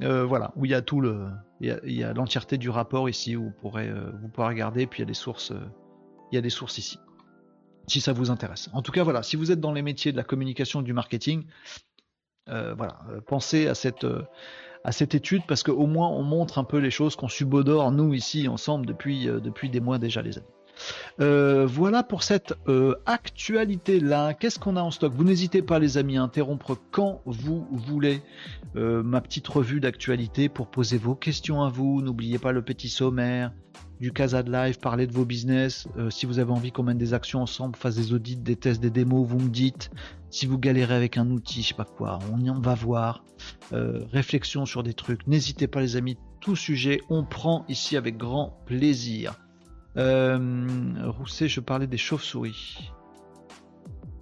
Voilà, 0.00 0.52
où 0.54 0.66
il 0.66 0.70
y 0.70 0.74
a 0.74 0.82
tout 0.82 1.00
le, 1.00 1.26
il 1.60 1.76
y 1.86 2.04
a 2.04 2.12
l'entièreté 2.12 2.58
du 2.58 2.70
rapport 2.70 3.08
ici 3.08 3.34
où 3.34 3.46
vous 3.46 3.50
pourrez, 3.50 3.92
vous 3.92 4.28
pourrez 4.28 4.46
regarder, 4.46 4.86
puis 4.86 5.00
il 5.00 5.02
y 5.02 5.06
a 5.06 5.06
des 5.06 5.14
sources, 5.14 5.52
il 6.30 6.36
y 6.36 6.38
a 6.38 6.40
des 6.40 6.50
sources 6.50 6.78
ici, 6.78 6.98
si 7.86 8.00
ça 8.00 8.12
vous 8.12 8.30
intéresse. 8.30 8.70
En 8.72 8.82
tout 8.82 8.92
cas, 8.92 9.02
voilà, 9.02 9.22
si 9.22 9.36
vous 9.36 9.50
êtes 9.50 9.60
dans 9.60 9.72
les 9.72 9.82
métiers 9.82 10.12
de 10.12 10.16
la 10.16 10.24
communication, 10.24 10.82
du 10.82 10.92
marketing, 10.92 11.44
voilà, 12.46 12.98
pensez 13.26 13.68
à 13.68 13.74
cette, 13.74 14.06
à 14.84 14.92
cette 14.92 15.14
étude 15.14 15.42
parce 15.48 15.62
qu'au 15.62 15.86
moins 15.86 16.08
on 16.08 16.22
montre 16.22 16.58
un 16.58 16.64
peu 16.64 16.78
les 16.78 16.90
choses 16.90 17.16
qu'on 17.16 17.28
subodore 17.28 17.90
nous 17.90 18.12
ici 18.12 18.48
ensemble 18.48 18.84
depuis, 18.84 19.26
depuis 19.26 19.70
des 19.70 19.80
mois 19.80 19.98
déjà, 19.98 20.20
les 20.20 20.36
amis. 20.38 20.46
Euh, 21.20 21.66
voilà 21.66 22.02
pour 22.02 22.22
cette 22.22 22.54
euh, 22.68 22.94
actualité-là. 23.06 24.34
Qu'est-ce 24.34 24.58
qu'on 24.58 24.76
a 24.76 24.82
en 24.82 24.90
stock? 24.90 25.12
Vous 25.14 25.24
n'hésitez 25.24 25.62
pas, 25.62 25.78
les 25.78 25.98
amis, 25.98 26.16
à 26.16 26.22
interrompre 26.22 26.76
quand 26.90 27.22
vous 27.24 27.66
voulez 27.70 28.22
euh, 28.76 29.02
ma 29.02 29.20
petite 29.20 29.46
revue 29.46 29.80
d'actualité 29.80 30.48
pour 30.48 30.68
poser 30.68 30.98
vos 30.98 31.14
questions 31.14 31.62
à 31.62 31.68
vous. 31.68 32.02
N'oubliez 32.02 32.38
pas 32.38 32.52
le 32.52 32.62
petit 32.62 32.88
sommaire 32.88 33.52
du 34.00 34.12
Casa 34.12 34.42
de 34.42 34.50
Live, 34.50 34.78
parler 34.78 35.06
de 35.06 35.12
vos 35.12 35.24
business. 35.24 35.88
si 36.10 36.26
vous 36.26 36.38
avez 36.38 36.52
envie 36.52 36.72
qu'on 36.72 36.82
mène 36.82 36.98
des 36.98 37.14
actions 37.14 37.40
ensemble, 37.42 37.76
fasse 37.76 37.96
des 37.96 38.12
audits, 38.12 38.36
des 38.36 38.56
tests, 38.56 38.80
des 38.80 38.90
démos, 38.90 39.26
vous 39.26 39.38
me 39.38 39.48
dites. 39.48 39.90
Si 40.30 40.46
vous 40.46 40.58
galérez 40.58 40.94
avec 40.94 41.16
un 41.16 41.30
outil, 41.30 41.62
je 41.62 41.68
sais 41.68 41.74
pas 41.74 41.84
quoi, 41.84 42.18
on 42.32 42.40
y 42.40 42.50
en 42.50 42.60
va 42.60 42.74
voir. 42.74 43.24
réflexion 43.70 44.66
sur 44.66 44.82
des 44.82 44.94
trucs. 44.94 45.26
N'hésitez 45.26 45.66
pas, 45.66 45.80
les 45.80 45.96
amis. 45.96 46.18
Tout 46.40 46.56
sujet, 46.56 47.00
on 47.08 47.24
prend 47.24 47.64
ici 47.68 47.96
avec 47.96 48.16
grand 48.16 48.58
plaisir. 48.66 49.34
Euh, 49.96 51.10
Rousset, 51.18 51.48
je 51.48 51.60
parlais 51.60 51.86
des 51.86 51.96
chauves-souris. 51.96 52.90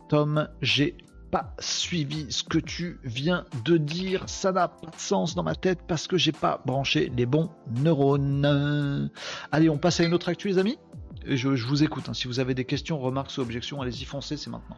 Tom, 0.08 0.48
j'ai 0.60 0.96
pas 1.32 1.54
suivi 1.58 2.30
ce 2.30 2.44
que 2.44 2.58
tu 2.58 3.00
viens 3.04 3.46
de 3.64 3.78
dire. 3.78 4.22
Ça 4.26 4.52
n'a 4.52 4.68
pas 4.68 4.90
de 4.90 4.96
sens 4.98 5.34
dans 5.34 5.42
ma 5.42 5.54
tête 5.54 5.80
parce 5.88 6.06
que 6.06 6.18
j'ai 6.18 6.30
pas 6.30 6.60
branché 6.66 7.10
les 7.16 7.24
bons 7.24 7.48
neurones. 7.70 9.10
Allez, 9.50 9.70
on 9.70 9.78
passe 9.78 9.98
à 10.00 10.04
une 10.04 10.12
autre 10.12 10.28
actu, 10.28 10.48
les 10.48 10.58
amis. 10.58 10.78
Je, 11.26 11.48
vous 11.48 11.82
écoute. 11.82 12.10
Hein. 12.10 12.14
Si 12.14 12.28
vous 12.28 12.38
avez 12.38 12.54
des 12.54 12.66
questions, 12.66 12.98
remarques 12.98 13.32
ou 13.38 13.40
objections, 13.40 13.80
allez-y, 13.80 14.04
foncez, 14.04 14.36
c'est 14.36 14.50
maintenant. 14.50 14.76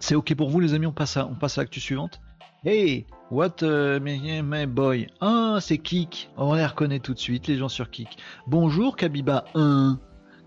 C'est 0.00 0.16
ok 0.16 0.34
pour 0.34 0.50
vous 0.50 0.58
les 0.58 0.74
amis, 0.74 0.86
on 0.86 0.92
passe 0.92 1.16
à, 1.16 1.26
on 1.26 1.36
passe 1.36 1.58
à 1.58 1.60
l'actu 1.60 1.78
suivante. 1.78 2.20
Hey, 2.64 3.06
what 3.32 3.62
my 3.62 4.66
boy 4.66 5.06
Ah, 5.22 5.56
c'est 5.60 5.78
Kik. 5.78 6.30
On 6.36 6.54
les 6.54 6.66
reconnaît 6.66 7.00
tout 7.00 7.14
de 7.14 7.18
suite, 7.18 7.46
les 7.46 7.56
gens 7.56 7.70
sur 7.70 7.90
Kik. 7.90 8.18
Bonjour 8.46 8.94
Kabiba 8.94 9.46
1. 9.54 9.98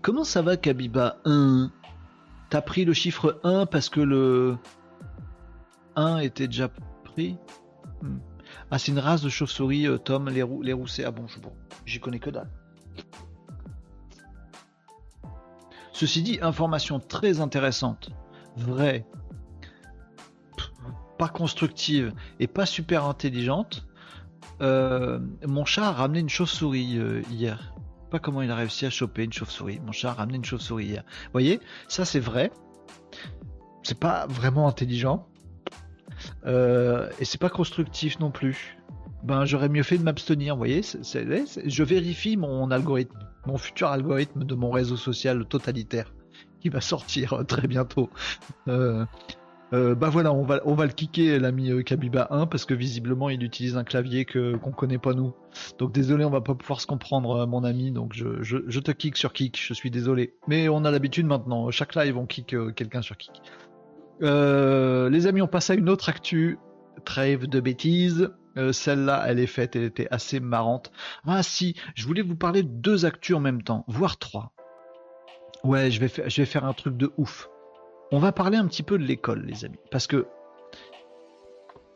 Comment 0.02 0.22
ça 0.22 0.40
va 0.40 0.56
Kabiba 0.56 1.16
1 1.24 1.72
T'as 2.48 2.60
pris 2.60 2.84
le 2.84 2.92
chiffre 2.92 3.40
1 3.42 3.66
parce 3.66 3.88
que 3.88 4.00
le 4.00 4.56
1 5.96 6.18
était 6.18 6.46
déjà 6.46 6.70
pris? 7.02 7.36
Hmm. 8.02 8.18
Ah, 8.70 8.78
c'est 8.78 8.92
une 8.92 9.00
race 9.00 9.22
de 9.22 9.28
chauve-souris, 9.30 9.88
euh, 9.88 9.98
Tom, 9.98 10.28
les, 10.28 10.44
les 10.62 10.72
roussets. 10.72 11.04
Ah 11.04 11.10
bon, 11.10 11.26
j'y 11.86 11.98
connais 11.98 12.20
que 12.20 12.30
dalle. 12.30 12.50
Ceci 15.92 16.22
dit, 16.22 16.38
information 16.40 17.00
très 17.00 17.40
intéressante, 17.40 18.10
vraie, 18.56 19.04
pas 21.18 21.28
constructive 21.28 22.12
et 22.40 22.46
pas 22.46 22.66
super 22.66 23.04
intelligente, 23.04 23.86
euh, 24.60 25.18
mon 25.46 25.64
chat 25.64 25.88
a 25.88 25.92
ramené 25.92 26.20
une 26.20 26.28
chauve-souris 26.28 26.98
euh, 26.98 27.22
hier. 27.30 27.74
Pas 28.10 28.18
comment 28.18 28.42
il 28.42 28.50
a 28.50 28.56
réussi 28.56 28.86
à 28.86 28.90
choper 28.90 29.24
une 29.24 29.32
chauve-souris. 29.32 29.80
Mon 29.84 29.92
chat 29.92 30.10
a 30.10 30.14
ramené 30.14 30.36
une 30.36 30.44
chauve-souris 30.44 30.86
hier. 30.86 31.02
Vous 31.06 31.32
voyez, 31.32 31.60
ça 31.88 32.04
c'est 32.04 32.20
vrai. 32.20 32.50
C'est 33.82 33.98
pas 33.98 34.26
vraiment 34.26 34.68
intelligent. 34.68 35.26
Euh, 36.46 37.10
et 37.20 37.24
c'est 37.24 37.40
pas 37.40 37.50
constructif 37.50 38.18
non 38.20 38.30
plus. 38.30 38.78
Ben 39.22 39.44
j'aurais 39.44 39.68
mieux 39.68 39.82
fait 39.82 39.98
de 39.98 40.02
m'abstenir. 40.04 40.56
Voyez, 40.56 40.82
je 40.82 41.82
vérifie 41.82 42.36
mon 42.36 42.70
algorithme, 42.70 43.18
mon 43.46 43.58
futur 43.58 43.88
algorithme 43.88 44.44
de 44.44 44.54
mon 44.54 44.70
réseau 44.70 44.96
social 44.96 45.44
totalitaire 45.46 46.12
qui 46.60 46.68
va 46.68 46.80
sortir 46.80 47.44
très 47.46 47.66
bientôt. 47.66 48.08
Euh, 48.68 49.04
bah 49.72 50.08
voilà, 50.10 50.32
on 50.32 50.44
va, 50.44 50.60
on 50.64 50.76
le 50.76 50.88
kicker 50.88 51.38
l'ami 51.38 51.70
euh, 51.70 51.82
Kabiba 51.82 52.28
1 52.30 52.46
parce 52.46 52.64
que 52.64 52.74
visiblement 52.74 53.28
il 53.28 53.42
utilise 53.42 53.76
un 53.76 53.84
clavier 53.84 54.24
que 54.24 54.56
qu'on 54.56 54.70
connaît 54.70 54.98
pas 54.98 55.12
nous. 55.12 55.34
Donc 55.78 55.92
désolé, 55.92 56.24
on 56.24 56.30
va 56.30 56.40
pas 56.40 56.54
pouvoir 56.54 56.80
se 56.80 56.86
comprendre 56.86 57.42
euh, 57.42 57.46
mon 57.46 57.64
ami, 57.64 57.90
donc 57.90 58.12
je, 58.14 58.42
je, 58.42 58.78
te 58.78 58.92
kick 58.92 59.16
sur 59.16 59.32
kick, 59.32 59.60
je 59.60 59.74
suis 59.74 59.90
désolé. 59.90 60.34
Mais 60.46 60.68
on 60.68 60.84
a 60.84 60.90
l'habitude 60.90 61.26
maintenant, 61.26 61.70
chaque 61.70 61.94
live 61.96 62.16
on 62.16 62.26
kick 62.26 62.54
quelqu'un 62.76 63.02
sur 63.02 63.16
kick. 63.16 63.42
les 64.20 65.26
amis, 65.26 65.42
on 65.42 65.48
passe 65.48 65.70
à 65.70 65.74
une 65.74 65.88
autre 65.88 66.08
actu, 66.08 66.58
trêve 67.04 67.46
de 67.46 67.60
bêtises. 67.60 68.30
Celle-là, 68.72 69.24
elle 69.26 69.38
est 69.38 69.46
faite, 69.46 69.76
elle 69.76 69.82
était 69.82 70.08
assez 70.10 70.40
marrante. 70.40 70.90
Ah 71.26 71.42
si, 71.42 71.74
je 71.94 72.06
voulais 72.06 72.22
vous 72.22 72.36
parler 72.36 72.62
de 72.62 72.68
deux 72.68 73.04
actus 73.04 73.36
en 73.36 73.40
même 73.40 73.62
temps, 73.62 73.84
voire 73.86 74.16
trois. 74.16 74.52
Ouais, 75.62 75.90
je 75.90 76.00
vais, 76.00 76.08
je 76.08 76.40
vais 76.40 76.46
faire 76.46 76.64
un 76.64 76.72
truc 76.72 76.96
de 76.96 77.12
ouf 77.18 77.50
on 78.12 78.18
va 78.18 78.32
parler 78.32 78.56
un 78.56 78.66
petit 78.66 78.82
peu 78.82 78.98
de 78.98 79.04
l'école, 79.04 79.44
les 79.44 79.64
amis. 79.64 79.78
Parce 79.90 80.06
que 80.06 80.26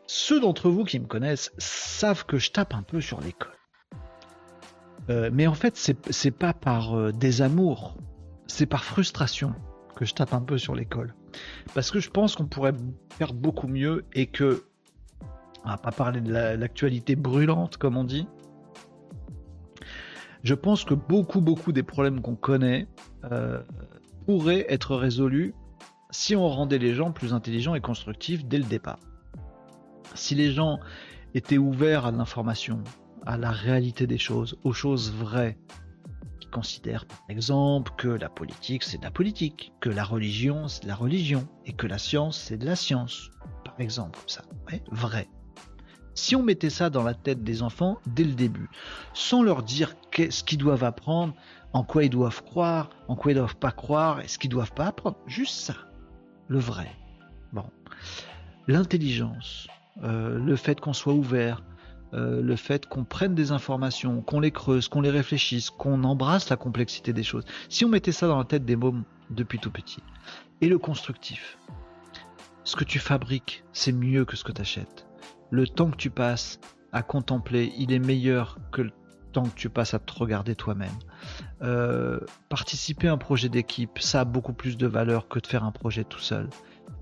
ceux 0.07 0.39
d'entre 0.39 0.69
vous 0.69 0.83
qui 0.83 0.99
me 0.99 1.05
connaissent 1.05 1.53
savent 1.57 2.25
que 2.25 2.37
je 2.37 2.51
tape 2.51 2.73
un 2.73 2.83
peu 2.83 2.99
sur 2.99 3.21
l'école. 3.21 3.55
Euh, 5.09 5.29
mais 5.33 5.47
en 5.47 5.53
fait, 5.53 5.77
c'est 5.77 6.31
pas 6.31 6.53
par 6.53 6.95
euh, 6.95 7.11
désamour, 7.11 7.95
c'est 8.47 8.65
par 8.65 8.83
frustration 8.83 9.55
que 9.95 10.05
je 10.05 10.13
tape 10.13 10.33
un 10.33 10.41
peu 10.41 10.57
sur 10.57 10.75
l'école. 10.75 11.15
Parce 11.73 11.91
que 11.91 11.99
je 11.99 12.09
pense 12.09 12.35
qu'on 12.35 12.45
pourrait 12.45 12.73
faire 13.17 13.33
beaucoup 13.33 13.67
mieux 13.67 14.05
et 14.13 14.27
que, 14.27 14.63
on 15.63 15.69
va 15.69 15.77
pas 15.77 15.91
parler 15.91 16.21
de 16.21 16.31
l'actualité 16.31 17.15
brûlante, 17.15 17.77
comme 17.77 17.97
on 17.97 18.03
dit, 18.03 18.27
je 20.43 20.55
pense 20.55 20.83
que 20.83 20.93
beaucoup, 20.93 21.39
beaucoup 21.39 21.71
des 21.71 21.83
problèmes 21.83 22.21
qu'on 22.21 22.35
connaît 22.35 22.87
euh, 23.31 23.61
pourraient 24.25 24.65
être 24.69 24.95
résolus 24.95 25.53
si 26.11 26.35
on 26.35 26.47
rendait 26.47 26.77
les 26.77 26.93
gens 26.93 27.11
plus 27.11 27.33
intelligents 27.33 27.73
et 27.73 27.81
constructifs 27.81 28.45
dès 28.45 28.57
le 28.57 28.65
départ. 28.65 28.99
Si 30.13 30.35
les 30.35 30.51
gens 30.51 30.79
étaient 31.33 31.57
ouverts 31.57 32.05
à 32.05 32.11
l'information, 32.11 32.83
à 33.25 33.37
la 33.37 33.51
réalité 33.51 34.07
des 34.07 34.17
choses, 34.17 34.57
aux 34.63 34.73
choses 34.73 35.11
vraies, 35.11 35.57
qui 36.41 36.47
considèrent 36.47 37.05
par 37.05 37.23
exemple 37.29 37.93
que 37.97 38.09
la 38.09 38.29
politique 38.29 38.83
c'est 38.83 38.97
de 38.97 39.03
la 39.03 39.11
politique, 39.11 39.71
que 39.79 39.89
la 39.89 40.03
religion 40.03 40.67
c'est 40.67 40.83
de 40.83 40.87
la 40.87 40.95
religion, 40.95 41.47
et 41.65 41.73
que 41.73 41.87
la 41.87 41.97
science 41.97 42.37
c'est 42.37 42.57
de 42.57 42.65
la 42.65 42.75
science, 42.75 43.31
par 43.63 43.79
exemple, 43.79 44.19
ça, 44.27 44.43
vrai. 44.91 45.29
Si 46.13 46.35
on 46.35 46.43
mettait 46.43 46.69
ça 46.69 46.89
dans 46.89 47.03
la 47.03 47.13
tête 47.13 47.41
des 47.41 47.63
enfants 47.63 47.99
dès 48.05 48.25
le 48.25 48.33
début, 48.33 48.69
sans 49.13 49.43
leur 49.43 49.63
dire 49.63 49.95
ce 50.13 50.43
qu'ils 50.43 50.57
doivent 50.57 50.83
apprendre, 50.83 51.33
en 51.71 51.85
quoi 51.85 52.03
ils 52.03 52.09
doivent 52.09 52.43
croire, 52.43 52.89
en 53.07 53.15
quoi 53.15 53.31
ils 53.31 53.35
doivent 53.35 53.55
pas 53.55 53.71
croire, 53.71 54.19
et 54.19 54.27
ce 54.27 54.37
qu'ils 54.37 54.49
doivent 54.49 54.73
pas 54.73 54.87
apprendre, 54.87 55.17
juste 55.25 55.55
ça, 55.55 55.75
le 56.51 56.59
vrai. 56.59 56.91
Bon. 57.53 57.63
L'intelligence, 58.67 59.69
euh, 60.03 60.37
le 60.37 60.57
fait 60.57 60.81
qu'on 60.81 60.91
soit 60.91 61.13
ouvert, 61.13 61.63
euh, 62.13 62.41
le 62.41 62.55
fait 62.57 62.85
qu'on 62.87 63.05
prenne 63.05 63.35
des 63.35 63.53
informations, 63.53 64.21
qu'on 64.21 64.41
les 64.41 64.51
creuse, 64.51 64.89
qu'on 64.89 64.99
les 64.99 65.09
réfléchisse, 65.09 65.69
qu'on 65.69 66.03
embrasse 66.03 66.49
la 66.49 66.57
complexité 66.57 67.13
des 67.13 67.23
choses. 67.23 67.45
Si 67.69 67.85
on 67.85 67.89
mettait 67.89 68.11
ça 68.11 68.27
dans 68.27 68.37
la 68.37 68.43
tête 68.43 68.65
des 68.65 68.75
mômes 68.75 69.05
depuis 69.29 69.59
tout 69.59 69.71
petit, 69.71 70.03
et 70.59 70.67
le 70.67 70.77
constructif, 70.77 71.57
ce 72.65 72.75
que 72.75 72.83
tu 72.83 72.99
fabriques, 72.99 73.63
c'est 73.71 73.93
mieux 73.93 74.25
que 74.25 74.35
ce 74.35 74.43
que 74.43 74.51
tu 74.51 74.61
achètes. 74.61 75.07
Le 75.51 75.65
temps 75.65 75.89
que 75.89 75.95
tu 75.95 76.09
passes 76.09 76.59
à 76.91 77.01
contempler, 77.01 77.71
il 77.77 77.93
est 77.93 77.99
meilleur 77.99 78.57
que 78.73 78.81
le 78.81 78.91
temps 79.31 79.43
que 79.43 79.55
tu 79.55 79.69
passes 79.69 79.93
à 79.93 79.99
te 79.99 80.13
regarder 80.13 80.55
toi-même. 80.55 80.89
Euh, 81.61 82.19
participer 82.49 83.07
à 83.07 83.13
un 83.13 83.17
projet 83.17 83.49
d'équipe, 83.49 83.99
ça 83.99 84.21
a 84.21 84.25
beaucoup 84.25 84.53
plus 84.53 84.77
de 84.77 84.87
valeur 84.87 85.27
que 85.27 85.39
de 85.39 85.47
faire 85.47 85.63
un 85.63 85.71
projet 85.71 86.03
tout 86.03 86.19
seul. 86.19 86.49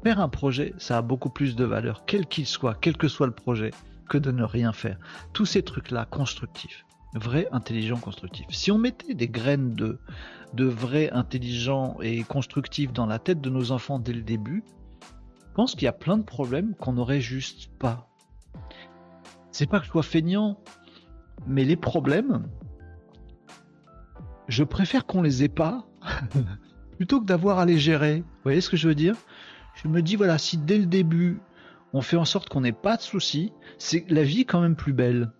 Faire 0.03 0.19
un 0.19 0.29
projet, 0.29 0.73
ça 0.77 0.97
a 0.97 1.01
beaucoup 1.01 1.29
plus 1.29 1.55
de 1.55 1.65
valeur, 1.65 2.05
quel 2.05 2.25
qu'il 2.25 2.45
soit, 2.45 2.75
quel 2.79 2.95
que 2.95 3.07
soit 3.07 3.27
le 3.27 3.33
projet, 3.33 3.71
que 4.07 4.17
de 4.17 4.31
ne 4.31 4.43
rien 4.43 4.71
faire. 4.73 4.97
Tous 5.33 5.45
ces 5.45 5.63
trucs-là 5.63 6.05
constructifs, 6.05 6.85
vrais, 7.13 7.47
intelligents, 7.51 7.97
constructifs. 7.97 8.47
Si 8.49 8.71
on 8.71 8.77
mettait 8.77 9.13
des 9.13 9.27
graines 9.27 9.73
de, 9.73 9.99
de 10.53 10.65
vrais, 10.65 11.09
intelligents 11.11 11.97
et 12.01 12.23
constructifs 12.23 12.93
dans 12.93 13.05
la 13.05 13.19
tête 13.19 13.41
de 13.41 13.49
nos 13.49 13.71
enfants 13.71 13.99
dès 13.99 14.13
le 14.13 14.21
début, 14.21 14.63
je 15.49 15.53
pense 15.55 15.73
qu'il 15.73 15.83
y 15.83 15.87
a 15.87 15.93
plein 15.93 16.17
de 16.17 16.23
problèmes 16.23 16.75
qu'on 16.75 16.93
n'aurait 16.93 17.21
juste 17.21 17.69
pas. 17.79 18.07
C'est 19.51 19.67
pas 19.67 19.79
que 19.79 19.85
je 19.85 19.91
sois 19.91 20.03
feignant, 20.03 20.59
mais 21.47 21.63
les 21.63 21.75
problèmes, 21.75 22.43
je 24.47 24.63
préfère 24.63 25.05
qu'on 25.05 25.21
les 25.21 25.43
ait 25.43 25.49
pas 25.49 25.85
plutôt 26.97 27.21
que 27.21 27.25
d'avoir 27.25 27.59
à 27.59 27.65
les 27.65 27.77
gérer. 27.77 28.19
Vous 28.19 28.43
voyez 28.43 28.61
ce 28.61 28.69
que 28.69 28.77
je 28.77 28.87
veux 28.87 28.95
dire? 28.95 29.15
Je 29.75 29.87
me 29.87 30.01
dis 30.01 30.15
voilà, 30.15 30.37
si 30.37 30.57
dès 30.57 30.77
le 30.77 30.85
début 30.85 31.39
on 31.93 32.01
fait 32.01 32.17
en 32.17 32.25
sorte 32.25 32.49
qu'on 32.49 32.61
n'ait 32.61 32.71
pas 32.71 32.97
de 32.97 33.01
soucis, 33.01 33.53
c'est 33.77 34.05
la 34.09 34.23
vie 34.23 34.41
est 34.41 34.45
quand 34.45 34.61
même 34.61 34.75
plus 34.75 34.93
belle. 34.93 35.31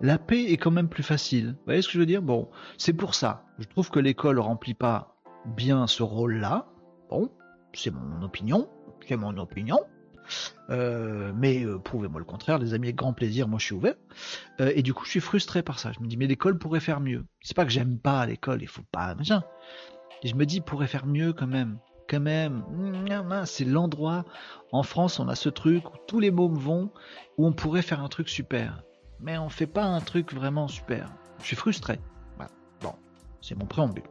La 0.00 0.18
paix 0.18 0.44
est 0.44 0.56
quand 0.56 0.70
même 0.70 0.88
plus 0.88 1.02
facile. 1.02 1.48
Vous 1.48 1.64
voyez 1.66 1.82
ce 1.82 1.88
que 1.88 1.94
je 1.94 1.98
veux 1.98 2.06
dire? 2.06 2.22
Bon, 2.22 2.48
c'est 2.78 2.94
pour 2.94 3.14
ça. 3.14 3.44
Je 3.58 3.66
trouve 3.66 3.90
que 3.90 4.00
l'école 4.00 4.38
remplit 4.38 4.74
pas 4.74 5.16
bien 5.44 5.86
ce 5.86 6.02
rôle-là. 6.02 6.66
Bon, 7.10 7.30
c'est 7.74 7.92
mon 7.92 8.22
opinion. 8.22 8.68
C'est 9.06 9.16
mon 9.16 9.36
opinion. 9.36 9.78
Euh, 10.70 11.32
mais 11.34 11.64
euh, 11.64 11.78
prouvez-moi 11.78 12.20
le 12.20 12.24
contraire, 12.24 12.58
les 12.58 12.74
amis, 12.74 12.88
avec 12.88 12.96
grand 12.96 13.12
plaisir, 13.12 13.48
moi 13.48 13.58
je 13.58 13.64
suis 13.66 13.74
ouvert. 13.74 13.94
Euh, 14.60 14.72
et 14.74 14.82
du 14.82 14.94
coup, 14.94 15.04
je 15.04 15.10
suis 15.10 15.20
frustré 15.20 15.62
par 15.62 15.78
ça. 15.78 15.92
Je 15.92 16.00
me 16.00 16.06
dis, 16.06 16.16
mais 16.16 16.26
l'école 16.26 16.58
pourrait 16.58 16.80
faire 16.80 17.00
mieux. 17.00 17.24
C'est 17.42 17.56
pas 17.56 17.64
que 17.64 17.70
j'aime 17.70 17.98
pas 17.98 18.26
l'école, 18.26 18.62
il 18.62 18.68
faut 18.68 18.82
pas, 18.92 19.14
machin. 19.14 19.42
Et 20.22 20.28
je 20.28 20.34
me 20.34 20.46
dis, 20.46 20.60
pourrait 20.60 20.86
faire 20.86 21.06
mieux 21.06 21.32
quand 21.32 21.46
même. 21.46 21.78
Quand 22.08 22.20
même, 22.20 22.64
c'est 23.44 23.64
l'endroit. 23.64 24.24
En 24.72 24.82
France, 24.82 25.20
on 25.20 25.28
a 25.28 25.36
ce 25.36 25.48
truc 25.48 25.88
où 25.88 25.96
tous 26.08 26.18
les 26.18 26.32
mômes 26.32 26.58
vont, 26.58 26.90
où 27.38 27.46
on 27.46 27.52
pourrait 27.52 27.82
faire 27.82 28.02
un 28.02 28.08
truc 28.08 28.28
super. 28.28 28.82
Mais 29.20 29.38
on 29.38 29.48
fait 29.48 29.68
pas 29.68 29.84
un 29.84 30.00
truc 30.00 30.32
vraiment 30.32 30.66
super. 30.66 31.08
Je 31.40 31.46
suis 31.46 31.56
frustré. 31.56 32.00
Bon, 32.80 32.94
c'est 33.40 33.56
mon 33.56 33.66
préambule. 33.66 34.02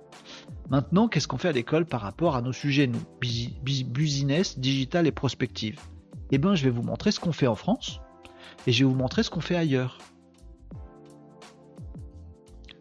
Maintenant, 0.69 1.09
qu'est-ce 1.09 1.27
qu'on 1.27 1.37
fait 1.37 1.49
à 1.49 1.51
l'école 1.51 1.85
par 1.85 1.99
rapport 2.01 2.37
à 2.37 2.41
nos 2.41 2.53
sujets, 2.53 2.87
nous? 2.87 3.01
Business, 3.19 4.57
digital 4.59 5.05
et 5.05 5.11
prospective 5.11 5.79
eh 6.31 6.37
bien, 6.37 6.55
je 6.55 6.63
vais 6.63 6.69
vous 6.69 6.83
montrer 6.83 7.11
ce 7.11 7.19
qu'on 7.19 7.31
fait 7.31 7.47
en 7.47 7.55
France 7.55 8.01
et 8.67 8.71
je 8.71 8.83
vais 8.83 8.89
vous 8.89 8.97
montrer 8.97 9.23
ce 9.23 9.29
qu'on 9.29 9.41
fait 9.41 9.55
ailleurs. 9.55 9.97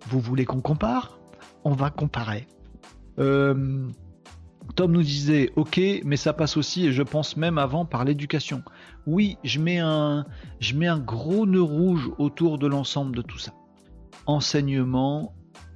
Vous 0.09 0.21
voulez 0.21 0.45
qu'on 0.45 0.61
compare? 0.61 1.19
On 1.65 1.73
va 1.73 1.91
comparer. 1.91 2.47
Euh, 3.19 3.89
Tom 4.75 4.93
nous 4.93 5.03
disait, 5.03 5.51
ok, 5.57 5.81
mais 6.05 6.17
ça 6.17 6.33
passe 6.33 6.57
aussi, 6.57 6.87
et 6.87 6.93
je 6.93 7.03
pense 7.03 7.37
même 7.37 7.59
avant, 7.59 7.85
par 7.85 8.05
l'éducation. 8.05 8.63
Oui, 9.07 9.39
je 9.45 9.61
mets 9.61 9.79
un, 9.79 10.25
gros 10.99 11.47
nœud 11.47 11.63
rouge 11.63 12.11
autour 12.19 12.59
de 12.59 12.67
l'ensemble 12.67 13.17
de 13.17 13.23
tout 13.23 13.39
ça. 13.39 13.53
Enseignement, 14.27 15.35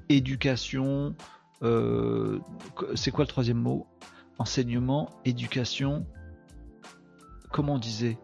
éducation, 0.09 1.15
euh, 1.63 2.39
c'est 2.95 3.11
quoi 3.11 3.25
le 3.25 3.29
troisième 3.29 3.59
mot? 3.59 3.87
Enseignement, 4.39 5.09
éducation, 5.25 6.07
comment 7.53 7.75
on 7.75 7.79
disait 7.79 8.19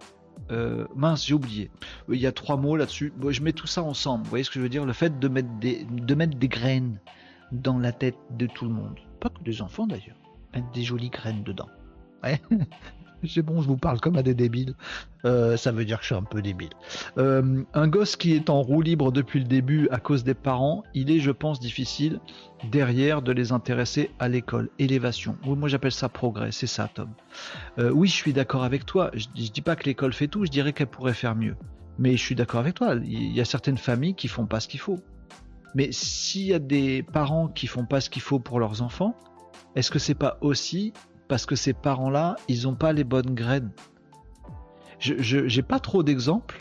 euh, 0.51 0.87
mince, 0.95 1.27
j'ai 1.27 1.35
oublié. 1.35 1.71
Il 2.09 2.19
y 2.19 2.27
a 2.27 2.33
trois 2.33 2.57
mots 2.57 2.77
là-dessus. 2.77 3.13
je 3.29 3.43
mets 3.43 3.53
tout 3.53 3.67
ça 3.67 3.83
ensemble. 3.83 4.25
Vous 4.25 4.31
voyez 4.31 4.45
ce 4.45 4.51
que 4.51 4.59
je 4.59 4.63
veux 4.63 4.69
dire? 4.69 4.85
Le 4.85 4.93
fait 4.93 5.19
de 5.19 5.29
mettre, 5.29 5.51
des, 5.61 5.85
de 5.85 6.15
mettre 6.15 6.37
des 6.37 6.49
graines 6.49 7.01
dans 7.53 7.79
la 7.79 7.93
tête 7.93 8.17
de 8.31 8.47
tout 8.47 8.65
le 8.65 8.73
monde. 8.73 8.99
Pas 9.21 9.29
que 9.29 9.43
des 9.43 9.63
enfants 9.63 9.87
d'ailleurs. 9.87 10.17
Mettre 10.55 10.71
des 10.73 10.83
jolies 10.83 11.11
graines 11.11 11.43
dedans. 11.43 11.69
C'est 13.29 13.43
bon, 13.43 13.61
je 13.61 13.69
vous 13.69 13.77
parle 13.77 14.01
comme 14.01 14.17
à 14.17 14.23
des 14.23 14.35
débiles. 14.35 14.75
Euh, 15.25 15.57
ça 15.57 15.73
veut 15.73 15.85
dire 15.85 15.99
que 15.99 16.03
je 16.03 16.09
suis 16.09 16.15
un 16.15 16.23
peu 16.23 16.43
débile. 16.43 16.71
Euh, 17.19 17.63
un 17.75 17.89
gosse 17.89 18.17
qui 18.17 18.35
est 18.35 18.51
en 18.51 18.63
roue 18.63 18.83
libre 18.83 19.13
depuis 19.13 19.41
le 19.41 19.47
début 19.47 19.89
à 19.91 19.99
cause 19.99 20.25
des 20.25 20.35
parents, 20.35 20.85
il 20.95 21.11
est, 21.11 21.21
je 21.21 21.31
pense, 21.31 21.61
difficile 21.61 22.21
derrière 22.71 23.23
de 23.23 23.33
les 23.33 23.53
intéresser 23.53 24.11
à 24.19 24.29
l'école. 24.29 24.69
Élévation. 24.79 25.37
Moi 25.45 25.69
j'appelle 25.69 25.93
ça 25.93 26.09
progrès, 26.09 26.53
c'est 26.53 26.67
ça, 26.67 26.89
Tom. 26.93 27.11
Euh, 27.79 27.91
oui, 27.91 28.09
je 28.09 28.15
suis 28.15 28.33
d'accord 28.33 28.65
avec 28.65 28.87
toi. 28.87 29.11
Je, 29.15 29.27
je 29.37 29.51
dis 29.51 29.63
pas 29.63 29.77
que 29.77 29.85
l'école 29.85 30.13
fait 30.13 30.29
tout, 30.29 30.45
je 30.45 30.51
dirais 30.51 30.73
qu'elle 30.73 30.89
pourrait 30.89 31.15
faire 31.15 31.35
mieux. 31.35 31.57
Mais 31.99 32.17
je 32.17 32.23
suis 32.23 32.35
d'accord 32.35 32.61
avec 32.61 32.75
toi. 32.75 32.95
Il 33.05 33.33
y 33.33 33.41
a 33.41 33.45
certaines 33.45 33.79
familles 33.79 34.15
qui 34.15 34.29
font 34.29 34.47
pas 34.47 34.61
ce 34.61 34.69
qu'il 34.69 34.81
faut. 34.81 35.01
Mais 35.75 35.91
s'il 35.93 36.47
y 36.47 36.55
a 36.55 36.59
des 36.59 37.03
parents 37.03 37.49
qui 37.49 37.67
font 37.67 37.85
pas 37.85 38.01
ce 38.01 38.09
qu'il 38.09 38.23
faut 38.23 38.39
pour 38.39 38.61
leurs 38.61 38.83
enfants, 38.83 39.15
est-ce 39.75 39.91
que 39.91 39.99
c'est 39.99 40.15
pas 40.15 40.39
aussi 40.41 40.93
parce 41.29 41.47
que 41.47 41.57
ces 41.57 41.75
parents-là, 41.75 42.37
ils 42.49 42.65
n'ont 42.65 42.75
pas 42.75 42.93
les 42.93 43.05
bonnes 43.05 43.35
graines. 43.35 43.71
Je 44.99 45.45
n'ai 45.45 45.63
pas 45.63 45.79
trop 45.79 46.03
d'exemples. 46.03 46.61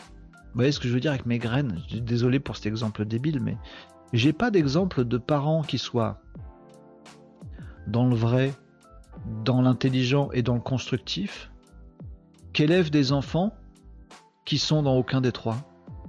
Vous 0.57 0.61
voyez 0.61 0.71
ce 0.71 0.79
que 0.79 0.87
je 0.87 0.93
veux 0.93 0.99
dire 0.99 1.11
avec 1.11 1.25
mes 1.25 1.39
graines? 1.39 1.81
Désolé 1.91 2.39
pour 2.39 2.55
cet 2.55 2.65
exemple 2.65 3.05
débile, 3.05 3.39
mais 3.41 3.57
j'ai 4.13 4.33
pas 4.33 4.51
d'exemple 4.51 5.05
de 5.05 5.17
parents 5.17 5.63
qui 5.63 5.77
soient 5.77 6.21
dans 7.87 8.07
le 8.07 8.15
vrai, 8.15 8.53
dans 9.43 9.61
l'intelligent 9.61 10.29
et 10.33 10.43
dans 10.43 10.55
le 10.55 10.61
constructif, 10.61 11.51
qui 12.53 12.63
élèvent 12.63 12.91
des 12.91 13.11
enfants 13.11 13.53
qui 14.45 14.57
sont 14.57 14.83
dans 14.83 14.95
aucun 14.95 15.21
des 15.21 15.31
trois. 15.31 15.57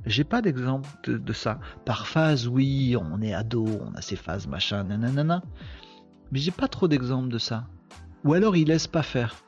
J'ai 0.06 0.24
pas 0.24 0.42
d'exemple 0.42 0.88
de, 1.04 1.18
de, 1.18 1.32
ça. 1.32 1.60
Par 1.84 2.06
phase, 2.06 2.46
oui, 2.48 2.96
on 2.96 3.20
est 3.20 3.34
ado, 3.34 3.66
on 3.66 3.94
a 3.94 4.00
ces 4.00 4.16
phases, 4.16 4.46
machin, 4.46 4.84
nanana. 4.84 5.42
Mais 6.30 6.38
j'ai 6.38 6.50
pas 6.50 6.68
trop 6.68 6.88
d'exemples 6.88 7.28
de 7.28 7.38
ça. 7.38 7.66
Ou 8.28 8.34
alors 8.34 8.56
ils 8.56 8.68
laissent 8.68 8.86
pas 8.86 9.02
faire. 9.02 9.42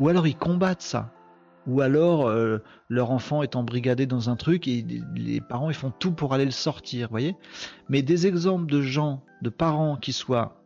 Ou 0.00 0.08
alors 0.08 0.26
ils 0.26 0.36
combattent 0.36 0.82
ça. 0.82 1.12
Ou 1.68 1.82
alors 1.82 2.26
euh, 2.26 2.58
leur 2.88 3.12
enfant 3.12 3.44
est 3.44 3.54
embrigadé 3.54 4.06
dans 4.06 4.28
un 4.28 4.34
truc 4.34 4.66
et 4.66 4.84
les 5.14 5.40
parents 5.40 5.70
ils 5.70 5.76
font 5.76 5.92
tout 5.96 6.10
pour 6.10 6.34
aller 6.34 6.44
le 6.44 6.50
sortir, 6.50 7.10
voyez. 7.10 7.36
Mais 7.88 8.02
des 8.02 8.26
exemples 8.26 8.66
de 8.66 8.80
gens, 8.80 9.22
de 9.42 9.50
parents 9.50 9.94
qui 9.94 10.12
soient 10.12 10.60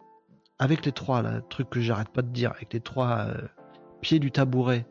avec 0.59 0.87
les 0.87 0.93
trois, 0.93 1.21
là, 1.21 1.43
truc 1.43 1.69
que 1.69 1.83
j'arrête 1.83 2.09
pas 2.09 2.23
de 2.23 2.31
dire, 2.31 2.53
avec 2.53 2.73
les 2.73 2.81
trois 2.81 3.27
euh, 3.27 3.35
pieds 4.01 4.19
du 4.19 4.31
tabouret, 4.31 4.87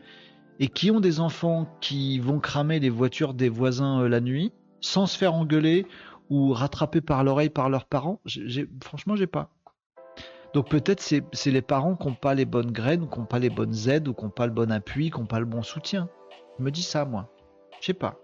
et 0.60 0.68
qui 0.68 0.92
ont 0.92 1.00
des 1.00 1.20
enfants 1.20 1.68
qui 1.82 2.20
vont 2.20 2.40
cramer 2.40 2.80
les 2.80 2.92
voitures 2.92 3.34
des 3.34 3.50
voisins 3.50 4.02
euh, 4.02 4.08
la 4.08 4.22
nuit, 4.22 4.54
sans 4.82 5.08
se 5.08 5.18
faire 5.18 5.34
engueuler 5.34 5.88
ou 6.30 6.54
rattraper 6.54 7.02
par 7.02 7.24
l'oreille 7.24 7.50
par 7.50 7.72
leurs 7.72 7.86
parents, 7.86 8.22
franchement 8.84 9.16
j'ai 9.16 9.26
pas. 9.26 9.57
Donc 10.58 10.70
peut-être 10.70 11.02
c'est 11.02 11.52
les 11.52 11.62
parents 11.62 11.96
qui 11.96 12.08
n'ont 12.08 12.16
pas 12.16 12.34
les 12.34 12.46
bonnes 12.46 12.72
graines, 12.72 13.08
qui 13.08 13.20
n'ont 13.20 13.28
pas 13.28 13.38
les 13.38 13.52
bonnes 13.52 13.76
aides, 13.88 14.08
ou 14.08 14.16
qui 14.16 14.24
n'ont 14.24 14.32
pas 14.32 14.48
le 14.48 14.52
bon 14.52 14.72
appui, 14.72 15.12
qui 15.12 15.20
n'ont 15.20 15.28
pas 15.28 15.40
le 15.40 15.46
bon 15.46 15.62
soutien. 15.62 16.10
Je 16.58 16.64
me 16.64 16.72
dis 16.72 16.82
ça, 16.82 17.06
moi. 17.06 17.30
Je 17.80 17.86
sais 17.86 17.94
pas. 17.94 18.16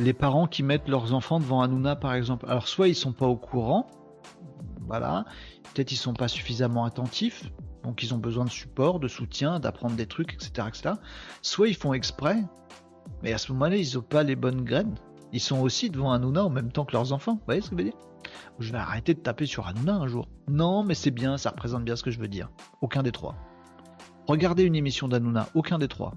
Les 0.00 0.12
parents 0.12 0.48
qui 0.48 0.64
mettent 0.64 0.88
leurs 0.88 1.14
enfants 1.14 1.38
devant 1.38 1.62
Hanouna, 1.62 1.94
par 1.94 2.14
exemple. 2.14 2.46
Alors 2.48 2.66
soit 2.66 2.88
ils 2.88 2.96
sont 2.96 3.12
pas 3.12 3.28
au 3.28 3.36
courant, 3.36 3.86
voilà. 4.88 5.24
Peut-être 5.72 5.92
ils 5.92 5.96
sont 5.96 6.14
pas 6.14 6.26
suffisamment 6.26 6.84
attentifs, 6.84 7.52
donc 7.84 8.02
ils 8.02 8.12
ont 8.12 8.18
besoin 8.18 8.44
de 8.44 8.50
support, 8.50 8.98
de 8.98 9.06
soutien, 9.06 9.60
d'apprendre 9.60 9.94
des 9.94 10.06
trucs, 10.06 10.34
etc., 10.34 10.66
etc. 10.66 10.94
Soit 11.42 11.68
ils 11.68 11.76
font 11.76 11.92
exprès, 11.92 12.42
mais 13.22 13.32
à 13.32 13.38
ce 13.38 13.52
moment-là 13.52 13.76
ils 13.76 13.94
n'ont 13.94 14.02
pas 14.02 14.24
les 14.24 14.34
bonnes 14.34 14.64
graines. 14.64 14.96
Ils 15.32 15.40
sont 15.40 15.60
aussi 15.60 15.90
devant 15.90 16.12
Hanouna 16.12 16.44
en 16.44 16.50
même 16.50 16.70
temps 16.70 16.84
que 16.84 16.92
leurs 16.92 17.12
enfants. 17.12 17.34
Vous 17.34 17.44
voyez 17.46 17.60
ce 17.60 17.70
que 17.70 17.76
je 17.76 17.82
veux 17.82 17.90
dire? 17.90 17.98
Je 18.58 18.70
vais 18.70 18.78
arrêter 18.78 19.14
de 19.14 19.20
taper 19.20 19.46
sur 19.46 19.66
Hanouna 19.66 19.94
un 19.94 20.06
jour. 20.06 20.28
Non, 20.48 20.84
mais 20.84 20.94
c'est 20.94 21.10
bien, 21.10 21.38
ça 21.38 21.50
représente 21.50 21.84
bien 21.84 21.96
ce 21.96 22.02
que 22.02 22.10
je 22.10 22.20
veux 22.20 22.28
dire. 22.28 22.50
Aucun 22.80 23.02
des 23.02 23.12
trois. 23.12 23.34
Regardez 24.28 24.64
une 24.64 24.76
émission 24.76 25.08
d'Hanouna, 25.08 25.48
aucun 25.54 25.78
des 25.78 25.88
trois. 25.88 26.14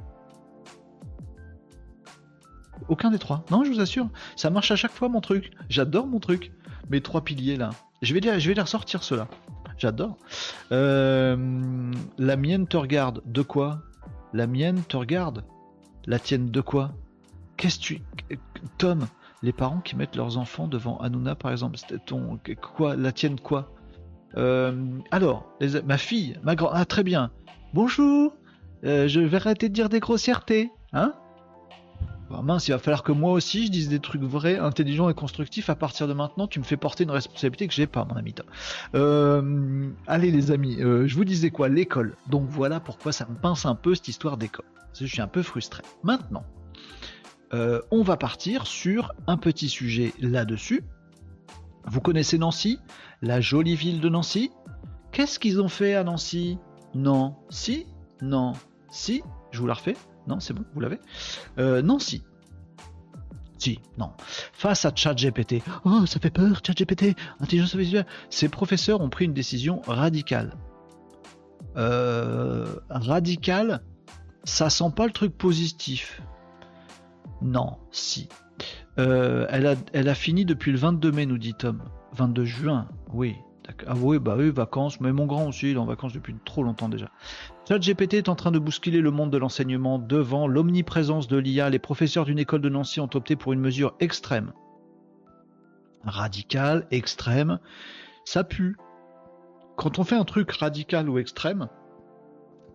Aucun 2.90 3.10
des 3.10 3.20
trois. 3.20 3.44
Non, 3.52 3.64
je 3.64 3.72
vous 3.72 3.80
assure, 3.80 4.10
ça 4.36 4.50
marche 4.50 4.70
à 4.70 4.76
chaque 4.76 4.92
fois 4.92 5.10
mon 5.10 5.22
truc. 5.22 5.52
J'adore 5.70 6.08
mon 6.08 6.20
truc. 6.20 6.52
Mes 6.90 7.02
trois 7.02 7.22
piliers 7.22 7.56
là. 7.56 7.72
Je 8.02 8.14
vais 8.14 8.20
les, 8.20 8.40
je 8.40 8.52
vais 8.52 8.62
ressortir 8.62 9.02
ceux-là. 9.02 9.28
J'adore. 9.78 10.18
Euh, 10.72 11.92
la 12.18 12.36
mienne 12.36 12.68
te 12.68 12.78
regarde. 12.78 13.22
De 13.26 13.42
quoi? 13.42 13.82
La 14.34 14.46
mienne 14.46 14.84
te 14.84 14.98
regarde? 14.98 15.46
La 16.06 16.20
tienne 16.20 16.52
de 16.52 16.62
quoi? 16.62 16.92
Qu'est-ce 17.58 17.80
que 17.80 17.84
tu... 17.84 18.02
Tom, 18.78 19.08
les 19.42 19.54
parents 19.54 19.80
qui 19.80 19.96
mettent 19.96 20.16
leurs 20.16 20.38
enfants 20.38 20.68
devant 20.68 20.98
Hanouna, 20.98 21.36
par 21.36 21.52
exemple, 21.52 21.78
ton 22.06 22.40
quoi, 22.62 22.96
la 22.96 23.12
tienne 23.12 23.40
quoi? 23.40 23.72
Euh, 24.38 25.00
Alors, 25.12 25.46
ma 25.86 25.98
fille, 25.98 26.38
ma 26.44 26.56
grand, 26.56 26.70
ah 26.74 26.86
très 26.86 27.04
bien. 27.04 27.32
Bonjour, 27.74 28.34
euh, 28.84 29.08
je 29.08 29.20
vais 29.22 29.38
arrêter 29.38 29.70
de 29.70 29.74
dire 29.74 29.88
des 29.88 30.00
grossièretés, 30.00 30.72
hein? 30.94 31.14
Bah, 32.30 32.42
mince, 32.44 32.68
il 32.68 32.72
va 32.72 32.80
falloir 32.80 33.04
que 33.04 33.12
moi 33.12 33.32
aussi 33.34 33.68
je 33.68 33.72
dise 33.72 33.88
des 33.88 34.00
trucs 34.00 34.24
vrais, 34.24 34.58
intelligents 34.58 35.10
et 35.10 35.14
constructifs. 35.14 35.70
À 35.70 35.76
partir 35.76 36.08
de 36.08 36.14
maintenant, 36.14 36.48
tu 36.48 36.60
me 36.60 36.66
fais 36.66 36.76
porter 36.76 37.04
une 37.04 37.12
responsabilité 37.12 37.68
que 37.68 37.74
j'ai 37.74 37.88
pas, 37.88 38.04
mon 38.04 38.16
ami. 38.16 38.34
Euh, 38.96 39.90
allez, 40.08 40.32
les 40.32 40.52
amis, 40.52 40.78
je 40.80 41.16
vous 41.16 41.24
disais 41.24 41.52
quoi? 41.52 41.70
L'école. 41.70 42.18
Donc 42.28 42.48
voilà 42.50 42.80
pourquoi 42.80 43.12
ça 43.12 43.28
me 43.30 43.36
pince 43.36 43.66
un 43.66 43.76
peu 43.76 43.94
cette 43.94 44.08
histoire 44.08 44.38
d'école. 44.38 44.66
Je 45.00 45.06
suis 45.06 45.22
un 45.22 45.28
peu 45.28 45.44
frustré. 45.44 45.84
Maintenant, 46.04 46.44
euh, 47.54 47.82
on 47.92 48.02
va 48.02 48.18
partir 48.18 48.68
sur 48.68 49.14
un 49.28 49.38
petit 49.38 49.70
sujet 49.70 50.14
là-dessus. 50.20 50.84
Vous 51.86 52.02
connaissez 52.02 52.38
Nancy 52.38 52.80
La 53.22 53.42
jolie 53.42 53.76
ville 53.76 54.02
de 54.02 54.10
Nancy? 54.10 54.52
Qu'est-ce 55.12 55.40
qu'ils 55.40 55.62
ont 55.62 55.70
fait 55.70 55.96
à 55.96 56.04
Nancy? 56.04 56.58
Non, 56.94 57.36
si, 57.50 57.86
non, 58.22 58.54
si. 58.90 59.22
Je 59.52 59.60
vous 59.60 59.68
la 59.68 59.76
refais 59.76 59.96
non, 60.28 60.40
c'est 60.40 60.54
bon, 60.54 60.64
vous 60.74 60.80
l'avez 60.80 61.00
euh, 61.60 61.82
Non, 61.82 62.00
si. 62.00 62.24
Non. 63.98 64.12
Face 64.54 64.86
à 64.86 64.92
ChatGPT, 64.94 65.64
oh, 65.86 66.06
ça 66.06 66.20
fait 66.20 66.30
peur, 66.30 66.62
ChatGPT, 66.64 67.16
intelligence 67.40 67.76
visuelle, 67.76 68.06
ces 68.30 68.48
professeurs 68.48 69.02
ont 69.02 69.10
pris 69.10 69.26
une 69.26 69.34
décision 69.34 69.82
radicale. 69.88 70.56
Euh, 71.76 72.68
radicale, 72.90 73.82
ça 74.44 74.70
sent 74.70 74.92
pas 74.96 75.08
le 75.08 75.12
truc 75.12 75.36
positif. 75.36 76.22
Non, 77.42 77.78
si. 77.92 78.30
Euh, 78.98 79.46
elle, 79.50 80.08
a, 80.08 80.16
fini 80.16 80.46
depuis 80.46 80.72
le 80.72 80.78
22 80.78 81.12
mai, 81.12 81.26
nous 81.26 81.38
dit 81.38 81.54
Tom. 81.54 81.82
22 82.14 82.46
juin, 82.46 82.88
oui. 83.14 83.36
Ah 83.88 83.94
oui, 83.98 84.20
bah 84.20 84.36
oui, 84.38 84.52
vacances, 84.52 85.02
mais 85.02 85.12
mon 85.12 85.26
grand 85.26 85.48
aussi, 85.48 85.72
il 85.72 85.76
est 85.76 85.80
en 85.80 85.86
vacances 85.86 86.14
depuis 86.14 86.36
trop 86.46 86.64
longtemps 86.64 86.88
déjà. 86.88 87.10
ChatGPT 87.68 88.14
est 88.14 88.30
en 88.30 88.36
train 88.36 88.52
de 88.52 88.60
bousculer 88.60 89.02
le 89.02 89.10
monde 89.10 89.32
de 89.32 89.38
l'enseignement 89.38 89.98
devant 89.98 90.48
l'omniprésence 90.48 91.28
de 91.28 91.38
l'IA. 91.38 91.70
Les 91.72 91.80
professeurs 91.80 92.26
d'une 92.26 92.38
école 92.38 92.62
de 92.62 92.70
Nancy 92.70 93.00
ont 93.00 93.10
opté 93.14 93.36
pour 93.36 93.54
une 93.54 93.60
mesure 93.60 93.96
extrême. 94.00 94.54
Radicale, 96.04 96.86
extrême, 96.92 97.60
ça 98.24 98.44
pue. 98.44 98.78
Quand 99.78 99.98
on 99.98 100.04
fait 100.04 100.16
un 100.16 100.26
truc 100.26 100.52
radical 100.52 101.10
ou 101.10 101.18
extrême, 101.18 101.68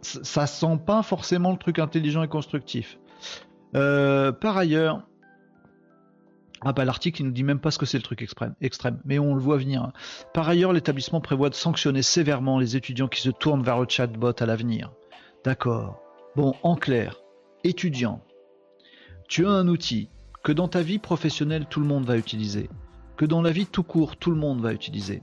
ça 0.02 0.46
sent 0.46 0.80
pas 0.84 1.02
forcément 1.02 1.52
le 1.52 1.58
truc 1.58 1.78
intelligent 1.78 2.22
et 2.24 2.28
constructif. 2.28 2.98
Euh, 3.74 4.32
par 4.32 4.56
ailleurs, 4.56 5.06
ah 6.62 6.72
bah 6.72 6.84
l'article 6.84 7.22
il 7.22 7.26
nous 7.26 7.32
dit 7.32 7.44
même 7.44 7.60
pas 7.60 7.70
ce 7.70 7.78
que 7.78 7.86
c'est 7.86 7.98
le 7.98 8.02
truc 8.02 8.22
extrême, 8.60 9.00
mais 9.04 9.18
on 9.18 9.34
le 9.34 9.40
voit 9.40 9.56
venir. 9.56 9.92
Par 10.34 10.48
ailleurs, 10.48 10.72
l'établissement 10.72 11.20
prévoit 11.20 11.48
de 11.48 11.54
sanctionner 11.54 12.02
sévèrement 12.02 12.58
les 12.58 12.76
étudiants 12.76 13.08
qui 13.08 13.22
se 13.22 13.30
tournent 13.30 13.62
vers 13.62 13.80
le 13.80 13.86
chatbot 13.88 14.34
à 14.38 14.46
l'avenir. 14.46 14.92
D'accord. 15.44 16.02
Bon, 16.36 16.54
en 16.62 16.76
clair, 16.76 17.16
étudiant, 17.64 18.22
tu 19.28 19.46
as 19.46 19.50
un 19.50 19.68
outil 19.68 20.10
que 20.42 20.52
dans 20.52 20.68
ta 20.68 20.82
vie 20.82 20.98
professionnelle 20.98 21.66
tout 21.68 21.80
le 21.80 21.86
monde 21.86 22.04
va 22.04 22.16
utiliser, 22.16 22.68
que 23.16 23.24
dans 23.24 23.42
la 23.42 23.52
vie 23.52 23.66
tout 23.66 23.82
court 23.82 24.16
tout 24.16 24.30
le 24.30 24.36
monde 24.36 24.60
va 24.60 24.72
utiliser. 24.72 25.22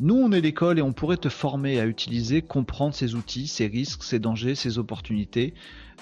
Nous, 0.00 0.16
on 0.16 0.32
est 0.32 0.40
l'école 0.40 0.80
et 0.80 0.82
on 0.82 0.92
pourrait 0.92 1.16
te 1.16 1.28
former 1.28 1.78
à 1.78 1.86
utiliser, 1.86 2.42
comprendre 2.42 2.92
ces 2.92 3.14
outils, 3.14 3.46
ces 3.46 3.68
risques, 3.68 4.02
ces 4.02 4.18
dangers, 4.18 4.56
ces 4.56 4.78
opportunités, 4.78 5.54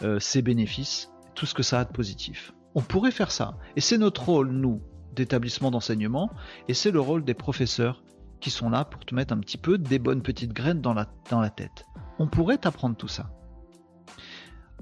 euh, 0.03 0.19
ces 0.19 0.41
bénéfices, 0.41 1.11
tout 1.35 1.47
ce 1.47 1.55
que 1.55 1.63
ça 1.63 1.81
a 1.81 1.85
de 1.85 1.93
positif. 1.93 2.53
On 2.75 2.83
pourrait 2.83 3.11
faire 3.11 3.31
ça. 3.31 3.57
Et 3.77 3.81
c'est 3.81 3.99
notre 3.99 4.25
rôle, 4.25 4.51
nous, 4.51 4.81
d'établissement 5.15 5.71
d'enseignement, 5.71 6.31
et 6.69 6.75
c'est 6.75 6.91
le 6.91 7.01
rôle 7.01 7.25
des 7.25 7.35
professeurs 7.35 8.03
qui 8.41 8.51
sont 8.51 8.71
là 8.71 8.85
pour 8.85 9.05
te 9.05 9.15
mettre 9.15 9.35
un 9.35 9.39
petit 9.39 9.59
peu 9.59 9.79
des 9.79 9.99
bonnes 9.99 10.23
petites 10.23 10.53
graines 10.53 10.81
dans 10.81 10.95
la, 10.95 11.51
tête. 11.51 11.85
On 12.19 12.27
pourrait 12.27 12.59
t'apprendre 12.59 12.97
tout 12.97 13.09
ça. 13.09 13.31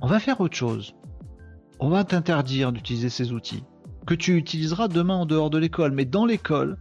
On 0.00 0.06
va 0.06 0.20
faire 0.20 0.40
autre 0.40 0.56
chose. 0.56 0.94
On 1.80 1.88
va 1.88 2.04
t'interdire 2.04 2.72
d'utiliser 2.72 3.08
ces 3.08 3.32
outils, 3.32 3.64
que 4.06 4.14
tu 4.14 4.36
utiliseras 4.36 4.88
demain 4.88 5.16
en 5.16 5.26
dehors 5.26 5.50
de 5.50 5.58
l'école. 5.58 5.92
Mais 5.92 6.04
dans 6.04 6.26
l'école, 6.26 6.78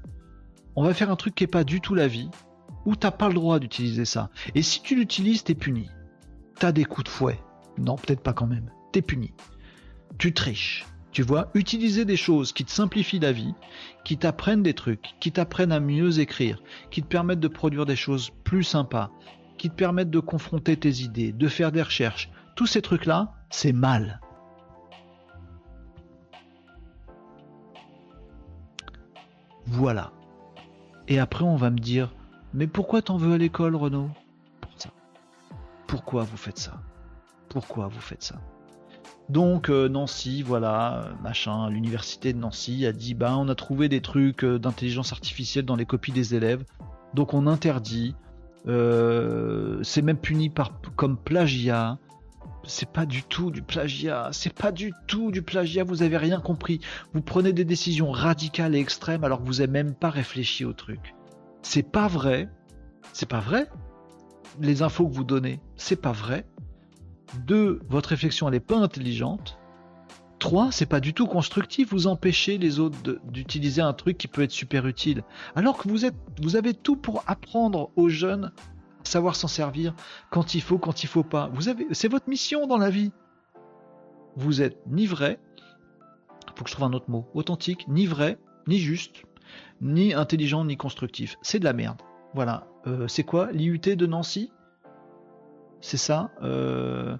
on 0.75 0.83
va 0.83 0.93
faire 0.93 1.11
un 1.11 1.15
truc 1.15 1.35
qui 1.35 1.43
n'est 1.43 1.47
pas 1.47 1.63
du 1.63 1.81
tout 1.81 1.95
la 1.95 2.07
vie, 2.07 2.29
où 2.85 2.95
tu 2.95 3.05
n'as 3.05 3.11
pas 3.11 3.27
le 3.27 3.33
droit 3.33 3.59
d'utiliser 3.59 4.05
ça. 4.05 4.29
Et 4.55 4.61
si 4.61 4.81
tu 4.81 4.95
l'utilises, 4.95 5.43
tu 5.43 5.51
es 5.51 5.55
puni. 5.55 5.89
Tu 6.59 6.65
as 6.65 6.71
des 6.71 6.85
coups 6.85 7.05
de 7.05 7.09
fouet. 7.09 7.39
Non, 7.77 7.95
peut-être 7.95 8.21
pas 8.21 8.33
quand 8.33 8.47
même. 8.47 8.71
Tu 8.93 8.99
es 8.99 9.01
puni. 9.01 9.33
Tu 10.17 10.33
triches. 10.33 10.85
Tu 11.11 11.23
vois, 11.23 11.49
utiliser 11.55 12.05
des 12.05 12.17
choses 12.17 12.53
qui 12.53 12.63
te 12.63 12.69
simplifient 12.71 13.19
la 13.19 13.31
vie, 13.31 13.55
qui 14.03 14.17
t'apprennent 14.17 14.61
des 14.61 14.75
trucs, 14.75 15.15
qui 15.19 15.31
t'apprennent 15.31 15.71
à 15.71 15.79
mieux 15.79 16.19
écrire, 16.19 16.61
qui 16.91 17.01
te 17.01 17.07
permettent 17.07 17.39
de 17.39 17.47
produire 17.47 17.85
des 17.85 17.95
choses 17.95 18.29
plus 18.43 18.63
sympas, 18.63 19.09
qui 19.57 19.69
te 19.69 19.75
permettent 19.75 20.11
de 20.11 20.19
confronter 20.19 20.77
tes 20.77 21.01
idées, 21.01 21.31
de 21.31 21.47
faire 21.47 21.71
des 21.71 21.81
recherches. 21.81 22.29
Tous 22.55 22.67
ces 22.67 22.81
trucs-là, 22.81 23.33
c'est 23.49 23.73
mal. 23.73 24.21
Voilà. 29.65 30.13
Et 31.07 31.19
après, 31.19 31.43
on 31.43 31.55
va 31.55 31.69
me 31.69 31.79
dire, 31.79 32.13
mais 32.53 32.67
pourquoi 32.67 33.01
t'en 33.01 33.17
veux 33.17 33.33
à 33.33 33.37
l'école, 33.37 33.75
Renaud? 33.75 34.09
Pour 34.61 34.71
ça. 34.75 34.89
Pourquoi 35.87 36.23
vous 36.23 36.37
faites 36.37 36.59
ça? 36.59 36.81
Pourquoi 37.49 37.87
vous 37.87 38.01
faites 38.01 38.23
ça? 38.23 38.35
Donc 39.29 39.69
euh, 39.69 39.89
Nancy, 39.89 40.41
voilà, 40.41 41.03
euh, 41.03 41.13
machin, 41.21 41.69
l'université 41.69 42.31
de 42.31 42.39
Nancy 42.39 42.85
a 42.85 42.93
dit 42.93 43.13
bah 43.13 43.35
on 43.37 43.49
a 43.49 43.55
trouvé 43.55 43.89
des 43.89 44.01
trucs 44.01 44.45
euh, 44.45 44.57
d'intelligence 44.57 45.11
artificielle 45.11 45.65
dans 45.65 45.75
les 45.75 45.85
copies 45.85 46.13
des 46.13 46.33
élèves, 46.33 46.63
donc 47.13 47.33
on 47.33 47.45
interdit. 47.45 48.15
c'est 48.65 50.01
même 50.01 50.17
puni 50.17 50.49
par 50.49 50.71
comme 50.95 51.17
plagiat. 51.17 51.97
C'est 52.63 52.91
pas 52.91 53.05
du 53.05 53.23
tout 53.23 53.49
du 53.49 53.61
plagiat, 53.61 54.29
c'est 54.33 54.53
pas 54.53 54.73
du 54.73 54.91
tout 55.07 55.31
du 55.31 55.41
plagiat, 55.41 55.85
vous 55.85 56.03
avez 56.03 56.17
rien 56.17 56.41
compris. 56.41 56.81
Vous 57.13 57.21
prenez 57.21 57.53
des 57.53 57.63
décisions 57.63 58.11
radicales 58.11 58.75
et 58.75 58.79
extrêmes 58.79 59.23
alors 59.23 59.39
que 59.41 59.45
vous 59.45 59.61
avez 59.61 59.71
même 59.71 59.93
pas 59.93 60.09
réfléchi 60.09 60.65
au 60.65 60.73
truc. 60.73 61.15
C'est 61.61 61.89
pas 61.89 62.07
vrai, 62.07 62.49
c'est 63.13 63.29
pas 63.29 63.39
vrai. 63.39 63.69
Les 64.59 64.81
infos 64.81 65.07
que 65.07 65.13
vous 65.13 65.23
donnez, 65.23 65.61
c'est 65.77 66.01
pas 66.01 66.11
vrai. 66.11 66.45
Deux, 67.45 67.81
votre 67.89 68.09
réflexion 68.09 68.47
elle 68.47 68.53
n'est 68.53 68.59
pas 68.59 68.77
intelligente. 68.77 69.57
Trois, 70.39 70.71
c'est 70.71 70.85
pas 70.85 70.99
du 70.99 71.13
tout 71.13 71.25
constructif. 71.25 71.89
Vous 71.91 72.07
empêchez 72.07 72.57
les 72.57 72.79
autres 72.79 72.97
d'utiliser 73.25 73.81
un 73.81 73.93
truc 73.93 74.17
qui 74.17 74.27
peut 74.27 74.43
être 74.43 74.51
super 74.51 74.85
utile. 74.85 75.23
Alors 75.55 75.77
que 75.77 75.89
vous 75.89 76.05
êtes, 76.05 76.15
vous 76.41 76.55
avez 76.55 76.73
tout 76.73 76.95
pour 76.95 77.23
apprendre 77.27 77.89
aux 77.95 78.09
jeunes 78.09 78.51
à 79.01 79.09
savoir 79.09 79.35
s'en 79.35 79.47
servir 79.47 79.95
quand 80.29 80.53
il 80.53 80.61
faut, 80.61 80.77
quand 80.77 81.03
il 81.03 81.07
faut 81.07 81.23
pas. 81.23 81.49
C'est 81.91 82.07
votre 82.07 82.29
mission 82.29 82.67
dans 82.67 82.77
la 82.77 82.89
vie. 82.89 83.11
Vous 84.35 84.61
êtes 84.61 84.77
ni 84.85 85.07
vrai, 85.07 85.39
faut 86.57 86.63
que 86.63 86.69
je 86.69 86.75
trouve 86.75 86.87
un 86.87 86.93
autre 86.93 87.09
mot, 87.09 87.27
authentique, 87.33 87.87
ni 87.87 88.05
vrai, 88.05 88.37
ni 88.67 88.79
juste, 88.79 89.23
ni 89.81 90.13
intelligent, 90.13 90.65
ni 90.65 90.75
constructif. 90.75 91.37
C'est 91.41 91.59
de 91.59 91.63
la 91.63 91.73
merde. 91.73 92.01
Voilà. 92.33 92.67
Euh, 92.87 93.07
c'est 93.07 93.23
quoi 93.23 93.51
l'IUT 93.51 93.79
de 93.79 94.05
Nancy? 94.05 94.51
C'est 95.81 95.97
ça. 95.97 96.31
Euh, 96.41 97.17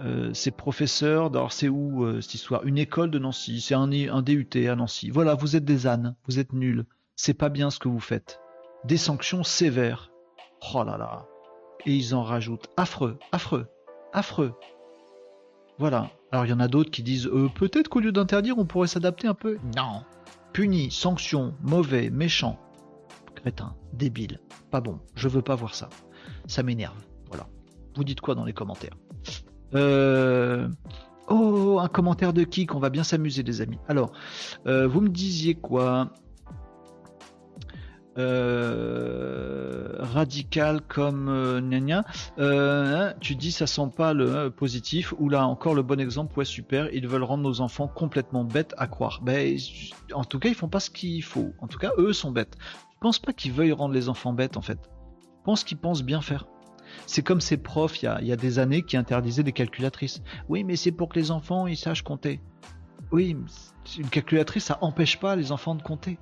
euh, 0.00 0.30
c'est 0.32 0.50
professeur, 0.50 1.26
alors 1.26 1.52
c'est 1.52 1.68
où 1.68 2.04
euh, 2.04 2.20
cette 2.20 2.34
histoire? 2.34 2.64
Une 2.64 2.78
école 2.78 3.10
de 3.10 3.18
Nancy, 3.18 3.60
c'est 3.60 3.74
un, 3.74 3.88
DUT 3.88 4.48
à 4.68 4.74
Nancy. 4.74 5.10
Voilà, 5.10 5.34
vous 5.34 5.56
êtes 5.56 5.64
des 5.64 5.86
ânes, 5.86 6.16
vous 6.26 6.38
êtes 6.38 6.52
nuls. 6.52 6.86
C'est 7.16 7.34
pas 7.34 7.48
bien 7.48 7.70
ce 7.70 7.78
que 7.78 7.88
vous 7.88 8.00
faites. 8.00 8.40
Des 8.84 8.96
sanctions 8.96 9.44
sévères. 9.44 10.10
Oh 10.74 10.84
là 10.84 10.96
là. 10.96 11.26
Et 11.84 11.94
ils 11.94 12.14
en 12.14 12.22
rajoutent. 12.22 12.68
Affreux, 12.76 13.18
affreux, 13.32 13.66
affreux. 14.12 14.54
Voilà. 15.78 16.10
Alors 16.32 16.46
il 16.46 16.50
y 16.50 16.54
en 16.54 16.60
a 16.60 16.68
d'autres 16.68 16.90
qui 16.90 17.02
disent 17.02 17.30
peut-être 17.54 17.88
qu'au 17.88 18.00
lieu 18.00 18.12
d'interdire, 18.12 18.58
on 18.58 18.64
pourrait 18.64 18.88
s'adapter 18.88 19.26
un 19.26 19.34
peu. 19.34 19.58
Non. 19.76 20.02
Puni, 20.52 20.90
sanction, 20.90 21.54
mauvais, 21.62 22.10
méchant. 22.10 22.58
Crétin, 23.34 23.74
débile. 23.92 24.40
Pas 24.70 24.80
bon. 24.80 24.98
Je 25.14 25.28
veux 25.28 25.42
pas 25.42 25.54
voir 25.54 25.74
ça. 25.74 25.88
Ça 26.46 26.62
m'énerve. 26.62 27.09
Vous 28.00 28.04
dites 28.04 28.22
quoi 28.22 28.34
dans 28.34 28.46
les 28.46 28.54
commentaires 28.54 28.96
euh, 29.74 30.66
Oh, 31.28 31.78
un 31.82 31.88
commentaire 31.88 32.32
de 32.32 32.44
qui 32.44 32.64
qu'on 32.64 32.78
va 32.78 32.88
bien 32.88 33.04
s'amuser, 33.04 33.42
les 33.42 33.60
amis. 33.60 33.76
Alors, 33.88 34.12
euh, 34.66 34.88
vous 34.88 35.02
me 35.02 35.10
disiez 35.10 35.54
quoi 35.54 36.10
euh, 38.16 39.96
radical 39.98 40.80
comme 40.80 41.28
euh, 41.28 41.60
hein, 42.38 43.14
tu 43.20 43.36
dis 43.36 43.52
ça 43.52 43.66
sent 43.66 43.90
pas 43.94 44.14
le 44.14 44.48
positif. 44.48 45.12
Ou 45.18 45.28
là 45.28 45.46
encore 45.46 45.74
le 45.74 45.82
bon 45.82 46.00
exemple. 46.00 46.38
Ouais 46.38 46.46
super. 46.46 46.88
Ils 46.94 47.06
veulent 47.06 47.24
rendre 47.24 47.42
nos 47.42 47.60
enfants 47.60 47.86
complètement 47.86 48.44
bêtes 48.44 48.72
à 48.78 48.86
croire. 48.86 49.20
Ben 49.22 49.58
en 50.14 50.24
tout 50.24 50.38
cas 50.38 50.48
ils 50.48 50.54
font 50.54 50.70
pas 50.70 50.80
ce 50.80 50.88
qu'il 50.88 51.22
faut. 51.22 51.52
En 51.58 51.66
tout 51.66 51.78
cas 51.78 51.90
eux 51.98 52.14
sont 52.14 52.30
bêtes. 52.30 52.56
Je 52.94 52.98
pense 53.02 53.18
pas 53.18 53.34
qu'ils 53.34 53.52
veuillent 53.52 53.72
rendre 53.72 53.92
les 53.92 54.08
enfants 54.08 54.32
bêtes 54.32 54.56
en 54.56 54.62
fait. 54.62 54.78
Je 55.40 55.44
pense 55.44 55.64
qu'ils 55.64 55.76
pensent 55.76 56.02
bien 56.02 56.22
faire 56.22 56.46
c'est 57.06 57.22
comme 57.22 57.40
ces 57.40 57.56
profs 57.56 58.02
il 58.02 58.06
y, 58.22 58.32
a, 58.32 58.36
des 58.36 58.58
années 58.58 58.82
qui 58.82 58.96
interdisaient 58.96 59.42
des 59.42 59.52
calculatrices. 59.52 60.22
Oui, 60.48 60.64
mais 60.64 60.76
c'est 60.76 60.92
pour 60.92 61.08
que 61.08 61.18
les 61.18 61.30
enfants 61.30 61.66
ils 61.66 61.76
sachent 61.76 62.02
compter. 62.02 62.40
Oui, 63.12 63.36
une 63.98 64.08
calculatrice 64.08 64.64
ça 64.64 64.78
empêche 64.80 65.18
pas 65.18 65.36
les 65.36 65.52
enfants 65.52 65.74
de 65.74 65.82
compter. 65.82 66.18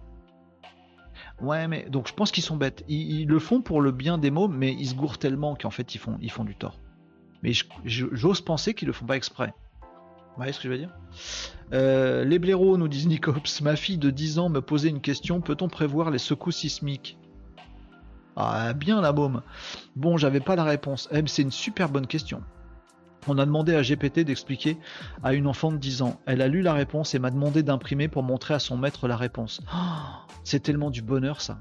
Ouais, 1.41 1.69
mais 1.69 1.87
donc 1.89 2.09
je 2.09 2.15
pense 2.15 2.33
qu'ils 2.33 2.43
sont 2.43 2.57
bêtes. 2.57 2.85
Ils, 2.89 3.27
le 3.27 3.39
font 3.39 3.61
pour 3.61 3.81
le 3.81 3.93
bien 3.93 4.19
des 4.19 4.31
mots, 4.31 4.49
mais 4.49 4.73
ils 4.73 4.89
se 4.89 4.95
gourrent 4.95 5.19
tellement 5.19 5.55
qu'en 5.55 5.71
fait 5.71 5.95
ils 5.95 5.99
font, 5.99 6.45
du 6.45 6.57
tort. 6.57 6.81
Mais 7.43 7.53
j'ose 7.85 8.41
penser 8.41 8.75
qu'ils 8.75 8.89
le 8.89 8.93
font 8.93 9.07
pas 9.07 9.17
exprès. 9.17 9.53
voyez 10.37 10.53
ce 10.53 10.59
que 10.59 10.65
je 10.65 10.73
veux 10.73 10.79
dire? 10.79 10.95
Euh, 11.73 12.25
Les 12.25 12.39
blaireaux, 12.39 12.77
nous 12.77 12.89
disent 12.89 13.07
Nicops. 13.07 13.61
Ma 13.61 13.77
fille 13.77 13.99
de 13.99 14.11
10 14.11 14.39
ans 14.41 14.49
me 14.49 14.61
posait 14.61 14.89
une 14.89 15.01
question. 15.01 15.41
Peut-on 15.41 15.69
prévoir 15.69 16.11
les 16.11 16.19
secousses 16.19 16.57
sismiques? 16.57 17.18
Ah, 18.41 18.73
bien 18.73 19.01
la 19.01 19.11
baume. 19.11 19.43
Bon, 19.97 20.17
j'avais 20.17 20.39
pas 20.39 20.55
la 20.55 20.63
réponse. 20.63 21.09
Eh, 21.11 21.23
c'est 21.27 21.43
une 21.43 21.51
super 21.51 21.89
bonne 21.89 22.07
question. 22.07 22.41
On 23.27 23.37
a 23.37 23.45
demandé 23.45 23.75
à 23.75 23.83
GPT 23.83 24.21
d'expliquer 24.21 24.79
à 25.25 25.35
une 25.35 25.49
enfant 25.49 25.73
de 25.73 25.77
10 25.77 26.03
ans. 26.03 26.21
Elle 26.25 26.41
a 26.41 26.47
lu 26.47 26.63
la 26.63 26.73
réponse 26.73 27.17
et 27.17 27.19
m'a 27.19 27.33
demandé 27.33 27.65
d'imprimer 27.65 28.07
pour 28.07 28.23
montrer 28.23 28.55
à 28.55 28.61
son 28.61 28.77
maître 28.77 29.09
la 29.09 29.17
réponse. 29.17 29.61
c'est 30.45 30.61
tellement 30.61 30.91
du 30.91 31.03
bonheur 31.03 31.41
ça. 31.41 31.59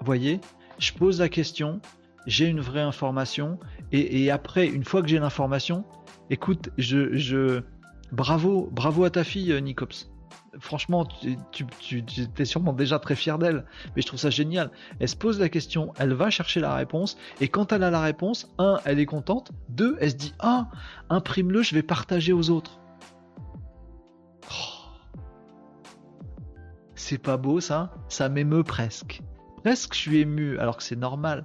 Voyez 0.00 0.40
Je 0.80 0.92
pose 0.92 1.20
la 1.20 1.28
question, 1.28 1.80
j'ai 2.26 2.46
une 2.46 2.60
vraie 2.60 2.82
information, 2.82 3.60
et, 3.92 4.28
après, 4.30 4.66
une 4.66 4.84
fois 4.84 5.02
que 5.02 5.08
j'ai 5.08 5.20
l'information, 5.20 5.84
écoute, 6.30 6.70
je, 6.78 7.16
je, 7.16 7.62
bravo, 8.10 8.68
bravo 8.72 9.04
à 9.04 9.10
ta 9.10 9.22
fille, 9.22 9.52
euh, 9.52 9.60
Nicops. 9.60 10.09
Franchement, 10.58 11.06
tu, 11.06 11.36
tu, 11.78 12.04
es 12.36 12.44
sûrement 12.44 12.72
déjà 12.72 12.98
très 12.98 13.14
fier 13.14 13.38
d'elle, 13.38 13.64
mais 13.94 14.02
je 14.02 14.06
trouve 14.06 14.18
ça 14.18 14.30
génial. 14.30 14.70
Elle 14.98 15.08
se 15.08 15.16
pose 15.16 15.38
la 15.38 15.48
question, 15.48 15.92
elle 15.98 16.12
va 16.12 16.28
chercher 16.30 16.58
la 16.58 16.74
réponse, 16.74 17.16
et 17.40 17.48
quand 17.48 17.72
elle 17.72 17.84
a 17.84 17.90
la 17.90 18.00
réponse, 18.00 18.52
un, 18.58 18.80
elle 18.84 18.98
est 18.98 19.06
contente, 19.06 19.52
deux, 19.68 19.96
elle 20.00 20.10
se 20.10 20.16
dit, 20.16 20.34
ah, 20.40 20.68
imprime-le, 21.08 21.62
je 21.62 21.74
vais 21.74 21.82
partager 21.82 22.32
aux 22.32 22.50
autres. 22.50 22.80
Oh. 24.50 24.80
C'est 26.96 27.18
pas 27.18 27.36
beau 27.36 27.60
ça? 27.60 27.92
Ça 28.08 28.28
m'émeut 28.28 28.64
presque. 28.64 29.22
Presque 29.62 29.94
je 29.94 29.98
suis 30.00 30.18
ému, 30.18 30.58
alors 30.58 30.76
que 30.76 30.82
c'est 30.82 30.96
normal. 30.96 31.44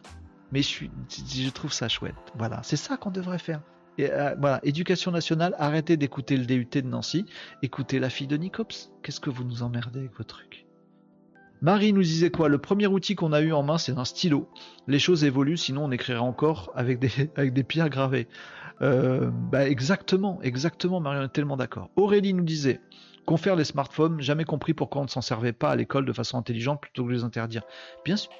Mais 0.51 0.61
je, 0.61 1.49
trouve 1.49 1.73
ça 1.73 1.87
chouette. 1.89 2.15
Voilà, 2.37 2.61
c'est 2.63 2.77
ça 2.77 2.97
qu'on 2.97 3.11
devrait 3.11 3.39
faire. 3.39 3.61
Et, 3.97 4.11
euh, 4.11 4.35
voilà, 4.39 4.59
éducation 4.63 5.11
nationale, 5.11 5.55
arrêtez 5.57 5.97
d'écouter 5.97 6.37
le 6.37 6.45
DUT 6.45 6.67
de 6.73 6.81
Nancy, 6.81 7.25
écoutez 7.61 7.99
la 7.99 8.09
fille 8.09 8.27
de 8.27 8.37
Nicops. 8.37 8.91
Qu'est-ce 9.03 9.19
que 9.19 9.29
vous 9.29 9.43
nous 9.43 9.63
emmerdez 9.63 9.99
avec 9.99 10.17
vos 10.17 10.23
trucs 10.23 10.65
Marie 11.61 11.93
nous 11.93 12.03
disait 12.03 12.29
quoi? 12.29 12.49
Le 12.49 12.57
premier 12.57 12.85
outil 12.87 13.15
qu'on 13.15 13.31
a 13.31 13.41
eu 13.41 13.53
en 13.53 13.63
main, 13.63 13.77
c'est 13.77 13.97
un 13.97 14.05
stylo. 14.05 14.49
Les 14.87 14.99
choses 14.99 15.23
évoluent, 15.23 15.57
sinon 15.57 15.85
on 15.85 15.91
écrirait 15.91 16.19
encore 16.19 16.71
avec 16.75 16.99
des, 16.99 17.63
pierres 17.63 17.89
gravées. 17.89 18.27
Euh, 18.81 19.31
bah 19.31 19.67
exactement, 19.67 20.39
exactement, 20.41 20.99
Marie, 20.99 21.19
on 21.19 21.23
est 21.23 21.29
tellement 21.29 21.57
d'accord. 21.57 21.89
Aurélie 21.95 22.33
nous 22.33 22.43
disait 22.43 22.81
Confère 23.25 23.55
les 23.55 23.63
smartphones, 23.63 24.21
jamais 24.21 24.43
compris 24.43 24.73
pourquoi 24.73 25.01
on 25.01 25.05
ne 25.05 25.09
s'en 25.09 25.21
servait 25.21 25.53
pas 25.53 25.71
à 25.71 25.75
l'école 25.75 26.05
de 26.05 26.13
façon 26.13 26.37
intelligente 26.37 26.81
plutôt 26.81 27.03
que 27.03 27.09
de 27.09 27.13
les 27.13 27.23
interdire. 27.23 27.63
Bien 28.03 28.17
sûr, 28.17 28.31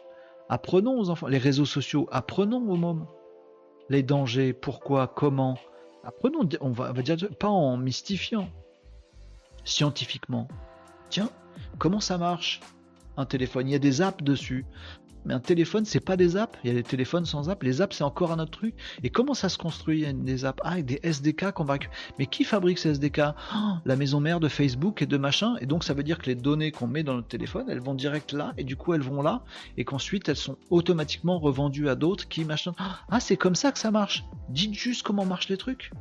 apprenons 0.50 1.00
aux 1.00 1.10
enfants, 1.10 1.28
les 1.28 1.40
réseaux 1.40 1.66
sociaux, 1.66 2.08
apprenons 2.12 2.70
aux 2.70 2.76
mômes 2.76 3.08
les 3.90 4.04
dangers, 4.04 4.54
pourquoi, 4.54 5.08
comment. 5.08 5.58
Apprenons, 6.04 6.48
on 6.62 6.72
va, 6.72 6.94
dire, 6.94 7.18
pas 7.40 7.48
en 7.48 7.78
mystifiant, 7.78 8.50
scientifiquement. 9.64 10.48
Tiens, 11.10 11.30
comment 11.78 12.00
ça 12.00 12.18
marche? 12.18 12.62
Un 13.18 13.26
téléphone 13.26 13.68
Il 13.68 13.72
y 13.72 13.76
a 13.76 13.80
des 13.80 14.02
apps 14.02 14.24
dessus. 14.24 14.66
Mais 15.26 15.34
un 15.34 15.40
téléphone, 15.40 15.86
c'est 15.86 16.00
pas 16.00 16.18
des 16.18 16.38
apps. 16.38 16.58
Il 16.64 16.68
y 16.68 16.72
a 16.72 16.74
des 16.74 16.84
téléphones 16.84 17.26
sans 17.26 17.50
apps. 17.50 17.64
Les 17.64 17.82
apps, 17.82 17.96
c'est 17.98 18.04
encore 18.04 18.32
un 18.32 18.40
autre 18.40 18.52
truc. 18.52 18.76
Et 19.04 19.10
comment 19.10 19.34
ça 19.34 19.50
se 19.50 19.58
construit 19.58 20.06
des 20.14 20.46
apps? 20.46 20.62
Ah, 20.64 20.72
avec 20.72 20.86
des 20.86 21.00
SDK 21.04 21.52
qu'on 21.52 21.64
va. 21.64 21.78
Mais 22.20 22.28
qui 22.28 22.44
fabrique 22.44 22.78
ces 22.78 22.90
SDK 22.92 23.20
ah, 23.20 23.82
La 23.86 23.96
maison 23.96 24.20
mère 24.20 24.40
de 24.40 24.48
Facebook 24.48 25.02
et 25.02 25.06
de 25.06 25.18
machin. 25.18 25.56
Et 25.62 25.66
donc, 25.66 25.84
ça 25.84 25.94
veut 25.94 26.04
dire 26.04 26.20
que 26.20 26.28
les 26.28 26.36
données 26.36 26.72
qu'on 26.72 26.88
met 26.88 27.04
dans 27.04 27.16
notre 27.16 27.28
téléphone, 27.28 27.66
elles 27.70 27.82
vont 27.82 27.96
direct 27.96 28.34
là. 28.34 28.54
Et 28.58 28.64
du 28.64 28.76
coup, 28.76 28.94
elles 28.94 29.02
vont 29.02 29.22
là. 29.22 29.44
Et 29.78 29.86
qu'ensuite, 29.86 30.30
elles 30.30 30.36
sont 30.36 30.58
automatiquement 30.70 31.40
revendues 31.40 31.90
à 31.90 31.96
d'autres 31.96 32.28
qui 32.28 32.46
machin. 32.46 32.74
Ah, 33.10 33.20
c'est 33.20 33.38
comme 33.38 33.56
ça 33.56 33.72
que 33.72 33.80
ça 33.80 33.92
marche. 33.92 34.26
Dites 34.50 34.74
juste 34.74 35.04
comment 35.04 35.26
marchent 35.26 35.50
les 35.50 35.58
trucs. 35.58 35.92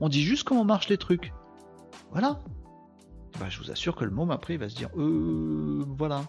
On 0.00 0.08
dit 0.08 0.22
juste 0.22 0.44
comment 0.44 0.64
marchent 0.64 0.88
les 0.88 0.98
trucs. 0.98 1.32
Voilà. 2.12 2.40
Bah, 3.38 3.46
je 3.48 3.58
vous 3.58 3.70
assure 3.70 3.96
que 3.96 4.04
le 4.04 4.12
môme 4.12 4.30
après 4.30 4.54
il 4.54 4.60
va 4.60 4.68
se 4.68 4.76
dire 4.76 4.90
euh 4.96 5.84
voilà 5.98 6.22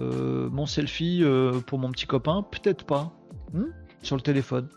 mon 0.00 0.66
selfie 0.66 1.20
euh, 1.22 1.60
pour 1.60 1.78
mon 1.78 1.90
petit 1.90 2.06
copain, 2.06 2.44
peut-être 2.50 2.84
pas. 2.84 3.12
Hmm, 3.52 3.70
sur 4.02 4.16
le 4.16 4.22
téléphone. 4.22 4.68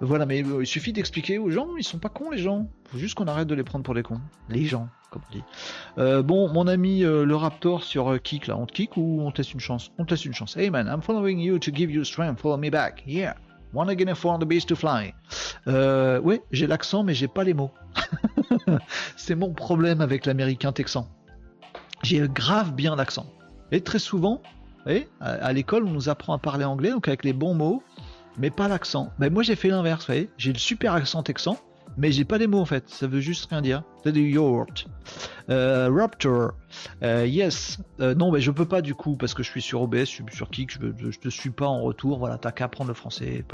Voilà, 0.00 0.26
mais 0.26 0.42
euh, 0.42 0.62
il 0.62 0.66
suffit 0.66 0.92
d'expliquer 0.92 1.38
aux 1.38 1.50
gens, 1.50 1.76
ils 1.76 1.84
sont 1.84 1.98
pas 1.98 2.08
cons 2.08 2.30
les 2.30 2.38
gens. 2.38 2.68
Faut 2.90 2.98
juste 2.98 3.14
qu'on 3.14 3.28
arrête 3.28 3.48
de 3.48 3.54
les 3.54 3.62
prendre 3.62 3.84
pour 3.84 3.94
des 3.94 4.02
cons. 4.02 4.20
Les 4.48 4.64
gens, 4.64 4.88
comme 5.10 5.22
on 5.28 5.32
dit. 5.32 6.22
bon, 6.24 6.52
mon 6.52 6.66
ami 6.66 7.00
le 7.00 7.34
Raptor 7.36 7.84
sur 7.84 8.20
Kik, 8.22 8.46
là, 8.46 8.56
on 8.56 8.66
te 8.66 8.72
kick 8.72 8.96
ou 8.96 9.20
on 9.20 9.30
te 9.30 9.38
laisse 9.38 9.52
une 9.52 9.60
chance? 9.60 9.92
On 9.98 10.04
te 10.04 10.10
laisse 10.10 10.24
une 10.24 10.34
chance. 10.34 10.56
Hey 10.56 10.70
man, 10.70 10.88
I'm 10.88 11.02
following 11.02 11.38
you 11.38 11.58
to 11.58 11.70
give 11.72 11.90
you 11.90 12.04
strength, 12.04 12.40
follow 12.40 12.56
me 12.56 12.70
back. 12.70 13.02
Yeah. 13.06 13.34
Wanna 13.76 13.94
get 13.94 14.14
for 14.14 14.38
the 14.38 14.46
beast 14.46 14.68
to 14.68 14.74
fly. 14.74 15.12
Euh, 15.66 16.20
ouais, 16.20 16.40
j'ai 16.50 16.66
l'accent, 16.66 17.02
mais 17.02 17.14
j'ai 17.14 17.28
pas 17.28 17.44
les 17.44 17.52
mots. 17.52 17.72
C'est 19.16 19.34
mon 19.34 19.52
problème 19.52 20.00
avec 20.00 20.24
l'américain 20.24 20.72
texan. 20.72 21.08
J'ai 22.02 22.26
grave 22.28 22.74
bien 22.74 22.96
l'accent. 22.96 23.26
Et 23.72 23.80
très 23.80 23.98
souvent, 23.98 24.42
à, 25.20 25.52
l'école, 25.52 25.84
on 25.84 25.90
nous 25.90 26.08
apprend 26.08 26.34
à 26.34 26.38
parler 26.38 26.64
anglais, 26.64 26.90
donc 26.90 27.08
avec 27.08 27.24
les 27.24 27.32
bons 27.32 27.54
mots, 27.54 27.82
mais 28.38 28.50
pas 28.50 28.68
l'accent. 28.68 29.10
Mais 29.18 29.30
moi, 29.30 29.42
j'ai 29.42 29.56
fait 29.56 29.68
l'inverse, 29.68 30.06
voyez. 30.06 30.30
J'ai 30.38 30.52
le 30.52 30.58
super 30.58 30.92
accent 30.92 31.22
texan, 31.22 31.58
mais 31.96 32.12
j'ai 32.12 32.24
pas 32.24 32.38
les 32.38 32.46
mots 32.46 32.60
en 32.60 32.64
fait. 32.66 32.88
Ça 32.88 33.06
veut 33.06 33.20
juste 33.20 33.46
rien 33.50 33.62
dire. 33.62 33.82
C'est 34.04 34.12
du 34.12 34.30
yacht. 34.30 34.86
Euh, 35.48 35.90
Raptor. 35.90 36.52
Euh, 37.02 37.26
yes. 37.26 37.78
Euh, 38.00 38.14
non, 38.14 38.30
mais 38.30 38.40
je 38.40 38.50
peux 38.50 38.66
pas 38.66 38.82
du 38.82 38.94
coup 38.94 39.16
parce 39.16 39.34
que 39.34 39.42
je 39.42 39.50
suis 39.50 39.62
sur 39.62 39.82
OBS, 39.82 40.00
je 40.00 40.04
suis 40.04 40.24
sur 40.32 40.50
Kik, 40.50 40.72
je, 40.72 41.10
je 41.10 41.18
te 41.18 41.28
suis 41.28 41.50
pas 41.50 41.66
en 41.66 41.80
retour. 41.80 42.18
Voilà, 42.18 42.38
t'as 42.38 42.52
qu'à 42.52 42.66
apprendre 42.66 42.88
le 42.88 42.94
français. 42.94 43.44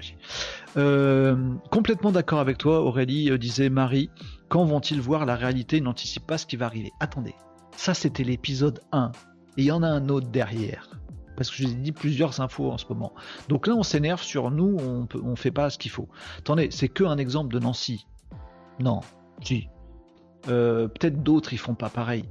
complètement 1.71 2.13
d'accord 2.13 2.41
avec 2.41 2.59
toi, 2.59 2.83
Aurélie, 2.83 3.39
disait 3.39 3.71
Marie. 3.71 4.11
Quand 4.49 4.65
vont-ils 4.65 5.01
voir 5.01 5.25
la 5.25 5.37
réalité? 5.37 5.79
Ils 5.79 5.85
n'anticipent 5.85 6.27
pas 6.27 6.37
ce 6.37 6.47
qui 6.47 6.57
va 6.57 6.67
arriver. 6.67 6.91
Attendez. 7.01 7.35
Ça, 7.77 7.95
c'était 7.95 8.25
l'épisode 8.25 8.81
1. 8.93 9.13
Et 9.57 9.62
il 9.62 9.65
y 9.66 9.73
en 9.73 9.83
a 9.83 9.89
un 9.89 10.09
autre 10.09 10.29
derrière. 10.29 10.89
Parce 11.37 11.51
que 11.51 11.57
je 11.57 11.65
vous 11.65 11.73
ai 11.73 11.77
dit 11.77 11.93
plusieurs 11.93 12.41
infos 12.41 12.70
en 12.70 12.79
ce 12.79 12.87
moment. 12.89 13.12
Donc 13.49 13.66
là, 13.66 13.74
on 13.74 13.83
s'énerve 13.83 14.23
sur 14.23 14.51
nous, 14.51 14.77
on 14.79 15.31
ne 15.31 15.37
fait 15.37 15.51
pas 15.51 15.70
ce 15.70 15.79
qu'il 15.79 15.91
faut. 15.91 16.09
Attendez, 16.39 16.69
c'est 16.70 16.89
que 16.89 17.05
un 17.05 17.19
exemple 17.19 17.53
de 17.53 17.59
Nancy. 17.59 18.07
Non, 18.81 19.01
si. 19.43 19.69
Euh, 20.49 20.89
peut-être 20.89 21.23
d'autres, 21.23 21.53
ils 21.53 21.59
font 21.59 21.74
pas 21.74 21.89
pareil. 21.89 22.24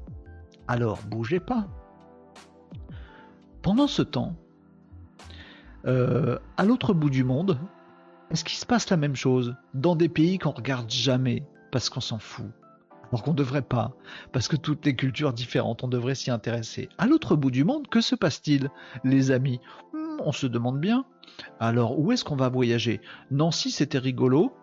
Alors, 0.68 0.99
bougez 1.10 1.39
pas. 1.39 1.68
Pendant 3.61 3.88
ce 3.88 4.02
temps, 4.02 4.35
euh, 5.85 6.38
à 6.57 6.65
l'autre 6.65 6.93
bout 6.93 7.10
du 7.10 7.23
monde, 7.23 7.57
est-ce 8.30 8.43
qu'il 8.43 8.57
se 8.57 8.65
passe 8.65 8.89
la 8.89 8.98
même 8.98 9.15
chose 9.15 9.56
dans 9.73 9.95
des 9.95 10.10
pays 10.10 10.38
qu'on 10.38 10.52
regarde 10.52 10.89
jamais 10.89 11.43
parce 11.72 11.89
qu'on 11.89 12.02
s'en 12.02 12.19
fout? 12.19 12.52
Alors 13.11 13.23
qu'on 13.23 13.31
ne 13.31 13.38
devrait 13.38 13.61
pas, 13.61 13.91
parce 14.31 14.47
que 14.47 14.55
toutes 14.55 14.85
les 14.85 14.95
cultures 14.95 15.33
différentes, 15.33 15.83
on 15.83 15.88
devrait 15.89 16.15
s'y 16.15 16.31
intéresser. 16.31 16.88
À 16.97 17.07
l'autre 17.07 17.35
bout 17.35 17.51
du 17.51 17.63
monde, 17.65 17.88
que 17.89 17.99
se 17.99 18.15
passe-t-il, 18.15 18.69
les 19.03 19.31
amis? 19.31 19.59
Hmm, 19.93 20.17
On 20.23 20.31
se 20.31 20.47
demande 20.47 20.79
bien. 20.79 21.05
Alors, 21.59 21.99
où 21.99 22.11
est-ce 22.11 22.23
qu'on 22.23 22.35
va 22.35 22.49
voyager? 22.49 23.01
Nancy, 23.29 23.69
c'était 23.71 23.97
rigolo, 23.97 24.53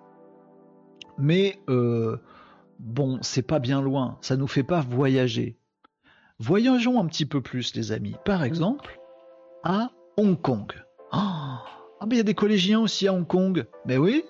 mais 1.18 1.58
euh, 1.68 2.16
bon, 2.78 3.18
c'est 3.20 3.42
pas 3.42 3.58
bien 3.58 3.82
loin, 3.82 4.16
ça 4.22 4.36
nous 4.36 4.46
fait 4.46 4.62
pas 4.62 4.80
voyager. 4.80 5.58
Voyageons 6.38 7.00
un 7.00 7.06
petit 7.06 7.26
peu 7.26 7.40
plus, 7.42 7.74
les 7.74 7.92
amis. 7.92 8.14
Par 8.24 8.44
exemple, 8.44 8.98
à 9.64 9.90
Hong 10.16 10.40
Kong. 10.40 10.72
ah, 11.10 11.64
mais 12.06 12.14
il 12.14 12.18
y 12.18 12.20
a 12.20 12.24
des 12.24 12.34
collégiens 12.34 12.80
aussi 12.80 13.08
à 13.08 13.12
Hong 13.12 13.26
Kong. 13.26 13.66
Mais 13.86 13.98
oui, 13.98 14.24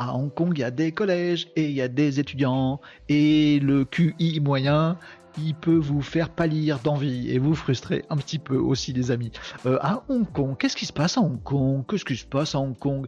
à 0.00 0.14
Hong 0.14 0.32
Kong, 0.32 0.52
il 0.56 0.60
y 0.60 0.64
a 0.64 0.70
des 0.70 0.92
collèges 0.92 1.48
et 1.56 1.66
il 1.66 1.72
y 1.72 1.82
a 1.82 1.88
des 1.88 2.18
étudiants 2.18 2.80
et 3.10 3.60
le 3.60 3.84
QI 3.84 4.40
moyen, 4.40 4.96
il 5.38 5.54
peut 5.54 5.76
vous 5.76 6.00
faire 6.00 6.30
pâlir 6.30 6.78
d'envie 6.78 7.30
et 7.30 7.38
vous 7.38 7.54
frustrer 7.54 8.04
un 8.08 8.16
petit 8.16 8.38
peu 8.38 8.56
aussi, 8.56 8.94
les 8.94 9.10
amis. 9.10 9.30
Euh, 9.66 9.78
à 9.82 10.02
Hong 10.08 10.26
Kong, 10.32 10.56
qu'est-ce 10.58 10.74
qui 10.74 10.86
se 10.86 10.92
passe 10.92 11.18
à 11.18 11.20
Hong 11.20 11.40
Kong? 11.42 11.84
Qu'est-ce 11.86 12.06
qui 12.06 12.16
se 12.16 12.24
passe 12.24 12.54
à 12.54 12.60
Hong 12.60 12.76
Kong? 12.76 13.06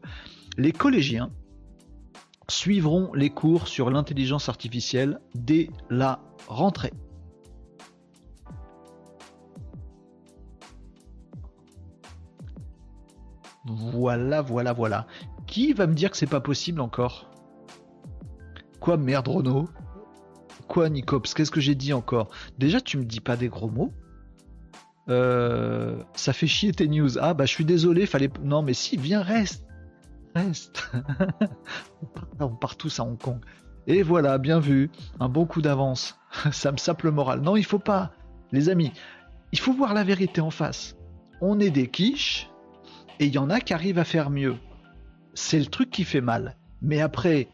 Les 0.58 0.72
collégiens 0.72 1.30
suivront 2.48 3.10
les 3.14 3.30
cours 3.30 3.68
sur 3.68 3.90
l'intelligence 3.90 4.50
artificielle 4.50 5.18
dès 5.34 5.70
la 5.88 6.20
rentrée. 6.46 6.92
Voilà, 13.64 14.42
voilà, 14.42 14.72
voilà. 14.72 15.06
Qui 15.52 15.74
va 15.74 15.86
me 15.86 15.92
dire 15.92 16.10
que 16.10 16.16
c'est 16.16 16.24
pas 16.26 16.40
possible 16.40 16.80
encore? 16.80 17.30
Quoi 18.80 18.96
merde 18.96 19.28
Renault 19.28 19.68
Quoi 20.66 20.88
Nicops? 20.88 21.34
Qu'est-ce 21.34 21.50
que 21.50 21.60
j'ai 21.60 21.74
dit 21.74 21.92
encore? 21.92 22.30
Déjà 22.56 22.80
tu 22.80 22.96
me 22.96 23.04
dis 23.04 23.20
pas 23.20 23.36
des 23.36 23.48
gros 23.48 23.68
mots 23.68 23.92
euh, 25.10 26.02
ça 26.14 26.32
fait 26.32 26.46
chier 26.46 26.72
tes 26.72 26.88
news. 26.88 27.18
Ah 27.18 27.34
bah 27.34 27.44
je 27.44 27.52
suis 27.52 27.66
désolé, 27.66 28.06
fallait. 28.06 28.30
Non 28.42 28.62
mais 28.62 28.72
si, 28.72 28.96
viens, 28.96 29.20
reste. 29.20 29.66
Reste. 30.34 30.90
on 32.40 32.56
part 32.56 32.76
tous 32.76 32.98
à 32.98 33.02
Hong 33.02 33.18
Kong. 33.18 33.40
Et 33.86 34.02
voilà, 34.02 34.38
bien 34.38 34.58
vu. 34.58 34.90
Un 35.20 35.28
bon 35.28 35.44
coup 35.44 35.60
d'avance. 35.60 36.18
ça 36.50 36.72
me 36.72 36.78
sape 36.78 37.02
le 37.02 37.10
moral. 37.10 37.42
Non, 37.42 37.56
il 37.56 37.64
faut 37.66 37.78
pas. 37.78 38.12
Les 38.52 38.70
amis, 38.70 38.92
il 39.52 39.58
faut 39.58 39.74
voir 39.74 39.92
la 39.92 40.02
vérité 40.02 40.40
en 40.40 40.50
face. 40.50 40.96
On 41.42 41.60
est 41.60 41.68
des 41.68 41.88
quiches 41.88 42.48
et 43.20 43.26
il 43.26 43.34
y 43.34 43.38
en 43.38 43.50
a 43.50 43.60
qui 43.60 43.74
arrivent 43.74 43.98
à 43.98 44.04
faire 44.04 44.30
mieux 44.30 44.56
c'est 45.34 45.58
le 45.58 45.66
truc 45.66 45.90
qui 45.90 46.04
fait 46.04 46.20
mal. 46.20 46.56
Mais 46.80 47.00
après, 47.00 47.48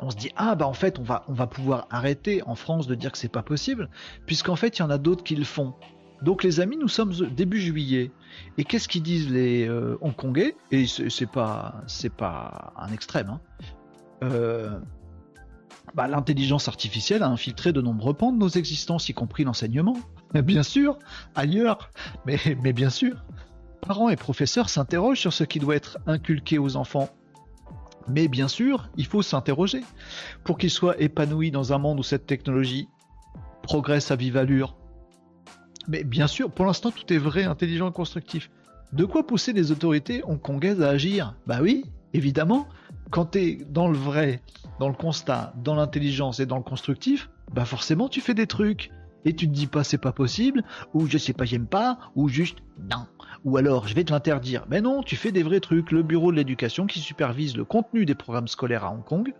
on 0.00 0.10
se 0.10 0.16
dit 0.16 0.30
ah 0.36 0.54
bah 0.54 0.66
en 0.66 0.74
fait 0.74 0.98
on 0.98 1.02
va 1.02 1.24
on 1.28 1.32
va 1.32 1.46
pouvoir 1.46 1.86
arrêter 1.90 2.42
en 2.42 2.54
France 2.54 2.86
de 2.86 2.94
dire 2.94 3.12
que 3.12 3.18
c'est 3.18 3.28
pas 3.28 3.42
possible 3.42 3.88
puisqu'en 4.26 4.54
fait 4.54 4.78
il 4.78 4.80
y 4.80 4.82
en 4.82 4.90
a 4.90 4.98
d'autres 4.98 5.24
qui 5.24 5.36
le 5.36 5.44
font. 5.44 5.74
Donc 6.22 6.42
les 6.42 6.60
amis, 6.60 6.76
nous 6.76 6.88
sommes 6.88 7.12
début 7.12 7.60
juillet 7.60 8.10
et 8.56 8.64
qu'est-ce 8.64 8.88
qu'ils 8.88 9.02
disent 9.02 9.30
les 9.30 9.68
euh, 9.68 9.98
Hongkongais? 10.00 10.56
Et 10.70 10.86
c'est 10.86 11.30
pas 11.30 11.82
c'est 11.86 12.12
pas 12.12 12.72
un 12.76 12.92
extrême. 12.92 13.28
Hein. 13.30 13.40
Euh, 14.22 14.78
bah, 15.94 16.08
l'intelligence 16.08 16.68
artificielle 16.68 17.22
a 17.22 17.28
infiltré 17.28 17.72
de 17.72 17.80
nombreux 17.80 18.14
pans 18.14 18.32
de 18.32 18.38
nos 18.38 18.48
existences, 18.48 19.08
y 19.08 19.14
compris 19.14 19.44
l'enseignement. 19.44 19.96
Bien 20.34 20.62
sûr, 20.62 20.98
ailleurs, 21.34 21.90
mais, 22.26 22.38
mais 22.62 22.72
bien 22.72 22.90
sûr. 22.90 23.24
Parents 23.80 24.08
et 24.08 24.16
professeurs 24.16 24.68
s'interrogent 24.68 25.20
sur 25.20 25.32
ce 25.32 25.44
qui 25.44 25.58
doit 25.58 25.76
être 25.76 25.98
inculqué 26.06 26.58
aux 26.58 26.76
enfants 26.76 27.10
mais 28.08 28.28
bien 28.28 28.48
sûr, 28.48 28.88
il 28.96 29.06
faut 29.06 29.22
s'interroger. 29.22 29.82
Pour 30.44 30.58
qu'ils 30.58 30.70
soient 30.70 31.00
épanouis 31.00 31.50
dans 31.50 31.72
un 31.72 31.78
monde 31.78 31.98
où 31.98 32.02
cette 32.02 32.26
technologie 32.26 32.88
progresse 33.62 34.10
à 34.10 34.16
vive 34.16 34.36
allure. 34.36 34.76
Mais 35.88 36.04
bien 36.04 36.26
sûr, 36.26 36.50
pour 36.50 36.66
l'instant, 36.66 36.90
tout 36.90 37.12
est 37.12 37.18
vrai, 37.18 37.44
intelligent, 37.44 37.90
constructif. 37.90 38.50
De 38.92 39.04
quoi 39.04 39.26
pousser 39.26 39.52
les 39.52 39.72
autorités 39.72 40.22
hongkongaises 40.24 40.82
à 40.82 40.90
agir? 40.90 41.34
Bah 41.46 41.58
oui, 41.60 41.84
évidemment. 42.12 42.68
Quand 43.10 43.26
tu 43.32 43.38
es 43.38 43.58
dans 43.68 43.88
le 43.88 43.96
vrai, 43.96 44.42
dans 44.78 44.88
le 44.88 44.94
constat, 44.94 45.52
dans 45.62 45.74
l'intelligence 45.74 46.40
et 46.40 46.46
dans 46.46 46.56
le 46.56 46.62
constructif, 46.62 47.28
bah 47.52 47.64
forcément 47.64 48.08
tu 48.08 48.20
fais 48.20 48.34
des 48.34 48.46
trucs. 48.46 48.90
Et 49.26 49.34
tu 49.34 49.46
te 49.46 49.52
dis 49.52 49.66
pas 49.66 49.84
c'est 49.84 49.98
pas 49.98 50.12
possible, 50.12 50.62
ou 50.94 51.06
je 51.06 51.18
sais 51.18 51.34
pas 51.34 51.44
j'aime 51.44 51.66
pas, 51.66 51.98
ou 52.14 52.28
juste 52.28 52.58
non 52.78 53.06
ou 53.46 53.56
alors 53.56 53.86
je 53.86 53.94
vais 53.94 54.04
te 54.04 54.12
l'interdire. 54.12 54.66
Mais 54.68 54.80
non, 54.80 55.02
tu 55.02 55.16
fais 55.16 55.32
des 55.32 55.44
vrais 55.44 55.60
trucs. 55.60 55.92
Le 55.92 56.02
bureau 56.02 56.32
de 56.32 56.36
l'éducation 56.36 56.86
qui 56.86 56.98
supervise 56.98 57.56
le 57.56 57.64
contenu 57.64 58.04
des 58.04 58.14
programmes 58.14 58.48
scolaires 58.48 58.84
à 58.84 58.90
Hong 58.90 59.04
Kong, 59.04 59.32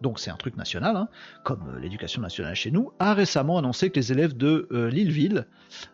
donc 0.00 0.18
c'est 0.18 0.30
un 0.30 0.36
truc 0.36 0.56
national, 0.56 0.96
hein, 0.96 1.08
comme 1.44 1.62
euh, 1.68 1.78
l'éducation 1.78 2.22
nationale 2.22 2.54
chez 2.54 2.70
nous, 2.70 2.92
a 2.98 3.14
récemment 3.14 3.58
annoncé 3.58 3.90
que 3.90 3.96
les 3.96 4.10
élèves 4.10 4.36
de 4.36 4.68
euh, 4.72 4.88
Lilleville, 4.88 5.46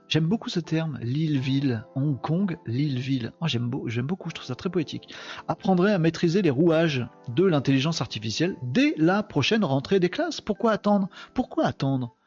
j'aime 0.09 0.27
beaucoup 0.27 0.49
ce 0.49 0.61
terme, 0.61 0.99
Lilleville, 1.03 1.85
Hong 1.97 2.21
Kong, 2.21 2.57
Lilleville, 2.67 3.33
oh, 3.41 3.49
j'aime, 3.49 3.69
beaucoup, 3.69 4.31
je 4.31 4.35
trouve 4.35 4.47
ça 4.47 4.55
très 4.55 4.71
poétique, 4.71 5.13
apprendraient 5.49 5.93
à 5.93 5.99
maîtriser 5.99 6.43
les 6.43 6.51
rouages 6.51 7.07
de 7.35 7.45
l'intelligence 7.45 8.01
artificielle 8.01 8.57
dès 8.63 8.95
la 8.97 9.23
prochaine 9.23 9.65
rentrée 9.65 10.01
des 10.01 10.11
classes. 10.11 10.41
Pourquoi 10.41 10.73
attendre? 10.73 11.09
Pourquoi 11.35 11.67
attendre? 11.67 12.18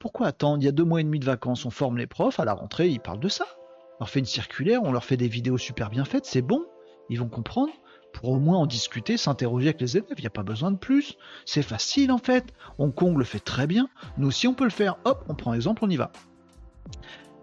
Pourquoi 0.00 0.28
attendre? 0.28 0.62
Il 0.62 0.64
y 0.64 0.68
a 0.68 0.72
deux 0.72 0.84
mois 0.84 1.02
et 1.02 1.04
demi 1.04 1.18
de 1.18 1.26
vacances, 1.26 1.66
on 1.66 1.70
forme 1.70 1.98
les 1.98 2.06
profs, 2.06 2.40
à 2.40 2.46
la 2.46 2.54
rentrée 2.54 2.88
ils 2.88 3.00
parlent 3.00 3.20
de 3.20 3.28
ça. 3.28 3.44
Leur 4.00 4.08
fait 4.08 4.20
une 4.20 4.24
circulaire, 4.24 4.82
on 4.82 4.92
leur 4.92 5.04
fait 5.04 5.18
des 5.18 5.28
vidéos 5.28 5.58
super 5.58 5.90
bien 5.90 6.06
faites, 6.06 6.24
c'est 6.24 6.40
bon, 6.40 6.64
ils 7.10 7.18
vont 7.18 7.28
comprendre, 7.28 7.72
pour 8.14 8.30
au 8.30 8.38
moins 8.38 8.56
en 8.56 8.64
discuter, 8.64 9.18
s'interroger 9.18 9.68
avec 9.68 9.80
les 9.82 9.98
élèves, 9.98 10.08
il 10.16 10.22
n'y 10.22 10.26
a 10.26 10.30
pas 10.30 10.42
besoin 10.42 10.70
de 10.70 10.78
plus, 10.78 11.18
c'est 11.44 11.60
facile 11.60 12.10
en 12.12 12.16
fait, 12.16 12.54
Hong 12.78 12.94
Kong 12.94 13.18
le 13.18 13.24
fait 13.24 13.40
très 13.40 13.66
bien, 13.66 13.90
nous 14.16 14.28
aussi 14.28 14.48
on 14.48 14.54
peut 14.54 14.64
le 14.64 14.70
faire, 14.70 14.96
hop, 15.04 15.22
on 15.28 15.34
prend 15.34 15.52
exemple, 15.52 15.84
on 15.84 15.90
y 15.90 15.96
va. 15.96 16.10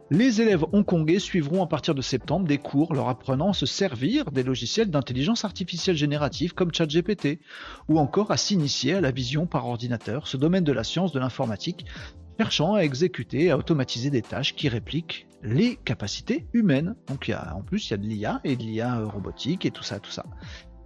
Les 0.09 0.41
élèves 0.41 0.65
hongkongais 0.71 1.19
suivront 1.19 1.61
à 1.61 1.67
partir 1.67 1.93
de 1.93 2.01
septembre 2.01 2.47
des 2.47 2.57
cours 2.57 2.95
leur 2.95 3.09
apprenant 3.09 3.49
à 3.49 3.53
se 3.53 3.65
servir 3.67 4.31
des 4.31 4.41
logiciels 4.41 4.89
d'intelligence 4.89 5.45
artificielle 5.45 5.97
générative 5.97 6.53
comme 6.53 6.73
ChatGPT, 6.73 7.39
ou 7.87 7.99
encore 7.99 8.31
à 8.31 8.37
s'initier 8.37 8.95
à 8.95 9.01
la 9.01 9.11
vision 9.11 9.45
par 9.45 9.67
ordinateur, 9.67 10.25
ce 10.27 10.37
domaine 10.37 10.63
de 10.63 10.71
la 10.71 10.85
science 10.85 11.11
de 11.11 11.19
l'informatique, 11.19 11.85
cherchant 12.37 12.75
à 12.75 12.81
exécuter, 12.81 13.51
à 13.51 13.57
automatiser 13.57 14.09
des 14.09 14.21
tâches 14.21 14.55
qui 14.55 14.69
répliquent 14.69 15.27
les 15.43 15.75
capacités 15.75 16.47
humaines. 16.53 16.95
Donc 17.07 17.31
en 17.55 17.61
plus, 17.61 17.87
il 17.87 17.91
y 17.91 17.93
a 17.93 17.97
de 17.97 18.05
l'IA 18.05 18.41
et 18.43 18.55
de 18.55 18.63
l'IA 18.63 19.03
robotique 19.03 19.65
et 19.65 19.71
tout 19.71 19.83
ça, 19.83 19.99
tout 19.99 20.11
ça. 20.11 20.25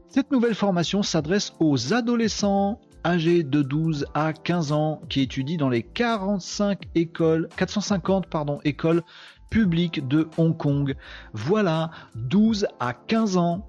Cette 0.09 0.31
nouvelle 0.31 0.55
formation 0.55 1.03
s'adresse 1.03 1.53
aux 1.59 1.93
adolescents 1.93 2.79
âgés 3.05 3.43
de 3.43 3.61
12 3.61 4.05
à 4.13 4.33
15 4.33 4.71
ans 4.73 5.01
qui 5.09 5.21
étudient 5.21 5.57
dans 5.57 5.69
les 5.69 5.83
45 5.83 6.83
écoles, 6.95 7.47
450 7.55 8.27
pardon, 8.27 8.59
écoles 8.63 9.03
publiques 9.49 10.07
de 10.07 10.29
Hong 10.37 10.55
Kong. 10.55 10.95
Voilà, 11.33 11.91
12 12.15 12.67
à 12.79 12.93
15 12.93 13.37
ans. 13.37 13.67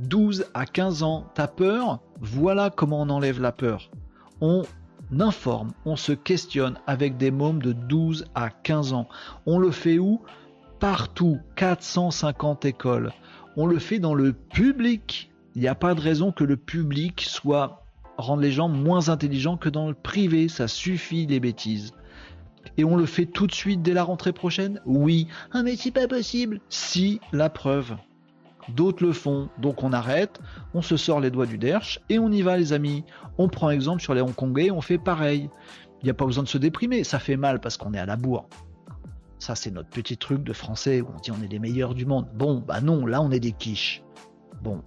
12 0.00 0.46
à 0.54 0.66
15 0.66 1.04
ans, 1.04 1.26
t'as 1.34 1.46
peur? 1.46 2.00
Voilà 2.20 2.70
comment 2.70 3.02
on 3.02 3.10
enlève 3.10 3.40
la 3.40 3.52
peur. 3.52 3.90
On 4.40 4.64
informe, 5.20 5.72
on 5.84 5.96
se 5.96 6.12
questionne 6.12 6.78
avec 6.86 7.16
des 7.16 7.30
mômes 7.30 7.62
de 7.62 7.72
12 7.72 8.26
à 8.34 8.50
15 8.50 8.92
ans. 8.92 9.08
On 9.46 9.58
le 9.58 9.70
fait 9.70 9.98
où? 9.98 10.22
Partout, 10.80 11.38
450 11.56 12.64
écoles. 12.64 13.12
On 13.56 13.66
le 13.66 13.78
fait 13.78 13.98
dans 13.98 14.14
le 14.14 14.32
public. 14.32 15.30
Il 15.54 15.62
n'y 15.62 15.68
a 15.68 15.74
pas 15.74 15.94
de 15.94 16.00
raison 16.00 16.32
que 16.32 16.44
le 16.44 16.56
public 16.56 17.20
soit 17.20 17.84
rende 18.16 18.40
les 18.40 18.52
gens 18.52 18.68
moins 18.68 19.08
intelligents 19.08 19.56
que 19.56 19.68
dans 19.68 19.88
le 19.88 19.94
privé. 19.94 20.48
Ça 20.48 20.68
suffit 20.68 21.26
des 21.26 21.40
bêtises. 21.40 21.92
Et 22.76 22.84
on 22.84 22.96
le 22.96 23.06
fait 23.06 23.26
tout 23.26 23.46
de 23.46 23.54
suite 23.54 23.82
dès 23.82 23.92
la 23.94 24.02
rentrée 24.02 24.32
prochaine? 24.32 24.80
Oui. 24.84 25.28
Ah 25.52 25.62
mais 25.62 25.76
c'est 25.76 25.90
pas 25.90 26.08
possible. 26.08 26.60
Si, 26.68 27.20
la 27.32 27.50
preuve 27.50 27.96
d'autres 28.68 29.04
le 29.04 29.12
font, 29.12 29.48
donc 29.58 29.82
on 29.82 29.92
arrête, 29.92 30.40
on 30.72 30.82
se 30.82 30.96
sort 30.96 31.20
les 31.20 31.30
doigts 31.30 31.46
du 31.46 31.58
derche 31.58 32.00
et 32.08 32.18
on 32.18 32.30
y 32.30 32.42
va 32.42 32.56
les 32.56 32.72
amis. 32.72 33.04
On 33.38 33.48
prend 33.48 33.70
exemple 33.70 34.02
sur 34.02 34.14
les 34.14 34.20
Hongkongais, 34.20 34.70
on 34.70 34.80
fait 34.80 34.98
pareil. 34.98 35.50
Il 36.02 36.04
n'y 36.04 36.10
a 36.10 36.14
pas 36.14 36.26
besoin 36.26 36.44
de 36.44 36.48
se 36.48 36.58
déprimer, 36.58 37.04
ça 37.04 37.18
fait 37.18 37.36
mal 37.36 37.60
parce 37.60 37.76
qu'on 37.76 37.94
est 37.94 37.98
à 37.98 38.06
la 38.06 38.16
bourre. 38.16 38.48
Ça 39.38 39.54
c'est 39.54 39.70
notre 39.70 39.90
petit 39.90 40.16
truc 40.16 40.42
de 40.42 40.52
français 40.52 41.00
où 41.00 41.08
on 41.14 41.20
dit 41.20 41.30
on 41.30 41.42
est 41.42 41.48
les 41.48 41.58
meilleurs 41.58 41.94
du 41.94 42.06
monde. 42.06 42.28
Bon, 42.34 42.62
bah 42.66 42.80
non, 42.80 43.06
là 43.06 43.20
on 43.20 43.30
est 43.30 43.40
des 43.40 43.52
quiches. 43.52 44.02
Bon, 44.62 44.82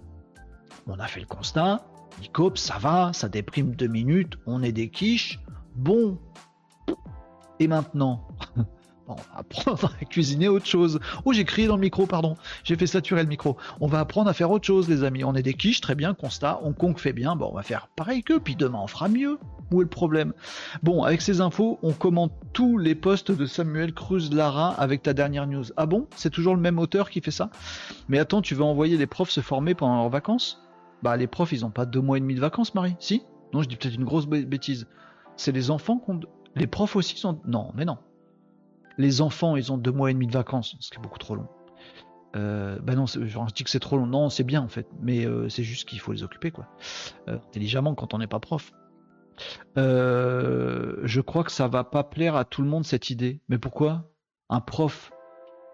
on 0.86 0.98
a 0.98 1.06
fait 1.06 1.20
le 1.20 1.26
constat, 1.26 1.86
Nicop, 2.20 2.58
ça 2.58 2.78
va, 2.78 3.12
ça 3.12 3.28
déprime 3.28 3.74
deux 3.74 3.86
minutes, 3.86 4.38
on 4.46 4.62
est 4.62 4.72
des 4.72 4.90
quiches. 4.90 5.38
Bon, 5.76 6.18
et 7.60 7.68
maintenant? 7.68 8.26
apprendre 9.36 9.92
à 10.00 10.04
cuisiner 10.10 10.48
autre 10.48 10.66
chose. 10.66 11.00
Oh, 11.24 11.32
j'ai 11.32 11.44
crié 11.44 11.68
dans 11.68 11.76
le 11.76 11.80
micro, 11.80 12.06
pardon. 12.06 12.36
J'ai 12.64 12.76
fait 12.76 12.86
saturer 12.86 13.22
le 13.22 13.28
micro. 13.28 13.56
On 13.80 13.86
va 13.86 14.00
apprendre 14.00 14.28
à 14.28 14.32
faire 14.32 14.50
autre 14.50 14.66
chose, 14.66 14.88
les 14.88 15.04
amis. 15.04 15.24
On 15.24 15.34
est 15.34 15.42
des 15.42 15.54
quiches, 15.54 15.80
très 15.80 15.94
bien, 15.94 16.14
constat. 16.14 16.60
Hong 16.62 16.76
Kong 16.76 16.98
fait 16.98 17.12
bien. 17.12 17.36
Bon, 17.36 17.50
on 17.52 17.54
va 17.54 17.62
faire 17.62 17.88
pareil 17.96 18.22
que, 18.22 18.38
puis 18.38 18.56
demain 18.56 18.80
on 18.82 18.86
fera 18.86 19.08
mieux. 19.08 19.38
Où 19.70 19.80
est 19.80 19.84
le 19.84 19.90
problème? 19.90 20.32
Bon, 20.82 21.02
avec 21.02 21.20
ces 21.20 21.40
infos, 21.40 21.78
on 21.82 21.92
commente 21.92 22.32
tous 22.52 22.78
les 22.78 22.94
posts 22.94 23.30
de 23.30 23.44
Samuel 23.46 23.92
Cruz 23.92 24.30
Lara 24.32 24.70
avec 24.70 25.02
ta 25.02 25.12
dernière 25.12 25.46
news. 25.46 25.64
Ah 25.76 25.86
bon? 25.86 26.06
C'est 26.16 26.30
toujours 26.30 26.54
le 26.54 26.60
même 26.60 26.78
auteur 26.78 27.10
qui 27.10 27.20
fait 27.20 27.30
ça? 27.30 27.50
Mais 28.08 28.18
attends, 28.18 28.40
tu 28.40 28.54
veux 28.54 28.64
envoyer 28.64 28.96
les 28.96 29.06
profs 29.06 29.30
se 29.30 29.40
former 29.40 29.74
pendant 29.74 29.96
leurs 29.96 30.08
vacances? 30.08 30.62
Bah, 31.02 31.16
les 31.16 31.26
profs, 31.26 31.52
ils 31.52 31.64
ont 31.64 31.70
pas 31.70 31.86
deux 31.86 32.00
mois 32.00 32.16
et 32.16 32.20
demi 32.20 32.34
de 32.34 32.40
vacances, 32.40 32.74
Marie 32.74 32.96
Si? 32.98 33.22
Non, 33.52 33.62
je 33.62 33.68
dis 33.68 33.76
peut-être 33.76 33.94
une 33.94 34.04
grosse 34.04 34.26
bêtise. 34.26 34.86
C'est 35.36 35.52
les 35.52 35.70
enfants 35.70 35.98
qu'on. 35.98 36.20
Les 36.56 36.66
profs 36.66 36.96
aussi 36.96 37.16
sont. 37.16 37.40
Non, 37.46 37.70
mais 37.74 37.84
non. 37.84 37.98
Les 38.98 39.20
enfants, 39.20 39.56
ils 39.56 39.72
ont 39.72 39.78
deux 39.78 39.92
mois 39.92 40.10
et 40.10 40.14
demi 40.14 40.26
de 40.26 40.32
vacances, 40.32 40.76
ce 40.80 40.90
qui 40.90 40.98
est 40.98 41.02
beaucoup 41.02 41.18
trop 41.18 41.36
long. 41.36 41.46
Euh, 42.36 42.78
bah 42.82 42.94
non, 42.94 43.06
je 43.06 43.54
dis 43.54 43.64
que 43.64 43.70
c'est 43.70 43.80
trop 43.80 43.96
long. 43.96 44.06
Non, 44.06 44.28
c'est 44.28 44.44
bien 44.44 44.60
en 44.60 44.68
fait, 44.68 44.86
mais 45.00 45.24
euh, 45.24 45.48
c'est 45.48 45.62
juste 45.62 45.88
qu'il 45.88 46.00
faut 46.00 46.12
les 46.12 46.22
occuper 46.22 46.50
quoi, 46.50 46.66
euh, 47.28 47.36
intelligemment 47.36 47.94
quand 47.94 48.12
on 48.14 48.18
n'est 48.18 48.26
pas 48.26 48.40
prof. 48.40 48.72
je 49.76 51.20
crois 51.20 51.44
que 51.44 51.52
ça 51.52 51.68
va 51.68 51.84
pas 51.84 52.04
plaire 52.04 52.36
à 52.36 52.44
tout 52.44 52.62
le 52.62 52.68
monde 52.68 52.84
cette 52.84 53.10
idée. 53.10 53.40
Mais 53.48 53.58
pourquoi? 53.58 54.10
Un 54.50 54.60
prof, 54.60 55.12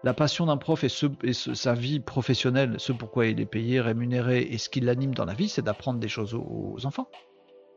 la 0.03 0.13
passion 0.13 0.45
d'un 0.45 0.57
prof 0.57 0.83
et, 0.83 1.33
sa 1.33 1.73
vie 1.73 1.99
professionnelle, 1.99 2.75
ce 2.77 2.91
pourquoi 2.91 3.27
il 3.27 3.39
est 3.39 3.45
payé, 3.45 3.81
rémunéré 3.81 4.41
et 4.41 4.57
ce 4.57 4.69
qui 4.69 4.81
l'anime 4.81 5.13
dans 5.13 5.25
la 5.25 5.33
vie, 5.33 5.49
c'est 5.49 5.61
d'apprendre 5.63 5.99
des 5.99 6.09
choses 6.09 6.35
aux 6.35 6.85
enfants. 6.85 7.09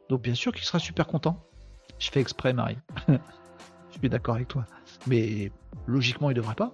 Donc 0.09 0.23
bien 0.23 0.35
sûr 0.35 0.53
qu'il 0.53 0.65
sera 0.65 0.79
super 0.79 1.07
content. 1.07 1.43
Je 1.99 2.11
fais 2.11 2.21
exprès, 2.21 2.53
Marie. 2.53 2.79
je 3.93 3.99
suis 3.99 4.09
d'accord 4.09 4.37
avec 4.37 4.49
toi 4.49 4.65
mais 5.07 5.51
logiquement 5.87 6.31
il 6.31 6.35
devrait 6.35 6.55
pas 6.55 6.73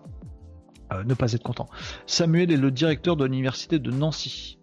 euh, 0.93 1.05
ne 1.05 1.15
pas 1.15 1.32
être 1.32 1.43
content. 1.43 1.69
Samuel 2.07 2.53
est 2.53 2.57
le 2.57 2.70
directeur 2.70 3.16
de 3.16 3.24
l'université 3.24 3.78
de 3.78 3.91
Nancy. 3.91 4.59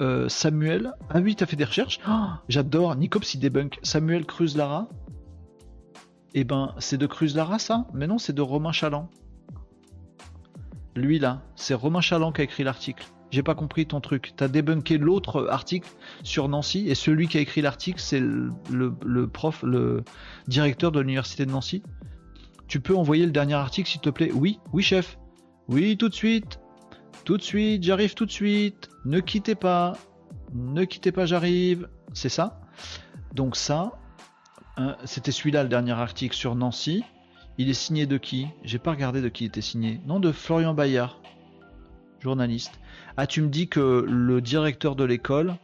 Euh, 0.00 0.30
Samuel, 0.30 0.94
ah 1.10 1.20
oui, 1.20 1.36
tu 1.36 1.44
as 1.44 1.46
fait 1.46 1.56
des 1.56 1.64
recherches. 1.64 2.00
Oh, 2.08 2.28
j'adore. 2.48 2.96
Nicops 2.96 3.34
il 3.34 3.40
débunk. 3.40 3.78
Samuel 3.82 4.24
Cruz 4.24 4.56
Lara. 4.56 4.88
Eh 6.32 6.44
ben, 6.44 6.74
c'est 6.78 6.96
de 6.96 7.06
Cruz 7.06 7.34
Lara 7.34 7.58
ça? 7.58 7.86
Mais 7.92 8.06
non, 8.06 8.18
c'est 8.18 8.32
de 8.32 8.40
Romain 8.40 8.72
Chaland. 8.72 9.10
Lui 10.96 11.18
là, 11.18 11.42
c'est 11.54 11.74
Romain 11.74 12.00
Chaland 12.00 12.32
qui 12.32 12.40
a 12.40 12.44
écrit 12.44 12.64
l'article. 12.64 13.06
J'ai 13.30 13.42
pas 13.42 13.54
compris 13.54 13.86
ton 13.86 14.00
truc. 14.00 14.32
T'as 14.36 14.48
débunké 14.48 14.98
l'autre 14.98 15.46
article 15.48 15.88
sur 16.22 16.48
Nancy 16.48 16.88
et 16.88 16.94
celui 16.94 17.28
qui 17.28 17.38
a 17.38 17.40
écrit 17.40 17.62
l'article, 17.62 18.00
c'est 18.00 18.20
le, 18.20 19.26
prof, 19.26 19.62
le 19.62 20.02
directeur 20.48 20.90
de 20.90 21.00
l'université 21.00 21.46
de 21.46 21.50
Nancy. 21.50 21.82
Tu 22.66 22.80
peux 22.80 22.96
envoyer 22.96 23.26
le 23.26 23.32
dernier 23.32 23.54
article, 23.54 23.88
s'il 23.88 24.00
te 24.00 24.10
plaît? 24.10 24.30
Oui, 24.32 24.58
oui, 24.72 24.82
chef. 24.82 25.18
Oui, 25.68 25.96
tout 25.96 26.08
de 26.08 26.14
suite. 26.14 26.60
Tout 27.24 27.36
de 27.36 27.42
suite, 27.42 27.82
j'arrive 27.82 28.14
tout 28.14 28.26
de 28.26 28.30
suite. 28.30 28.88
Ne 29.04 29.20
quittez 29.20 29.54
pas. 29.54 29.96
Ne 30.52 30.84
quittez 30.84 31.12
pas, 31.12 31.26
j'arrive. 31.26 31.88
C'est 32.12 32.28
ça? 32.28 32.60
Donc 33.34 33.54
ça, 33.56 33.92
hein, 34.76 34.96
c'était 35.04 35.30
celui-là 35.30 35.62
le 35.62 35.68
dernier 35.68 35.92
article 35.92 36.34
sur 36.34 36.56
Nancy. 36.56 37.04
Il 37.58 37.68
est 37.68 37.74
signé 37.74 38.06
de 38.06 38.16
qui? 38.16 38.48
J'ai 38.64 38.78
pas 38.78 38.90
regardé 38.90 39.20
de 39.20 39.28
qui 39.28 39.44
il 39.44 39.48
était 39.48 39.60
signé. 39.60 40.00
Non, 40.06 40.18
de 40.18 40.32
Florian 40.32 40.74
Bayard, 40.74 41.20
journaliste. 42.20 42.80
Ah, 43.16 43.26
tu 43.26 43.42
me 43.42 43.48
dis 43.48 43.68
que 43.68 44.04
le 44.08 44.40
directeur 44.40 44.96
de 44.96 45.04
l'école, 45.04 45.56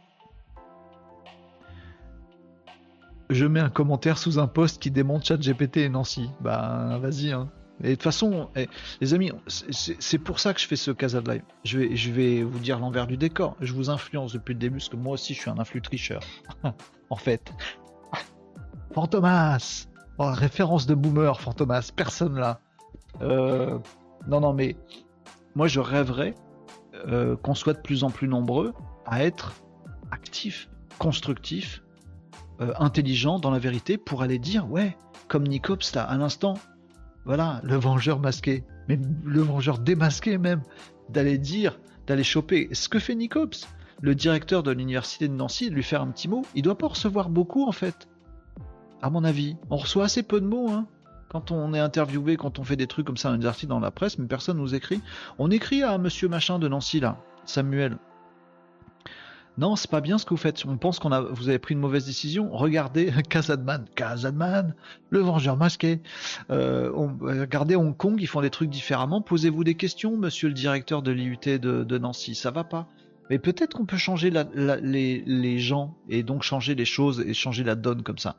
je 3.29 3.45
mets 3.45 3.59
un 3.59 3.69
commentaire 3.69 4.17
sous 4.17 4.39
un 4.39 4.47
post 4.47 4.81
qui 4.81 4.91
démonte 4.91 5.25
ChatGPT 5.25 5.77
et 5.77 5.89
Nancy. 5.89 6.29
Bah, 6.41 6.97
vas-y, 7.01 7.31
hein. 7.31 7.49
Et 7.83 7.89
de 7.89 7.93
toute 7.93 8.03
façon, 8.03 8.49
eh, 8.55 8.67
les 9.01 9.13
amis, 9.13 9.31
c'est 9.47 10.17
pour 10.17 10.39
ça 10.39 10.53
que 10.53 10.59
je 10.59 10.65
fais 10.65 10.75
ce 10.75 10.89
Casa 10.89 11.21
de 11.21 11.31
Live. 11.31 11.43
Je 11.63 12.11
vais, 12.11 12.41
vous 12.41 12.57
dire 12.57 12.79
l'envers 12.79 13.05
du 13.05 13.17
décor. 13.17 13.55
Je 13.61 13.71
vous 13.73 13.91
influence 13.91 14.33
depuis 14.33 14.53
le 14.53 14.59
début, 14.59 14.77
parce 14.77 14.89
que 14.89 14.95
moi 14.95 15.13
aussi, 15.13 15.35
je 15.35 15.41
suis 15.41 15.49
un 15.51 15.59
influx 15.59 15.81
tricheur. 15.81 16.21
en 17.09 17.15
fait. 17.15 17.53
Fantomas 18.93 19.87
oh, 20.17 20.31
Référence 20.31 20.87
de 20.87 20.95
boomer, 20.95 21.39
Fantomas. 21.39 21.91
Personne 21.95 22.39
là. 22.39 22.61
Euh, 23.21 23.77
non, 24.27 24.41
non, 24.41 24.53
mais 24.53 24.75
moi, 25.55 25.67
je 25.67 25.79
rêverais 25.79 26.33
euh, 27.07 27.35
qu'on 27.35 27.55
soit 27.55 27.73
de 27.73 27.81
plus 27.81 28.03
en 28.03 28.09
plus 28.09 28.27
nombreux 28.27 28.73
à 29.05 29.23
être 29.23 29.55
actifs, 30.11 30.69
constructifs, 30.99 31.83
euh, 32.61 32.73
intelligents 32.79 33.39
dans 33.39 33.51
la 33.51 33.59
vérité 33.59 33.97
pour 33.97 34.21
aller 34.21 34.39
dire, 34.39 34.69
ouais, 34.71 34.97
comme 35.27 35.47
Nicops 35.47 35.93
là, 35.93 36.03
à 36.03 36.17
l'instant, 36.17 36.55
voilà, 37.25 37.61
le 37.63 37.75
vengeur 37.75 38.19
masqué, 38.19 38.63
mais 38.87 38.99
le 39.23 39.41
vengeur 39.41 39.79
démasqué 39.79 40.37
même, 40.37 40.61
d'aller 41.09 41.37
dire, 41.37 41.79
d'aller 42.07 42.23
choper 42.23 42.69
ce 42.71 42.89
que 42.89 42.99
fait 42.99 43.15
Nicops, 43.15 43.67
le 44.01 44.15
directeur 44.15 44.63
de 44.63 44.71
l'université 44.71 45.27
de 45.27 45.33
Nancy, 45.33 45.69
de 45.69 45.75
lui 45.75 45.83
faire 45.83 46.01
un 46.01 46.07
petit 46.07 46.27
mot. 46.27 46.43
Il 46.55 46.61
doit 46.61 46.77
pas 46.77 46.87
recevoir 46.87 47.29
beaucoup 47.29 47.67
en 47.67 47.71
fait, 47.71 48.07
à 49.01 49.09
mon 49.09 49.23
avis. 49.23 49.57
On 49.69 49.77
reçoit 49.77 50.05
assez 50.05 50.23
peu 50.23 50.39
de 50.39 50.45
mots, 50.45 50.69
hein. 50.69 50.87
Quand 51.29 51.51
on 51.51 51.73
est 51.73 51.79
interviewé, 51.79 52.37
quand 52.37 52.59
on 52.59 52.63
fait 52.63 52.77
des 52.77 52.87
trucs 52.87 53.05
comme 53.05 53.17
ça, 53.17 53.29
un 53.29 53.43
articles 53.43 53.69
dans 53.69 53.79
la 53.79 53.91
presse, 53.91 54.17
mais 54.17 54.27
personne 54.27 54.57
nous 54.57 54.75
écrit. 54.75 55.01
On 55.39 55.51
écrit 55.51 55.83
à 55.83 55.97
Monsieur 55.97 56.29
Machin 56.29 56.57
de 56.57 56.67
Nancy 56.67 56.99
là, 56.99 57.17
Samuel. 57.45 57.97
Non, 59.57 59.75
c'est 59.75 59.89
pas 59.89 60.01
bien 60.01 60.19
ce 60.19 60.25
que 60.25 60.29
vous 60.29 60.37
faites. 60.37 60.63
On 60.67 60.77
pense 60.77 60.99
qu'on 60.99 61.11
a, 61.11 61.21
vous 61.21 61.49
avez 61.49 61.57
pris 61.57 61.73
une 61.73 61.79
mauvaise 61.79 62.05
décision. 62.05 62.49
Regardez 62.51 63.11
Kazadman, 63.29 63.85
Kazadman, 63.95 64.75
le 65.09 65.19
vengeur 65.19 65.57
masqué. 65.57 65.99
Euh, 66.51 66.91
regardez 66.93 67.75
Hong 67.75 67.97
Kong, 67.97 68.17
ils 68.21 68.27
font 68.27 68.41
des 68.41 68.51
trucs 68.51 68.69
différemment. 68.69 69.21
Posez-vous 69.21 69.63
des 69.63 69.73
questions, 69.73 70.15
monsieur 70.15 70.47
le 70.47 70.53
directeur 70.53 71.01
de 71.01 71.11
l'IUT 71.11 71.39
de, 71.59 71.97
Nancy. 71.97 72.35
Ça 72.35 72.51
va 72.51 72.63
pas. 72.63 72.87
Mais 73.31 73.39
peut-être 73.39 73.73
qu'on 73.73 73.85
peut 73.85 73.97
changer 73.97 74.29
les, 74.29 75.59
gens 75.59 75.95
et 76.07 76.21
donc 76.21 76.43
changer 76.43 76.75
les 76.75 76.85
choses 76.85 77.19
et 77.19 77.33
changer 77.33 77.63
la 77.63 77.75
donne 77.75 78.03
comme 78.03 78.19
ça. 78.19 78.35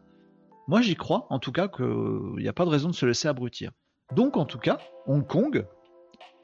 Moi 0.68 0.82
j'y 0.82 0.94
crois, 0.94 1.26
en 1.30 1.38
tout 1.38 1.50
cas, 1.50 1.66
qu'il 1.66 2.36
n'y 2.36 2.46
a 2.46 2.52
pas 2.52 2.66
de 2.66 2.70
raison 2.70 2.88
de 2.90 2.94
se 2.94 3.06
laisser 3.06 3.26
abrutir. 3.26 3.72
Donc 4.14 4.36
en 4.36 4.44
tout 4.44 4.58
cas, 4.58 4.78
Hong 5.06 5.26
Kong, 5.26 5.66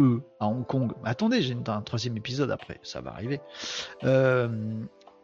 eux 0.01 0.23
à 0.41 0.49
Hong 0.49 0.67
Kong. 0.67 0.93
attendez, 1.05 1.43
j'ai 1.43 1.57
un 1.67 1.83
troisième 1.83 2.17
épisode 2.17 2.51
après, 2.51 2.81
ça 2.83 3.03
va 3.03 3.13
arriver. 3.13 3.41
Euh, 4.03 4.49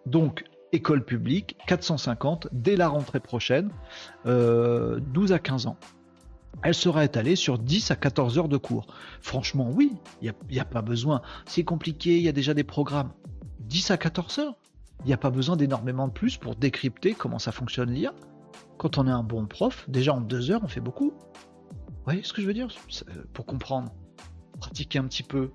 donc, 0.05 0.45
école 0.73 1.05
publique, 1.05 1.57
450 1.67 2.49
dès 2.53 2.77
la 2.77 2.89
rentrée 2.89 3.21
prochaine, 3.21 3.71
12 4.25 4.29
euh, 4.29 5.01
à 5.31 5.39
15 5.39 5.67
ans. 5.67 5.77
Elle 6.63 6.75
sera 6.75 7.05
étalée 7.05 7.37
sur 7.37 7.59
10 7.59 7.91
à 7.91 7.97
14 7.97 8.39
heures 8.39 8.49
de 8.49 8.59
cours. 8.59 8.87
Franchement, 9.23 9.71
oui, 9.73 9.93
il 10.21 10.33
n'y 10.51 10.59
a, 10.59 10.63
a, 10.63 10.65
pas 10.67 10.83
besoin. 10.83 11.23
C'est 11.47 11.65
compliqué, 11.65 12.19
il 12.19 12.23
y 12.23 12.29
a 12.29 12.33
déjà 12.33 12.53
des 12.53 12.65
programmes. 12.65 13.13
10 13.61 13.93
à 13.93 13.97
14 13.97 14.39
heures. 14.41 14.55
Il 15.05 15.07
n'y 15.07 15.15
a 15.15 15.17
pas 15.17 15.31
besoin 15.31 15.57
d'énormément 15.57 16.07
de 16.09 16.13
plus 16.13 16.37
pour 16.37 16.57
décrypter 16.57 17.15
comment 17.15 17.39
ça 17.39 17.53
fonctionne 17.53 17.91
l'IA. 17.91 18.13
Quand 18.81 18.97
on 18.97 19.07
est 19.07 19.11
un 19.11 19.23
bon 19.23 19.45
prof, 19.47 19.85
déjà 19.91 20.15
en 20.15 20.23
deux 20.23 20.51
heures, 20.51 20.63
on 20.65 20.67
fait 20.67 20.81
beaucoup. 20.81 21.13
Vous 21.13 22.05
voyez 22.07 22.23
ce 22.23 22.33
que 22.33 22.41
je 22.41 22.47
veux 22.47 22.55
dire? 22.55 22.69
Pour 23.35 23.45
comprendre 23.45 23.93
pratiquer 24.59 24.99
un 24.99 25.05
petit 25.05 25.23
peu, 25.23 25.51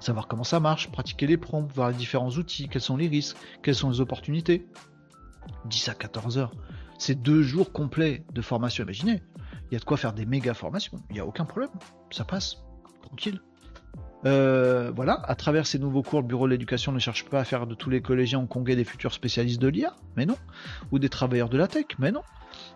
savoir 0.00 0.28
comment 0.28 0.42
ça 0.42 0.58
marche, 0.58 0.90
pratiquer 0.90 1.26
les 1.26 1.36
prompts, 1.36 1.70
voir 1.74 1.90
les 1.90 1.94
différents 1.94 2.30
outils, 2.30 2.70
quels 2.70 2.80
sont 2.80 2.96
les 2.96 3.06
risques, 3.06 3.36
quelles 3.62 3.74
sont 3.74 3.90
les 3.90 4.00
opportunités. 4.00 4.66
10 5.66 5.90
à 5.90 5.94
14 5.94 6.38
heures. 6.38 6.54
C'est 6.96 7.20
deux 7.20 7.42
jours 7.42 7.70
complets 7.70 8.24
de 8.32 8.40
formation. 8.40 8.84
Imaginez, 8.84 9.22
il 9.70 9.74
y 9.74 9.76
a 9.76 9.78
de 9.78 9.84
quoi 9.84 9.98
faire 9.98 10.14
des 10.14 10.24
méga 10.24 10.54
formations. 10.54 11.02
Il 11.10 11.12
n'y 11.12 11.20
a 11.20 11.26
aucun 11.26 11.44
problème. 11.44 11.70
Ça 12.10 12.24
passe. 12.24 12.62
Tranquille. 13.02 13.42
Euh, 14.24 14.92
voilà, 14.94 15.20
à 15.24 15.34
travers 15.34 15.66
ces 15.66 15.78
nouveaux 15.78 16.02
cours, 16.02 16.20
le 16.20 16.26
Bureau 16.26 16.46
de 16.46 16.52
l'éducation 16.52 16.92
ne 16.92 16.98
cherche 16.98 17.24
pas 17.24 17.40
à 17.40 17.44
faire 17.44 17.66
de 17.66 17.74
tous 17.74 17.90
les 17.90 18.00
collégiens 18.00 18.38
hongkongais 18.38 18.76
des 18.76 18.84
futurs 18.84 19.12
spécialistes 19.12 19.60
de 19.60 19.68
l'IA, 19.68 19.94
mais 20.16 20.26
non, 20.26 20.36
ou 20.92 20.98
des 20.98 21.08
travailleurs 21.08 21.48
de 21.48 21.58
la 21.58 21.66
tech, 21.66 21.86
mais 21.98 22.12
non. 22.12 22.22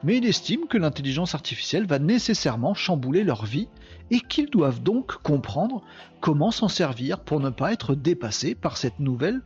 Mais 0.03 0.17
il 0.17 0.27
estime 0.27 0.67
que 0.69 0.79
l'intelligence 0.79 1.35
artificielle 1.35 1.87
va 1.87 1.99
nécessairement 1.99 2.75
chambouler 2.75 3.25
leur 3.25 3.45
vie 3.45 3.69
et 4.11 4.21
qu'ils 4.21 4.51
doivent 4.51 4.83
donc 4.83 5.23
comprendre 5.23 5.83
comment 6.21 6.51
s'en 6.51 6.69
servir 6.69 7.21
pour 7.21 7.41
ne 7.41 7.51
pas 7.51 7.73
être 7.73 7.95
dépassés 7.95 8.55
par 8.55 8.77
cette 8.77 8.99
nouvelle 8.99 9.43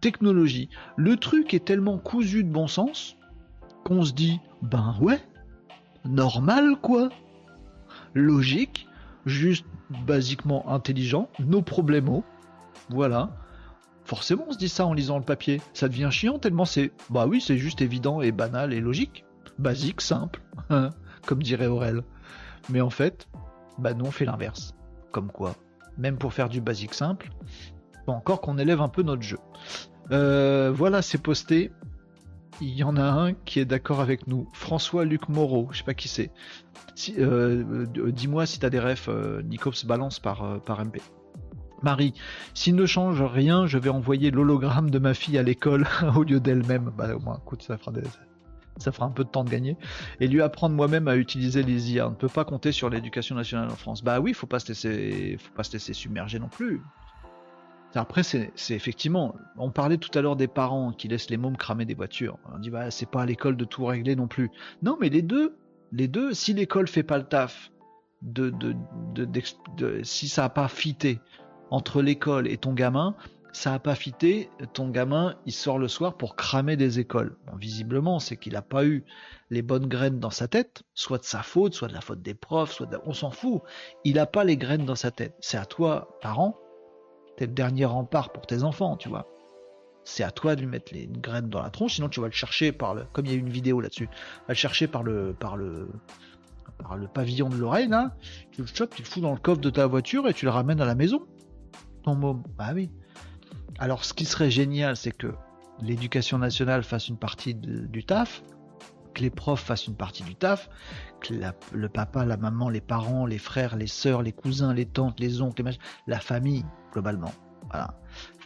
technologie. 0.00 0.68
Le 0.96 1.16
truc 1.16 1.54
est 1.54 1.64
tellement 1.64 1.98
cousu 1.98 2.44
de 2.44 2.50
bon 2.50 2.68
sens 2.68 3.16
qu'on 3.84 4.04
se 4.04 4.12
dit 4.12 4.40
ben 4.62 4.96
ouais, 5.00 5.20
normal 6.04 6.76
quoi. 6.80 7.10
Logique, 8.14 8.87
juste 9.28 9.66
basiquement 10.06 10.68
intelligent, 10.70 11.28
nos 11.38 11.62
problèmes. 11.62 12.22
Voilà. 12.90 13.30
Forcément, 14.04 14.46
on 14.48 14.52
se 14.52 14.58
dit 14.58 14.68
ça 14.68 14.86
en 14.86 14.94
lisant 14.94 15.18
le 15.18 15.24
papier. 15.24 15.60
Ça 15.74 15.88
devient 15.88 16.08
chiant 16.10 16.38
tellement 16.38 16.64
c'est. 16.64 16.92
Bah 17.10 17.26
oui, 17.26 17.40
c'est 17.40 17.58
juste 17.58 17.82
évident 17.82 18.22
et 18.22 18.32
banal 18.32 18.72
et 18.72 18.80
logique. 18.80 19.24
Basique, 19.58 20.00
simple. 20.00 20.40
Comme 21.26 21.42
dirait 21.42 21.66
Aurel. 21.66 22.02
Mais 22.70 22.80
en 22.80 22.90
fait, 22.90 23.28
bah 23.78 23.94
nous 23.94 24.06
on 24.06 24.10
fait 24.10 24.24
l'inverse. 24.24 24.74
Comme 25.12 25.30
quoi, 25.30 25.54
même 25.96 26.16
pour 26.16 26.32
faire 26.32 26.48
du 26.48 26.60
basique 26.60 26.94
simple, 26.94 27.30
encore 28.12 28.40
qu'on 28.40 28.58
élève 28.58 28.80
un 28.80 28.88
peu 28.88 29.02
notre 29.02 29.22
jeu. 29.22 29.38
Euh, 30.10 30.72
voilà, 30.74 31.02
c'est 31.02 31.18
posté. 31.18 31.72
Il 32.60 32.74
y 32.74 32.82
en 32.82 32.96
a 32.96 33.02
un 33.02 33.34
qui 33.34 33.60
est 33.60 33.64
d'accord 33.64 34.00
avec 34.00 34.26
nous. 34.26 34.48
François-Luc 34.52 35.28
Moreau, 35.28 35.68
je 35.70 35.78
sais 35.78 35.84
pas 35.84 35.94
qui 35.94 36.08
c'est. 36.08 36.30
Euh, 37.18 37.86
euh, 37.96 38.12
dis-moi 38.12 38.46
si 38.46 38.58
t'as 38.58 38.70
des 38.70 38.80
refs, 38.80 39.08
Nicops 39.44 39.84
balance 39.84 40.18
par, 40.18 40.60
par 40.62 40.84
MP. 40.84 41.00
Marie, 41.82 42.14
s'il 42.54 42.74
ne 42.74 42.86
change 42.86 43.22
rien, 43.22 43.66
je 43.66 43.78
vais 43.78 43.90
envoyer 43.90 44.32
l'hologramme 44.32 44.90
de 44.90 44.98
ma 44.98 45.14
fille 45.14 45.38
à 45.38 45.42
l'école 45.42 45.86
au 46.16 46.24
lieu 46.24 46.40
d'elle-même. 46.40 46.90
Bah 46.96 47.14
au 47.14 47.20
moins, 47.20 47.38
écoute, 47.40 47.62
ça 47.62 47.78
fera 47.78 47.92
ça 48.78 48.92
fera 48.92 49.06
un 49.06 49.10
peu 49.10 49.24
de 49.24 49.28
temps 49.28 49.44
de 49.44 49.50
gagner, 49.50 49.76
et 50.20 50.28
lui 50.28 50.40
apprendre 50.40 50.74
moi-même 50.74 51.08
à 51.08 51.16
utiliser 51.16 51.62
les 51.62 51.92
IA. 51.92 52.06
On 52.06 52.10
ne 52.10 52.16
peut 52.16 52.28
pas 52.28 52.44
compter 52.44 52.72
sur 52.72 52.88
l'éducation 52.88 53.34
nationale 53.34 53.68
en 53.70 53.76
France. 53.76 54.02
Bah 54.02 54.20
oui, 54.20 54.32
faut 54.32 54.46
pas 54.46 54.60
se 54.60 54.68
laisser, 54.68 55.36
faut 55.38 55.54
pas 55.54 55.64
se 55.64 55.72
laisser 55.72 55.92
submerger 55.92 56.38
non 56.38 56.48
plus. 56.48 56.80
Après, 57.98 58.22
c'est 58.22 58.52
effectivement, 58.70 59.34
on 59.56 59.70
parlait 59.70 59.98
tout 59.98 60.16
à 60.16 60.22
l'heure 60.22 60.36
des 60.36 60.48
parents 60.48 60.92
qui 60.92 61.08
laissent 61.08 61.30
les 61.30 61.36
mômes 61.36 61.56
cramer 61.56 61.84
des 61.84 61.94
voitures. 61.94 62.38
On 62.54 62.58
dit 62.58 62.70
bah 62.70 62.90
c'est 62.90 63.10
pas 63.10 63.22
à 63.22 63.26
l'école 63.26 63.56
de 63.56 63.64
tout 63.64 63.84
régler 63.84 64.14
non 64.14 64.28
plus. 64.28 64.50
Non, 64.82 64.96
mais 65.00 65.08
les 65.08 65.22
deux, 65.22 65.56
les 65.92 66.08
deux, 66.08 66.32
si 66.32 66.54
l'école 66.54 66.86
fait 66.86 67.02
pas 67.02 67.18
le 67.18 67.24
taf, 67.24 67.72
de, 68.22 68.50
de, 68.50 68.74
de 69.76 70.02
si 70.02 70.28
ça 70.28 70.44
a 70.44 70.48
pas 70.48 70.68
fité 70.68 71.20
entre 71.70 72.02
l'école 72.02 72.48
et 72.48 72.56
ton 72.56 72.72
gamin, 72.72 73.14
ça 73.52 73.74
a 73.74 73.78
pas 73.78 73.94
fité, 73.94 74.50
ton 74.72 74.88
gamin, 74.90 75.36
il 75.46 75.52
sort 75.52 75.78
le 75.78 75.88
soir 75.88 76.16
pour 76.16 76.36
cramer 76.36 76.76
des 76.76 77.00
écoles. 77.00 77.36
visiblement, 77.56 78.20
c'est 78.20 78.36
qu'il 78.36 78.52
n'a 78.52 78.62
pas 78.62 78.84
eu 78.84 79.04
les 79.50 79.62
bonnes 79.62 79.86
graines 79.86 80.20
dans 80.20 80.30
sa 80.30 80.46
tête, 80.46 80.82
soit 80.94 81.18
de 81.18 81.24
sa 81.24 81.42
faute, 81.42 81.74
soit 81.74 81.88
de 81.88 81.94
la 81.94 82.00
faute 82.00 82.22
des 82.22 82.34
profs, 82.34 82.72
soit 82.72 82.88
on 83.06 83.12
s'en 83.12 83.30
fout. 83.30 83.62
Il 84.04 84.14
n'a 84.14 84.26
pas 84.26 84.44
les 84.44 84.56
graines 84.56 84.84
dans 84.84 84.94
sa 84.94 85.10
tête. 85.10 85.34
C'est 85.40 85.56
à 85.56 85.64
toi, 85.64 86.18
parent, 86.20 86.56
t'es 87.38 87.46
le 87.46 87.52
dernier 87.52 87.84
rempart 87.84 88.32
pour 88.32 88.46
tes 88.46 88.64
enfants, 88.64 88.96
tu 88.96 89.08
vois. 89.08 89.26
C'est 90.04 90.24
à 90.24 90.32
toi 90.32 90.56
de 90.56 90.60
lui 90.62 90.66
mettre 90.66 90.92
les 90.92 91.06
graines 91.06 91.48
dans 91.48 91.62
la 91.62 91.70
tronche, 91.70 91.94
sinon 91.94 92.08
tu 92.08 92.20
vas 92.20 92.26
le 92.26 92.32
chercher 92.32 92.72
par 92.72 92.94
le, 92.94 93.04
comme 93.12 93.26
il 93.26 93.32
y 93.32 93.34
a 93.34 93.38
une 93.38 93.48
vidéo 93.48 93.80
là-dessus, 93.80 94.06
va 94.06 94.48
le 94.48 94.54
chercher 94.54 94.88
par 94.88 95.04
le, 95.04 95.34
par 95.38 95.56
le, 95.56 95.88
par 96.78 96.96
le 96.96 97.06
pavillon 97.06 97.48
de 97.48 97.56
l'oreille 97.56 97.86
là, 97.86 98.16
tu 98.50 98.62
le 98.62 98.66
chopes, 98.66 98.92
tu 98.94 99.02
le 99.02 99.06
fous 99.06 99.20
dans 99.20 99.32
le 99.32 99.38
coffre 99.38 99.60
de 99.60 99.70
ta 99.70 99.86
voiture 99.86 100.26
et 100.28 100.34
tu 100.34 100.46
le 100.46 100.50
ramènes 100.50 100.80
à 100.80 100.84
la 100.84 100.96
maison. 100.96 101.26
Ton 102.02 102.16
môme, 102.16 102.42
bah 102.56 102.70
oui. 102.74 102.90
Alors, 103.78 104.04
ce 104.04 104.14
qui 104.14 104.24
serait 104.24 104.50
génial, 104.50 104.96
c'est 104.96 105.12
que 105.12 105.32
l'éducation 105.80 106.38
nationale 106.38 106.82
fasse 106.82 107.08
une 107.08 107.18
partie 107.18 107.54
du 107.54 108.04
taf, 108.04 108.42
que 109.18 109.22
les 109.22 109.30
profs 109.30 109.62
fassent 109.62 109.86
une 109.86 109.96
partie 109.96 110.22
du 110.22 110.36
taf, 110.36 110.70
que 111.20 111.34
le 111.72 111.88
papa, 111.88 112.24
la 112.24 112.36
maman, 112.36 112.68
les 112.68 112.80
parents, 112.80 113.26
les 113.26 113.38
frères, 113.38 113.76
les 113.76 113.88
sœurs, 113.88 114.22
les 114.22 114.32
cousins, 114.32 114.72
les 114.72 114.86
tantes, 114.86 115.18
les 115.18 115.42
oncles, 115.42 115.76
la 116.06 116.20
famille, 116.20 116.64
globalement, 116.92 117.32
voilà, 117.70 117.94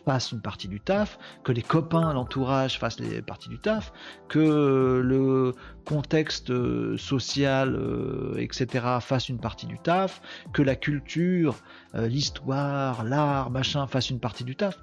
fasse 0.06 0.32
une 0.32 0.40
partie 0.40 0.68
du 0.68 0.80
taf, 0.80 1.18
que 1.44 1.52
les 1.52 1.62
copains, 1.62 2.12
l'entourage 2.14 2.78
fassent 2.78 2.98
les 2.98 3.20
parties 3.20 3.50
du 3.50 3.58
taf, 3.58 3.92
que 4.28 5.00
le 5.04 5.54
contexte 5.84 6.50
euh, 6.50 6.96
social, 6.96 7.74
euh, 7.76 8.34
etc., 8.38 8.86
fasse 9.00 9.28
une 9.28 9.38
partie 9.38 9.66
du 9.66 9.78
taf, 9.78 10.22
que 10.54 10.62
la 10.62 10.74
culture, 10.74 11.56
euh, 11.94 12.08
l'histoire, 12.08 13.04
l'art, 13.04 13.50
machin, 13.50 13.86
fasse 13.86 14.08
une 14.08 14.20
partie 14.20 14.44
du 14.44 14.56
taf 14.56 14.78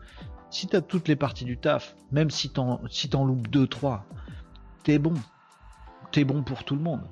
si 0.52 0.66
t'as 0.66 0.82
toutes 0.82 1.08
les 1.08 1.16
parties 1.16 1.46
du 1.46 1.58
taf, 1.58 1.96
même 2.12 2.32
si 2.32 2.50
t'en 2.50 2.82
si 2.90 3.08
loupes 3.08 3.48
2-3, 3.50 4.02
t'es 4.84 4.98
bon. 4.98 5.14
T'es 6.12 6.24
bon 6.24 6.44
pour 6.44 6.64
tout 6.64 6.76
le 6.76 6.82
monde. 6.82 7.04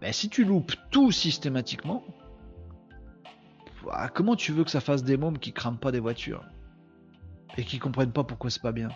Mais 0.00 0.12
si 0.12 0.28
tu 0.28 0.44
loupes 0.44 0.72
tout 0.90 1.10
systématiquement, 1.10 2.04
comment 4.14 4.36
tu 4.36 4.52
veux 4.52 4.64
que 4.64 4.70
ça 4.70 4.80
fasse 4.80 5.02
des 5.02 5.16
mômes 5.16 5.38
qui 5.38 5.52
crament 5.52 5.78
pas 5.78 5.92
des 5.92 6.00
voitures 6.00 6.44
Et 7.56 7.64
qui 7.64 7.78
comprennent 7.78 8.12
pas 8.12 8.24
pourquoi 8.24 8.50
c'est 8.50 8.62
pas 8.62 8.72
bien? 8.72 8.88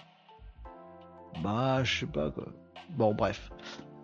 Bah, 1.43 1.85
je 1.85 2.01
sais 2.01 2.06
pas 2.06 2.30
quoi. 2.30 2.47
Bon, 2.90 3.14
bref. 3.14 3.51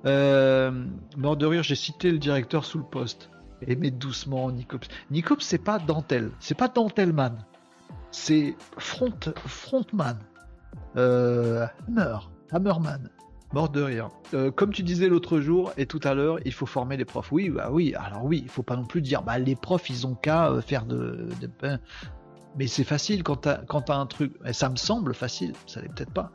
Euh, 0.06 0.84
de 1.16 1.46
rire, 1.46 1.62
j'ai 1.62 1.74
cité 1.74 2.10
le 2.10 2.18
directeur 2.18 2.64
sous 2.64 2.78
le 2.78 2.84
poste. 2.84 3.30
Et 3.66 3.76
mais 3.76 3.90
doucement, 3.90 4.50
Nicops. 4.50 4.88
Nicops, 5.10 5.44
c'est 5.44 5.58
pas 5.58 5.78
dentelle. 5.78 6.30
C'est 6.38 6.56
pas 6.56 6.68
dentelman. 6.68 7.44
C'est 8.10 8.56
front, 8.78 9.18
frontman. 9.46 10.18
Euh, 10.96 11.66
Hammer. 11.88 12.18
Hammerman. 12.52 13.10
Mort 13.54 13.68
de 13.68 13.82
rire. 13.82 14.08
Euh, 14.34 14.50
comme 14.50 14.72
tu 14.72 14.82
disais 14.82 15.08
l'autre 15.08 15.38
jour 15.40 15.72
et 15.76 15.86
tout 15.86 16.00
à 16.02 16.12
l'heure, 16.14 16.38
il 16.44 16.52
faut 16.52 16.66
former 16.66 16.96
les 16.96 17.04
profs. 17.04 17.30
Oui, 17.30 17.50
bah 17.50 17.68
oui. 17.70 17.94
Alors 17.94 18.24
oui, 18.24 18.40
il 18.42 18.48
faut 18.50 18.64
pas 18.64 18.74
non 18.74 18.84
plus 18.84 19.00
dire, 19.00 19.22
bah 19.22 19.38
les 19.38 19.54
profs, 19.54 19.88
ils 19.90 20.06
ont 20.08 20.14
qu'à 20.16 20.50
euh, 20.50 20.60
faire 20.60 20.84
de, 20.86 21.28
ben, 21.62 21.78
Mais 22.58 22.66
c'est 22.66 22.82
facile 22.82 23.22
quand 23.22 23.36
t'as 23.36 23.58
quand 23.58 23.82
t'as 23.82 23.96
un 23.96 24.06
truc. 24.06 24.34
et 24.44 24.52
Ça 24.52 24.68
me 24.68 24.76
semble 24.76 25.14
facile. 25.14 25.52
Ça 25.68 25.80
l'est 25.80 25.88
peut-être 25.88 26.12
pas. 26.12 26.32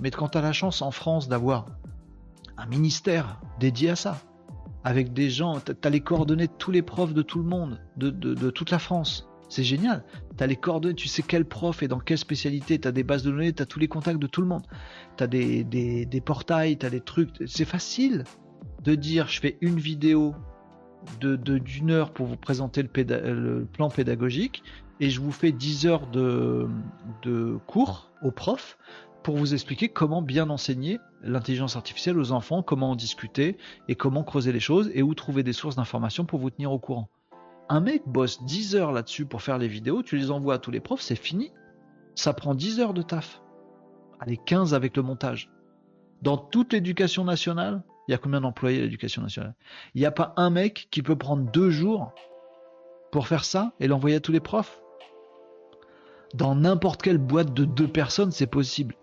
Mais 0.00 0.10
quand 0.10 0.28
t'as 0.28 0.40
la 0.40 0.52
chance 0.52 0.80
en 0.80 0.90
France 0.90 1.28
d'avoir 1.28 1.66
un 2.56 2.66
ministère 2.66 3.40
dédié 3.60 3.90
à 3.90 3.96
ça, 3.96 4.18
avec 4.84 5.12
des 5.12 5.28
gens, 5.28 5.60
t'as 5.60 5.90
les 5.90 6.00
coordonnées 6.00 6.46
de 6.46 6.52
tous 6.56 6.70
les 6.70 6.82
profs 6.82 7.12
de 7.12 7.20
tout 7.22 7.38
le 7.40 7.44
monde, 7.48 7.78
de, 7.98 8.08
de- 8.08 8.32
de 8.34 8.50
toute 8.50 8.70
la 8.70 8.78
France. 8.78 9.27
C'est 9.48 9.64
génial. 9.64 10.04
T'as 10.36 10.46
les 10.46 10.56
coordonnées, 10.56 10.94
tu 10.94 11.08
sais 11.08 11.22
quel 11.22 11.44
prof 11.44 11.82
et 11.82 11.88
dans 11.88 12.00
quelle 12.00 12.18
spécialité, 12.18 12.78
t'as 12.78 12.92
des 12.92 13.02
bases 13.02 13.22
de 13.22 13.30
données, 13.30 13.52
t'as 13.52 13.64
tous 13.66 13.78
les 13.78 13.88
contacts 13.88 14.20
de 14.20 14.26
tout 14.26 14.42
le 14.42 14.46
monde. 14.48 14.62
T'as 15.16 15.26
des, 15.26 15.64
des, 15.64 16.04
des 16.06 16.20
portails, 16.20 16.76
t'as 16.76 16.90
des 16.90 17.00
trucs. 17.00 17.30
C'est 17.46 17.64
facile 17.64 18.24
de 18.84 18.94
dire 18.94 19.26
je 19.28 19.40
fais 19.40 19.56
une 19.60 19.78
vidéo 19.78 20.34
de 21.20 21.36
de- 21.36 21.58
d'une 21.58 21.90
heure 21.90 22.12
pour 22.12 22.26
vous 22.26 22.36
présenter 22.36 22.82
le, 22.82 22.90
le 23.32 23.64
plan 23.64 23.88
pédagogique 23.88 24.62
et 25.00 25.10
je 25.10 25.20
vous 25.20 25.32
fais 25.32 25.52
10 25.52 25.86
heures 25.86 26.06
de, 26.08 26.68
de 27.22 27.56
cours 27.66 28.10
aux 28.22 28.32
profs 28.32 28.76
pour 29.22 29.36
vous 29.36 29.54
expliquer 29.54 29.88
comment 29.88 30.22
bien 30.22 30.50
enseigner 30.50 30.98
l'intelligence 31.22 31.76
artificielle 31.76 32.18
aux 32.18 32.32
enfants, 32.32 32.62
comment 32.62 32.90
en 32.90 32.96
discuter 32.96 33.56
et 33.88 33.94
comment 33.94 34.24
creuser 34.24 34.52
les 34.52 34.60
choses 34.60 34.90
et 34.94 35.02
où 35.02 35.14
trouver 35.14 35.42
des 35.42 35.52
sources 35.52 35.76
d'informations 35.76 36.24
pour 36.24 36.38
vous 36.40 36.50
tenir 36.50 36.72
au 36.72 36.78
courant. 36.78 37.08
Un 37.68 37.80
mec 37.80 38.02
bosse 38.06 38.42
10 38.44 38.76
heures 38.76 38.92
là-dessus 38.92 39.26
pour 39.26 39.42
faire 39.42 39.58
les 39.58 39.68
vidéos, 39.68 40.02
tu 40.02 40.16
les 40.16 40.30
envoies 40.30 40.54
à 40.54 40.58
tous 40.58 40.70
les 40.70 40.80
profs, 40.80 41.02
c'est 41.02 41.16
fini. 41.16 41.52
Ça 42.14 42.32
prend 42.32 42.54
10 42.54 42.80
heures 42.80 42.94
de 42.94 43.02
taf. 43.02 43.42
Allez, 44.20 44.38
15 44.38 44.72
avec 44.74 44.96
le 44.96 45.02
montage. 45.02 45.50
Dans 46.22 46.36
toute 46.36 46.72
l'éducation 46.72 47.24
nationale, 47.24 47.82
il 48.06 48.12
y 48.12 48.14
a 48.14 48.18
combien 48.18 48.40
d'employés 48.40 48.78
à 48.78 48.82
l'éducation 48.82 49.22
nationale? 49.22 49.54
Il 49.94 50.00
n'y 50.00 50.06
a 50.06 50.10
pas 50.10 50.32
un 50.36 50.48
mec 50.50 50.88
qui 50.90 51.02
peut 51.02 51.16
prendre 51.16 51.50
deux 51.50 51.70
jours 51.70 52.12
pour 53.12 53.28
faire 53.28 53.44
ça 53.44 53.72
et 53.80 53.86
l'envoyer 53.86 54.16
à 54.16 54.20
tous 54.20 54.32
les 54.32 54.40
profs? 54.40 54.80
Dans 56.34 56.54
n'importe 56.54 57.02
quelle 57.02 57.18
boîte 57.18 57.52
de 57.52 57.64
deux 57.64 57.88
personnes, 57.88 58.32
c'est 58.32 58.46
possible. 58.46 58.96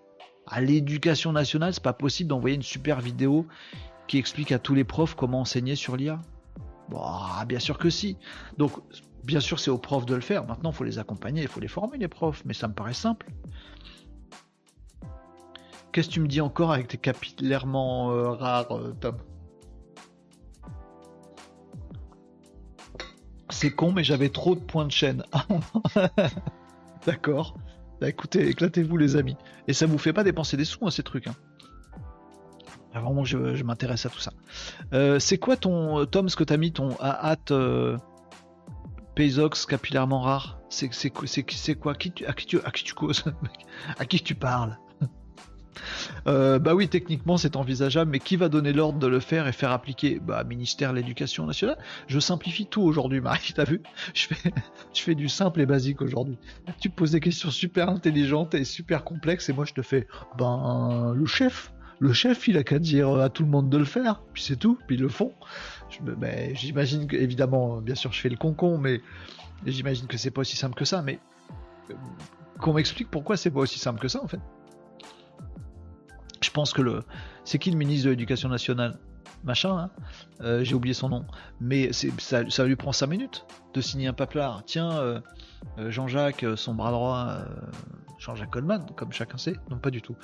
À 0.47 0.61
l'éducation 0.61 1.31
nationale, 1.31 1.73
c'est 1.73 1.83
pas 1.83 1.93
possible 1.93 2.29
d'envoyer 2.29 2.55
une 2.55 2.63
super 2.63 2.99
vidéo 2.99 3.45
qui 4.07 4.17
explique 4.17 4.51
à 4.51 4.59
tous 4.59 4.73
les 4.73 4.83
profs 4.83 5.15
comment 5.15 5.41
enseigner 5.41 5.75
sur 5.75 5.95
l'IA. 5.97 6.19
Bon, 6.89 6.99
ah, 7.01 7.45
bien 7.47 7.59
sûr 7.59 7.77
que 7.77 7.89
si. 7.89 8.17
Donc, 8.57 8.71
bien 9.23 9.39
sûr, 9.39 9.59
c'est 9.59 9.71
aux 9.71 9.77
profs 9.77 10.05
de 10.05 10.15
le 10.15 10.21
faire. 10.21 10.45
Maintenant, 10.45 10.71
il 10.71 10.75
faut 10.75 10.83
les 10.83 10.99
accompagner, 10.99 11.41
il 11.41 11.47
faut 11.47 11.59
les 11.59 11.67
former, 11.67 11.97
les 11.97 12.07
profs. 12.07 12.43
Mais 12.45 12.53
ça 12.53 12.67
me 12.67 12.73
paraît 12.73 12.93
simple. 12.93 13.27
Qu'est-ce 15.91 16.09
que 16.09 16.13
tu 16.13 16.19
me 16.19 16.27
dis 16.27 16.41
encore 16.41 16.71
avec 16.71 16.87
tes 16.89 16.97
capillairement 16.97 18.11
euh, 18.11 18.31
rares, 18.31 18.77
euh, 18.77 18.95
Tom? 18.99 19.17
C'est 23.49 23.71
con, 23.71 23.93
mais 23.93 24.03
j'avais 24.03 24.29
trop 24.29 24.55
de 24.55 24.59
points 24.59 24.85
de 24.85 24.91
chaîne. 24.91 25.23
D'accord. 27.05 27.55
Bah 28.01 28.09
écoutez, 28.09 28.49
éclatez-vous 28.49 28.97
les 28.97 29.15
amis. 29.15 29.37
Et 29.69 29.73
ça 29.73 29.85
vous 29.85 29.97
fait 29.97 30.11
pas 30.11 30.25
dépenser 30.25 30.57
des 30.57 30.65
sous, 30.65 30.85
hein, 30.85 30.91
ces 30.91 31.03
trucs. 31.03 31.27
Hein. 31.27 31.35
Ah, 32.95 33.01
Vraiment, 33.01 33.26
je, 33.26 33.61
m'intéresse 33.63 34.05
à 34.05 34.09
tout 34.09 34.19
ça. 34.19 34.31
Euh, 34.93 35.19
c'est 35.19 35.38
quoi 35.38 35.57
ton, 35.57 36.05
Tom, 36.05 36.30
ce 36.30 36.38
que 36.38 36.45
t'as 36.45 36.55
mis, 36.55 36.72
ton 36.72 36.95
hâte 37.01 37.51
euh, 37.51 37.97
Paysox 39.15 39.65
capillairement 39.65 40.22
rare? 40.22 40.59
C'est 40.69 40.89
quoi- 41.09 41.27
quoi? 41.80 41.95
Qui 41.95 42.11
tu, 42.11 42.26
à, 42.26 42.34
qui 42.34 42.45
tu, 42.45 42.59
à 42.63 42.72
qui 42.72 42.84
tu 42.85 42.93
causes 42.93 43.26
À 43.99 44.05
qui 44.05 44.22
tu 44.22 44.34
parles? 44.35 44.77
Euh, 46.26 46.57
bah 46.57 46.73
oui, 46.73 46.88
techniquement 46.88 47.38
c'est 47.38 47.57
envisageable, 47.57 48.09
mais 48.09 48.19
qui 48.19 48.38
va 48.38 48.47
donner 48.49 48.72
l'ordre 48.72 48.97
de 48.97 49.07
le 49.07 49.19
faire 49.19 49.47
et 49.47 49.51
faire 49.51 49.72
appliquer? 49.72 50.19
Bah, 50.19 50.43
ministère 50.45 50.91
de 50.91 50.95
l'Éducation 50.95 51.45
nationale. 51.45 51.77
Je 52.07 52.19
simplifie 52.19 52.65
tout 52.65 52.81
aujourd'hui, 52.81 53.19
Marie, 53.19 53.51
t'as 53.53 53.65
vu? 53.65 53.84
Je 54.13 54.27
fais, 54.27 54.51
je 54.93 55.01
fais 55.01 55.15
du 55.15 55.27
simple 55.27 55.59
et 55.61 55.65
basique 55.65 56.01
aujourd'hui. 56.01 56.38
Tu 56.80 56.89
poses 56.89 57.11
des 57.11 57.19
questions 57.19 57.51
super 57.51 57.89
intelligentes 57.89 58.55
et 58.55 58.63
super 58.63 59.03
complexes, 59.03 59.49
et 59.49 59.53
moi 59.53 59.65
je 59.65 59.73
te 59.73 59.81
fais, 59.81 60.07
ben, 60.38 61.13
le 61.13 61.26
chef, 61.26 61.73
le 61.99 62.13
chef 62.13 62.47
il 62.47 62.57
a 62.57 62.63
qu'à 62.63 62.80
dire 62.80 63.15
à 63.15 63.30
tout 63.30 63.43
le 63.43 63.49
monde 63.49 63.69
de 63.69 63.77
le 63.77 63.85
faire, 63.85 64.22
puis 64.34 64.43
c'est 64.43 64.55
tout, 64.55 64.77
puis 64.88 64.95
ils 64.95 65.01
le 65.01 65.09
font. 65.09 65.34
J'imagine 66.53 67.07
que, 67.07 67.15
évidemment, 67.15 67.77
bien 67.81 67.95
sûr 67.95 68.11
je 68.11 68.19
fais 68.19 68.30
le 68.30 68.38
concon, 68.38 68.77
mais 68.77 69.01
j'imagine 69.65 70.07
que 70.07 70.17
c'est 70.17 70.31
pas 70.31 70.41
aussi 70.41 70.57
simple 70.57 70.76
que 70.76 70.85
ça, 70.85 71.01
mais 71.01 71.19
euh, 71.89 71.93
qu'on 72.59 72.73
m'explique 72.73 73.09
pourquoi 73.09 73.38
c'est 73.38 73.51
pas 73.51 73.61
aussi 73.61 73.80
simple 73.80 73.99
que 73.99 74.07
ça 74.07 74.23
en 74.23 74.27
fait. 74.27 74.39
Je 76.41 76.49
pense 76.51 76.73
que 76.73 76.81
le. 76.81 77.01
C'est 77.43 77.59
qui 77.59 77.72
le 77.72 77.77
ministre 77.77 78.05
de 78.05 78.11
l'Éducation 78.11 78.49
nationale? 78.49 78.97
Machin, 79.43 79.77
hein? 79.77 79.89
Euh, 80.41 80.63
j'ai 80.63 80.73
oublié 80.73 80.93
son 80.93 81.09
nom. 81.09 81.26
Mais 81.59 81.91
ça, 81.93 82.65
lui 82.65 82.76
prend 82.76 82.91
5 82.91 83.07
minutes 83.07 83.45
de 83.73 83.81
signer 83.81 84.07
un 84.07 84.13
paplard. 84.13 84.63
Tiens, 84.65 84.91
euh, 84.91 85.19
Jean-Jacques, 85.89 86.45
son 86.55 86.73
bras 86.73 86.91
droit, 86.91 87.39
Jean-Jacques 88.26 88.52
Goldman, 88.52 88.84
comme 88.95 89.11
chacun 89.11 89.38
sait. 89.38 89.56
Non, 89.69 89.77
pas 89.77 89.91
du 89.91 90.02
tout. 90.02 90.15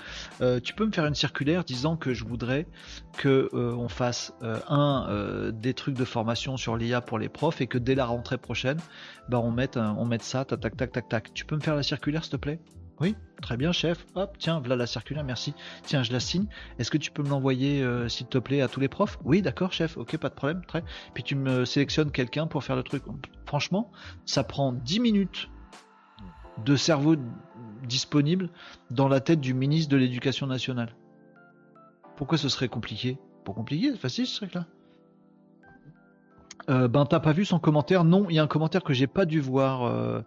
Euh, 0.41 0.59
tu 0.59 0.73
peux 0.73 0.85
me 0.85 0.91
faire 0.91 1.05
une 1.05 1.15
circulaire 1.15 1.63
disant 1.63 1.97
que 1.97 2.13
je 2.15 2.25
voudrais 2.25 2.65
que 3.17 3.49
euh, 3.53 3.75
on 3.75 3.89
fasse 3.89 4.33
euh, 4.41 4.59
un 4.67 5.51
des 5.51 5.73
trucs 5.73 5.95
de 5.95 6.05
formation 6.05 6.57
sur 6.57 6.75
l'IA 6.77 7.01
pour 7.01 7.19
les 7.19 7.29
profs 7.29 7.61
et 7.61 7.67
que 7.67 7.77
dès 7.77 7.93
la 7.93 8.05
rentrée 8.05 8.37
prochaine, 8.37 8.79
bah 9.29 9.39
on 9.39 9.51
mette 9.51 9.77
on 9.77 10.09
ça, 10.19 10.45
tac 10.45 10.59
tac 10.59 10.75
tac 10.75 10.91
tac 10.91 11.09
tac. 11.09 11.33
Tu 11.33 11.45
peux 11.45 11.55
me 11.55 11.61
faire 11.61 11.75
la 11.75 11.83
circulaire 11.83 12.23
s'il 12.23 12.31
te 12.31 12.37
plaît? 12.37 12.59
Oui, 12.99 13.15
très 13.41 13.57
bien 13.57 13.71
chef. 13.71 14.05
Hop, 14.15 14.35
tiens, 14.37 14.59
voilà 14.59 14.75
la 14.75 14.85
circulaire, 14.85 15.23
merci. 15.23 15.53
Tiens, 15.83 16.03
je 16.03 16.11
la 16.11 16.19
signe. 16.19 16.45
Est-ce 16.77 16.91
que 16.91 16.97
tu 16.97 17.11
peux 17.11 17.23
me 17.23 17.29
l'envoyer 17.29 17.83
s'il 18.09 18.27
te 18.27 18.37
plaît 18.37 18.61
à 18.61 18.67
tous 18.67 18.79
les 18.79 18.89
profs? 18.89 19.17
Oui, 19.23 19.41
d'accord 19.41 19.73
chef. 19.73 19.97
OK, 19.97 20.17
pas 20.17 20.29
de 20.29 20.35
problème. 20.35 20.63
Très. 20.65 20.83
Puis 21.13 21.23
tu 21.23 21.35
me 21.35 21.65
sélectionnes 21.65 22.11
quelqu'un 22.11 22.47
pour 22.47 22.63
faire 22.63 22.75
le 22.75 22.83
truc. 22.83 23.03
Franchement, 23.45 23.91
ça 24.25 24.43
prend 24.43 24.71
10 24.71 24.99
minutes 24.99 25.49
de 26.65 26.75
cerveau 26.75 27.15
disponible 27.87 28.49
dans 28.89 29.07
la 29.07 29.19
tête 29.19 29.39
du 29.41 29.53
ministre 29.53 29.91
de 29.91 29.97
l'Éducation 29.97 30.47
nationale. 30.47 30.95
Pourquoi 32.15 32.37
ce 32.37 32.49
serait 32.49 32.67
compliqué? 32.69 33.17
Pour 33.43 33.55
compliqué, 33.55 33.91
c'est 33.91 33.97
facile 33.97 34.27
ce 34.27 34.37
truc-là. 34.37 34.65
Euh, 36.69 36.87
ben 36.87 37.05
t'as 37.05 37.19
pas 37.19 37.33
vu 37.33 37.43
son 37.45 37.59
commentaire? 37.59 38.03
Non, 38.03 38.27
il 38.29 38.35
y 38.35 38.39
a 38.39 38.43
un 38.43 38.47
commentaire 38.47 38.83
que 38.83 38.93
j'ai 38.93 39.07
pas 39.07 39.25
dû 39.25 39.39
voir. 39.39 39.83
euh, 39.83 40.21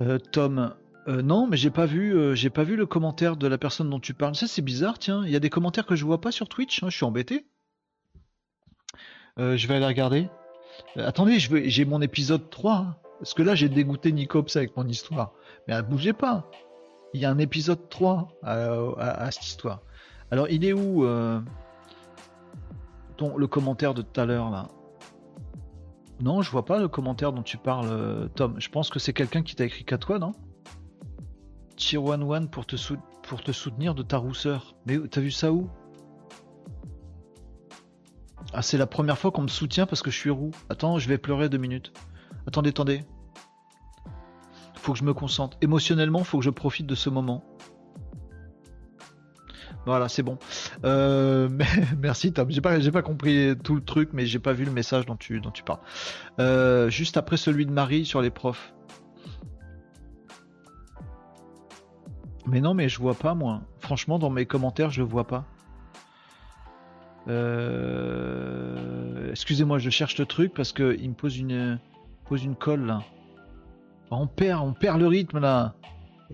euh, 0.00 0.18
Tom. 0.18 0.74
Non, 1.06 1.48
mais 1.48 1.56
j'ai 1.56 1.70
pas 1.70 1.86
vu, 1.86 2.36
j'ai 2.36 2.50
pas 2.50 2.62
vu 2.62 2.76
le 2.76 2.86
commentaire 2.86 3.36
de 3.36 3.48
la 3.48 3.58
personne 3.58 3.90
dont 3.90 3.98
tu 3.98 4.14
parles. 4.14 4.36
Ça 4.36 4.46
c'est 4.46 4.62
bizarre, 4.62 4.98
tiens. 4.98 5.24
Il 5.24 5.30
y 5.32 5.36
a 5.36 5.40
des 5.40 5.50
commentaires 5.50 5.86
que 5.86 5.96
je 5.96 6.04
vois 6.04 6.20
pas 6.20 6.30
sur 6.30 6.48
Twitch. 6.48 6.82
hein, 6.84 6.88
je 6.90 6.96
suis 6.96 7.04
embêté. 7.06 7.46
Je 9.38 9.66
vais 9.66 9.74
aller 9.74 9.86
regarder. 9.86 10.28
Attendez, 10.96 11.38
j'ai 11.40 11.84
mon 11.84 12.00
épisode 12.00 12.48
3. 12.50 12.74
hein, 12.76 12.96
parce 13.18 13.34
que 13.34 13.42
là 13.42 13.54
j'ai 13.54 13.68
dégoûté 13.68 14.12
Nicops 14.12 14.54
avec 14.56 14.76
mon 14.76 14.86
histoire. 14.86 15.32
Mais 15.70 15.82
bougez 15.82 16.12
pas. 16.12 16.50
Il 17.14 17.20
y 17.20 17.24
a 17.24 17.30
un 17.30 17.38
épisode 17.38 17.88
3 17.88 18.28
à, 18.42 19.30
cette 19.30 19.46
histoire. 19.46 19.82
Alors 20.32 20.48
il 20.48 20.64
est 20.64 20.72
où 20.72 21.04
euh, 21.04 21.40
ton, 23.16 23.36
le 23.36 23.46
commentaire 23.46 23.94
de 23.94 24.02
tout 24.02 24.20
à 24.20 24.26
l'heure 24.26 24.50
là? 24.50 24.66
Non, 26.20 26.42
je 26.42 26.50
vois 26.50 26.64
pas 26.64 26.78
le 26.78 26.88
commentaire 26.88 27.32
dont 27.32 27.42
tu 27.42 27.56
parles, 27.56 27.88
euh, 27.88 28.28
Tom. 28.34 28.56
Je 28.58 28.68
pense 28.68 28.90
que 28.90 28.98
c'est 28.98 29.12
quelqu'un 29.12 29.42
qui 29.42 29.54
t'a 29.54 29.64
écrit 29.64 29.84
qu'à 29.84 29.96
toi, 29.96 30.18
non? 30.18 30.32
Cheer 31.76 32.04
One 32.04 32.50
pour 32.50 32.66
te, 32.66 32.76
pour 33.22 33.42
te 33.42 33.52
soutenir 33.52 33.94
de 33.94 34.02
ta 34.02 34.18
rousseur. 34.18 34.74
Mais 34.86 34.98
t'as 35.08 35.20
vu 35.20 35.30
ça 35.30 35.52
où? 35.52 35.70
Ah, 38.52 38.60
c'est 38.60 38.76
la 38.76 38.86
première 38.86 39.16
fois 39.16 39.30
qu'on 39.30 39.42
me 39.42 39.48
soutient 39.48 39.86
parce 39.86 40.02
que 40.02 40.10
je 40.10 40.18
suis 40.18 40.30
roux. 40.30 40.50
Attends, 40.68 40.98
je 40.98 41.08
vais 41.08 41.16
pleurer 41.16 41.48
deux 41.48 41.58
minutes. 41.58 41.92
Attendez, 42.46 42.70
attendez. 42.70 43.02
Faut 44.80 44.92
que 44.92 44.98
je 44.98 45.04
me 45.04 45.12
concentre. 45.12 45.58
Émotionnellement, 45.60 46.24
faut 46.24 46.38
que 46.38 46.44
je 46.44 46.50
profite 46.50 46.86
de 46.86 46.94
ce 46.94 47.10
moment. 47.10 47.44
Voilà, 49.86 50.08
c'est 50.08 50.22
bon. 50.22 50.38
Euh, 50.84 51.48
merci 51.98 52.32
Tom. 52.32 52.50
J'ai 52.50 52.60
pas, 52.60 52.78
pas 52.78 53.02
compris 53.02 53.54
tout 53.62 53.74
le 53.74 53.82
truc, 53.82 54.10
mais 54.12 54.26
j'ai 54.26 54.38
pas 54.38 54.52
vu 54.52 54.64
le 54.64 54.70
message 54.70 55.06
dont 55.06 55.16
tu, 55.16 55.40
dont 55.40 55.50
tu 55.50 55.62
parles. 55.62 55.80
Euh, 56.38 56.90
juste 56.90 57.16
après 57.16 57.36
celui 57.36 57.66
de 57.66 57.72
Marie 57.72 58.04
sur 58.04 58.22
les 58.22 58.30
profs. 58.30 58.74
Mais 62.46 62.60
non, 62.60 62.74
mais 62.74 62.88
je 62.88 62.98
vois 62.98 63.14
pas 63.14 63.34
moi. 63.34 63.62
Franchement, 63.80 64.18
dans 64.18 64.30
mes 64.30 64.46
commentaires, 64.46 64.90
je 64.90 65.02
vois 65.02 65.26
pas. 65.26 65.44
Euh, 67.28 69.30
Excusez-moi, 69.30 69.78
je 69.78 69.90
cherche 69.90 70.18
le 70.18 70.26
truc 70.26 70.52
parce 70.54 70.72
que 70.72 70.96
il 71.00 71.10
me 71.10 71.14
pose 71.14 71.38
une, 71.38 71.78
pose 72.24 72.44
une 72.44 72.56
colle 72.56 72.86
là. 72.86 73.02
On 74.10 74.26
perd, 74.26 74.62
on 74.62 74.72
perd 74.72 74.98
le 75.00 75.06
rythme 75.06 75.38
là. 75.38 75.74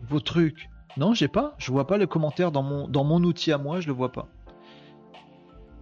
Vos 0.09 0.21
trucs. 0.21 0.69
Non, 0.97 1.13
j'ai 1.15 1.29
pas. 1.29 1.55
Je 1.59 1.71
vois 1.71 1.87
pas 1.87 1.99
le 1.99 2.07
commentaire 2.07 2.53
dans 2.53 2.63
mon, 2.63 3.23
outil 3.23 3.53
à 3.53 3.59
moi. 3.59 3.81
Je 3.81 3.87
le 3.87 3.93
vois 3.93 4.13
pas. 4.13 4.29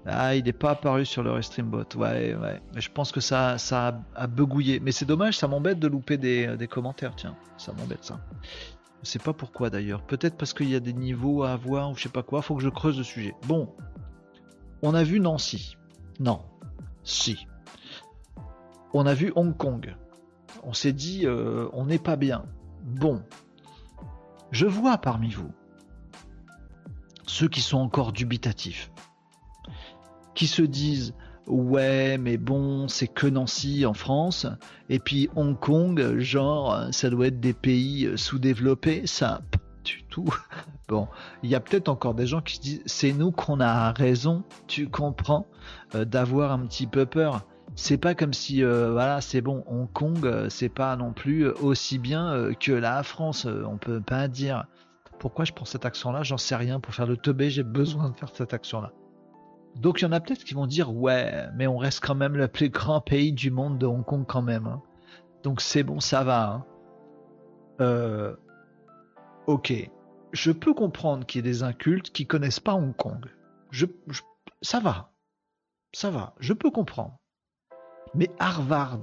Ah, 0.06 0.34
il 0.34 0.44
n'est 0.44 0.52
pas 0.52 0.72
apparu 0.72 1.06
sur 1.06 1.22
le 1.22 1.30
Restreambot. 1.30 1.84
Ouais, 1.96 2.34
ouais. 2.34 2.60
Mais 2.74 2.80
je 2.80 2.90
pense 2.90 3.10
que 3.10 3.20
ça, 3.20 3.56
ça 3.58 4.00
a, 4.14 4.26
begouillé. 4.26 4.80
Mais 4.80 4.92
c'est 4.92 5.06
dommage, 5.06 5.38
ça 5.38 5.48
m'embête 5.48 5.78
de 5.78 5.88
louper 5.88 6.18
des, 6.18 6.56
des, 6.56 6.66
commentaires. 6.66 7.14
Tiens, 7.16 7.36
ça 7.56 7.72
m'embête 7.72 8.04
ça. 8.04 8.20
Je 9.02 9.08
sais 9.08 9.18
pas 9.18 9.32
pourquoi 9.32 9.70
d'ailleurs. 9.70 10.02
Peut-être 10.02 10.36
parce 10.36 10.52
qu'il 10.52 10.68
y 10.68 10.74
a 10.74 10.80
des 10.80 10.92
niveaux 10.92 11.42
à 11.42 11.52
avoir 11.52 11.90
ou 11.90 11.96
je 11.96 12.02
sais 12.02 12.08
pas 12.08 12.22
quoi. 12.22 12.42
Faut 12.42 12.56
que 12.56 12.62
je 12.62 12.68
creuse 12.68 12.98
le 12.98 13.04
sujet. 13.04 13.34
Bon, 13.46 13.72
on 14.82 14.94
a 14.94 15.04
vu 15.04 15.20
Nancy. 15.20 15.76
Non, 16.20 16.42
si. 17.02 17.46
On 18.92 19.06
a 19.06 19.14
vu 19.14 19.32
Hong 19.36 19.56
Kong. 19.56 19.94
On 20.64 20.72
s'est 20.72 20.92
dit, 20.92 21.26
euh, 21.26 21.68
on 21.72 21.86
n'est 21.86 21.98
pas 21.98 22.16
bien. 22.16 22.44
Bon, 22.82 23.22
je 24.50 24.66
vois 24.66 24.98
parmi 24.98 25.30
vous 25.30 25.50
ceux 27.26 27.48
qui 27.48 27.60
sont 27.60 27.78
encore 27.78 28.12
dubitatifs, 28.12 28.92
qui 30.34 30.46
se 30.46 30.62
disent 30.62 31.14
ouais 31.46 32.16
mais 32.18 32.36
bon 32.36 32.88
c'est 32.88 33.08
que 33.08 33.26
Nancy 33.26 33.84
en 33.84 33.92
France 33.92 34.46
et 34.88 34.98
puis 34.98 35.28
Hong 35.34 35.58
Kong 35.58 36.18
genre 36.18 36.86
ça 36.92 37.10
doit 37.10 37.26
être 37.26 37.40
des 37.40 37.52
pays 37.52 38.10
sous-développés 38.16 39.06
ça 39.06 39.42
du 39.84 40.04
tout. 40.04 40.24
Bon 40.88 41.08
il 41.42 41.48
y 41.48 41.54
a 41.54 41.60
peut-être 41.60 41.88
encore 41.88 42.14
des 42.14 42.26
gens 42.26 42.42
qui 42.42 42.56
se 42.56 42.60
disent 42.60 42.82
c'est 42.86 43.12
nous 43.12 43.30
qu'on 43.30 43.58
a 43.60 43.92
raison 43.92 44.44
tu 44.66 44.88
comprends 44.88 45.46
euh, 45.94 46.04
d'avoir 46.04 46.52
un 46.52 46.60
petit 46.66 46.86
peu 46.86 47.06
peur 47.06 47.46
c'est 47.76 47.98
pas 47.98 48.14
comme 48.14 48.32
si 48.32 48.62
euh, 48.62 48.92
voilà 48.92 49.20
c'est 49.20 49.40
bon 49.40 49.64
Hong 49.66 49.90
Kong 49.92 50.24
euh, 50.24 50.48
c'est 50.48 50.68
pas 50.68 50.96
non 50.96 51.12
plus 51.12 51.46
aussi 51.48 51.98
bien 51.98 52.52
que 52.60 52.72
la 52.72 53.02
France 53.02 53.46
on 53.46 53.78
peut 53.78 54.00
pas 54.00 54.28
dire 54.28 54.66
pourquoi 55.18 55.44
je 55.44 55.52
prends 55.52 55.64
cet 55.64 55.84
accent 55.84 56.12
là 56.12 56.22
j'en 56.22 56.38
sais 56.38 56.56
rien 56.56 56.80
pour 56.80 56.94
faire 56.94 57.06
le 57.06 57.16
teubé 57.16 57.50
j'ai 57.50 57.62
besoin 57.62 58.10
de 58.10 58.16
faire 58.16 58.30
cette 58.34 58.54
action 58.54 58.80
là 58.80 58.92
donc 59.76 60.00
il 60.00 60.04
y 60.04 60.06
en 60.06 60.12
a 60.12 60.20
peut-être 60.20 60.44
qui 60.44 60.54
vont 60.54 60.66
dire 60.66 60.94
ouais, 60.94 61.48
mais 61.54 61.66
on 61.66 61.76
reste 61.76 62.00
quand 62.04 62.14
même 62.14 62.36
le 62.36 62.48
plus 62.48 62.68
grand 62.68 63.00
pays 63.00 63.32
du 63.32 63.50
monde 63.50 63.78
de 63.78 63.86
Hong 63.86 64.04
Kong 64.04 64.24
quand 64.26 64.42
même. 64.42 64.66
Hein. 64.66 64.82
Donc 65.42 65.60
c'est 65.60 65.82
bon, 65.82 66.00
ça 66.00 66.22
va. 66.22 66.48
Hein. 66.48 66.64
Euh, 67.80 68.36
ok, 69.46 69.72
je 70.32 70.52
peux 70.52 70.74
comprendre 70.74 71.26
qu'il 71.26 71.44
y 71.44 71.48
ait 71.48 71.50
des 71.50 71.62
incultes 71.62 72.10
qui 72.10 72.26
connaissent 72.26 72.60
pas 72.60 72.74
Hong 72.74 72.94
Kong. 72.94 73.26
Je, 73.70 73.86
ça 74.62 74.78
va, 74.78 75.12
ça 75.92 76.10
va, 76.10 76.34
je 76.38 76.52
peux 76.52 76.70
comprendre. 76.70 77.18
Mais 78.14 78.30
Harvard, 78.38 79.00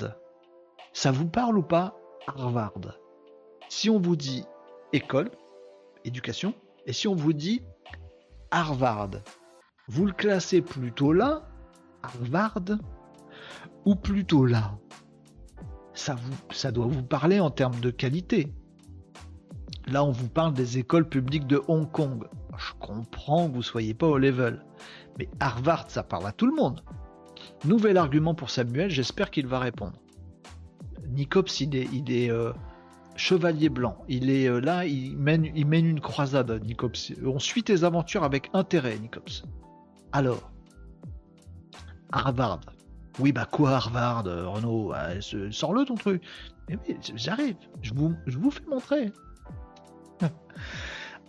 ça 0.94 1.12
vous 1.12 1.28
parle 1.28 1.58
ou 1.58 1.64
pas 1.64 1.96
Harvard? 2.28 3.00
Si 3.70 3.90
on 3.90 4.00
vous 4.00 4.16
dit 4.16 4.46
école, 4.94 5.32
éducation, 6.06 6.54
et 6.86 6.94
si 6.94 7.08
on 7.08 7.16
vous 7.16 7.34
dit 7.34 7.64
Harvard, 8.52 9.12
vous 9.88 10.06
le 10.06 10.14
classez 10.14 10.62
plutôt 10.62 11.14
là, 11.14 11.44
Harvard, 12.04 12.62
ou 13.86 13.96
plutôt 13.96 14.46
là? 14.46 14.78
Ça, 15.94 16.72
doit 16.72 16.88
vous 16.88 17.04
parler 17.04 17.40
en 17.40 17.52
termes 17.52 17.80
de 17.80 17.92
qualité. 17.92 18.54
Là, 19.88 20.04
on 20.04 20.12
vous 20.12 20.30
parle 20.30 20.54
des 20.54 20.78
écoles 20.78 21.08
publiques 21.08 21.48
de 21.48 21.62
Hong 21.68 21.92
Kong. 21.92 22.28
Je 22.58 22.74
comprends 22.80 23.48
que 23.48 23.56
vous 23.56 23.62
soyez 23.62 23.94
pas 23.94 24.08
au 24.08 24.18
level. 24.18 24.64
Mais 25.20 25.30
Harvard, 25.40 25.90
ça 25.92 26.04
parle 26.04 26.28
à 26.28 26.32
tout 26.32 26.46
le 26.46 26.56
monde. 26.56 26.82
Nouvel 27.64 27.98
argument 27.98 28.34
pour 28.34 28.50
Samuel, 28.50 28.90
j'espère 28.90 29.30
qu'il 29.30 29.46
va 29.46 29.60
répondre. 29.60 29.94
Nicops, 31.10 31.62
il 31.62 31.76
est, 31.76 32.32
euh, 32.32 32.54
chevalier 33.16 33.70
blanc. 33.70 34.04
Il 34.08 34.32
est 34.32 34.48
euh, 34.48 34.60
là, 34.60 34.86
il 34.86 35.16
mène, 35.18 35.46
une 35.46 36.00
croisade, 36.00 36.64
Nicops. 36.66 37.14
On 37.24 37.38
suit 37.38 37.64
tes 37.64 37.84
aventures 37.84 38.24
avec 38.24 38.50
intérêt, 38.54 38.98
Nicops. 38.98 39.44
Alors, 40.12 40.52
Harvard. 42.12 42.62
Oui, 43.20 43.32
bah 43.32 43.46
quoi 43.46 43.72
Harvard, 43.72 44.26
euh, 44.26 44.48
Renaud 44.48 44.94
Sors-le 45.52 45.86
ton 45.86 45.96
truc. 45.96 46.24
Oui, 46.70 46.98
j'arrive, 47.16 47.58
je 47.82 47.94
vous 47.94 48.52
fais 48.52 48.66
montrer. 48.66 49.12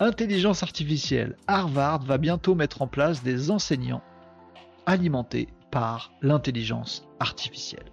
Intelligence 0.01 0.63
artificielle. 0.63 1.37
Harvard 1.47 2.03
va 2.05 2.17
bientôt 2.17 2.55
mettre 2.55 2.81
en 2.81 2.87
place 2.87 3.23
des 3.23 3.51
enseignants 3.51 4.03
alimentés 4.87 5.49
par 5.73 6.13
l'intelligence 6.23 7.09
artificielle. 7.19 7.91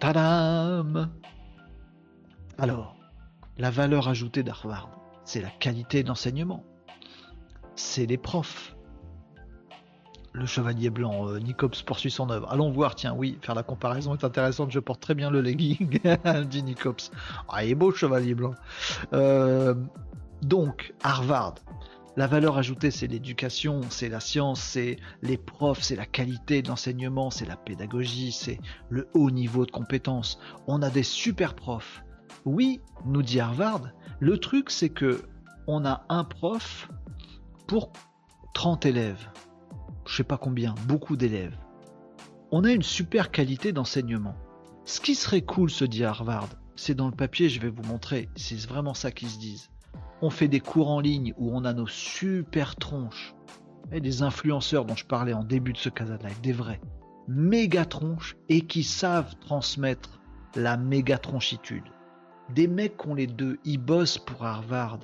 Tadam 0.00 1.10
Alors, 2.56 2.96
la 3.58 3.70
valeur 3.70 4.08
ajoutée 4.08 4.42
d'Harvard, 4.42 4.88
c'est 5.24 5.42
la 5.42 5.50
qualité 5.50 6.02
d'enseignement 6.02 6.64
c'est 7.76 8.06
les 8.06 8.16
profs. 8.16 8.76
Le 10.32 10.46
chevalier 10.46 10.90
blanc, 10.90 11.28
euh, 11.28 11.38
Nicops 11.38 11.82
poursuit 11.82 12.10
son 12.10 12.28
œuvre. 12.28 12.50
Allons 12.50 12.70
voir, 12.70 12.96
tiens, 12.96 13.14
oui, 13.16 13.38
faire 13.40 13.54
la 13.54 13.62
comparaison 13.62 14.14
est 14.14 14.24
intéressante. 14.24 14.72
Je 14.72 14.80
porte 14.80 15.00
très 15.00 15.14
bien 15.14 15.30
le 15.30 15.40
legging, 15.40 16.00
dit 16.50 16.62
Nicops. 16.64 17.12
Ah, 17.48 17.64
il 17.64 17.70
est 17.70 17.74
beau, 17.76 17.92
chevalier 17.92 18.34
blanc. 18.34 18.54
Euh, 19.12 19.74
donc, 20.42 20.92
Harvard. 21.04 21.54
La 22.16 22.28
valeur 22.28 22.58
ajoutée, 22.58 22.92
c'est 22.92 23.08
l'éducation, 23.08 23.80
c'est 23.90 24.08
la 24.08 24.20
science, 24.20 24.60
c'est 24.60 24.98
les 25.22 25.36
profs, 25.36 25.82
c'est 25.82 25.96
la 25.96 26.06
qualité 26.06 26.62
de 26.62 26.68
l'enseignement, 26.68 27.30
c'est 27.30 27.44
la 27.44 27.56
pédagogie, 27.56 28.30
c'est 28.30 28.60
le 28.88 29.08
haut 29.14 29.32
niveau 29.32 29.66
de 29.66 29.72
compétences. 29.72 30.38
On 30.68 30.80
a 30.82 30.90
des 30.90 31.02
super 31.02 31.54
profs. 31.54 32.04
Oui, 32.44 32.80
nous 33.04 33.22
dit 33.22 33.40
Harvard. 33.40 33.88
Le 34.20 34.38
truc, 34.38 34.70
c'est 34.70 34.90
que 34.90 35.22
on 35.66 35.84
a 35.84 36.04
un 36.08 36.22
prof 36.22 36.88
pour 37.66 37.92
30 38.54 38.86
élèves, 38.86 39.28
je 40.06 40.14
sais 40.14 40.24
pas 40.24 40.38
combien, 40.38 40.74
beaucoup 40.86 41.16
d'élèves, 41.16 41.58
on 42.52 42.62
a 42.62 42.70
une 42.70 42.82
super 42.82 43.32
qualité 43.32 43.72
d'enseignement. 43.72 44.36
Ce 44.84 45.00
qui 45.00 45.14
serait 45.14 45.42
cool, 45.42 45.70
se 45.70 45.84
dit 45.84 46.04
Harvard, 46.04 46.48
c'est 46.76 46.94
dans 46.94 47.08
le 47.08 47.16
papier, 47.16 47.48
je 47.48 47.60
vais 47.60 47.70
vous 47.70 47.82
montrer, 47.82 48.28
c'est 48.36 48.60
vraiment 48.66 48.94
ça 48.94 49.10
qu'ils 49.10 49.30
se 49.30 49.38
disent. 49.38 49.70
On 50.24 50.30
fait 50.30 50.48
des 50.48 50.60
cours 50.60 50.90
en 50.90 51.00
ligne 51.00 51.34
où 51.36 51.50
on 51.54 51.66
a 51.66 51.74
nos 51.74 51.86
super 51.86 52.76
tronches, 52.76 53.34
et 53.92 54.00
des 54.00 54.22
influenceurs 54.22 54.86
dont 54.86 54.96
je 54.96 55.04
parlais 55.04 55.34
en 55.34 55.44
début 55.44 55.74
de 55.74 55.78
ce 55.78 55.90
cas 55.90 56.06
live, 56.06 56.40
des 56.40 56.54
vrais, 56.54 56.80
méga 57.28 57.84
tronches, 57.84 58.34
et 58.48 58.62
qui 58.62 58.84
savent 58.84 59.34
transmettre 59.40 60.22
la 60.56 60.78
méga 60.78 61.18
tronchitude. 61.18 61.84
Des 62.54 62.66
mecs 62.66 62.96
qui 62.96 63.08
ont 63.08 63.14
les 63.14 63.26
deux, 63.26 63.58
ils 63.66 63.76
bossent 63.76 64.16
pour 64.16 64.46
Harvard, 64.46 65.00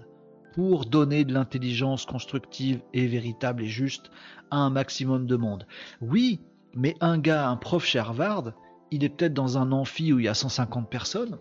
pour 0.55 0.87
donner 0.87 1.27
de 1.27 1.35
l'intelligence 1.35 2.07
constructive 2.07 2.81
et 2.95 3.07
véritable 3.07 3.65
et 3.65 3.69
juste 3.69 4.11
à 4.51 4.57
un 4.57 4.71
maximum 4.71 5.27
de 5.27 5.37
monde. 5.37 5.67
Oui, 6.01 6.41
mais 6.75 6.97
un 7.03 7.19
gars, 7.19 7.47
un 7.47 7.57
prof 7.57 7.85
chez 7.85 7.99
Harvard, 7.99 8.55
il 8.91 9.05
est 9.05 9.11
peut-être 9.11 9.35
dans 9.35 9.59
un 9.59 9.71
amphi 9.71 10.15
où 10.15 10.19
il 10.19 10.25
y 10.25 10.29
a 10.29 10.35
150 10.35 10.89
personnes. 10.89 11.37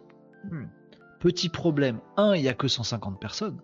Hmm. 0.51 0.65
Petit 1.19 1.49
problème, 1.49 1.99
un, 2.17 2.33
il 2.35 2.41
n'y 2.41 2.47
a 2.47 2.53
que 2.53 2.67
150 2.67 3.19
personnes. 3.19 3.61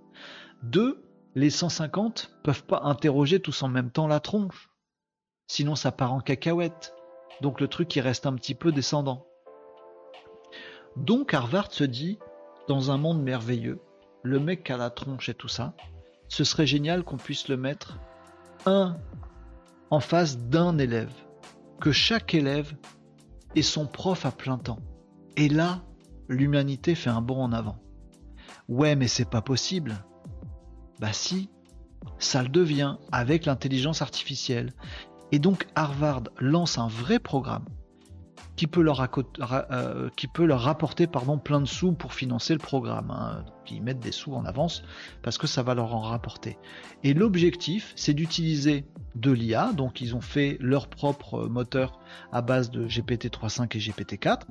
Deux, 0.63 1.03
les 1.35 1.49
150 1.49 2.39
peuvent 2.43 2.65
pas 2.65 2.81
interroger 2.83 3.39
tous 3.39 3.63
en 3.63 3.67
même 3.69 3.91
temps 3.91 4.07
la 4.07 4.19
tronche. 4.19 4.69
Sinon 5.47 5.75
ça 5.75 5.91
part 5.91 6.13
en 6.13 6.19
cacahuète. 6.19 6.93
Donc 7.41 7.61
le 7.61 7.67
truc 7.67 7.95
il 7.95 8.01
reste 8.01 8.25
un 8.25 8.33
petit 8.33 8.55
peu 8.55 8.71
descendant. 8.71 9.25
Donc 10.95 11.33
Harvard 11.33 11.71
se 11.71 11.83
dit, 11.83 12.19
dans 12.67 12.91
un 12.91 12.97
monde 12.97 13.21
merveilleux, 13.21 13.79
le 14.23 14.39
mec 14.39 14.69
à 14.69 14.77
la 14.77 14.89
tronche 14.89 15.29
et 15.29 15.33
tout 15.33 15.49
ça, 15.49 15.73
ce 16.27 16.43
serait 16.43 16.65
génial 16.65 17.03
qu'on 17.03 17.17
puisse 17.17 17.47
le 17.47 17.57
mettre 17.57 17.99
un 18.65 18.97
en 19.91 19.99
face 19.99 20.37
d'un 20.37 20.77
élève, 20.77 21.13
que 21.79 21.91
chaque 21.91 22.33
élève 22.33 22.75
ait 23.55 23.61
son 23.61 23.85
prof 23.85 24.25
à 24.25 24.31
plein 24.31 24.57
temps. 24.57 24.79
Et 25.37 25.49
là, 25.49 25.83
l'humanité 26.27 26.95
fait 26.95 27.09
un 27.09 27.21
bond 27.21 27.41
en 27.41 27.51
avant. 27.51 27.77
Ouais, 28.67 28.95
mais 28.95 29.07
c'est 29.07 29.29
pas 29.29 29.41
possible. 29.41 30.03
Bah 30.99 31.13
si, 31.13 31.49
ça 32.19 32.43
le 32.43 32.49
devient 32.49 32.97
avec 33.11 33.45
l'intelligence 33.45 34.01
artificielle. 34.01 34.71
Et 35.31 35.39
donc 35.39 35.67
Harvard 35.75 36.23
lance 36.39 36.77
un 36.77 36.87
vrai 36.87 37.19
programme 37.19 37.65
qui 38.55 38.67
peut 38.67 38.81
leur, 38.81 39.01
euh, 39.01 40.09
rapporter 40.51 41.07
pardon, 41.07 41.37
plein 41.37 41.59
de 41.59 41.65
sous 41.65 41.91
pour 41.91 42.13
financer 42.13 42.53
le 42.53 42.59
programme. 42.59 43.11
Hein. 43.11 43.43
ils 43.69 43.83
mettent 43.83 43.99
des 43.99 44.13
sous 44.13 44.33
en 44.33 44.45
avance 44.45 44.83
parce 45.21 45.37
que 45.37 45.47
ça 45.47 45.61
va 45.61 45.75
leur 45.75 45.93
en 45.93 45.99
rapporter. 45.99 46.57
Et 47.03 47.13
l'objectif, 47.13 47.91
c'est 47.95 48.13
d'utiliser 48.13 48.85
de 49.15 49.31
l'IA. 49.31 49.73
Donc 49.73 50.01
ils 50.01 50.15
ont 50.15 50.21
fait 50.21 50.57
leur 50.61 50.87
propre 50.87 51.47
moteur 51.47 51.99
à 52.31 52.41
base 52.41 52.71
de 52.71 52.85
GPT 52.85 53.25
3.5 53.25 53.75
et 53.75 53.79
GPT 53.79 54.17
4. 54.19 54.47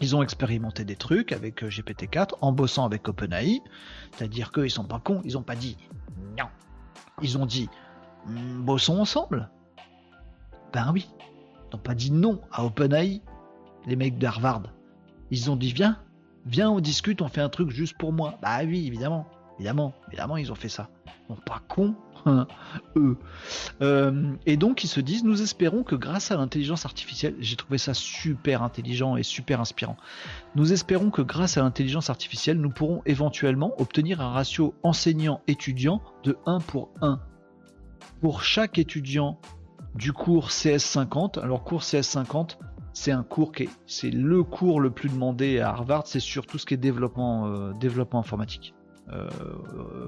Ils 0.00 0.16
ont 0.16 0.22
expérimenté 0.22 0.84
des 0.84 0.96
trucs 0.96 1.32
avec 1.32 1.62
euh, 1.62 1.68
GPT 1.68 2.08
4 2.10 2.36
en 2.40 2.52
bossant 2.52 2.84
avec 2.84 3.08
OpenAI. 3.08 3.62
C'est-à-dire 4.12 4.50
qu'ils 4.52 4.70
sont 4.70 4.84
pas 4.84 5.00
cons, 5.00 5.22
ils 5.24 5.38
ont 5.38 5.42
pas 5.42 5.56
dit 5.56 5.76
non. 6.36 6.46
Ils 7.22 7.38
ont 7.38 7.46
dit 7.46 7.68
hmm, 8.26 8.62
bossons 8.62 8.98
ensemble. 8.98 9.50
Ben 10.72 10.90
oui, 10.92 11.08
n'ont 11.72 11.78
pas 11.78 11.94
dit 11.94 12.10
non 12.10 12.40
à 12.50 12.64
OpenAI, 12.64 13.22
les 13.86 13.96
mecs 13.96 14.18
d'Harvard. 14.18 14.62
Ils 15.30 15.50
ont 15.50 15.56
dit 15.56 15.72
viens, 15.72 15.98
viens, 16.46 16.70
on 16.70 16.80
discute, 16.80 17.22
on 17.22 17.28
fait 17.28 17.40
un 17.40 17.48
truc 17.48 17.70
juste 17.70 17.96
pour 17.96 18.12
moi. 18.12 18.34
Bah 18.42 18.58
oui, 18.64 18.86
évidemment. 18.86 19.26
Évidemment, 19.58 19.94
évidemment, 20.08 20.36
ils 20.36 20.50
ont 20.50 20.56
fait 20.56 20.68
ça. 20.68 20.90
Ils 21.06 21.34
sont 21.34 21.40
pas 21.42 21.62
cons, 21.68 21.94
Euh, 23.82 24.34
et 24.46 24.56
donc, 24.56 24.84
ils 24.84 24.88
se 24.88 25.00
disent, 25.00 25.24
nous 25.24 25.42
espérons 25.42 25.82
que 25.82 25.94
grâce 25.94 26.30
à 26.30 26.36
l'intelligence 26.36 26.84
artificielle, 26.84 27.34
j'ai 27.40 27.56
trouvé 27.56 27.78
ça 27.78 27.94
super 27.94 28.62
intelligent 28.62 29.16
et 29.16 29.22
super 29.22 29.60
inspirant. 29.60 29.96
Nous 30.54 30.72
espérons 30.72 31.10
que 31.10 31.22
grâce 31.22 31.58
à 31.58 31.62
l'intelligence 31.62 32.10
artificielle, 32.10 32.58
nous 32.60 32.70
pourrons 32.70 33.02
éventuellement 33.06 33.74
obtenir 33.80 34.20
un 34.20 34.30
ratio 34.30 34.74
enseignant-étudiant 34.82 36.00
de 36.22 36.36
1 36.46 36.60
pour 36.60 36.90
1. 37.00 37.20
Pour 38.20 38.42
chaque 38.42 38.78
étudiant 38.78 39.38
du 39.94 40.12
cours 40.12 40.48
CS50, 40.48 41.40
alors 41.40 41.62
cours 41.62 41.82
CS50, 41.82 42.56
c'est 42.92 43.12
un 43.12 43.22
cours 43.22 43.52
qui 43.52 43.64
est, 43.64 43.70
c'est 43.86 44.10
le 44.10 44.44
cours 44.44 44.80
le 44.80 44.90
plus 44.90 45.08
demandé 45.08 45.60
à 45.60 45.70
Harvard, 45.70 46.06
c'est 46.06 46.20
sur 46.20 46.46
tout 46.46 46.58
ce 46.58 46.66
qui 46.66 46.74
est 46.74 46.78
développement, 46.78 47.48
euh, 47.48 47.72
développement 47.72 48.20
informatique. 48.20 48.74
Euh, 49.12 49.28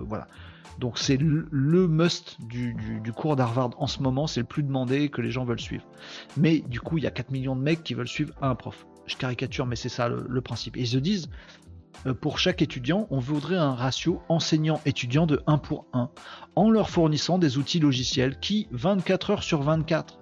voilà. 0.06 0.28
Donc 0.78 0.98
c'est 0.98 1.16
le, 1.16 1.88
must 1.88 2.36
du, 2.40 2.74
cours 3.14 3.36
d'Harvard 3.36 3.70
en 3.78 3.86
ce 3.86 4.02
moment, 4.02 4.26
c'est 4.26 4.40
le 4.40 4.46
plus 4.46 4.62
demandé 4.62 5.08
que 5.08 5.20
les 5.22 5.30
gens 5.30 5.44
veulent 5.44 5.60
suivre. 5.60 5.84
Mais 6.36 6.60
du 6.60 6.80
coup, 6.80 6.98
il 6.98 7.04
y 7.04 7.06
a 7.06 7.10
4 7.10 7.30
millions 7.30 7.56
de 7.56 7.62
mecs 7.62 7.82
qui 7.82 7.94
veulent 7.94 8.08
suivre 8.08 8.34
un 8.42 8.54
prof. 8.54 8.86
Je 9.06 9.16
caricature, 9.16 9.66
mais 9.66 9.76
c'est 9.76 9.88
ça 9.88 10.08
le, 10.08 10.40
principe. 10.40 10.76
Et 10.76 10.80
ils 10.80 10.88
se 10.88 10.98
disent, 10.98 11.30
euh, 12.06 12.12
pour 12.12 12.38
chaque 12.38 12.60
étudiant, 12.60 13.06
on 13.10 13.18
voudrait 13.18 13.56
un 13.56 13.74
ratio 13.74 14.20
enseignant-étudiant 14.28 15.26
de 15.26 15.42
1 15.46 15.58
pour 15.58 15.86
1, 15.92 16.10
en 16.56 16.70
leur 16.70 16.90
fournissant 16.90 17.38
des 17.38 17.56
outils 17.56 17.80
logiciels 17.80 18.38
qui, 18.40 18.68
24 18.72 19.30
heures 19.30 19.42
sur 19.42 19.62
24 19.62 20.18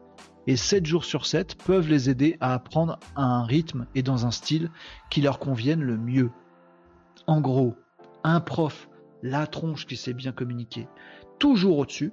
et 0.46 0.56
7 0.56 0.84
jours 0.84 1.04
sur 1.04 1.24
7, 1.24 1.56
peuvent 1.64 1.88
les 1.88 2.10
aider 2.10 2.36
à 2.40 2.52
apprendre 2.52 3.00
à 3.16 3.24
un 3.24 3.44
rythme 3.44 3.86
et 3.94 4.02
dans 4.02 4.26
un 4.26 4.30
style 4.30 4.70
qui 5.10 5.22
leur 5.22 5.38
convienne 5.38 5.80
le 5.80 5.96
mieux. 5.96 6.30
En 7.26 7.40
gros, 7.40 7.74
un 8.22 8.40
prof, 8.40 8.88
la 9.24 9.46
tronche 9.46 9.86
qui 9.86 9.96
sait 9.96 10.12
bien 10.12 10.32
communiquer, 10.32 10.86
toujours 11.40 11.78
au-dessus. 11.78 12.12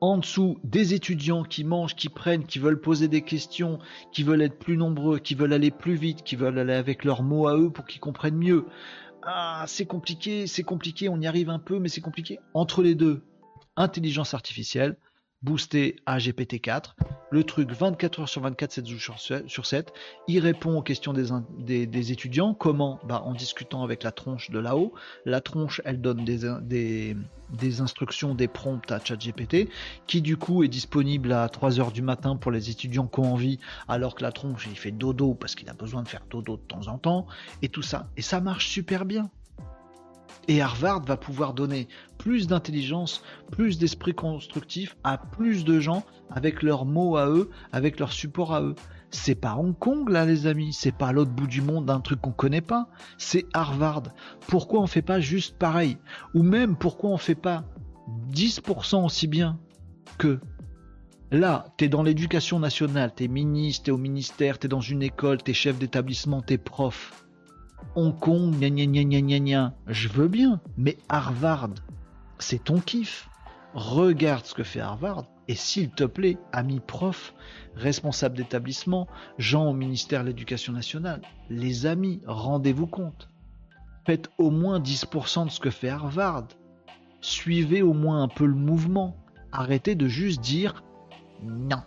En 0.00 0.18
dessous, 0.18 0.58
des 0.62 0.94
étudiants 0.94 1.42
qui 1.42 1.64
mangent, 1.64 1.96
qui 1.96 2.08
prennent, 2.08 2.44
qui 2.44 2.58
veulent 2.58 2.80
poser 2.80 3.08
des 3.08 3.22
questions, 3.22 3.78
qui 4.12 4.22
veulent 4.22 4.42
être 4.42 4.58
plus 4.58 4.76
nombreux, 4.76 5.18
qui 5.18 5.34
veulent 5.34 5.54
aller 5.54 5.70
plus 5.70 5.94
vite, 5.94 6.22
qui 6.22 6.36
veulent 6.36 6.58
aller 6.58 6.74
avec 6.74 7.04
leurs 7.04 7.22
mots 7.22 7.48
à 7.48 7.58
eux 7.58 7.70
pour 7.70 7.86
qu'ils 7.86 8.00
comprennent 8.00 8.36
mieux. 8.36 8.66
Ah, 9.22 9.64
c'est 9.66 9.86
compliqué, 9.86 10.46
c'est 10.46 10.62
compliqué, 10.62 11.08
on 11.08 11.20
y 11.20 11.26
arrive 11.26 11.50
un 11.50 11.58
peu, 11.58 11.80
mais 11.80 11.88
c'est 11.88 12.00
compliqué. 12.00 12.38
Entre 12.54 12.82
les 12.82 12.94
deux, 12.94 13.22
intelligence 13.74 14.34
artificielle, 14.34 14.96
boosté 15.42 15.96
à 16.06 16.18
GPT-4. 16.18 16.94
Le 17.30 17.44
truc 17.44 17.70
24 17.70 18.20
heures 18.20 18.28
sur 18.28 18.42
24, 18.42 18.72
7 18.72 18.86
jours 18.86 19.18
sur 19.18 19.66
7. 19.66 19.92
Il 20.28 20.40
répond 20.40 20.78
aux 20.78 20.82
questions 20.82 21.12
des, 21.12 22.12
étudiants. 22.12 22.54
Comment? 22.54 23.00
Bah, 23.04 23.22
En 23.24 23.34
discutant 23.34 23.82
avec 23.82 24.02
la 24.02 24.12
tronche 24.12 24.50
de 24.50 24.58
là-haut. 24.58 24.94
La 25.24 25.40
tronche, 25.40 25.80
elle 25.84 26.00
donne 26.00 26.24
des, 26.24 27.80
instructions, 27.80 28.34
des 28.34 28.48
prompts 28.48 28.90
à 28.90 29.00
ChatGPT, 29.02 29.68
qui 30.06 30.22
du 30.22 30.36
coup 30.36 30.62
est 30.62 30.68
disponible 30.68 31.32
à 31.32 31.48
3 31.48 31.80
heures 31.80 31.92
du 31.92 32.02
matin 32.02 32.36
pour 32.36 32.50
les 32.50 32.70
étudiants 32.70 33.06
qui 33.06 33.20
ont 33.20 33.32
envie, 33.32 33.58
alors 33.88 34.14
que 34.14 34.22
la 34.22 34.32
tronche, 34.32 34.66
il 34.70 34.78
fait 34.78 34.92
dodo 34.92 35.34
parce 35.34 35.54
qu'il 35.54 35.68
a 35.68 35.74
besoin 35.74 36.02
de 36.02 36.08
faire 36.08 36.22
dodo 36.30 36.56
de 36.56 36.62
temps 36.62 36.88
en 36.88 36.98
temps. 36.98 37.26
Et 37.62 37.68
tout 37.68 37.82
ça. 37.82 38.08
Et 38.16 38.22
ça 38.22 38.40
marche 38.40 38.68
super 38.68 39.04
bien. 39.04 39.30
Et 40.48 40.62
Harvard 40.62 41.02
va 41.04 41.16
pouvoir 41.16 41.54
donner 41.54 41.88
plus 42.18 42.46
d'intelligence, 42.46 43.22
plus 43.50 43.78
d'esprit 43.78 44.14
constructif 44.14 44.96
à 45.02 45.18
plus 45.18 45.64
de 45.64 45.80
gens 45.80 46.04
avec 46.30 46.62
leurs 46.62 46.84
mots 46.84 47.16
à 47.16 47.28
eux, 47.28 47.50
avec 47.72 47.98
leur 47.98 48.12
support 48.12 48.54
à 48.54 48.62
eux. 48.62 48.74
C'est 49.10 49.34
pas 49.34 49.56
Hong 49.56 49.76
Kong 49.76 50.08
là 50.08 50.24
les 50.24 50.46
amis, 50.46 50.72
c'est 50.72 50.94
pas 50.94 51.12
l'autre 51.12 51.30
bout 51.30 51.46
du 51.46 51.62
monde 51.62 51.86
d'un 51.86 52.00
truc 52.00 52.20
qu'on 52.20 52.32
connaît 52.32 52.60
pas, 52.60 52.88
c'est 53.18 53.46
Harvard. 53.54 54.04
Pourquoi 54.46 54.80
on 54.80 54.86
fait 54.86 55.02
pas 55.02 55.20
juste 55.20 55.56
pareil? 55.58 55.96
Ou 56.34 56.42
même 56.42 56.76
pourquoi 56.76 57.10
on 57.10 57.16
fait 57.16 57.34
pas 57.34 57.64
10% 58.32 59.04
aussi 59.04 59.26
bien 59.26 59.58
que 60.18 60.40
Là, 61.32 61.66
t'es 61.76 61.88
dans 61.88 62.04
l'éducation 62.04 62.60
nationale, 62.60 63.12
t'es 63.12 63.26
ministre, 63.26 63.84
t'es 63.84 63.90
au 63.90 63.98
ministère, 63.98 64.60
t'es 64.60 64.68
dans 64.68 64.80
une 64.80 65.02
école, 65.02 65.42
t'es 65.42 65.54
chef 65.54 65.76
d'établissement, 65.76 66.40
t'es 66.40 66.56
prof. 66.56 67.25
Hong 67.94 68.12
Kong, 68.18 68.54
gna 68.58 68.68
gna 68.68 69.04
gna 69.04 69.20
gna 69.20 69.38
gna 69.38 69.74
je 69.86 70.08
veux 70.08 70.28
bien, 70.28 70.60
mais 70.76 70.98
Harvard, 71.08 71.74
c'est 72.38 72.64
ton 72.64 72.80
kiff. 72.80 73.28
Regarde 73.74 74.44
ce 74.46 74.54
que 74.54 74.62
fait 74.62 74.80
Harvard, 74.80 75.24
et 75.48 75.54
s'il 75.54 75.90
te 75.90 76.04
plaît, 76.04 76.38
ami 76.52 76.80
prof, 76.80 77.34
responsable 77.74 78.36
d'établissement, 78.36 79.06
gens 79.38 79.68
au 79.68 79.72
ministère 79.72 80.22
de 80.22 80.28
l'Éducation 80.28 80.72
nationale, 80.72 81.22
les 81.50 81.86
amis, 81.86 82.20
rendez-vous 82.26 82.86
compte. 82.86 83.28
Faites 84.06 84.30
au 84.38 84.50
moins 84.50 84.80
10% 84.80 85.46
de 85.46 85.50
ce 85.50 85.60
que 85.60 85.70
fait 85.70 85.88
Harvard. 85.88 86.48
Suivez 87.20 87.82
au 87.82 87.92
moins 87.92 88.22
un 88.22 88.28
peu 88.28 88.46
le 88.46 88.54
mouvement. 88.54 89.16
Arrêtez 89.52 89.94
de 89.94 90.06
juste 90.06 90.40
dire 90.40 90.84
non. 91.42 91.82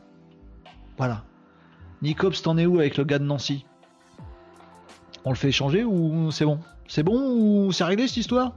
Voilà. 0.98 1.24
Nicops, 2.02 2.42
t'en 2.42 2.58
es 2.58 2.66
où 2.66 2.80
avec 2.80 2.98
le 2.98 3.04
gars 3.04 3.20
de 3.20 3.26
Nancy? 3.26 3.66
On 5.26 5.30
le 5.30 5.36
fait 5.36 5.52
changer 5.52 5.84
ou 5.84 6.32
c'est 6.32 6.46
bon? 6.46 6.60
C'est 6.88 7.04
bon 7.04 7.36
ou 7.36 7.72
c'est 7.72 7.84
réglé 7.84 8.08
cette 8.08 8.18
histoire? 8.18 8.54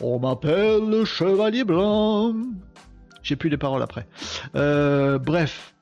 On 0.00 0.18
m'appelle 0.18 0.88
le 0.88 1.04
chevalier 1.04 1.64
blanc. 1.64 2.34
J'ai 3.22 3.36
plus 3.36 3.50
les 3.50 3.56
paroles 3.56 3.82
après. 3.82 4.06
Euh, 4.54 5.18
bref. 5.18 5.74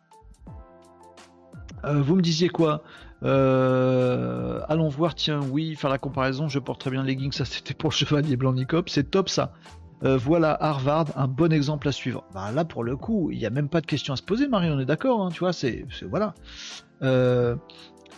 Euh, 1.84 2.00
vous 2.02 2.16
me 2.16 2.22
disiez 2.22 2.48
quoi? 2.48 2.82
Euh, 3.22 4.60
allons 4.68 4.88
voir, 4.88 5.14
tiens, 5.14 5.40
oui, 5.50 5.74
faire 5.74 5.90
la 5.90 5.98
comparaison, 5.98 6.48
je 6.48 6.58
porte 6.58 6.80
très 6.80 6.90
bien 6.90 7.02
leggings, 7.02 7.32
ça 7.32 7.44
c'était 7.44 7.74
pour 7.74 7.90
le 7.90 7.94
chevalier 7.94 8.36
blanc 8.36 8.52
Nicop, 8.52 8.88
c'est 8.88 9.10
top 9.10 9.28
ça. 9.28 9.52
voilà 10.02 10.56
Harvard, 10.60 11.06
un 11.16 11.26
bon 11.26 11.52
exemple 11.52 11.88
à 11.88 11.92
suivre. 11.92 12.24
Bah, 12.32 12.52
là 12.52 12.64
pour 12.64 12.84
le 12.84 12.96
coup, 12.96 13.30
il 13.32 13.38
n'y 13.38 13.46
a 13.46 13.50
même 13.50 13.68
pas 13.68 13.80
de 13.80 13.86
question 13.86 14.12
à 14.12 14.16
se 14.16 14.22
poser, 14.22 14.46
Marie, 14.46 14.70
on 14.70 14.78
est 14.78 14.84
d'accord, 14.84 15.20
hein, 15.22 15.30
tu 15.32 15.40
vois, 15.40 15.52
c'est 15.52 15.84
voilà. 16.08 16.34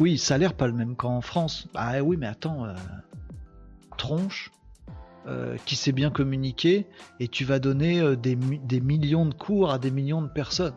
Oui, 0.01 0.19
l'air 0.39 0.55
pas 0.55 0.67
le 0.67 0.73
même 0.73 0.97
qu'en 0.97 1.21
France. 1.21 1.69
Ah 1.75 2.03
oui, 2.03 2.17
mais 2.17 2.27
attends, 2.27 2.65
euh, 2.65 2.75
tronche, 3.99 4.51
euh, 5.27 5.59
qui 5.67 5.77
sait 5.77 5.93
bien 5.93 6.11
communiquer, 6.11 6.87
et 7.21 7.29
tu 7.29 7.45
vas 7.45 7.59
donner 7.59 8.01
euh, 8.01 8.17
des, 8.17 8.35
millions 8.81 9.27
de 9.27 9.35
cours 9.35 9.71
à 9.71 9.79
des 9.79 9.91
millions 9.91 10.23
de 10.23 10.29
personnes. 10.29 10.75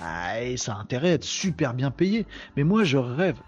Ah, 0.00 0.34
ça 0.56 0.74
a 0.74 0.78
intérêt 0.78 1.10
à 1.10 1.14
être 1.14 1.24
super 1.24 1.74
bien 1.74 1.90
payé. 1.90 2.24
Mais 2.56 2.62
moi, 2.62 2.84
je 2.84 2.98
rêve. 2.98 3.40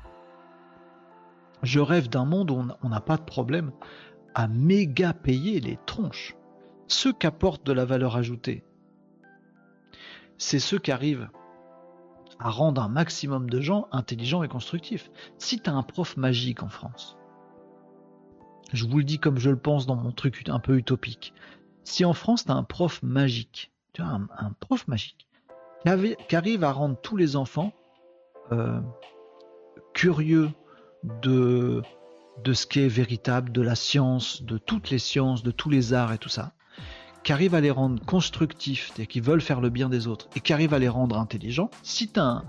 Je 1.62 1.78
rêve 1.78 2.08
d'un 2.08 2.24
monde 2.24 2.50
où 2.50 2.64
on 2.82 2.88
n'a 2.88 3.00
pas 3.00 3.16
de 3.16 3.22
problème 3.22 3.70
à 4.34 4.48
méga 4.48 5.12
payer 5.12 5.60
les 5.60 5.78
tronches. 5.86 6.34
Ceux 6.88 7.12
qui 7.12 7.28
apportent 7.28 7.64
de 7.64 7.72
la 7.72 7.84
valeur 7.84 8.16
ajoutée, 8.16 8.64
c'est 10.38 10.58
ceux 10.58 10.78
qui 10.78 10.90
arrivent 10.90 11.28
à 12.38 12.50
rendre 12.50 12.82
un 12.82 12.88
maximum 12.88 13.48
de 13.48 13.60
gens 13.60 13.88
intelligents 13.92 14.42
et 14.42 14.48
constructifs. 14.48 15.10
Si 15.38 15.60
tu 15.60 15.70
as 15.70 15.74
un 15.74 15.82
prof 15.82 16.16
magique 16.16 16.62
en 16.62 16.68
France, 16.68 17.16
je 18.72 18.86
vous 18.86 18.98
le 18.98 19.04
dis 19.04 19.18
comme 19.18 19.38
je 19.38 19.50
le 19.50 19.56
pense 19.56 19.86
dans 19.86 19.96
mon 19.96 20.12
truc 20.12 20.42
un 20.48 20.58
peu 20.58 20.76
utopique, 20.76 21.32
si 21.84 22.04
en 22.04 22.12
France 22.12 22.44
tu 22.44 22.50
as 22.50 22.54
un 22.54 22.64
prof 22.64 23.02
magique, 23.02 23.72
tu 23.92 24.02
as 24.02 24.06
un, 24.06 24.52
prof 24.60 24.86
magique, 24.88 25.28
qui, 26.28 26.36
arrive 26.36 26.64
à 26.64 26.72
rendre 26.72 26.96
tous 27.00 27.16
les 27.16 27.36
enfants 27.36 27.72
euh, 28.52 28.80
curieux 29.94 30.50
de, 31.22 31.82
de 32.44 32.52
ce 32.52 32.66
qui 32.66 32.80
est 32.80 32.88
véritable, 32.88 33.52
de 33.52 33.62
la 33.62 33.76
science, 33.76 34.42
de 34.42 34.58
toutes 34.58 34.90
les 34.90 34.98
sciences, 34.98 35.42
de 35.42 35.50
tous 35.50 35.70
les 35.70 35.94
arts 35.94 36.12
et 36.12 36.18
tout 36.18 36.28
ça, 36.28 36.52
qui 37.26 37.32
arrive 37.32 37.56
à 37.56 37.60
les 37.60 37.72
rendre 37.72 38.00
constructifs, 38.04 38.92
et 39.00 39.06
qui 39.08 39.18
veulent 39.18 39.40
faire 39.40 39.60
le 39.60 39.68
bien 39.68 39.88
des 39.88 40.06
autres, 40.06 40.28
et 40.36 40.40
qui 40.40 40.52
arrive 40.52 40.72
à 40.72 40.78
les 40.78 40.88
rendre 40.88 41.18
intelligents, 41.18 41.70
si 41.82 42.06
t'as 42.06 42.22
un, 42.22 42.44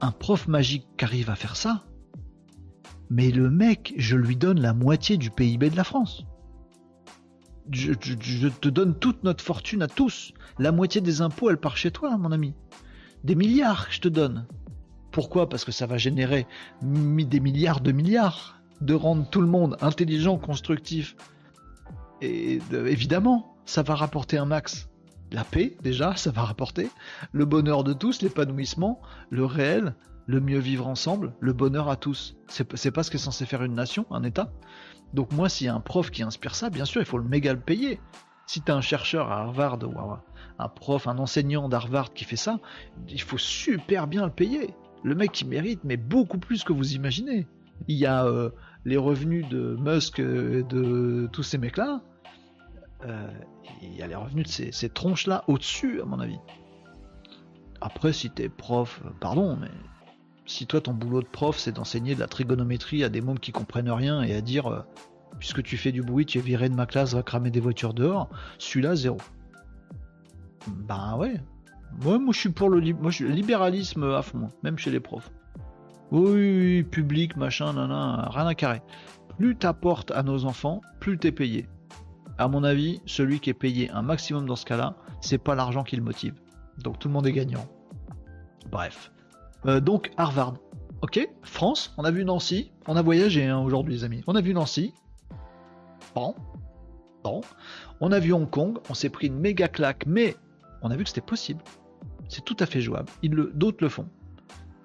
un 0.00 0.12
prof 0.12 0.46
magique 0.46 0.86
qui 0.96 1.04
arrive 1.04 1.30
à 1.30 1.34
faire 1.34 1.56
ça, 1.56 1.82
mais 3.10 3.32
le 3.32 3.50
mec, 3.50 3.92
je 3.96 4.14
lui 4.14 4.36
donne 4.36 4.60
la 4.60 4.72
moitié 4.72 5.16
du 5.16 5.32
PIB 5.32 5.68
de 5.68 5.76
la 5.76 5.82
France. 5.82 6.26
Je, 7.72 7.92
te 7.92 8.68
donne 8.68 8.96
toute 8.96 9.24
notre 9.24 9.42
fortune 9.42 9.82
à 9.82 9.88
tous. 9.88 10.32
La 10.60 10.70
moitié 10.70 11.00
des 11.00 11.20
impôts, 11.20 11.50
elle 11.50 11.58
part 11.58 11.76
chez 11.76 11.90
toi, 11.90 12.16
mon 12.16 12.30
ami. 12.30 12.54
Des 13.24 13.34
milliards, 13.34 13.88
je 13.90 13.98
te 13.98 14.08
donne. 14.08 14.46
Pourquoi? 15.10 15.48
Parce 15.48 15.64
que 15.64 15.72
ça 15.72 15.86
va 15.86 15.98
générer 15.98 16.46
des 16.82 17.40
milliards 17.40 17.80
de 17.80 17.90
milliards 17.90 18.62
de 18.80 18.94
rendre 18.94 19.28
tout 19.28 19.40
le 19.40 19.48
monde 19.48 19.76
intelligent, 19.80 20.38
constructif. 20.38 21.16
Et 22.20 22.60
évidemment, 22.70 23.53
ça 23.66 23.82
va 23.82 23.94
rapporter 23.94 24.38
un 24.38 24.44
max. 24.44 24.88
La 25.32 25.44
paix, 25.44 25.76
déjà, 25.82 26.14
ça 26.16 26.30
va 26.30 26.42
rapporter. 26.42 26.90
Le 27.32 27.44
bonheur 27.44 27.82
de 27.84 27.92
tous, 27.92 28.22
l'épanouissement, 28.22 29.00
le 29.30 29.44
réel, 29.44 29.94
le 30.26 30.40
mieux 30.40 30.58
vivre 30.58 30.86
ensemble, 30.86 31.34
le 31.40 31.52
bonheur 31.52 31.88
à 31.88 31.96
tous. 31.96 32.36
C'est 32.48 32.90
pas 32.90 33.02
ce 33.02 33.10
qu'est 33.10 33.18
censé 33.18 33.46
faire 33.46 33.62
une 33.62 33.74
nation, 33.74 34.06
un 34.10 34.22
État. 34.22 34.52
Donc 35.12 35.32
moi, 35.32 35.48
s'il 35.48 35.66
y 35.66 35.70
a 35.70 35.74
un 35.74 35.80
prof 35.80 36.10
qui 36.10 36.22
inspire 36.22 36.54
ça, 36.54 36.70
bien 36.70 36.84
sûr, 36.84 37.00
il 37.00 37.06
faut 37.06 37.18
le 37.18 37.28
méga 37.28 37.52
le 37.52 37.60
payer. 37.60 38.00
Si 38.46 38.60
tu 38.60 38.70
as 38.70 38.76
un 38.76 38.80
chercheur 38.80 39.30
à 39.30 39.40
Harvard 39.40 39.78
ou 39.82 39.94
un 40.58 40.68
prof, 40.68 41.06
un 41.08 41.18
enseignant 41.18 41.68
d'Harvard 41.68 42.12
qui 42.12 42.24
fait 42.24 42.36
ça, 42.36 42.58
il 43.08 43.20
faut 43.20 43.38
super 43.38 44.06
bien 44.06 44.24
le 44.24 44.32
payer. 44.32 44.74
Le 45.02 45.14
mec, 45.14 45.40
il 45.40 45.48
mérite, 45.48 45.80
mais 45.84 45.96
beaucoup 45.96 46.38
plus 46.38 46.64
que 46.64 46.72
vous 46.72 46.94
imaginez. 46.94 47.46
Il 47.88 47.96
y 47.96 48.06
a 48.06 48.24
euh, 48.24 48.50
les 48.84 48.96
revenus 48.96 49.48
de 49.48 49.76
Musk 49.80 50.18
et 50.18 50.62
de 50.62 51.28
tous 51.32 51.42
ces 51.42 51.58
mecs-là, 51.58 52.02
euh, 53.04 53.28
il 53.82 53.94
y 53.94 54.02
a 54.02 54.06
les 54.06 54.14
revenus 54.14 54.46
de 54.46 54.72
ces, 54.72 54.88
tronches-là 54.88 55.44
au-dessus, 55.48 56.00
à 56.00 56.04
mon 56.04 56.20
avis. 56.20 56.38
Après, 57.80 58.12
si 58.12 58.30
t'es 58.30 58.48
prof, 58.48 59.02
pardon, 59.20 59.56
mais 59.60 59.70
si 60.46 60.66
toi 60.66 60.80
ton 60.80 60.92
boulot 60.92 61.22
de 61.22 61.26
prof 61.26 61.58
c'est 61.58 61.72
d'enseigner 61.72 62.14
de 62.14 62.20
la 62.20 62.26
trigonométrie 62.26 63.02
à 63.02 63.08
des 63.08 63.20
mômes 63.20 63.38
qui 63.38 63.50
comprennent 63.50 63.90
rien 63.90 64.22
et 64.22 64.34
à 64.34 64.40
dire 64.40 64.66
euh, 64.66 64.80
puisque 65.38 65.62
tu 65.62 65.76
fais 65.76 65.92
du 65.92 66.02
bruit, 66.02 66.26
tu 66.26 66.38
es 66.38 66.40
viré 66.40 66.68
de 66.68 66.74
ma 66.74 66.86
classe, 66.86 67.14
va 67.14 67.22
cramer 67.22 67.50
des 67.50 67.60
voitures 67.60 67.94
dehors, 67.94 68.28
celui-là 68.58 68.94
zéro. 68.94 69.18
Ben 70.68 71.16
ouais. 71.16 71.40
Moi, 72.02 72.18
moi 72.18 72.32
je 72.32 72.40
suis 72.40 72.50
pour 72.50 72.70
le 72.70 72.78
libéralisme 72.80 74.04
à 74.04 74.22
fond, 74.22 74.48
même 74.62 74.78
chez 74.78 74.90
les 74.90 75.00
profs. 75.00 75.30
Oui, 76.10 76.82
public, 76.84 77.36
machin, 77.36 77.72
nana, 77.72 78.28
rien 78.30 78.46
à 78.46 78.54
carrer. 78.54 78.82
Plus 79.38 79.56
t'apportes 79.56 80.10
à 80.12 80.22
nos 80.22 80.44
enfants, 80.44 80.80
plus 81.00 81.18
t'es 81.18 81.32
payé. 81.32 81.66
À 82.36 82.48
mon 82.48 82.64
avis, 82.64 83.00
celui 83.06 83.38
qui 83.38 83.50
est 83.50 83.54
payé 83.54 83.90
un 83.90 84.02
maximum 84.02 84.46
dans 84.46 84.56
ce 84.56 84.64
cas-là, 84.64 84.96
c'est 85.20 85.38
pas 85.38 85.54
l'argent 85.54 85.84
qui 85.84 85.96
le 85.96 86.02
motive. 86.02 86.34
Donc 86.82 86.98
tout 86.98 87.08
le 87.08 87.14
monde 87.14 87.26
est 87.26 87.32
gagnant. 87.32 87.66
Bref. 88.70 89.12
Euh, 89.66 89.80
donc 89.80 90.10
Harvard. 90.16 90.54
Ok, 91.02 91.28
France, 91.42 91.92
on 91.98 92.04
a 92.04 92.10
vu 92.10 92.24
Nancy, 92.24 92.72
on 92.86 92.96
a 92.96 93.02
voyagé 93.02 93.46
hein, 93.46 93.58
aujourd'hui 93.58 93.94
les 93.94 94.04
amis. 94.04 94.22
On 94.26 94.34
a 94.34 94.40
vu 94.40 94.54
Nancy. 94.54 94.94
Bon. 96.14 96.34
Bon. 97.22 97.42
On 98.00 98.10
a 98.10 98.18
vu 98.18 98.32
Hong 98.32 98.48
Kong, 98.48 98.78
on 98.88 98.94
s'est 98.94 99.10
pris 99.10 99.26
une 99.26 99.38
méga 99.38 99.68
claque, 99.68 100.04
mais 100.06 100.34
on 100.82 100.90
a 100.90 100.96
vu 100.96 101.04
que 101.04 101.10
c'était 101.10 101.20
possible. 101.20 101.62
C'est 102.28 102.44
tout 102.44 102.56
à 102.58 102.66
fait 102.66 102.80
jouable. 102.80 103.10
D'autres 103.22 103.82
le 103.82 103.88
font. 103.90 104.08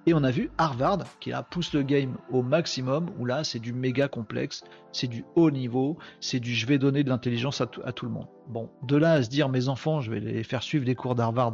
Et 0.10 0.14
on 0.15 0.23
a 0.23 0.31
vu 0.31 0.49
Harvard 0.57 1.03
qui 1.19 1.31
a 1.34 1.44
pousse 1.44 1.72
le 1.72 1.84
game 1.84 2.18
au 2.31 2.41
maximum, 2.41 3.11
où 3.19 3.26
là 3.26 3.44
c'est 3.44 3.60
du 3.60 3.73
méga 3.73 4.07
complexe, 4.07 4.64
c'est 4.91 5.06
du 5.06 5.23
haut 5.36 5.52
niveau, 5.52 5.99
c'est 6.19 6.40
du 6.40 6.56
je 6.56 6.65
vais 6.65 6.80
donner 6.80 7.03
de 7.03 7.10
l'intelligence 7.10 7.61
à, 7.61 7.68
tout 7.68 8.06
le 8.07 8.11
monde. 8.11 8.26
Bon, 8.48 8.72
de 8.81 8.98
là 8.98 9.11
à 9.11 9.22
se 9.22 9.30
dire 9.30 9.49
mes 9.49 9.68
enfants, 9.68 10.02
je 10.02 10.10
vais 10.10 10.19
les 10.19 10.41
faire 10.41 10.64
suivre 10.64 10.84
des 10.84 10.95
cours 10.95 11.14
d'Harvard 11.14 11.53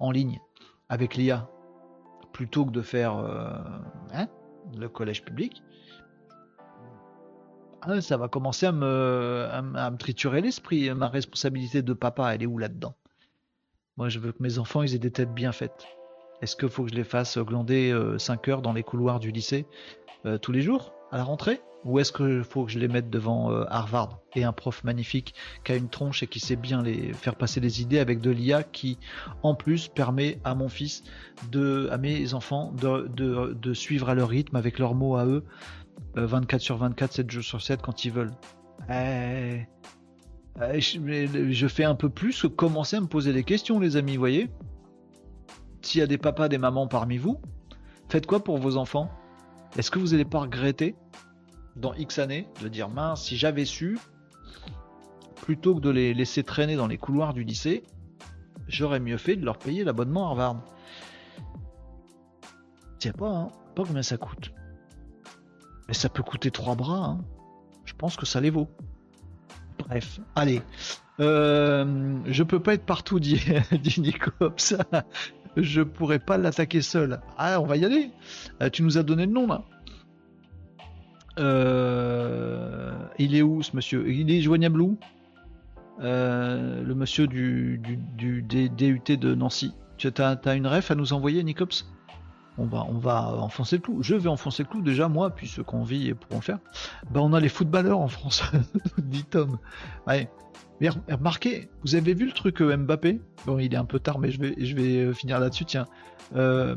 en 0.00 0.10
ligne 0.10 0.40
avec 0.88 1.14
l'IA, 1.14 1.48
plutôt 2.32 2.66
que 2.66 2.72
de 2.72 2.82
faire 2.82 3.18
euh, 3.18 3.52
hein, 4.12 4.26
le 4.76 4.88
collège 4.88 5.24
public, 5.24 5.62
ah, 7.82 8.00
ça 8.00 8.16
va 8.16 8.26
commencer 8.26 8.66
à 8.66 8.72
me, 8.72 9.46
à 9.48 9.90
me 9.92 9.96
triturer 9.96 10.40
l'esprit. 10.40 10.92
Ma 10.92 11.06
responsabilité 11.06 11.82
de 11.82 11.92
papa, 11.92 12.34
elle 12.34 12.42
est 12.42 12.46
où 12.46 12.58
là-dedans? 12.58 12.96
Moi, 13.96 14.08
je 14.08 14.18
veux 14.18 14.32
que 14.32 14.42
mes 14.42 14.58
enfants, 14.58 14.82
aient 14.82 14.98
des 14.98 15.12
têtes 15.12 15.32
bien 15.32 15.52
faites. 15.52 15.86
Est-ce 16.42 16.56
qu'il 16.56 16.68
faut 16.68 16.84
que 16.84 16.90
je 16.90 16.96
les 16.96 17.04
fasse 17.04 17.38
glander 17.38 17.96
5 18.18 18.48
euh, 18.48 18.50
heures 18.50 18.62
dans 18.62 18.72
les 18.72 18.82
couloirs 18.82 19.20
du 19.20 19.30
lycée 19.30 19.64
euh, 20.26 20.38
tous 20.38 20.50
les 20.50 20.60
jours 20.60 20.92
à 21.12 21.16
la 21.16 21.24
rentrée? 21.24 21.60
Ou 21.84 21.98
est-ce 21.98 22.12
qu'il 22.12 22.44
faut 22.44 22.64
que 22.64 22.70
je 22.70 22.78
les 22.78 22.88
mette 22.88 23.10
devant 23.10 23.50
euh, 23.50 23.64
Harvard 23.68 24.20
et 24.34 24.44
un 24.44 24.52
prof 24.52 24.84
magnifique 24.84 25.34
qui 25.64 25.72
a 25.72 25.76
une 25.76 25.88
tronche 25.88 26.22
et 26.22 26.26
qui 26.26 26.40
sait 26.40 26.56
bien 26.56 26.82
faire 27.12 27.36
passer 27.36 27.60
les 27.60 27.80
idées 27.80 27.98
avec 27.98 28.20
de 28.20 28.30
l'IA 28.30 28.62
qui 28.64 28.98
en 29.42 29.54
plus 29.54 29.88
permet 29.88 30.38
à 30.44 30.54
mon 30.54 30.68
fils, 30.68 31.02
à 31.54 31.98
mes 31.98 32.34
enfants 32.34 32.72
de, 32.72 33.74
suivre 33.74 34.10
à 34.10 34.14
leur 34.14 34.28
rythme 34.28 34.56
avec 34.56 34.78
leurs 34.78 34.94
mots 34.94 35.16
à 35.16 35.26
eux 35.26 35.44
24 36.14 36.60
sur 36.60 36.76
24, 36.76 37.12
7 37.12 37.30
jours 37.30 37.42
sur 37.42 37.62
7 37.62 37.82
quand 37.82 38.04
ils 38.04 38.12
veulent. 38.12 38.32
Eh, 38.90 39.66
eh, 40.60 40.80
je, 40.80 41.66
fais 41.66 41.84
un 41.84 41.94
peu 41.94 42.10
plus 42.10 42.42
que 42.42 42.46
commencer 42.46 42.96
à 42.96 43.00
me 43.00 43.06
poser 43.06 43.32
des 43.32 43.44
questions 43.44 43.80
les 43.80 43.96
amis, 43.96 44.16
voyez? 44.16 44.48
S'il 45.82 46.00
y 46.00 46.02
a 46.02 46.06
des 46.06 46.18
papas, 46.18 46.48
des 46.48 46.58
mamans 46.58 46.86
parmi 46.86 47.18
vous, 47.18 47.40
faites 48.08 48.26
quoi 48.26 48.42
pour 48.42 48.58
vos 48.58 48.76
enfants? 48.76 49.10
Est-ce 49.76 49.90
que 49.90 49.98
vous 49.98 50.08
n'allez 50.08 50.24
pas 50.24 50.40
regretter 50.40 50.96
dans 51.76 51.94
X 51.94 52.18
années 52.18 52.48
de 52.60 52.68
dire 52.68 52.88
mince, 52.88 53.24
si 53.24 53.36
j'avais 53.36 53.64
su, 53.64 53.98
plutôt 55.42 55.74
que 55.74 55.80
de 55.80 55.90
les 55.90 56.14
laisser 56.14 56.42
traîner 56.42 56.76
dans 56.76 56.86
les 56.86 56.98
couloirs 56.98 57.34
du 57.34 57.44
lycée, 57.44 57.82
j'aurais 58.68 59.00
mieux 59.00 59.16
fait 59.16 59.36
de 59.36 59.44
leur 59.44 59.58
payer 59.58 59.84
l'abonnement 59.84 60.28
Harvard? 60.28 60.62
Tiens 62.98 63.12
pas, 63.12 63.28
hein, 63.28 63.48
pas 63.74 63.84
combien 63.84 64.02
ça 64.02 64.16
coûte. 64.16 64.52
Mais 65.88 65.94
ça 65.94 66.08
peut 66.08 66.22
coûter 66.22 66.50
trois 66.50 66.76
bras. 66.76 67.04
Hein. 67.04 67.24
Je 67.84 67.94
pense 67.94 68.16
que 68.16 68.26
ça 68.26 68.40
les 68.40 68.50
vaut. 68.50 68.68
Bref, 69.78 70.20
allez. 70.36 70.62
Euh, 71.20 72.16
je 72.26 72.42
peux 72.42 72.60
pas 72.60 72.74
être 72.74 72.86
partout, 72.86 73.20
dit, 73.20 73.40
Nicops 73.98 74.74
je 75.56 75.82
pourrais 75.82 76.18
pas 76.18 76.38
l'attaquer 76.38 76.82
seul. 76.82 77.20
Ah, 77.36 77.60
on 77.60 77.66
va 77.66 77.76
y 77.76 77.84
aller. 77.84 78.10
Euh, 78.62 78.70
tu 78.70 78.82
nous 78.82 78.98
as 78.98 79.02
donné 79.02 79.26
le 79.26 79.32
nom 79.32 79.46
là. 79.46 79.64
Euh, 81.38 82.92
il 83.18 83.34
est 83.34 83.42
où 83.42 83.62
ce 83.62 83.74
monsieur? 83.74 84.08
Il 84.10 84.30
est 84.30 84.40
joignable 84.40 84.82
où? 84.82 84.98
Euh, 86.00 86.82
Le 86.82 86.94
monsieur 86.94 87.26
du, 87.26 87.80
du, 88.16 88.42
DUT 88.42 89.16
de 89.16 89.34
Nancy. 89.34 89.74
Tu 89.98 90.08
as, 90.18 90.54
une 90.54 90.66
ref 90.66 90.90
à 90.90 90.94
nous 90.94 91.12
envoyer, 91.12 91.42
Nicops? 91.44 91.86
On 92.58 92.66
va, 92.66 92.84
on 92.88 92.98
va 92.98 93.34
enfoncer 93.36 93.76
le 93.76 93.82
clou. 93.82 94.02
Je 94.02 94.14
vais 94.14 94.28
enfoncer 94.28 94.62
le 94.62 94.68
clou 94.68 94.82
déjà, 94.82 95.08
moi, 95.08 95.30
puis 95.30 95.48
ceux 95.48 95.62
qu'on 95.62 95.84
vit 95.84 96.14
pourront 96.14 96.36
le 96.36 96.42
faire. 96.42 96.58
Bah, 97.10 97.20
on 97.22 97.32
a 97.32 97.40
les 97.40 97.48
footballeurs 97.48 97.98
en 97.98 98.08
France, 98.08 98.42
dit 98.98 99.24
Tom. 99.24 99.58
Ouais. 100.06 100.30
Mais 100.80 100.88
remarquez, 101.10 101.68
vous 101.84 101.94
avez 101.94 102.12
vu 102.12 102.26
le 102.26 102.32
truc 102.32 102.60
euh, 102.60 102.76
Mbappé? 102.76 103.20
Bon, 103.46 103.58
il 103.58 103.72
est 103.72 103.76
un 103.76 103.84
peu 103.84 104.00
tard, 104.00 104.18
mais 104.18 104.30
je 104.32 104.40
vais, 104.40 104.54
je 104.58 104.74
vais 104.74 104.96
euh, 104.96 105.12
finir 105.12 105.38
là-dessus. 105.38 105.64
Tiens, 105.64 105.86
euh, 106.34 106.74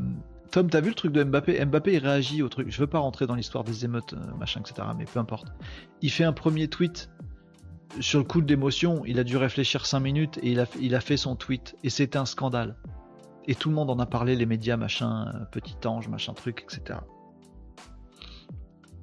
Tom, 0.51 0.69
t'as 0.69 0.79
vu 0.79 0.89
le 0.89 0.95
truc 0.95 1.11
de 1.11 1.23
Mbappé? 1.23 1.65
Mbappé, 1.65 1.93
il 1.93 1.99
réagit 1.99 2.43
au 2.43 2.49
truc. 2.49 2.69
Je 2.69 2.77
veux 2.79 2.87
pas 2.87 2.99
rentrer 2.99 3.25
dans 3.25 3.35
l'histoire 3.35 3.63
des 3.63 3.83
émeutes, 3.83 4.13
machin, 4.39 4.61
etc. 4.61 4.87
Mais 4.97 5.05
peu 5.05 5.19
importe. 5.19 5.47
Il 6.01 6.11
fait 6.11 6.23
un 6.23 6.33
premier 6.33 6.67
tweet 6.67 7.09
sur 7.99 8.19
le 8.19 8.25
coup 8.25 8.41
d'émotion. 8.41 9.01
Il 9.05 9.19
a 9.19 9.23
dû 9.23 9.37
réfléchir 9.37 9.85
5 9.85 9.99
minutes 9.99 10.39
et 10.43 10.51
il 10.51 10.59
a, 10.59 10.65
il 10.79 10.93
a 10.93 11.01
fait 11.01 11.17
son 11.17 11.35
tweet. 11.35 11.75
Et 11.83 11.89
c'était 11.89 12.19
un 12.19 12.25
scandale. 12.25 12.75
Et 13.47 13.55
tout 13.55 13.69
le 13.69 13.75
monde 13.75 13.89
en 13.89 13.99
a 13.99 14.05
parlé, 14.05 14.35
les 14.35 14.45
médias, 14.45 14.77
machin, 14.77 15.47
petit 15.51 15.77
ange, 15.85 16.07
machin 16.07 16.33
truc, 16.33 16.63
etc. 16.63 16.99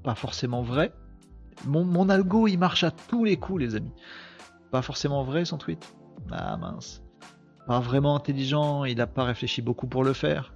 Pas 0.03 0.15
forcément 0.15 0.63
vrai. 0.63 0.93
Mon, 1.67 1.85
mon 1.85 2.09
algo, 2.09 2.49
il 2.49 2.59
marche 2.59 2.83
à 2.83 2.91
tous 2.91 3.25
les 3.25 3.37
coups, 3.37 3.61
les 3.61 3.77
amis 3.77 3.93
pas 4.73 4.83
forcément 4.83 5.23
vrai 5.23 5.45
son 5.45 5.59
tweet. 5.59 5.95
Ah 6.33 6.57
mince. 6.57 7.05
Pas 7.67 7.79
vraiment 7.79 8.17
intelligent, 8.17 8.85
il 8.85 8.97
n'a 8.97 9.07
pas 9.07 9.23
réfléchi 9.23 9.63
beaucoup 9.63 9.87
pour 9.87 10.03
le 10.03 10.15
faire. 10.15 10.55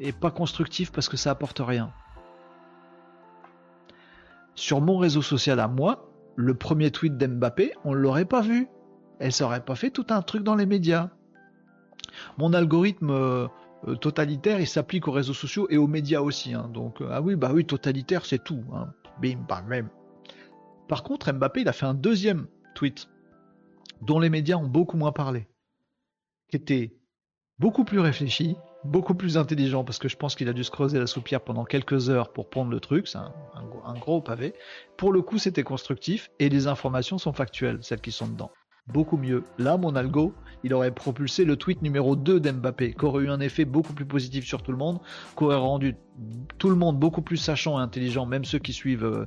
Et 0.00 0.12
pas 0.12 0.30
constructif 0.30 0.92
parce 0.92 1.08
que 1.08 1.16
ça 1.16 1.30
apporte 1.30 1.60
rien. 1.64 1.92
Sur 4.56 4.80
mon 4.80 4.98
réseau 4.98 5.22
social 5.22 5.60
à 5.60 5.68
moi, 5.68 6.10
le 6.34 6.54
premier 6.54 6.90
tweet 6.90 7.16
d'Mbappé, 7.16 7.72
on 7.84 7.94
l'aurait 7.94 8.24
pas 8.24 8.42
vu. 8.42 8.68
Elle 9.20 9.32
s'aurait 9.32 9.64
pas 9.64 9.76
fait 9.76 9.90
tout 9.90 10.06
un 10.10 10.22
truc 10.22 10.42
dans 10.42 10.56
les 10.56 10.66
médias. 10.66 11.10
Mon 12.38 12.52
algorithme 12.52 13.10
euh, 13.10 13.48
totalitaire, 14.00 14.60
il 14.60 14.66
s'applique 14.66 15.08
aux 15.08 15.12
réseaux 15.12 15.34
sociaux 15.34 15.66
et 15.70 15.76
aux 15.76 15.86
médias 15.86 16.20
aussi. 16.20 16.54
Hein. 16.54 16.70
Donc, 16.72 17.00
euh, 17.00 17.08
ah 17.10 17.22
oui, 17.22 17.36
bah 17.36 17.50
oui, 17.52 17.64
totalitaire, 17.64 18.26
c'est 18.26 18.42
tout. 18.42 18.62
Hein. 18.74 18.92
Bim, 19.20 19.38
bam. 19.48 19.88
Par 20.88 21.02
contre, 21.02 21.32
Mbappé, 21.32 21.62
il 21.62 21.68
a 21.68 21.72
fait 21.72 21.86
un 21.86 21.94
deuxième 21.94 22.46
tweet 22.74 23.08
dont 24.02 24.18
les 24.18 24.30
médias 24.30 24.56
ont 24.56 24.66
beaucoup 24.66 24.96
moins 24.96 25.12
parlé, 25.12 25.46
qui 26.48 26.56
était 26.56 26.96
beaucoup 27.58 27.84
plus 27.84 28.00
réfléchi, 28.00 28.56
beaucoup 28.84 29.14
plus 29.14 29.36
intelligent, 29.36 29.84
parce 29.84 29.98
que 29.98 30.08
je 30.08 30.16
pense 30.16 30.34
qu'il 30.34 30.48
a 30.48 30.52
dû 30.52 30.64
se 30.64 30.70
creuser 30.70 30.98
la 30.98 31.06
soupière 31.06 31.42
pendant 31.42 31.64
quelques 31.64 32.08
heures 32.08 32.32
pour 32.32 32.48
prendre 32.48 32.70
le 32.70 32.80
truc, 32.80 33.06
c'est 33.06 33.18
un, 33.18 33.94
gros 34.00 34.20
pavé. 34.20 34.54
Pour 34.96 35.12
le 35.12 35.20
coup, 35.22 35.38
c'était 35.38 35.62
constructif, 35.62 36.30
et 36.38 36.48
les 36.48 36.66
informations 36.66 37.18
sont 37.18 37.32
factuelles, 37.32 37.78
celles 37.82 38.00
qui 38.00 38.12
sont 38.12 38.26
dedans. 38.26 38.50
Beaucoup 38.92 39.16
mieux. 39.16 39.44
Là, 39.58 39.76
mon 39.76 39.94
algo, 39.94 40.34
il 40.64 40.74
aurait 40.74 40.90
propulsé 40.90 41.44
le 41.44 41.56
tweet 41.56 41.82
numéro 41.82 42.16
2 42.16 42.40
d'Mbappé, 42.40 42.92
qui 42.92 43.04
aurait 43.04 43.24
eu 43.24 43.30
un 43.30 43.40
effet 43.40 43.64
beaucoup 43.64 43.92
plus 43.92 44.04
positif 44.04 44.44
sur 44.44 44.62
tout 44.62 44.72
le 44.72 44.78
monde, 44.78 44.98
qui 45.36 45.44
aurait 45.44 45.56
rendu 45.56 45.96
tout 46.58 46.68
le 46.68 46.76
monde 46.76 46.98
beaucoup 46.98 47.22
plus 47.22 47.36
sachant 47.36 47.78
et 47.78 47.82
intelligent, 47.82 48.26
même 48.26 48.44
ceux 48.44 48.58
qui 48.58 48.72
suivent 48.72 49.04
euh, 49.04 49.26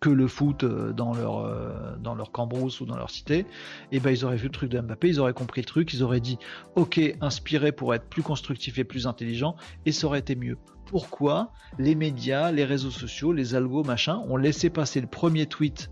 que 0.00 0.10
le 0.10 0.26
foot 0.26 0.64
euh, 0.64 0.92
dans 0.92 1.14
leur, 1.14 1.38
euh, 1.38 1.96
dans 1.98 2.14
leur 2.14 2.30
cambrousse 2.30 2.80
ou 2.80 2.86
dans 2.86 2.96
leur 2.96 3.10
cité, 3.10 3.38
et 3.38 3.46
eh 3.92 4.00
ben 4.00 4.10
ils 4.10 4.24
auraient 4.24 4.36
vu 4.36 4.48
le 4.48 4.52
truc 4.52 4.70
de 4.70 4.78
Mbappé, 4.78 5.08
ils 5.08 5.20
auraient 5.20 5.32
compris 5.32 5.62
le 5.62 5.66
truc, 5.66 5.94
ils 5.94 6.02
auraient 6.02 6.20
dit 6.20 6.38
ok, 6.74 7.00
inspiré 7.20 7.72
pour 7.72 7.94
être 7.94 8.04
plus 8.04 8.22
constructif 8.22 8.78
et 8.78 8.84
plus 8.84 9.06
intelligent, 9.06 9.56
et 9.86 9.92
ça 9.92 10.06
aurait 10.06 10.18
été 10.18 10.36
mieux. 10.36 10.58
Pourquoi 10.86 11.52
les 11.78 11.94
médias, 11.94 12.52
les 12.52 12.64
réseaux 12.64 12.90
sociaux, 12.90 13.32
les 13.32 13.54
algos, 13.54 13.84
machin, 13.84 14.20
ont 14.28 14.36
laissé 14.36 14.68
passer 14.68 15.00
le 15.00 15.06
premier 15.06 15.46
tweet 15.46 15.90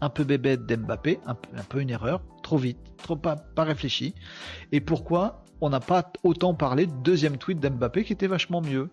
un 0.00 0.08
peu 0.08 0.24
bébête 0.24 0.66
d'Mbappé, 0.66 1.20
un, 1.26 1.34
peu 1.34 1.80
une 1.80 1.90
erreur, 1.90 2.20
trop 2.42 2.58
vite, 2.58 2.78
trop 2.98 3.16
pas, 3.16 3.36
réfléchi, 3.56 4.14
et 4.72 4.80
pourquoi 4.80 5.44
on 5.60 5.70
n'a 5.70 5.80
pas 5.80 6.12
autant 6.22 6.54
parlé 6.54 6.86
du 6.86 6.94
deuxième 7.02 7.38
tweet 7.38 7.60
d'Mbappé 7.60 8.04
qui 8.04 8.12
était 8.12 8.26
vachement 8.26 8.60
mieux? 8.60 8.90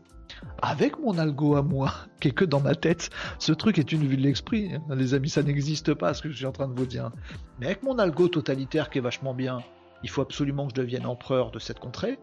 Avec 0.61 0.97
mon 0.99 1.17
algo 1.17 1.55
à 1.57 1.61
moi, 1.61 1.91
qui 2.21 2.29
est 2.29 2.31
que 2.31 2.45
dans 2.45 2.61
ma 2.61 2.75
tête, 2.75 3.09
ce 3.39 3.51
truc 3.51 3.77
est 3.79 3.91
une 3.91 4.07
vue 4.07 4.15
de 4.15 4.21
l'esprit. 4.21 4.73
Hein. 4.73 4.95
Les 4.95 5.13
amis, 5.13 5.29
ça 5.29 5.43
n'existe 5.43 5.93
pas 5.93 6.13
ce 6.13 6.21
que 6.21 6.29
je 6.29 6.37
suis 6.37 6.45
en 6.45 6.53
train 6.53 6.69
de 6.69 6.73
vous 6.73 6.85
dire. 6.85 7.11
Mais 7.59 7.65
avec 7.65 7.83
mon 7.83 7.99
algo 7.99 8.29
totalitaire 8.29 8.89
qui 8.89 8.99
est 8.99 9.01
vachement 9.01 9.33
bien, 9.33 9.61
il 10.03 10.09
faut 10.09 10.21
absolument 10.21 10.67
que 10.67 10.73
je 10.75 10.81
devienne 10.81 11.05
empereur 11.05 11.51
de 11.51 11.59
cette 11.59 11.79
contrée. 11.79 12.17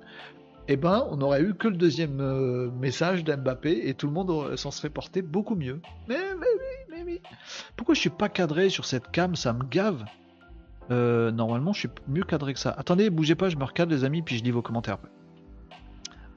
Eh 0.70 0.76
ben, 0.76 1.06
on 1.10 1.16
n'aurait 1.16 1.40
eu 1.42 1.55
que 1.55 1.68
le 1.68 1.76
deuxième 1.76 2.20
euh, 2.20 2.70
message 2.70 3.24
d'Mbappé 3.24 3.88
et 3.88 3.94
tout 3.94 4.06
le 4.06 4.12
monde 4.12 4.55
s'en 4.56 4.70
serait 4.70 4.90
porté 4.90 5.22
beaucoup 5.22 5.55
mieux. 5.55 5.80
Mais, 6.09 6.18
Pourquoi 7.76 7.94
je 7.94 8.01
suis 8.01 8.10
pas 8.10 8.28
cadré 8.28 8.70
sur 8.70 8.85
cette 8.85 9.10
cam? 9.10 9.36
Ça 9.36 9.52
me 9.52 9.64
gave. 9.64 10.05
Euh, 10.90 11.30
normalement, 11.30 11.72
je 11.72 11.80
suis 11.80 11.90
mieux 12.06 12.24
cadré 12.24 12.55
que 12.55 12.60
ça. 12.60 12.74
Attendez, 12.78 13.10
bougez 13.10 13.35
pas, 13.35 13.48
je 13.48 13.56
me 13.56 13.64
recadre 13.64 13.93
les 13.93 14.05
amis, 14.05 14.22
puis 14.22 14.39
je 14.39 14.44
lis 14.44 14.51
vos 14.51 14.62
commentaires 14.62 14.98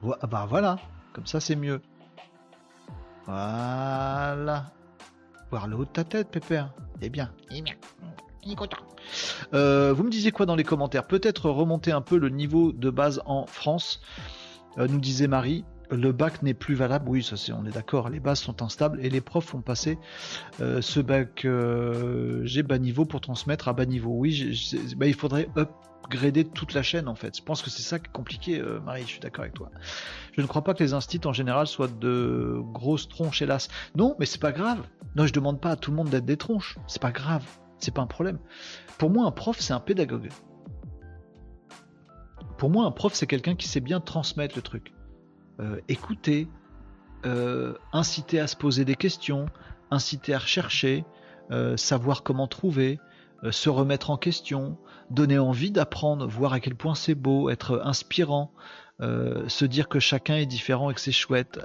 bah 0.02 0.46
voilà, 0.48 0.78
comme 1.12 1.26
ça 1.26 1.40
c'est 1.40 1.56
mieux. 1.56 1.80
Voilà. 3.26 4.66
Voir 5.50 5.68
le 5.68 5.76
haut 5.76 5.84
de 5.84 5.90
ta 5.90 6.04
tête, 6.04 6.28
Pépère. 6.28 6.72
Eh 7.00 7.08
bien. 7.08 7.30
Bien. 7.50 7.74
Il 8.44 8.52
est 8.52 8.56
content. 8.56 8.78
Euh, 9.54 9.92
vous 9.92 10.02
me 10.02 10.10
disiez 10.10 10.32
quoi 10.32 10.46
dans 10.46 10.56
les 10.56 10.64
commentaires? 10.64 11.06
Peut-être 11.06 11.50
remonter 11.50 11.92
un 11.92 12.00
peu 12.00 12.18
le 12.18 12.30
niveau 12.30 12.72
de 12.72 12.90
base 12.90 13.22
en 13.26 13.46
France, 13.46 14.00
euh, 14.78 14.88
nous 14.88 14.98
disait 14.98 15.28
Marie 15.28 15.64
le 15.92 16.12
bac 16.12 16.42
n'est 16.42 16.54
plus 16.54 16.74
valable. 16.74 17.08
Oui, 17.08 17.28
on 17.54 17.66
est 17.66 17.70
d'accord. 17.70 18.08
Les 18.08 18.20
bases 18.20 18.40
sont 18.40 18.62
instables 18.62 18.98
et 19.04 19.10
les 19.10 19.20
profs 19.20 19.46
font 19.46 19.60
passer 19.60 19.98
euh, 20.60 20.80
ce 20.80 21.00
bac 21.00 21.44
euh, 21.44 22.40
j'ai 22.44 22.62
bas 22.62 22.78
niveau 22.78 23.04
pour 23.04 23.20
transmettre 23.20 23.68
à 23.68 23.72
bas 23.72 23.86
niveau. 23.86 24.10
Oui, 24.10 24.58
bah, 24.96 25.06
il 25.06 25.14
faudrait 25.14 25.48
upgrader 25.56 26.44
toute 26.44 26.74
la 26.74 26.82
chaîne 26.82 27.08
en 27.08 27.14
fait. 27.14 27.36
Je 27.36 27.42
pense 27.42 27.62
que 27.62 27.70
c'est 27.70 27.82
ça 27.82 27.98
qui 27.98 28.06
est 28.06 28.12
compliqué, 28.12 28.58
euh, 28.58 28.80
Marie. 28.80 29.02
Je 29.02 29.08
suis 29.08 29.20
d'accord 29.20 29.42
avec 29.42 29.54
toi. 29.54 29.70
Je 30.32 30.40
ne 30.40 30.46
crois 30.46 30.64
pas 30.64 30.74
que 30.74 30.82
les 30.82 30.94
instits 30.94 31.20
en 31.24 31.32
général 31.32 31.66
soient 31.66 31.88
de 31.88 32.60
grosses 32.72 33.08
tronches, 33.08 33.42
hélas. 33.42 33.68
Non, 33.96 34.16
mais 34.18 34.26
c'est 34.26 34.40
pas 34.40 34.52
grave. 34.52 34.80
Non, 35.16 35.26
je 35.26 35.32
demande 35.32 35.60
pas 35.60 35.70
à 35.70 35.76
tout 35.76 35.90
le 35.90 35.96
monde 35.96 36.08
d'être 36.08 36.24
des 36.24 36.36
tronches. 36.38 36.78
C'est 36.86 37.02
pas 37.02 37.12
grave. 37.12 37.44
C'est 37.78 37.92
pas 37.92 38.02
un 38.02 38.06
problème. 38.06 38.38
Pour 38.98 39.10
moi, 39.10 39.26
un 39.26 39.32
prof, 39.32 39.56
c'est 39.58 39.72
un 39.72 39.80
pédagogue. 39.80 40.28
Pour 42.56 42.70
moi, 42.70 42.86
un 42.86 42.92
prof, 42.92 43.12
c'est 43.12 43.26
quelqu'un 43.26 43.56
qui 43.56 43.66
sait 43.66 43.80
bien 43.80 43.98
transmettre 43.98 44.54
le 44.54 44.62
truc. 44.62 44.92
Euh, 45.62 45.80
écouter, 45.88 46.48
euh, 47.24 47.74
inciter 47.92 48.40
à 48.40 48.48
se 48.48 48.56
poser 48.56 48.84
des 48.84 48.96
questions, 48.96 49.46
inciter 49.92 50.34
à 50.34 50.38
rechercher, 50.38 51.04
euh, 51.52 51.76
savoir 51.76 52.24
comment 52.24 52.48
trouver, 52.48 52.98
se 53.50 53.68
remettre 53.68 54.10
en 54.10 54.16
question, 54.16 54.78
donner 55.10 55.36
envie 55.36 55.72
d'apprendre, 55.72 56.28
voir 56.28 56.52
à 56.52 56.60
quel 56.60 56.76
point 56.76 56.94
c'est 56.94 57.16
beau, 57.16 57.50
être 57.50 57.82
inspirant, 57.84 58.52
se 59.00 59.64
dire 59.64 59.88
que 59.88 59.98
chacun 59.98 60.36
est 60.36 60.46
différent 60.46 60.90
et 60.90 60.94
que 60.94 61.00
c'est 61.00 61.10
chouette, 61.10 61.58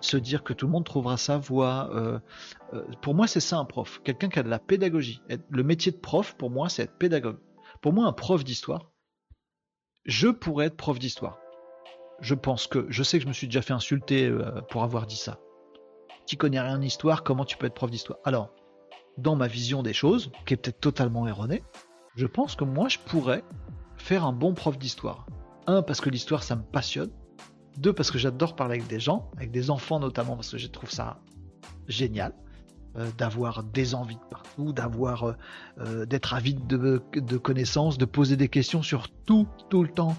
se 0.00 0.16
dire 0.16 0.42
que 0.42 0.52
tout 0.52 0.66
le 0.66 0.72
monde 0.72 0.84
trouvera 0.84 1.16
sa 1.16 1.38
voie. 1.38 2.20
pour 3.02 3.14
moi, 3.14 3.28
c'est 3.28 3.38
ça 3.38 3.56
un 3.56 3.64
prof, 3.64 4.00
quelqu'un 4.02 4.28
qui 4.28 4.40
a 4.40 4.42
de 4.42 4.48
la 4.48 4.58
pédagogie. 4.58 5.22
Le 5.48 5.62
métier 5.62 5.92
de 5.92 5.96
prof, 5.96 6.34
pour 6.36 6.50
moi, 6.50 6.68
c'est 6.68 6.82
être 6.82 6.98
pédagogue. 6.98 7.38
Pour 7.82 7.92
moi, 7.92 8.06
un 8.06 8.12
prof 8.12 8.42
d'histoire, 8.42 8.90
je 10.06 10.26
pourrais 10.26 10.66
être 10.66 10.76
prof 10.76 10.98
d'histoire 10.98 11.38
je 12.20 12.34
pense 12.34 12.66
que, 12.66 12.86
je 12.88 13.02
sais 13.02 13.18
que 13.18 13.24
je 13.24 13.28
me 13.28 13.32
suis 13.32 13.46
déjà 13.46 13.62
fait 13.62 13.72
insulter 13.72 14.26
euh, 14.26 14.60
pour 14.70 14.82
avoir 14.82 15.06
dit 15.06 15.16
ça. 15.16 15.38
Tu 16.26 16.36
connais 16.36 16.60
rien 16.60 16.78
en 16.78 16.82
histoire, 16.82 17.22
comment 17.22 17.44
tu 17.44 17.56
peux 17.56 17.66
être 17.66 17.74
prof 17.74 17.90
d'histoire? 17.90 18.18
Alors, 18.24 18.50
dans 19.18 19.36
ma 19.36 19.46
vision 19.46 19.82
des 19.82 19.92
choses, 19.92 20.30
qui 20.44 20.54
est 20.54 20.56
peut-être 20.56 20.80
totalement 20.80 21.26
erronée, 21.26 21.62
je 22.16 22.26
pense 22.26 22.56
que 22.56 22.64
moi 22.64 22.88
je 22.88 22.98
pourrais 22.98 23.44
faire 23.96 24.24
un 24.24 24.32
bon 24.32 24.54
prof 24.54 24.78
d'histoire. 24.78 25.26
Un, 25.66 25.82
parce 25.82 26.00
que 26.00 26.10
l'histoire 26.10 26.42
ça 26.42 26.56
me 26.56 26.62
passionne. 26.62 27.10
Deux, 27.78 27.92
parce 27.92 28.10
que 28.10 28.18
j'adore 28.18 28.56
parler 28.56 28.76
avec 28.76 28.86
des 28.88 29.00
gens, 29.00 29.30
avec 29.36 29.50
des 29.50 29.70
enfants 29.70 30.00
notamment, 30.00 30.34
parce 30.34 30.50
que 30.50 30.58
je 30.58 30.66
trouve 30.66 30.90
ça 30.90 31.20
génial. 31.88 32.34
Euh, 32.96 33.10
d'avoir 33.18 33.62
des 33.62 33.94
envies 33.94 34.16
de 34.16 34.28
partout, 34.30 34.72
d'avoir 34.72 35.34
euh, 35.78 36.06
d'être 36.06 36.32
avide 36.32 36.66
de, 36.66 37.02
de, 37.12 37.36
connaissances, 37.36 37.98
de 37.98 38.06
poser 38.06 38.38
des 38.38 38.48
questions 38.48 38.82
sur 38.82 39.10
tout, 39.26 39.46
tout 39.68 39.82
le 39.82 39.90
temps, 39.90 40.16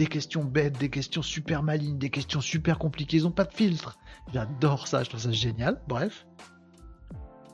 des 0.00 0.06
questions 0.06 0.42
bêtes, 0.42 0.78
des 0.78 0.88
questions 0.88 1.20
super 1.20 1.62
malignes, 1.62 1.98
des 1.98 2.08
questions 2.08 2.40
super 2.40 2.78
compliquées, 2.78 3.18
ils 3.18 3.24
n'ont 3.24 3.32
pas 3.32 3.44
de 3.44 3.52
filtre. 3.52 3.98
J'adore 4.32 4.86
ça, 4.86 5.04
je 5.04 5.10
trouve 5.10 5.20
ça 5.20 5.30
génial. 5.30 5.82
Bref. 5.88 6.26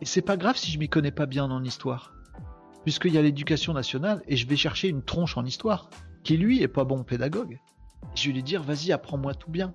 Et 0.00 0.04
c'est 0.04 0.22
pas 0.22 0.36
grave 0.36 0.56
si 0.56 0.70
je 0.70 0.78
m'y 0.78 0.88
connais 0.88 1.10
pas 1.10 1.26
bien 1.26 1.50
en 1.50 1.64
histoire. 1.64 2.14
Puisqu'il 2.84 3.12
y 3.12 3.18
a 3.18 3.22
l'éducation 3.22 3.72
nationale 3.72 4.22
et 4.28 4.36
je 4.36 4.46
vais 4.46 4.54
chercher 4.54 4.86
une 4.86 5.02
tronche 5.02 5.36
en 5.36 5.44
histoire, 5.44 5.90
qui 6.22 6.36
lui 6.36 6.62
est 6.62 6.68
pas 6.68 6.84
bon 6.84 7.02
pédagogue. 7.02 7.58
Je 8.14 8.28
vais 8.28 8.34
lui 8.34 8.44
dire, 8.44 8.62
vas-y, 8.62 8.92
apprends-moi 8.92 9.34
tout 9.34 9.50
bien. 9.50 9.74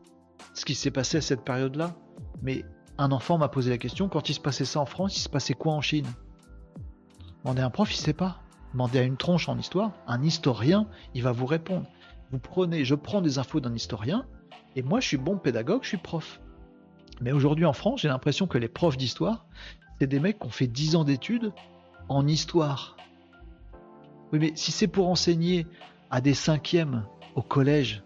Ce 0.53 0.63
qui 0.63 0.73
s'est 0.73 0.91
passé 0.91 1.17
à 1.17 1.21
cette 1.21 1.43
période-là. 1.43 1.93
Mais 2.41 2.63
un 2.97 3.11
enfant 3.11 3.37
m'a 3.37 3.49
posé 3.49 3.69
la 3.69 3.79
question, 3.79 4.07
quand 4.07 4.29
il 4.29 4.33
se 4.33 4.39
passait 4.39 4.63
ça 4.63 4.79
en 4.79 4.85
France, 4.85 5.17
il 5.17 5.21
se 5.21 5.29
passait 5.29 5.55
quoi 5.55 5.73
en 5.73 5.81
Chine? 5.81 6.07
Demandez 7.43 7.63
à 7.63 7.65
un 7.65 7.69
prof, 7.69 7.93
il 7.93 7.97
sait 7.97 8.13
pas. 8.13 8.39
Demandez 8.71 8.99
à 8.99 9.03
une 9.03 9.17
tronche 9.17 9.49
en 9.49 9.57
histoire, 9.57 9.91
un 10.07 10.23
historien, 10.23 10.87
il 11.13 11.23
va 11.23 11.33
vous 11.33 11.45
répondre. 11.45 11.85
Vous 12.31 12.39
prenez, 12.39 12.85
je 12.85 12.95
prends 12.95 13.21
des 13.21 13.39
infos 13.39 13.59
d'un 13.59 13.75
historien, 13.75 14.25
et 14.75 14.81
moi 14.81 15.01
je 15.01 15.07
suis 15.07 15.17
bon 15.17 15.37
pédagogue, 15.37 15.83
je 15.83 15.89
suis 15.89 15.97
prof. 15.97 16.39
Mais 17.19 17.33
aujourd'hui 17.33 17.65
en 17.65 17.73
France, 17.73 18.01
j'ai 18.01 18.07
l'impression 18.07 18.47
que 18.47 18.57
les 18.57 18.69
profs 18.69 18.97
d'histoire, 18.97 19.45
c'est 19.99 20.07
des 20.07 20.19
mecs 20.19 20.39
qui 20.39 20.47
ont 20.47 20.51
fait 20.51 20.67
10 20.67 20.95
ans 20.95 21.03
d'études 21.03 21.51
en 22.07 22.25
histoire. 22.27 22.95
Oui, 24.31 24.39
mais 24.39 24.51
si 24.55 24.71
c'est 24.71 24.87
pour 24.87 25.09
enseigner 25.09 25.67
à 26.09 26.21
des 26.21 26.33
cinquièmes 26.33 27.05
au 27.35 27.41
collège, 27.41 28.01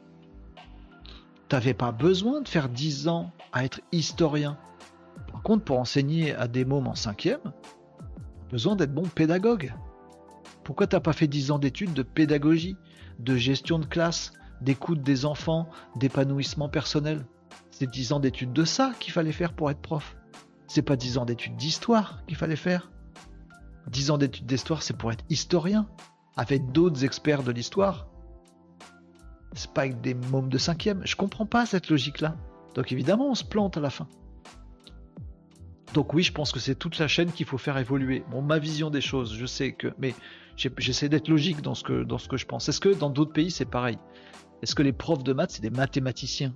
t'avais 1.48 1.76
pas 1.76 1.92
besoin 1.92 2.42
de 2.42 2.48
faire 2.48 2.68
10 2.68 3.08
ans 3.08 3.32
à 3.54 3.64
être 3.64 3.82
historien. 3.92 4.58
Par 5.32 5.44
contre, 5.44 5.64
pour 5.64 5.80
enseigner 5.80 6.34
à 6.34 6.48
des 6.48 6.66
mômes 6.66 6.88
en 6.88 6.96
cinquième, 6.96 7.54
besoin 8.50 8.76
d'être 8.76 8.94
bon 8.94 9.04
pédagogue. 9.04 9.74
Pourquoi 10.64 10.88
t'as 10.88 11.00
pas 11.00 11.14
fait 11.14 11.28
10 11.28 11.52
ans 11.52 11.60
d'études 11.60 11.94
de 11.94 12.02
pédagogie? 12.02 12.76
De 13.20 13.36
gestion 13.36 13.80
de 13.80 13.86
classe, 13.86 14.34
d'écoute 14.62 15.02
des 15.02 15.26
enfants, 15.26 15.70
d'épanouissement 15.96 16.70
personnel. 16.70 17.26
C'est 17.72 17.90
10 17.90 18.14
ans 18.14 18.20
d'études 18.20 18.54
de 18.54 18.64
ça 18.64 18.94
qu'il 19.00 19.14
fallait 19.14 19.32
faire 19.32 19.54
pour 19.54 19.70
être 19.70 19.82
prof. 19.82 20.16
C'est 20.68 20.82
pas 20.82 20.96
10 20.96 21.18
ans 21.18 21.26
d'études 21.26 21.56
d'histoire 21.56 22.24
qu'il 22.26 22.38
fallait 22.38 22.56
faire. 22.56 22.92
10 23.90 24.12
ans 24.12 24.18
d'études 24.18 24.46
d'histoire, 24.46 24.82
c'est 24.82 24.98
pour 24.98 25.12
être 25.12 25.24
historien, 25.30 25.88
avec 26.38 26.72
d'autres 26.72 27.04
experts 27.04 27.44
de 27.44 27.52
l'histoire. 27.52 28.08
C'est 29.54 29.72
pas 29.72 29.82
avec 29.82 30.02
des 30.02 30.14
mômes 30.14 30.50
de 30.50 30.58
cinquième. 30.58 31.02
Je 31.06 31.16
comprends 31.16 31.46
pas 31.46 31.66
cette 31.66 31.90
logique-là. 31.90 32.36
Donc 32.74 32.92
évidemment, 32.92 33.30
on 33.30 33.36
se 33.36 33.44
plante 33.44 33.78
à 33.78 33.80
la 33.80 33.90
fin. 33.90 34.08
Donc 35.94 36.14
oui, 36.14 36.24
je 36.24 36.34
pense 36.34 36.52
que 36.52 36.60
c'est 36.60 36.76
toute 36.76 37.00
la 37.00 37.08
chaîne 37.08 37.32
qu'il 37.32 37.46
faut 37.46 37.58
faire 37.58 37.78
évoluer. 37.78 38.26
Bon, 38.30 38.42
ma 38.42 38.60
vision 38.60 38.90
des 38.90 39.00
choses, 39.00 39.34
je 39.34 39.46
sais 39.46 39.72
que, 39.72 39.94
mais 39.98 40.14
j'essaie 40.56 41.10
d'être 41.10 41.28
logique 41.28 41.62
dans 41.62 41.76
ce 41.76 41.84
que 41.84 42.04
dans 42.04 42.18
ce 42.18 42.28
que 42.28 42.38
je 42.38 42.46
pense. 42.46 42.70
Est-ce 42.70 42.80
que 42.80 42.94
dans 42.94 43.10
d'autres 43.10 43.34
pays 43.34 43.52
c'est 43.52 43.66
pareil? 43.66 43.98
Est-ce 44.62 44.76
que 44.76 44.84
les 44.84 44.94
profs 44.94 45.24
de 45.24 45.34
maths 45.34 45.52
c'est 45.52 45.62
des 45.62 45.70
mathématiciens? 45.70 46.54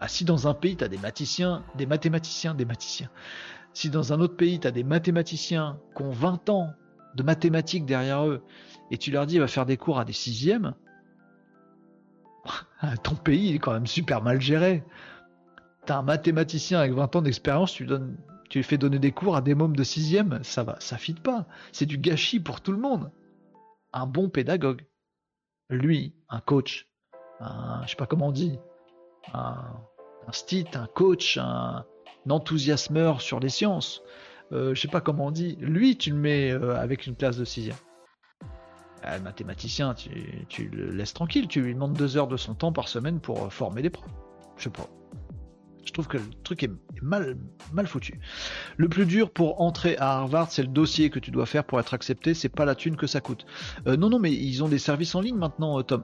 Ah, 0.00 0.08
si 0.08 0.24
dans 0.24 0.48
un 0.48 0.54
pays 0.54 0.76
tu 0.76 0.84
as 0.84 0.88
des 0.88 0.96
mathématiciens, 0.96 1.64
des 1.76 1.86
mathématiciens, 1.86 2.54
des 2.54 2.64
mathématiciens. 2.64 3.10
Si 3.72 3.90
dans 3.90 4.12
un 4.12 4.20
autre 4.20 4.36
pays 4.36 4.60
tu 4.60 4.66
as 4.66 4.70
des 4.70 4.84
mathématiciens 4.84 5.78
qui 5.96 6.02
ont 6.02 6.10
20 6.10 6.48
ans 6.50 6.70
de 7.16 7.22
mathématiques 7.22 7.86
derrière 7.86 8.26
eux 8.26 8.42
et 8.90 8.98
tu 8.98 9.10
leur 9.10 9.26
dis 9.26 9.38
va 9.38 9.46
faire 9.46 9.66
des 9.66 9.76
cours 9.76 9.98
à 9.98 10.04
des 10.04 10.12
sixièmes, 10.12 10.74
ton 13.02 13.14
pays 13.14 13.48
il 13.48 13.56
est 13.56 13.58
quand 13.58 13.72
même 13.72 13.86
super 13.86 14.22
mal 14.22 14.40
géré. 14.40 14.84
T'as 15.86 15.98
un 15.98 16.02
mathématicien 16.02 16.78
avec 16.80 16.92
20 16.92 17.16
ans 17.16 17.22
d'expérience, 17.22 17.72
tu 17.72 17.82
lui 17.82 17.90
donnes, 17.90 18.16
tu 18.48 18.62
fais 18.62 18.78
donner 18.78 18.98
des 18.98 19.12
cours 19.12 19.36
à 19.36 19.40
des 19.40 19.54
mômes 19.54 19.76
de 19.76 19.84
sixième, 19.84 20.42
ça 20.42 20.62
va, 20.62 20.76
ça 20.80 20.96
fit 20.96 21.14
pas. 21.14 21.46
C'est 21.72 21.86
du 21.86 21.98
gâchis 21.98 22.40
pour 22.40 22.60
tout 22.60 22.72
le 22.72 22.78
monde. 22.78 23.10
Un 23.92 24.06
bon 24.06 24.28
pédagogue, 24.28 24.86
lui, 25.70 26.14
un 26.28 26.40
coach, 26.40 26.88
un, 27.40 27.82
je 27.84 27.90
sais 27.90 27.96
pas 27.96 28.06
comment 28.06 28.28
on 28.28 28.32
dit, 28.32 28.58
un, 29.32 29.56
un 30.26 30.32
stit, 30.32 30.66
un 30.74 30.86
coach, 30.86 31.38
un, 31.38 31.84
enthousiasmeur 32.28 33.20
sur 33.20 33.38
les 33.38 33.50
sciences, 33.50 34.02
euh, 34.52 34.74
je 34.74 34.80
sais 34.80 34.88
pas 34.88 35.00
comment 35.00 35.26
on 35.26 35.30
dit, 35.30 35.56
lui, 35.60 35.96
tu 35.96 36.10
le 36.10 36.16
mets 36.16 36.50
euh, 36.52 36.76
avec 36.76 37.06
une 37.06 37.16
classe 37.16 37.36
de 37.36 37.44
sixième. 37.44 37.76
Euh, 39.04 39.18
le 39.18 39.22
mathématicien, 39.22 39.94
tu, 40.48 40.68
le 40.68 40.90
laisses 40.90 41.12
tranquille, 41.12 41.48
tu 41.48 41.60
lui 41.60 41.74
demandes 41.74 41.94
deux 41.94 42.16
heures 42.16 42.28
de 42.28 42.36
son 42.36 42.54
temps 42.54 42.72
par 42.72 42.88
semaine 42.88 43.20
pour 43.20 43.52
former 43.52 43.82
des 43.82 43.90
profs. 43.90 44.10
Je 44.56 44.64
sais 44.64 44.70
pas. 44.70 44.88
Je 45.84 45.92
trouve 45.92 46.08
que 46.08 46.16
le 46.16 46.24
truc 46.42 46.62
est 46.62 46.70
mal, 47.02 47.36
foutu. 47.86 48.18
Le 48.76 48.88
plus 48.88 49.06
dur 49.06 49.30
pour 49.30 49.60
entrer 49.60 49.96
à 49.98 50.18
Harvard, 50.18 50.50
c'est 50.50 50.62
le 50.62 50.68
dossier 50.68 51.10
que 51.10 51.18
tu 51.18 51.30
dois 51.30 51.46
faire 51.46 51.64
pour 51.64 51.78
être 51.78 51.94
accepté. 51.94 52.34
C'est 52.34 52.48
pas 52.48 52.64
la 52.64 52.74
thune 52.74 52.96
que 52.96 53.06
ça 53.06 53.20
coûte. 53.20 53.46
Euh, 53.86 53.96
non, 53.96 54.08
non, 54.08 54.18
mais 54.18 54.32
ils 54.32 54.64
ont 54.64 54.68
des 54.68 54.78
services 54.78 55.14
en 55.14 55.20
ligne 55.20 55.36
maintenant, 55.36 55.78
euh, 55.78 55.82
Tom. 55.82 56.02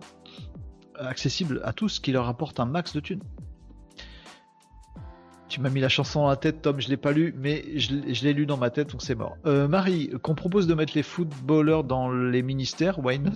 Accessibles 0.98 1.62
à 1.64 1.72
tous, 1.72 1.98
qui 1.98 2.12
leur 2.12 2.28
apportent 2.28 2.60
un 2.60 2.66
max 2.66 2.92
de 2.92 3.00
thunes. 3.00 3.22
Tu 5.48 5.60
m'as 5.60 5.70
mis 5.70 5.80
la 5.80 5.88
chanson 5.88 6.20
dans 6.20 6.28
la 6.28 6.36
tête, 6.36 6.62
Tom, 6.62 6.80
je 6.80 6.88
l'ai 6.88 6.96
pas 6.96 7.10
lu, 7.10 7.34
mais 7.36 7.64
je, 7.76 7.92
l'ai 8.22 8.32
lu 8.32 8.46
dans 8.46 8.56
ma 8.56 8.70
tête, 8.70 8.90
donc 8.90 9.02
c'est 9.02 9.16
mort. 9.16 9.36
Euh, 9.46 9.66
Marie, 9.66 10.10
qu'on 10.22 10.36
propose 10.36 10.68
de 10.68 10.74
mettre 10.74 10.92
les 10.94 11.02
footballeurs 11.02 11.82
dans 11.82 12.12
les 12.12 12.42
ministères, 12.42 13.04
why 13.04 13.18
not? 13.18 13.32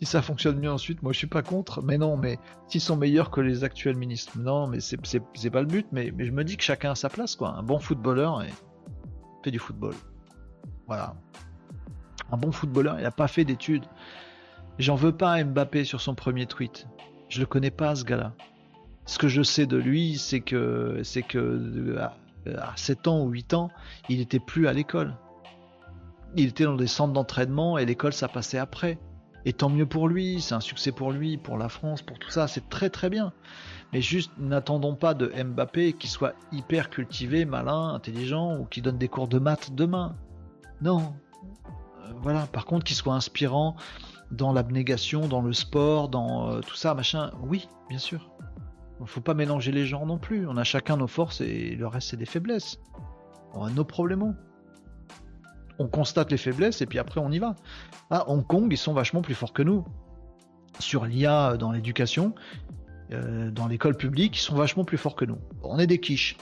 Si 0.00 0.06
ça 0.06 0.22
fonctionne 0.22 0.58
mieux 0.58 0.70
ensuite, 0.70 1.02
moi 1.02 1.12
je 1.12 1.18
suis 1.18 1.26
pas 1.26 1.42
contre, 1.42 1.82
mais 1.82 1.98
non, 1.98 2.16
mais 2.16 2.38
s'ils 2.68 2.80
sont 2.80 2.96
meilleurs 2.96 3.30
que 3.30 3.42
les 3.42 3.64
actuels 3.64 3.96
ministres, 3.96 4.38
non, 4.38 4.66
mais 4.66 4.80
c'est 4.80 5.50
pas 5.50 5.60
le 5.60 5.66
but, 5.66 5.86
mais, 5.92 6.12
je 6.18 6.30
me 6.30 6.42
dis 6.42 6.56
que 6.56 6.62
chacun 6.62 6.92
a 6.92 6.94
sa 6.94 7.10
place, 7.10 7.36
quoi. 7.36 7.50
Un 7.50 7.62
bon 7.62 7.78
footballeur 7.78 8.42
et 8.42 8.48
fait 9.44 9.50
du 9.50 9.58
football. 9.58 9.94
Voilà. 10.86 11.14
Un 12.32 12.36
bon 12.38 12.50
footballeur, 12.50 12.98
il 12.98 13.04
a 13.04 13.10
pas 13.10 13.28
fait 13.28 13.44
d'études. 13.44 13.84
J'en 14.78 14.94
veux 14.94 15.12
pas 15.12 15.32
à 15.32 15.44
Mbappé 15.44 15.84
sur 15.84 16.00
son 16.00 16.14
premier 16.14 16.46
tweet. 16.46 16.86
Je 17.28 17.40
le 17.40 17.46
connais 17.46 17.70
pas, 17.70 17.94
ce 17.94 18.04
gars-là. 18.04 18.32
Ce 19.04 19.18
que 19.18 19.28
je 19.28 19.42
sais 19.42 19.66
de 19.66 19.76
lui, 19.76 20.16
c'est 20.16 20.40
que, 20.40 21.00
c'est 21.02 21.22
que 21.22 21.98
à 21.98 22.72
7 22.76 23.06
ans 23.06 23.22
ou 23.22 23.28
8 23.28 23.52
ans, 23.52 23.70
il 24.08 24.18
n'était 24.18 24.38
plus 24.38 24.66
à 24.66 24.72
l'école. 24.72 25.14
Il 26.36 26.48
était 26.48 26.64
dans 26.64 26.76
des 26.76 26.86
centres 26.86 27.12
d'entraînement 27.12 27.76
et 27.76 27.84
l'école, 27.84 28.14
ça 28.14 28.28
passait 28.28 28.58
après. 28.58 28.98
Et 29.44 29.52
tant 29.52 29.70
mieux 29.70 29.86
pour 29.86 30.08
lui, 30.08 30.40
c'est 30.40 30.54
un 30.54 30.60
succès 30.60 30.92
pour 30.92 31.12
lui, 31.12 31.38
pour 31.38 31.56
la 31.56 31.68
France, 31.68 32.02
pour 32.02 32.18
tout 32.18 32.30
ça, 32.30 32.46
c'est 32.46 32.68
très 32.68 32.90
très 32.90 33.08
bien. 33.08 33.32
Mais 33.92 34.00
juste, 34.00 34.30
n'attendons 34.38 34.94
pas 34.94 35.14
de 35.14 35.32
Mbappé 35.42 35.94
qu'il 35.94 36.10
soit 36.10 36.34
hyper 36.52 36.90
cultivé, 36.90 37.44
malin, 37.44 37.94
intelligent 37.94 38.56
ou 38.58 38.64
qu'il 38.64 38.82
donne 38.82 38.98
des 38.98 39.08
cours 39.08 39.28
de 39.28 39.38
maths 39.38 39.74
demain. 39.74 40.16
Non. 40.82 41.14
Euh, 42.04 42.12
voilà, 42.22 42.46
par 42.46 42.66
contre, 42.66 42.84
qu'il 42.84 42.96
soit 42.96 43.14
inspirant 43.14 43.76
dans 44.30 44.52
l'abnégation, 44.52 45.26
dans 45.26 45.40
le 45.40 45.52
sport, 45.52 46.08
dans 46.08 46.50
euh, 46.50 46.60
tout 46.60 46.76
ça, 46.76 46.94
machin, 46.94 47.32
oui, 47.42 47.68
bien 47.88 47.98
sûr. 47.98 48.30
Il 49.00 49.06
faut 49.06 49.22
pas 49.22 49.34
mélanger 49.34 49.72
les 49.72 49.86
genres 49.86 50.06
non 50.06 50.18
plus. 50.18 50.46
On 50.46 50.56
a 50.56 50.64
chacun 50.64 50.98
nos 50.98 51.06
forces 51.06 51.40
et 51.40 51.74
le 51.74 51.86
reste, 51.86 52.10
c'est 52.10 52.16
des 52.18 52.26
faiblesses. 52.26 52.78
On 53.54 53.64
a 53.64 53.70
nos 53.70 53.84
problèmes 53.84 54.36
on 55.80 55.88
constate 55.88 56.30
les 56.30 56.36
faiblesses 56.36 56.82
et 56.82 56.86
puis 56.86 56.98
après 56.98 57.20
on 57.20 57.30
y 57.30 57.38
va. 57.38 57.56
À 58.10 58.28
Hong 58.28 58.46
Kong, 58.46 58.68
ils 58.70 58.76
sont 58.76 58.92
vachement 58.92 59.22
plus 59.22 59.34
forts 59.34 59.54
que 59.54 59.62
nous. 59.62 59.84
Sur 60.78 61.06
l'IA 61.06 61.56
dans 61.56 61.72
l'éducation, 61.72 62.34
euh, 63.12 63.50
dans 63.50 63.66
l'école 63.66 63.96
publique, 63.96 64.36
ils 64.36 64.42
sont 64.42 64.54
vachement 64.54 64.84
plus 64.84 64.98
forts 64.98 65.16
que 65.16 65.24
nous. 65.24 65.38
On 65.62 65.78
est 65.78 65.86
des 65.86 65.98
quiches. 65.98 66.36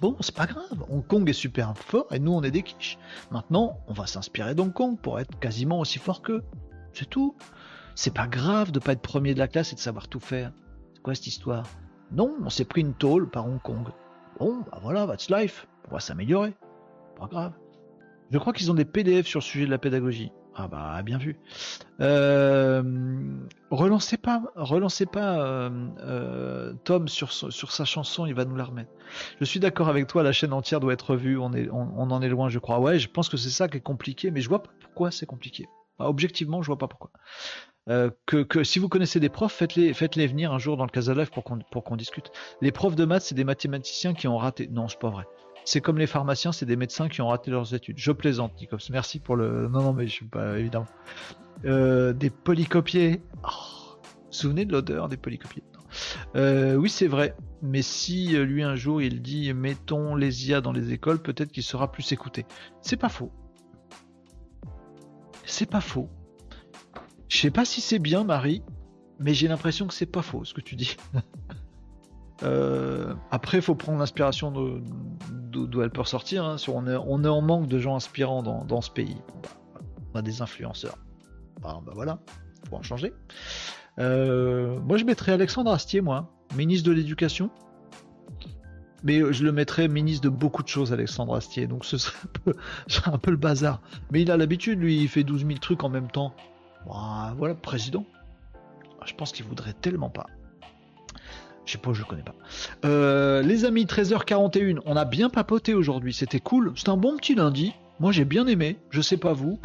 Bon, 0.00 0.16
c'est 0.18 0.34
pas 0.34 0.46
grave. 0.46 0.84
Hong 0.90 1.06
Kong 1.06 1.28
est 1.30 1.32
super 1.32 1.78
fort 1.78 2.06
et 2.10 2.18
nous 2.18 2.32
on 2.32 2.42
est 2.42 2.50
des 2.50 2.64
quiches. 2.64 2.98
Maintenant, 3.30 3.78
on 3.86 3.92
va 3.92 4.06
s'inspirer 4.06 4.56
d'Hong 4.56 4.72
Kong 4.72 4.98
pour 4.98 5.20
être 5.20 5.38
quasiment 5.38 5.78
aussi 5.78 6.00
fort 6.00 6.20
qu'eux. 6.20 6.42
C'est 6.92 7.08
tout. 7.08 7.36
C'est 7.94 8.14
pas 8.14 8.26
grave 8.26 8.72
de 8.72 8.80
pas 8.80 8.92
être 8.92 9.00
premier 9.00 9.34
de 9.34 9.38
la 9.38 9.46
classe 9.46 9.72
et 9.72 9.76
de 9.76 9.80
savoir 9.80 10.08
tout 10.08 10.18
faire. 10.18 10.50
C'est 10.94 11.02
quoi 11.02 11.14
cette 11.14 11.28
histoire? 11.28 11.64
Non, 12.10 12.34
on 12.44 12.50
s'est 12.50 12.64
pris 12.64 12.80
une 12.80 12.94
tôle 12.94 13.30
par 13.30 13.46
Hong 13.46 13.62
Kong. 13.62 13.86
Bon, 14.40 14.64
bah 14.72 14.80
voilà, 14.82 15.06
that's 15.06 15.30
life. 15.30 15.68
On 15.88 15.94
va 15.94 16.00
s'améliorer. 16.00 16.52
Pas 17.16 17.26
grave. 17.26 17.52
Je 18.34 18.38
crois 18.40 18.52
qu'ils 18.52 18.68
ont 18.72 18.74
des 18.74 18.84
PDF 18.84 19.28
sur 19.28 19.38
le 19.38 19.44
sujet 19.44 19.64
de 19.64 19.70
la 19.70 19.78
pédagogie. 19.78 20.32
Ah 20.56 20.66
bah 20.66 21.00
bien 21.04 21.18
vu. 21.18 21.38
Euh, 22.00 22.82
relancez 23.70 24.16
pas, 24.16 24.42
relancez 24.56 25.06
pas 25.06 25.38
euh, 25.38 25.70
euh, 26.00 26.72
Tom 26.82 27.06
sur, 27.06 27.32
sa 27.32 27.84
chanson, 27.84 28.26
il 28.26 28.34
va 28.34 28.44
nous 28.44 28.56
la 28.56 28.64
remettre. 28.64 28.90
Je 29.38 29.44
suis 29.44 29.60
d'accord 29.60 29.88
avec 29.88 30.08
toi, 30.08 30.24
la 30.24 30.32
chaîne 30.32 30.52
entière 30.52 30.80
doit 30.80 30.94
être 30.94 31.14
vue, 31.14 31.38
on, 31.38 31.44
en 31.52 32.22
est 32.22 32.28
loin 32.28 32.48
je 32.48 32.58
crois. 32.58 32.80
Ouais, 32.80 32.98
je 32.98 33.08
pense 33.08 33.28
que 33.28 33.36
c'est 33.36 33.50
ça 33.50 33.68
qui 33.68 33.76
est 33.76 33.80
compliqué, 33.80 34.32
mais 34.32 34.40
je 34.40 34.48
vois 34.48 34.64
pas 34.64 34.72
pourquoi 34.80 35.12
c'est 35.12 35.26
compliqué. 35.26 35.68
objectivement, 36.00 36.60
je 36.60 36.66
vois 36.66 36.78
pas 36.78 36.88
pourquoi. 36.88 37.12
que, 38.26 38.64
si 38.64 38.80
vous 38.80 38.88
connaissez 38.88 39.20
des 39.20 39.28
profs, 39.28 39.52
faites-les 39.54 39.94
faites 39.94 40.16
-les 40.16 40.26
venir 40.26 40.52
un 40.52 40.58
jour 40.58 40.76
dans 40.76 40.86
le 40.86 40.90
Casa 40.90 41.14
Live 41.14 41.30
pour 41.30 41.44
qu'on 41.44 41.96
discute. 41.96 42.32
Les 42.60 42.72
profs 42.72 42.96
de 42.96 43.04
maths, 43.04 43.22
c'est 43.22 43.36
des 43.36 43.44
mathématiciens 43.44 44.12
qui 44.12 44.26
ont 44.26 44.38
raté. 44.38 44.66
Non, 44.72 44.88
c'est 44.88 44.98
pas 44.98 45.10
vrai. 45.10 45.24
C'est 45.64 45.80
comme 45.80 45.98
les 45.98 46.06
pharmaciens, 46.06 46.52
c'est 46.52 46.66
des 46.66 46.76
médecins 46.76 47.08
qui 47.08 47.22
ont 47.22 47.28
raté 47.28 47.50
leurs 47.50 47.74
études. 47.74 47.98
Je 47.98 48.12
plaisante, 48.12 48.52
Nicops. 48.60 48.90
Merci 48.90 49.18
pour 49.18 49.36
le. 49.36 49.68
Non, 49.68 49.82
non, 49.82 49.92
mais 49.92 50.06
je 50.06 50.12
suis 50.12 50.26
pas 50.26 50.58
évidemment. 50.58 50.86
Euh, 51.64 52.12
des 52.12 52.30
polycopiés. 52.30 53.22
Oh, 53.44 53.98
souvenez 54.30 54.66
de 54.66 54.72
l'odeur 54.72 55.08
des 55.08 55.16
polycopiés 55.16 55.62
euh, 56.36 56.74
Oui, 56.74 56.90
c'est 56.90 57.06
vrai. 57.06 57.34
Mais 57.62 57.80
si 57.80 58.36
euh, 58.36 58.44
lui 58.44 58.62
un 58.62 58.76
jour 58.76 59.00
il 59.00 59.22
dit 59.22 59.52
mettons 59.54 60.14
les 60.16 60.48
IA 60.48 60.60
dans 60.60 60.72
les 60.72 60.92
écoles, 60.92 61.22
peut-être 61.22 61.50
qu'il 61.50 61.62
sera 61.62 61.90
plus 61.90 62.12
écouté. 62.12 62.44
C'est 62.82 62.98
pas 62.98 63.08
faux. 63.08 63.32
C'est 65.46 65.70
pas 65.70 65.80
faux. 65.80 66.10
Je 67.28 67.38
sais 67.38 67.50
pas 67.50 67.64
si 67.64 67.80
c'est 67.80 67.98
bien, 67.98 68.24
Marie, 68.24 68.62
mais 69.18 69.32
j'ai 69.32 69.48
l'impression 69.48 69.86
que 69.86 69.94
c'est 69.94 70.06
pas 70.06 70.22
faux 70.22 70.44
ce 70.44 70.52
que 70.52 70.60
tu 70.60 70.76
dis. 70.76 70.96
Euh, 72.42 73.14
après, 73.30 73.60
faut 73.60 73.74
prendre 73.74 73.98
l'inspiration 73.98 74.82
d'où 75.54 75.82
elle 75.82 75.90
peut 75.90 76.02
ressortir. 76.02 76.44
Hein. 76.44 76.56
On, 76.68 76.86
est, 76.86 77.28
en 77.28 77.40
manque 77.40 77.68
de 77.68 77.78
gens 77.78 77.96
inspirants 77.96 78.42
dans, 78.42 78.80
ce 78.80 78.90
pays. 78.90 79.16
On 80.12 80.18
a 80.18 80.22
des 80.22 80.42
influenceurs. 80.42 80.98
Bah, 81.62 81.80
bah 81.84 81.92
voilà, 81.94 82.18
faut 82.68 82.76
en 82.76 82.82
changer. 82.82 83.12
Euh, 83.98 84.78
moi, 84.80 84.96
je 84.96 85.04
mettrais 85.04 85.32
Alexandre 85.32 85.70
Astier, 85.70 86.00
moi, 86.00 86.32
ministre 86.56 86.88
de 86.88 86.94
l'Éducation. 86.94 87.50
Mais 89.02 89.20
je 89.32 89.44
le 89.44 89.52
mettrais 89.52 89.86
ministre 89.86 90.24
de 90.24 90.30
beaucoup 90.30 90.62
de 90.62 90.68
choses, 90.68 90.92
Alexandre 90.92 91.34
Astier. 91.36 91.66
Donc 91.66 91.84
ce 91.84 91.98
serait 91.98 92.16
un 92.24 92.38
peu, 92.40 92.54
un 93.06 93.18
peu 93.18 93.30
le 93.30 93.36
bazar. 93.36 93.82
Mais 94.10 94.22
il 94.22 94.30
a 94.30 94.36
l'habitude, 94.36 94.80
lui, 94.80 94.98
il 94.98 95.08
fait 95.08 95.24
12 95.24 95.46
000 95.46 95.58
trucs 95.58 95.84
en 95.84 95.90
même 95.90 96.10
temps. 96.10 96.34
Voilà, 96.86 97.54
président. 97.54 98.06
Je 99.04 99.14
pense 99.14 99.32
qu'il 99.32 99.44
voudrait 99.44 99.74
tellement 99.74 100.08
pas. 100.08 100.26
Je 101.66 101.72
sais 101.72 101.78
pas, 101.78 101.92
je 101.92 102.02
connais 102.02 102.22
pas. 102.22 102.34
Euh, 102.84 103.42
les 103.42 103.64
amis, 103.64 103.84
13h41, 103.84 104.80
on 104.84 104.96
a 104.96 105.04
bien 105.04 105.30
papoté 105.30 105.74
aujourd'hui, 105.74 106.12
c'était 106.12 106.40
cool. 106.40 106.72
C'est 106.76 106.88
un 106.88 106.96
bon 106.96 107.16
petit 107.16 107.34
lundi. 107.34 107.72
Moi 108.00 108.12
j'ai 108.12 108.24
bien 108.24 108.46
aimé, 108.46 108.76
je 108.90 109.00
sais 109.00 109.16
pas 109.16 109.32
vous. 109.32 109.58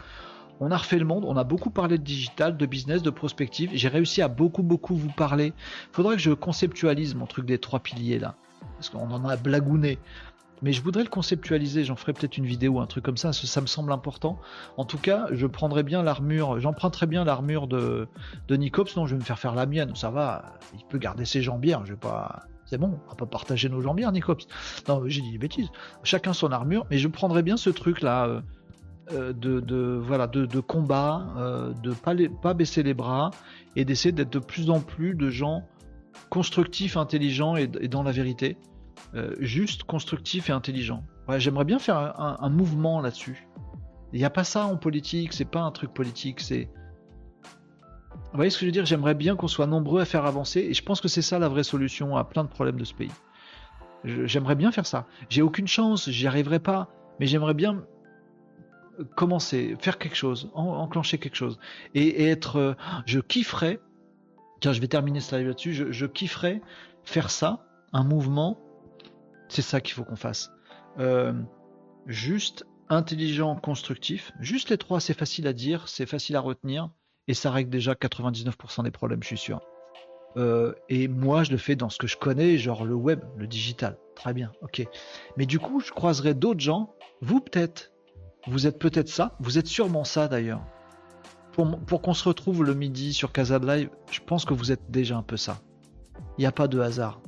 On 0.62 0.72
a 0.72 0.78
refait 0.78 1.00
le 1.00 1.06
monde, 1.06 1.24
on 1.26 1.38
a 1.38 1.44
beaucoup 1.44 1.70
parlé 1.70 1.98
de 1.98 2.04
digital, 2.04 2.58
de 2.58 2.66
business, 2.66 3.02
de 3.02 3.10
prospective. 3.10 3.72
J'ai 3.74 3.88
réussi 3.88 4.22
à 4.22 4.28
beaucoup, 4.28 4.62
beaucoup 4.62 4.96
vous 4.96 5.12
parler. 5.12 5.54
Faudrait 5.92 6.16
que 6.16 6.22
je 6.22 6.32
conceptualise 6.32 7.16
mon 7.16 7.26
truc 7.26 7.46
des 7.46 7.58
trois 7.58 7.80
piliers 7.80 8.20
là. 8.20 8.36
Parce 8.76 8.90
qu'on 8.90 9.10
en 9.12 9.28
a 9.28 9.36
blagouné 9.36 9.98
mais 10.62 10.74
je 10.74 10.82
voudrais 10.82 11.04
le 11.04 11.10
conceptualiser, 11.10 11.84
j'en 11.84 11.96
ferai 11.96 12.14
peut-être 12.14 12.38
une 12.38 12.46
vidéo, 12.46 12.80
un 12.80 12.86
truc 12.86 13.04
comme 13.04 13.18
ça, 13.18 13.34
ça 13.34 13.62
me 13.62 13.68
semble 13.68 13.92
important. 13.92 14.40
En 14.78 14.86
tout 14.86 14.98
cas, 14.98 15.28
je 15.32 15.48
prendrai 15.48 15.84
bien 15.84 16.04
l'armure, 16.04 16.60
j'emprunterai 16.60 17.08
bien 17.08 17.24
l'armure 17.24 17.68
de, 17.68 18.08
de 18.48 18.56
Nicops, 18.56 18.96
non, 18.96 19.06
je 19.06 19.16
vais 19.16 19.20
me 19.20 19.26
faire 19.26 19.40
faire 19.40 19.56
la 19.56 19.66
mienne, 19.66 19.96
ça 19.96 20.10
va, 20.10 20.54
il 20.74 20.86
peut 20.86 20.98
garder 20.98 21.26
ses 21.26 21.42
jambières, 21.42 21.86
je 21.86 21.94
vais 21.94 22.00
pas... 22.00 22.44
C'est 22.66 22.78
bon, 22.78 23.00
on 23.08 23.10
va 23.10 23.16
pas 23.16 23.26
partager 23.26 23.68
nos 23.68 23.82
jambières, 23.82 24.12
Nicops. 24.12 24.48
Non, 24.88 25.02
j'ai 25.08 25.22
dit 25.22 25.32
des 25.32 25.40
bêtises. 25.40 25.70
Chacun 26.04 26.34
son 26.34 26.52
armure, 26.52 26.86
mais 26.92 27.00
je 27.00 27.08
prendrai 27.08 27.42
bien 27.42 27.58
ce 27.58 27.72
truc-là 27.72 28.28
euh, 28.28 28.42
euh, 29.12 29.34
de, 29.34 30.00
voilà, 30.06 30.28
de, 30.28 30.60
combat, 30.60 31.34
euh, 31.38 31.74
de 31.82 31.94
pas, 31.94 32.14
pas 32.44 32.54
baisser 32.54 32.84
les 32.84 32.94
bras 32.94 33.32
et 33.76 33.86
d'essayer 33.86 34.12
d'être 34.12 34.32
de 34.32 34.38
plus 34.38 34.70
en 34.70 34.82
plus 34.82 35.16
de 35.16 35.32
gens 35.32 35.64
constructifs, 36.30 36.96
intelligents 36.96 37.56
et 37.56 37.68
dans 37.68 38.04
la 38.04 38.12
vérité. 38.12 38.56
Euh, 39.16 39.36
juste, 39.40 39.84
constructif 39.84 40.50
et 40.50 40.54
intelligent. 40.54 41.04
J'aimerais 41.38 41.66
bien 41.66 41.80
faire 41.80 41.98
un, 42.20 42.50
mouvement 42.50 43.02
là-dessus. 43.02 43.48
Il 44.14 44.20
n'y 44.20 44.26
a 44.26 44.30
pas 44.30 44.44
ça 44.44 44.66
en 44.66 44.78
politique, 44.78 45.34
c'est 45.34 45.46
pas 45.46 45.62
un 45.62 45.72
truc 45.72 45.94
politique, 45.94 46.40
c'est. 46.40 46.70
Vous 48.32 48.36
voyez 48.36 48.50
ce 48.50 48.58
que 48.58 48.62
je 48.62 48.66
veux 48.66 48.72
dire? 48.72 48.86
J'aimerais 48.86 49.14
bien 49.14 49.36
qu'on 49.36 49.48
soit 49.48 49.68
nombreux 49.68 50.02
à 50.02 50.06
faire 50.06 50.26
avancer, 50.26 50.60
et 50.60 50.74
je 50.74 50.84
pense 50.84 51.02
que 51.02 51.08
c'est 51.08 51.22
ça 51.22 51.38
la 51.38 51.48
vraie 51.48 51.64
solution 51.64 52.18
à 52.18 52.24
plein 52.24 52.44
de 52.44 52.50
problèmes 52.50 52.78
de 52.78 52.84
ce 52.84 52.96
pays. 52.96 53.12
J'aimerais 54.04 54.56
bien 54.56 54.72
faire 54.72 54.88
ça. 54.88 55.06
J'ai 55.30 55.44
aucune 55.44 55.68
chance, 55.68 56.10
j'y 56.10 56.26
arriverai 56.26 56.60
pas, 56.60 56.90
mais 57.20 57.28
j'aimerais 57.28 57.54
bien 57.54 57.84
commencer, 59.16 59.76
faire 59.80 59.98
quelque 60.00 60.16
chose, 60.16 60.50
enclencher 60.54 61.20
quelque 61.20 61.36
chose, 61.36 61.60
et, 61.94 62.30
être. 62.30 62.56
Euh, 62.58 62.74
je 63.06 63.20
kifferais. 63.20 63.80
Tiens, 64.62 64.74
je 64.74 64.82
vais 64.82 64.88
terminer 64.88 65.20
ce 65.20 65.36
live 65.36 65.48
là-dessus. 65.48 65.74
Je, 65.74 65.92
je 65.92 66.06
kifferais 66.06 66.62
faire 67.04 67.30
ça, 67.30 67.66
un 67.94 68.04
mouvement 68.04 68.60
c'est 69.50 69.62
ça 69.62 69.82
qu'il 69.82 69.94
faut 69.94 70.04
qu'on 70.04 70.16
fasse. 70.16 70.52
Euh, 71.00 71.34
juste, 72.06 72.66
intelligent, 72.88 73.56
constructif. 73.56 74.32
Juste 74.40 74.70
les 74.70 74.78
trois, 74.78 75.00
c'est 75.00 75.14
facile 75.14 75.48
à 75.48 75.54
dire, 75.54 75.88
c'est 75.88 76.06
facile 76.06 76.36
à 76.36 76.40
retenir, 76.40 76.90
et 77.28 77.34
ça 77.34 77.52
règle 77.52 77.70
déjà 77.70 77.94
99% 77.94 78.84
des 78.84 78.92
problèmes, 78.92 79.22
je 79.22 79.28
suis 79.28 79.38
sûr. 79.38 79.62
Euh, 80.38 80.74
et 80.90 81.08
moi, 81.08 81.44
je 81.44 81.52
le 81.52 81.58
fais 81.58 81.76
dans 81.76 81.90
ce 81.90 81.98
que 81.98 82.08
je 82.08 82.18
connais, 82.18 82.58
genre 82.58 82.86
le 82.86 82.96
web, 82.96 83.22
le 83.38 83.48
digital. 83.48 83.98
Très 84.16 84.34
bien, 84.34 84.52
ok. 84.62 84.86
Mais 85.38 85.46
du 85.46 85.60
coup, 85.60 85.80
je 85.80 85.92
croiserai 85.92 86.34
d'autres 86.34 86.60
gens, 86.60 86.94
vous 87.22 87.42
peut-être. 87.42 87.92
Vous 88.48 88.68
êtes 88.68 88.80
peut-être 88.80 89.10
ça, 89.10 89.36
vous 89.40 89.58
êtes 89.58 89.68
sûrement 89.68 90.04
ça 90.04 90.28
d'ailleurs. 90.28 90.62
Pour, 91.54 91.80
pour 91.80 92.02
qu'on 92.02 92.14
se 92.14 92.28
retrouve 92.28 92.64
le 92.64 92.74
midi 92.74 93.14
sur 93.14 93.32
Casa 93.32 93.60
Live, 93.60 93.90
je 94.12 94.20
pense 94.22 94.46
que 94.46 94.54
vous 94.54 94.72
êtes 94.72 94.90
déjà 94.90 95.18
un 95.18 95.24
peu 95.24 95.36
ça. 95.36 95.60
Il 96.38 96.42
n'y 96.42 96.48
a 96.48 96.52
pas 96.52 96.68
de 96.68 96.80
hasard 96.80 97.22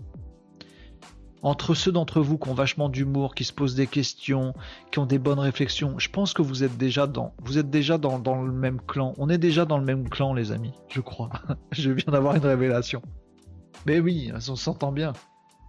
entre 1.44 1.74
ceux 1.74 1.92
d'entre 1.92 2.22
vous 2.22 2.38
qui 2.38 2.50
ont 2.50 2.54
vachement 2.54 2.90
d'humour, 2.90 3.36
qui 3.36 3.44
se 3.44 3.54
posent 3.54 3.76
des 3.76 3.88
questions, 3.88 4.54
qui 4.92 5.00
ont 5.00 5.06
des 5.06 5.20
bonnes 5.20 5.40
réflexions, 5.40 5.98
je 5.98 6.10
pense 6.10 6.34
que 6.34 6.42
vous 6.42 6.64
êtes 6.64 6.78
déjà 6.78 7.08
dans, 7.08 7.34
vous 7.42 7.58
êtes 7.58 7.70
déjà 7.70 7.98
dans, 7.98 8.18
le 8.42 8.52
même 8.52 8.80
clan. 8.82 9.14
On 9.18 9.30
est 9.30 9.38
déjà 9.38 9.66
dans 9.66 9.78
le 9.78 9.86
même 9.86 10.10
clan, 10.10 10.34
les 10.34 10.52
amis, 10.52 10.74
je 10.90 11.02
crois. 11.02 11.30
je 11.72 11.92
viens 11.92 12.12
d'avoir 12.12 12.36
une 12.36 12.46
révélation. 12.46 13.02
Mais 13.86 14.00
oui, 14.00 14.32
on 14.48 14.56
s'entend 14.56 14.92
bien. 14.92 15.14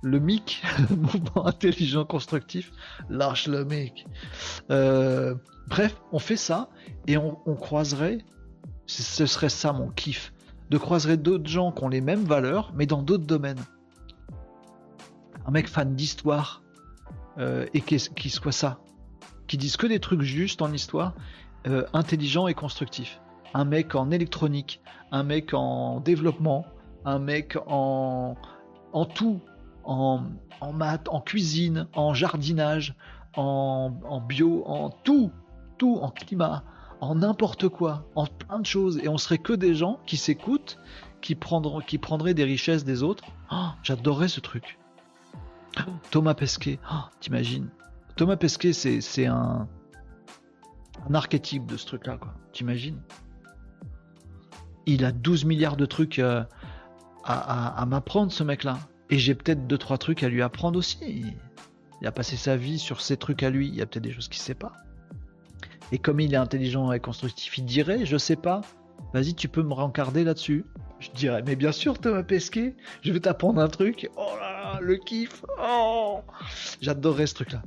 Le 0.03 0.19
MIC, 0.19 0.63
mouvement 0.91 1.47
intelligent 1.47 2.05
constructif, 2.05 2.73
lâche 3.09 3.47
le 3.47 3.65
MIC. 3.65 4.07
Euh, 4.71 5.35
bref, 5.69 5.97
on 6.11 6.19
fait 6.19 6.37
ça 6.37 6.69
et 7.07 7.17
on, 7.17 7.37
croiserait, 7.55 8.19
ce 8.87 9.27
serait 9.27 9.49
ça 9.49 9.73
mon 9.73 9.89
kiff, 9.91 10.35
de 10.71 10.77
croiserait 10.77 11.17
d'autres 11.17 11.49
gens 11.49 11.73
qui 11.73 11.85
ont 11.85 11.89
les 11.89 12.01
mêmes 12.01 12.25
valeurs, 12.25 12.73
mais 12.75 12.87
dans 12.87 13.01
d'autres 13.01 13.27
domaines 13.27 13.63
un 15.47 15.51
mec 15.51 15.69
fan 15.69 15.95
d'histoire 15.95 16.63
euh, 17.39 17.67
et 17.75 17.81
qui, 17.81 18.31
soit 18.31 18.53
ça, 18.53 18.79
qui 19.47 19.57
dise 19.57 19.77
que 19.77 19.87
des 19.87 20.01
trucs 20.01 20.23
justes 20.23 20.63
en 20.63 20.73
histoire, 20.73 21.15
euh, 21.67 21.85
intelligent 21.93 22.47
et 22.47 22.55
constructif. 22.55 23.21
Un 23.55 23.65
mec 23.65 23.95
en 23.95 24.11
électronique, 24.11 24.81
un 25.11 25.23
mec 25.23 25.55
en 25.55 26.01
développement, 26.01 26.67
un 27.05 27.19
mec 27.19 27.57
en, 27.67 28.37
en 28.93 29.05
tout, 29.05 29.41
en, 29.85 30.25
en 30.61 30.73
maths, 30.73 31.09
en 31.09 31.21
cuisine, 31.21 31.87
en 31.95 32.15
jardinage, 32.15 32.95
en, 33.37 34.21
bio, 34.27 34.63
en 34.67 34.91
tout, 34.91 35.33
tout, 35.79 35.99
en 36.01 36.11
climat, 36.11 36.65
en 37.01 37.17
n'importe 37.17 37.69
quoi, 37.69 38.07
en 38.15 38.27
plein 38.27 38.59
de 38.59 38.67
choses. 38.67 38.99
Et 38.99 39.09
on 39.09 39.19
serait 39.19 39.39
que 39.39 39.53
des 39.53 39.75
gens 39.75 39.99
qui 40.07 40.17
s'écoutent, 40.17 40.79
qui, 41.21 41.37
qui 41.87 41.99
prendraient 41.99 42.35
des 42.35 42.45
richesses 42.45 42.85
des 42.85 43.03
autres. 43.03 43.25
Oh, 43.51 43.69
J'adorerais 43.83 44.29
ce 44.29 44.41
truc. 44.41 44.79
Thomas 46.11 46.35
Pesquet, 46.35 46.79
oh, 46.93 46.97
t'imagines 47.21 47.69
Thomas 48.17 48.37
Pesquet, 48.37 48.73
c'est 48.73 49.27
un, 49.27 49.67
un 51.09 51.15
archétype 51.15 51.65
de 51.67 51.77
ce 51.77 51.87
truc-là, 51.87 52.19
quoi. 52.19 52.35
T'imagines 52.53 53.01
Il 54.87 55.05
a 55.05 55.13
12 55.13 55.45
milliards 55.47 55.77
de 55.77 55.87
trucs 55.87 56.19
euh, 56.19 56.43
à, 57.25 57.39
à- 57.79 57.81
à 57.83 57.87
m'apprendre, 57.87 58.31
ce 58.33 58.45
mec-là. 58.45 58.79
Et 59.11 59.19
j'ai 59.19 59.35
peut-être 59.35 59.67
deux 59.67 59.79
trois 59.79 59.99
trucs 59.99 60.23
à 60.23 60.29
lui 60.29 60.43
apprendre 60.43 60.79
aussi. 60.79 61.25
Il 62.01 62.07
a 62.07 62.13
passé 62.13 62.37
sa 62.37 62.57
vie 62.57 62.79
sur 62.79 63.01
ces 63.01 63.17
trucs 63.17 63.43
à 63.43 63.51
lui. 63.51 63.69
Il 63.69 63.75
y 63.75 63.81
a 63.83 63.87
peut-être 63.87 64.03
des 64.05 64.13
choses 64.13 64.29
qu'il 64.29 64.41
sait 64.43 64.55
pas. 64.55 64.73
Et 65.91 65.99
comme 65.99 66.21
il 66.21 66.33
est 66.35 66.39
intelligent 66.39 66.91
et 66.93 67.01
constructif, 67.01 67.57
il 67.59 67.65
dirait, 67.65 68.05
je 68.07 68.17
sais 68.17 68.37
pas. 68.37 68.61
Vas-y, 69.15 69.35
tu 69.35 69.49
peux 69.49 69.63
me 69.63 69.73
rencarder 69.75 70.25
là-dessus. 70.25 70.65
Je 71.01 71.11
dirais, 71.11 71.43
mais 71.47 71.57
bien 71.57 71.73
sûr, 71.73 71.99
Thomas 71.99 72.23
Pesquet, 72.23 72.77
je 73.03 73.13
vais 73.13 73.21
t'apprendre 73.21 73.61
un 73.61 73.69
truc. 73.69 74.09
Oh 74.17 74.33
là 74.41 74.52
le 74.81 74.97
kiff. 74.97 75.45
Oh, 75.61 76.21
j'adorerais 76.81 77.27
ce 77.27 77.35
truc-là. 77.35 77.63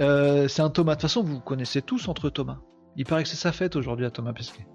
Euh, 0.00 0.48
c'est 0.48 0.62
un 0.62 0.70
Thomas. 0.70 0.92
De 0.92 0.96
toute 0.96 1.02
façon, 1.02 1.22
vous 1.22 1.40
connaissez 1.40 1.82
tous 1.82 2.08
entre 2.08 2.30
Thomas. 2.30 2.58
Il 2.96 3.04
paraît 3.04 3.22
que 3.22 3.28
c'est 3.28 3.36
sa 3.36 3.52
fête 3.52 3.76
aujourd'hui 3.76 4.06
à 4.06 4.10
Thomas 4.10 4.32
Pesquet. 4.32 4.66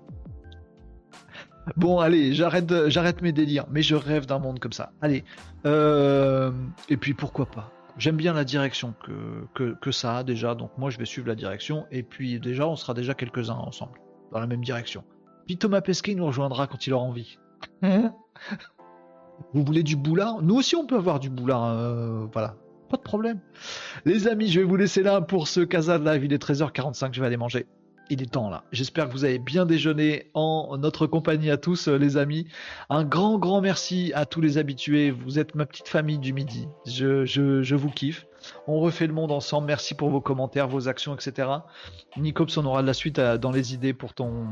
Bon, 1.76 2.00
allez, 2.00 2.34
j'arrête, 2.34 2.88
j'arrête 2.88 3.22
mes 3.22 3.32
délires, 3.32 3.66
mais 3.70 3.82
je 3.82 3.96
rêve 3.96 4.26
d'un 4.26 4.40
monde 4.40 4.60
comme 4.60 4.74
ça. 4.74 4.92
Allez, 5.02 5.24
euh, 5.66 6.52
et 6.90 6.98
puis 6.98 7.14
pourquoi 7.14 7.46
pas. 7.46 7.72
J'aime 7.98 8.18
bien 8.18 8.34
la 8.34 8.44
direction 8.44 8.94
que, 9.06 9.46
que, 9.54 9.76
que 9.80 9.92
ça 9.92 10.18
a 10.18 10.24
déjà, 10.24 10.56
donc 10.56 10.72
moi 10.78 10.90
je 10.90 10.98
vais 10.98 11.06
suivre 11.06 11.28
la 11.28 11.36
direction, 11.36 11.86
et 11.92 12.02
puis 12.02 12.40
déjà 12.40 12.68
on 12.68 12.76
sera 12.76 12.94
déjà 12.94 13.14
quelques-uns 13.14 13.56
ensemble, 13.56 14.00
dans 14.32 14.40
la 14.40 14.48
même 14.48 14.64
direction. 14.64 15.04
Puis 15.46 15.58
Thomas 15.58 15.82
Pesquet 15.82 16.16
nous 16.16 16.26
rejoindra 16.26 16.66
quand 16.68 16.88
il 16.88 16.94
aura 16.94 17.04
envie. 17.06 17.38
Vous 19.54 19.64
voulez 19.64 19.84
du 19.84 19.96
boulard? 19.96 20.42
Nous 20.42 20.56
aussi 20.56 20.76
on 20.76 20.86
peut 20.86 20.98
avoir 20.98 21.20
du 21.20 21.30
boulard, 21.30 21.66
euh, 21.66 22.26
voilà. 22.32 22.56
Pas 22.90 22.98
de 22.98 23.04
problème. 23.04 23.40
Les 24.06 24.28
amis, 24.28 24.48
je 24.48 24.60
vais 24.62 24.66
vous 24.66 24.76
laisser 24.76 25.04
là 25.04 25.22
pour 25.22 25.48
ce 25.48 25.60
Casa 25.60 26.00
Live. 26.00 26.26
Il 26.26 26.34
est 26.34 26.44
13h45, 26.44 27.10
je 27.14 27.20
vais 27.22 27.28
aller 27.28 27.38
manger. 27.38 27.68
Il 28.10 28.24
est 28.24 28.32
temps 28.32 28.50
là. 28.50 28.64
J'espère 28.72 29.08
que 29.08 29.12
vous 29.14 29.24
avez 29.26 29.38
bien 29.38 29.68
déjeuné 29.68 30.32
en 30.34 30.76
notre 30.80 31.06
compagnie 31.06 31.52
à 31.52 31.58
tous, 31.58 31.88
euh, 31.88 31.98
les 31.98 32.18
amis. 32.18 32.48
Un 32.90 33.04
grand, 33.04 33.38
grand 33.38 33.62
merci 33.62 34.12
à 34.16 34.26
tous 34.26 34.42
les 34.42 34.58
habitués. 34.58 35.12
Vous 35.12 35.38
êtes 35.38 35.54
ma 35.54 35.68
petite 35.68 35.88
famille 35.88 36.18
du 36.18 36.34
midi. 36.34 36.68
Je, 36.88 37.26
je, 37.26 37.76
vous 37.76 37.92
kiffe. 37.92 38.26
On 38.66 38.80
refait 38.80 39.06
le 39.06 39.14
monde 39.14 39.32
ensemble. 39.32 39.68
Merci 39.68 39.94
pour 39.94 40.10
vos 40.10 40.22
commentaires, 40.22 40.68
vos 40.68 40.88
actions, 40.88 41.14
etc. 41.14 41.48
Nicops, 42.18 42.58
on 42.58 42.66
aura 42.66 42.82
de 42.82 42.88
la 42.88 42.96
suite 42.96 43.20
à- 43.20 43.38
dans 43.38 43.52
les 43.52 43.76
idées 43.76 43.94
pour 43.94 44.16
ton, 44.16 44.48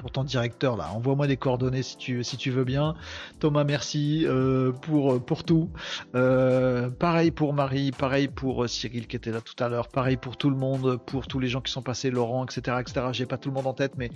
pour 0.00 0.10
ton 0.10 0.24
directeur 0.24 0.76
là. 0.76 0.90
Envoie-moi 0.94 1.26
des 1.26 1.36
coordonnées 1.36 1.82
si 1.82 1.96
tu, 1.96 2.24
si 2.24 2.36
tu 2.36 2.50
veux 2.50 2.64
bien. 2.64 2.94
Thomas, 3.38 3.64
merci 3.64 4.24
euh, 4.26 4.72
pour, 4.72 5.22
pour 5.22 5.44
tout. 5.44 5.68
Euh, 6.14 6.88
pareil 6.88 7.30
pour 7.30 7.52
Marie, 7.52 7.92
pareil 7.92 8.28
pour 8.28 8.64
euh, 8.64 8.66
Cyril 8.66 9.06
qui 9.06 9.16
était 9.16 9.30
là 9.30 9.40
tout 9.40 9.62
à 9.62 9.68
l'heure, 9.68 9.88
pareil 9.88 10.16
pour 10.16 10.38
tout 10.38 10.48
le 10.48 10.56
monde, 10.56 10.98
pour 11.06 11.26
tous 11.26 11.38
les 11.38 11.48
gens 11.48 11.60
qui 11.60 11.70
sont 11.70 11.82
passés, 11.82 12.10
Laurent, 12.10 12.44
etc. 12.44 12.78
etc. 12.80 13.06
J'ai 13.12 13.26
pas 13.26 13.36
tout 13.36 13.50
le 13.50 13.54
monde 13.54 13.66
en 13.66 13.74
tête, 13.74 13.92
mais 13.98 14.10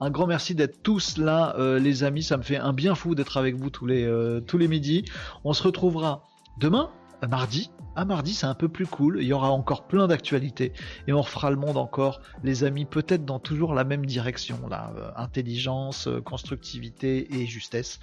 un 0.00 0.10
grand 0.10 0.26
merci 0.26 0.54
d'être 0.54 0.82
tous 0.82 1.16
là, 1.16 1.56
les 1.78 2.04
amis. 2.04 2.22
Ça 2.22 2.36
me 2.36 2.42
fait 2.42 2.58
un 2.58 2.72
bien 2.72 2.94
fou 2.94 3.14
d'être 3.14 3.36
avec 3.38 3.56
vous 3.56 3.70
tous 3.70 3.86
les, 3.86 4.40
tous 4.46 4.58
les 4.58 4.68
midis. 4.68 5.04
On 5.44 5.52
se 5.52 5.62
retrouvera 5.62 6.28
demain, 6.58 6.90
euh, 7.22 7.28
mardi. 7.28 7.70
À 7.96 8.04
mardi, 8.04 8.34
c'est 8.34 8.46
un 8.46 8.54
peu 8.54 8.68
plus 8.68 8.86
cool. 8.86 9.18
Il 9.20 9.26
y 9.26 9.32
aura 9.32 9.50
encore 9.50 9.88
plein 9.88 10.06
d'actualités 10.06 10.72
et 11.08 11.12
on 11.12 11.20
refera 11.20 11.50
le 11.50 11.56
monde 11.56 11.76
encore, 11.76 12.20
les 12.44 12.62
amis, 12.62 12.84
peut-être 12.84 13.24
dans 13.24 13.40
toujours 13.40 13.74
la 13.74 13.82
même 13.82 14.06
direction 14.06 14.60
là, 14.68 14.92
Euh, 14.96 15.10
intelligence, 15.16 16.06
euh, 16.06 16.20
constructivité 16.20 17.40
et 17.40 17.46
justesse. 17.46 17.98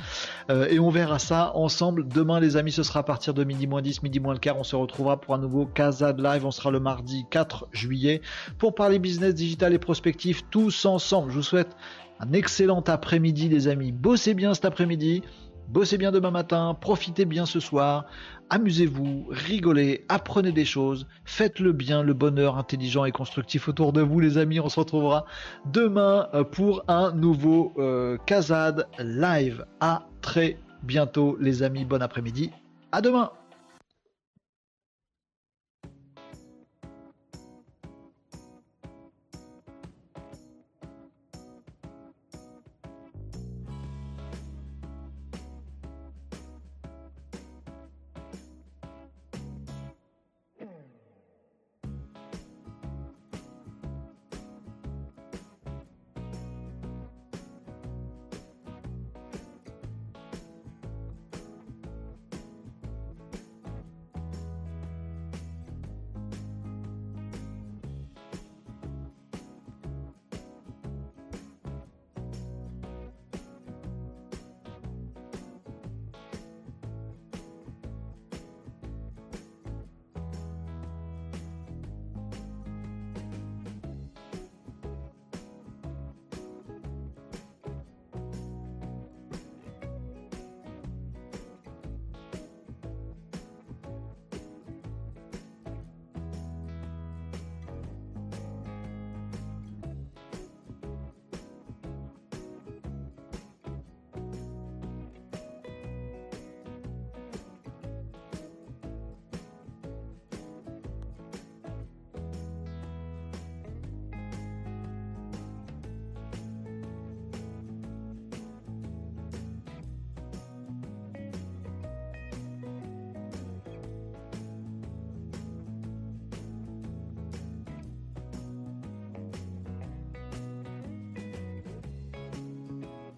Et 0.69 0.80
on 0.80 0.89
verra 0.89 1.19
ça 1.19 1.52
ensemble 1.56 2.07
demain, 2.07 2.39
les 2.39 2.57
amis. 2.57 2.72
Ce 2.72 2.84
sera 2.84 2.99
à 2.99 3.03
partir 3.03 3.34
de 3.34 3.44
midi 3.44 3.65
moins 3.65 3.81
10, 3.81 4.03
midi 4.03 4.19
moins 4.19 4.34
le 4.34 4.39
quart. 4.39 4.57
On 4.57 4.64
se 4.64 4.76
retrouvera 4.76 5.19
pour 5.19 5.34
un 5.34 5.38
nouveau 5.38 5.65
Casa 5.65 6.14
de 6.14 6.22
Live. 6.22 6.45
On 6.45 6.52
sera 6.52 6.69
le 6.69 6.80
mardi 6.80 7.26
4 7.31 7.68
juillet 7.72 8.22
pour 8.57 8.76
parler 8.76 8.99
business 8.99 9.34
digital 9.34 9.73
et 9.73 9.80
prospectif 9.80 10.44
tous 10.49 10.85
ensemble. 10.85 11.31
Je 11.31 11.38
vous 11.38 11.44
souhaite 11.44 11.76
un 12.19 12.34
excellent 12.34 12.81
après-midi, 12.81 13.49
les 13.49 13.68
amis. 13.68 13.91
Bossez 13.91 14.34
bien 14.34 14.53
cet 14.53 14.65
après-midi. 14.65 15.23
Bossez 15.68 15.98
bien 15.98 16.11
demain 16.11 16.31
matin, 16.31 16.77
profitez 16.80 17.26
bien 17.26 17.45
ce 17.45 17.60
soir, 17.60 18.06
amusez-vous, 18.49 19.27
rigolez, 19.30 20.06
apprenez 20.07 20.53
des 20.53 20.64
choses, 20.64 21.07
faites 21.26 21.60
le 21.60 21.73
bien, 21.73 22.03
le 22.03 22.14
bonheur 22.14 22.57
intelligent 22.57 23.03
et 23.03 23.11
constructif 23.11 23.68
autour 23.68 23.91
de 23.91 24.02
vous 24.02 24.22
les 24.22 24.38
amis. 24.38 24.61
On 24.61 24.69
se 24.69 24.80
retrouvera 24.80 25.26
demain 25.65 26.30
euh, 26.34 26.45
pour 26.45 26.84
un 26.88 27.11
nouveau 27.11 27.73
euh, 27.77 28.18
Kazad 28.26 28.88
live. 28.99 29.65
À 29.81 30.07
très 30.22 30.57
bientôt 30.84 31.35
les 31.39 31.64
amis, 31.64 31.84
bon 31.84 32.02
après-midi, 32.02 32.52
à 32.94 33.02
demain 33.02 33.31